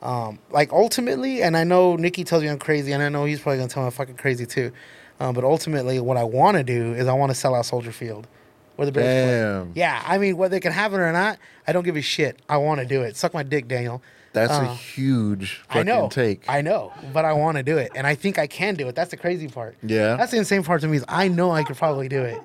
Um, 0.00 0.38
like 0.50 0.72
ultimately, 0.72 1.42
and 1.42 1.56
I 1.56 1.64
know 1.64 1.96
Nikki 1.96 2.22
tells 2.24 2.42
me 2.42 2.48
I'm 2.48 2.58
crazy, 2.58 2.92
and 2.92 3.02
I 3.02 3.08
know 3.08 3.24
he's 3.24 3.40
probably 3.40 3.58
gonna 3.58 3.68
tell 3.68 3.82
me 3.82 3.86
I'm 3.88 3.92
fucking 3.92 4.16
crazy 4.16 4.46
too. 4.46 4.72
Uh, 5.18 5.32
but 5.32 5.44
ultimately, 5.44 5.98
what 6.00 6.16
I 6.16 6.24
want 6.24 6.56
to 6.56 6.62
do 6.62 6.94
is 6.94 7.06
I 7.08 7.12
want 7.12 7.30
to 7.30 7.34
sell 7.34 7.54
out 7.54 7.66
Soldier 7.66 7.92
Field, 7.92 8.26
where 8.76 8.86
the 8.86 8.92
Bears 8.92 9.26
play. 9.26 9.38
Damn. 9.40 9.72
Yeah, 9.74 10.02
I 10.06 10.18
mean, 10.18 10.36
whether 10.36 10.52
they 10.52 10.60
can 10.60 10.72
have 10.72 10.94
it 10.94 10.98
or 10.98 11.12
not, 11.12 11.38
I 11.66 11.72
don't 11.72 11.84
give 11.84 11.96
a 11.96 12.00
shit. 12.00 12.40
I 12.48 12.56
want 12.56 12.80
to 12.80 12.86
do 12.86 13.02
it. 13.02 13.16
Suck 13.16 13.34
my 13.34 13.42
dick, 13.42 13.68
Daniel. 13.68 14.02
That's 14.32 14.52
a 14.52 14.56
Uh, 14.70 14.74
huge 14.74 15.60
I 15.70 15.74
fucking 15.74 15.86
know. 15.86 16.08
take. 16.08 16.44
I 16.48 16.60
know, 16.62 16.92
but 17.12 17.24
I 17.24 17.32
want 17.32 17.56
to 17.56 17.62
do 17.64 17.78
it, 17.78 17.90
and 17.96 18.06
I 18.06 18.14
think 18.14 18.38
I 18.38 18.46
can 18.46 18.74
do 18.76 18.86
it. 18.88 18.94
That's 18.94 19.10
the 19.10 19.16
crazy 19.16 19.48
part. 19.48 19.76
Yeah. 19.82 20.16
That's 20.16 20.30
the 20.30 20.38
insane 20.38 20.62
part 20.62 20.80
to 20.82 20.88
me 20.88 20.98
is 20.98 21.04
I 21.08 21.26
know 21.28 21.50
I 21.50 21.64
could 21.64 21.76
probably 21.76 22.08
do 22.08 22.22
it. 22.22 22.40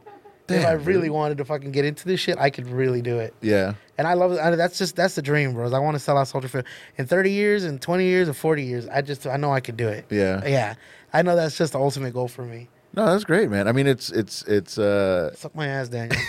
if 0.47 0.63
I 0.65 0.73
really 0.73 1.07
dude. 1.07 1.11
wanted 1.11 1.37
to 1.39 1.45
fucking 1.45 1.71
get 1.71 1.85
into 1.85 2.07
this 2.07 2.19
shit, 2.19 2.37
I 2.39 2.49
could 2.51 2.67
really 2.69 3.01
do 3.01 3.17
it. 3.19 3.33
yeah. 3.41 3.73
And 3.97 4.07
I 4.07 4.13
love 4.13 4.33
it. 4.33 4.39
I, 4.39 4.51
that's 4.55 4.77
just 4.77 4.95
that's 4.95 5.15
the 5.15 5.21
dream, 5.21 5.53
bros. 5.53 5.73
I 5.73 5.79
want 5.79 5.95
to 5.95 5.99
sell 5.99 6.17
out 6.17 6.27
Soldier 6.27 6.47
Field 6.49 6.65
in 6.97 7.05
30 7.05 7.31
years, 7.31 7.63
in 7.63 7.79
20 7.79 8.03
years, 8.03 8.27
or 8.29 8.33
40 8.33 8.63
years. 8.63 8.87
I 8.89 9.01
just 9.01 9.25
I 9.25 9.37
know 9.37 9.53
I 9.53 9.59
could 9.61 9.77
do 9.77 9.87
it. 9.87 10.05
Yeah. 10.09 10.45
Yeah. 10.45 10.75
I 11.13 11.21
know 11.21 11.35
that's 11.35 11.57
just 11.57 11.71
the 11.73 11.79
ultimate 11.79 12.13
goal 12.13 12.27
for 12.27 12.41
me. 12.43 12.67
No, 12.95 13.05
that's 13.07 13.25
great, 13.25 13.49
man. 13.49 13.67
I 13.67 13.71
mean, 13.73 13.87
it's 13.87 14.09
it's 14.09 14.43
it's 14.43 14.77
uh, 14.77 15.33
Suck 15.35 15.53
my 15.53 15.67
ass, 15.67 15.89
Daniel. 15.89 16.19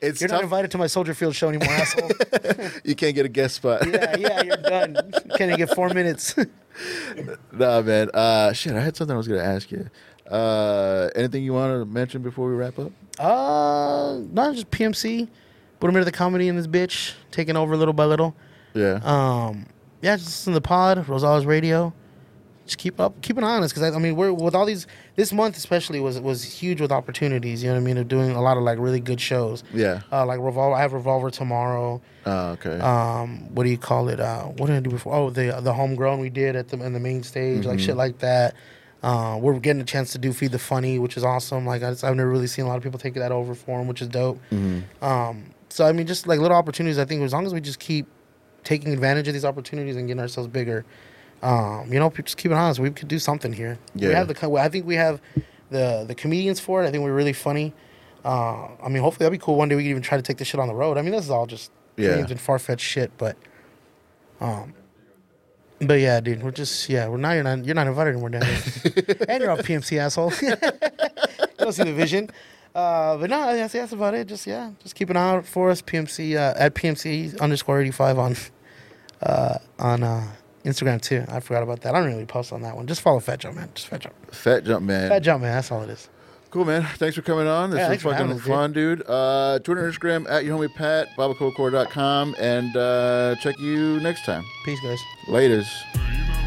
it's 0.00 0.20
You're 0.20 0.28
tough. 0.28 0.36
not 0.38 0.42
invited 0.44 0.70
to 0.70 0.78
my 0.78 0.86
Soldier 0.86 1.12
Field 1.14 1.34
show 1.34 1.48
anymore, 1.50 1.68
asshole. 1.68 2.10
you 2.84 2.94
can't 2.94 3.14
get 3.14 3.26
a 3.26 3.28
guest 3.28 3.56
spot. 3.56 3.86
yeah, 3.86 4.16
yeah, 4.16 4.42
you're 4.42 4.56
done. 4.56 4.96
Can't 5.36 5.56
get 5.58 5.74
four 5.74 5.90
minutes. 5.90 6.34
nah, 7.52 7.82
man. 7.82 8.08
Uh, 8.14 8.52
shit, 8.52 8.72
I 8.74 8.80
had 8.80 8.96
something 8.96 9.12
I 9.14 9.16
was 9.18 9.28
gonna 9.28 9.42
ask 9.42 9.70
you. 9.70 9.90
Uh, 10.30 11.10
anything 11.14 11.44
you 11.44 11.52
want 11.52 11.72
to 11.78 11.84
mention 11.84 12.22
before 12.22 12.48
we 12.48 12.54
wrap 12.54 12.78
up? 12.78 12.92
uh, 13.18 14.18
not 14.32 14.54
just 14.54 14.70
PMC. 14.70 15.28
Put 15.80 15.90
a 15.90 15.92
minute 15.92 16.06
of 16.06 16.12
the 16.12 16.16
comedy 16.16 16.48
in 16.48 16.56
this 16.56 16.66
bitch, 16.68 17.12
taking 17.30 17.56
over 17.56 17.76
little 17.76 17.92
by 17.92 18.04
little. 18.06 18.34
Yeah. 18.72 19.00
Um, 19.02 19.66
yeah, 20.00 20.16
just 20.16 20.28
listen 20.28 20.52
to 20.52 20.60
the 20.60 20.66
pod, 20.66 21.04
Rosales 21.06 21.44
Radio. 21.44 21.92
Just 22.64 22.78
keep 22.78 23.00
up, 23.00 23.20
keep 23.22 23.36
an 23.38 23.44
eye 23.44 23.56
on 23.56 23.62
us, 23.64 23.72
because 23.72 23.92
I, 23.92 23.96
I 23.96 23.98
mean, 23.98 24.14
we're 24.14 24.32
with 24.32 24.54
all 24.54 24.64
these. 24.64 24.86
This 25.16 25.32
month 25.32 25.56
especially 25.56 25.98
was 26.00 26.20
was 26.20 26.44
huge 26.44 26.80
with 26.80 26.92
opportunities. 26.92 27.62
You 27.62 27.70
know 27.70 27.74
what 27.74 27.80
I 27.80 27.84
mean? 27.84 27.98
Of 27.98 28.06
doing 28.08 28.30
a 28.30 28.40
lot 28.40 28.56
of 28.56 28.62
like 28.62 28.78
really 28.78 29.00
good 29.00 29.20
shows. 29.20 29.64
yeah. 29.74 30.02
Uh, 30.12 30.24
like 30.24 30.38
Revolver, 30.38 30.76
I 30.76 30.80
have 30.80 30.92
Revolver 30.92 31.30
tomorrow. 31.30 32.00
Oh, 32.24 32.48
okay. 32.50 32.78
Um, 32.78 33.52
what 33.54 33.64
do 33.64 33.70
you 33.70 33.78
call 33.78 34.08
it? 34.08 34.20
Uh, 34.20 34.44
what 34.44 34.68
did 34.68 34.76
I 34.76 34.80
do 34.80 34.90
before? 34.90 35.12
Oh, 35.14 35.30
the 35.30 35.58
the 35.60 35.72
homegrown 35.74 36.20
we 36.20 36.30
did 36.30 36.54
at 36.54 36.68
the 36.68 36.80
in 36.84 36.92
the 36.92 37.00
main 37.00 37.22
stage, 37.24 37.66
like 37.66 37.80
shit 37.80 37.96
like 37.96 38.18
that. 38.20 38.54
Uh, 39.02 39.36
we're 39.42 39.58
getting 39.58 39.82
a 39.82 39.84
chance 39.84 40.12
to 40.12 40.18
do 40.18 40.32
Feed 40.32 40.52
the 40.52 40.60
Funny, 40.60 41.00
which 41.00 41.16
is 41.16 41.24
awesome. 41.24 41.66
Like 41.66 41.82
I 41.82 41.90
just, 41.90 42.04
I've 42.04 42.14
never 42.14 42.30
really 42.30 42.46
seen 42.46 42.64
a 42.64 42.68
lot 42.68 42.76
of 42.76 42.84
people 42.84 43.00
take 43.00 43.14
that 43.14 43.32
over 43.32 43.52
for 43.56 43.78
them, 43.78 43.88
which 43.88 44.00
is 44.00 44.06
dope. 44.06 44.38
Um, 45.02 45.46
so 45.68 45.84
I 45.84 45.90
mean, 45.90 46.06
just 46.06 46.28
like 46.28 46.38
little 46.38 46.56
opportunities. 46.56 46.98
I 46.98 47.04
think 47.04 47.22
as 47.22 47.32
long 47.32 47.44
as 47.44 47.52
we 47.52 47.60
just 47.60 47.80
keep 47.80 48.06
taking 48.62 48.92
advantage 48.92 49.26
of 49.26 49.34
these 49.34 49.44
opportunities 49.44 49.96
and 49.96 50.06
getting 50.06 50.20
ourselves 50.20 50.48
bigger, 50.48 50.84
um, 51.42 51.92
you 51.92 51.98
know, 51.98 52.10
just 52.10 52.36
keep 52.36 52.50
it 52.50 52.54
honest. 52.54 52.78
We 52.80 52.90
could 52.90 53.08
do 53.08 53.18
something 53.18 53.52
here. 53.52 53.78
Yeah. 53.94 54.08
We 54.08 54.14
have 54.14 54.28
the. 54.28 54.50
I 54.58 54.68
think 54.68 54.86
we 54.86 54.94
have 54.96 55.20
the 55.70 56.04
the 56.06 56.14
comedians 56.14 56.60
for 56.60 56.82
it. 56.82 56.86
I 56.88 56.90
think 56.90 57.02
we're 57.02 57.14
really 57.14 57.32
funny. 57.32 57.72
Uh, 58.24 58.68
I 58.82 58.88
mean, 58.88 59.02
hopefully 59.02 59.24
that'd 59.24 59.32
be 59.38 59.44
cool. 59.44 59.56
One 59.56 59.68
day 59.68 59.74
we 59.74 59.82
can 59.82 59.90
even 59.90 60.02
try 60.02 60.16
to 60.16 60.22
take 60.22 60.36
this 60.38 60.46
shit 60.48 60.60
on 60.60 60.68
the 60.68 60.74
road. 60.74 60.96
I 60.98 61.02
mean, 61.02 61.10
this 61.12 61.24
is 61.24 61.30
all 61.30 61.46
just 61.46 61.72
Yeah. 61.96 62.14
dreams 62.14 62.30
and 62.30 62.40
far 62.40 62.58
fetched 62.60 62.86
shit, 62.86 63.10
but 63.18 63.36
um, 64.40 64.74
but 65.80 65.98
yeah, 65.98 66.20
dude, 66.20 66.42
we're 66.42 66.52
just 66.52 66.88
yeah, 66.88 67.08
we're 67.08 67.16
not 67.16 67.32
you're 67.32 67.42
not 67.42 67.64
you're 67.64 67.74
not 67.74 67.86
invited 67.88 68.10
anymore, 68.10 68.28
Dan. 68.30 68.42
and 69.28 69.42
you're 69.42 69.50
off 69.50 69.60
PMC 69.60 69.98
asshole. 69.98 70.32
you 70.40 70.54
don't 71.58 71.72
see 71.72 71.82
the 71.84 71.92
vision. 71.92 72.30
Uh, 72.74 73.18
but 73.18 73.28
no, 73.28 73.54
that's, 73.54 73.72
that's 73.74 73.92
about 73.92 74.14
it. 74.14 74.28
Just 74.28 74.46
yeah, 74.46 74.70
just 74.82 74.94
keep 74.94 75.10
an 75.10 75.16
eye 75.16 75.30
out 75.32 75.44
for 75.46 75.70
us. 75.70 75.82
PMC 75.82 76.36
uh, 76.36 76.54
at 76.56 76.74
PMC 76.74 77.38
underscore 77.40 77.80
eighty 77.80 77.90
five 77.90 78.18
on 78.18 78.36
uh, 79.22 79.58
on 79.78 80.02
uh, 80.04 80.26
Instagram 80.64 81.00
too. 81.00 81.24
I 81.28 81.40
forgot 81.40 81.62
about 81.62 81.80
that. 81.82 81.94
I 81.94 81.98
don't 81.98 82.08
really 82.08 82.26
post 82.26 82.52
on 82.52 82.62
that 82.62 82.76
one. 82.76 82.86
Just 82.86 83.00
follow 83.00 83.20
Fat 83.20 83.40
Jumpman. 83.40 83.72
Just 83.74 83.88
Fat 83.88 84.00
Jump. 84.00 84.14
Fat 84.34 84.64
Jumpman. 84.64 85.08
Fat 85.08 85.22
Jumpman. 85.22 85.42
That's 85.42 85.70
all 85.72 85.82
it 85.82 85.90
is. 85.90 86.08
Cool, 86.50 86.66
man. 86.66 86.82
Thanks 86.96 87.16
for 87.16 87.22
coming 87.22 87.46
on. 87.46 87.70
This 87.70 87.78
Yeah, 87.78 87.88
was 87.88 88.02
fucking 88.02 88.30
us, 88.30 88.36
dude. 88.36 88.44
fun, 88.46 88.72
dude. 88.72 89.02
Uh, 89.08 89.58
Twitter, 89.60 89.90
Instagram, 89.90 90.28
at 90.30 90.44
your 90.44 90.58
homie 90.58 90.72
Pat, 90.74 91.08
babacocore.com, 91.16 92.36
and 92.38 92.76
uh, 92.76 93.34
check 93.40 93.58
you 93.58 93.98
next 94.00 94.26
time. 94.26 94.44
Peace, 94.66 94.78
guys. 94.82 95.00
Laters. 95.28 96.41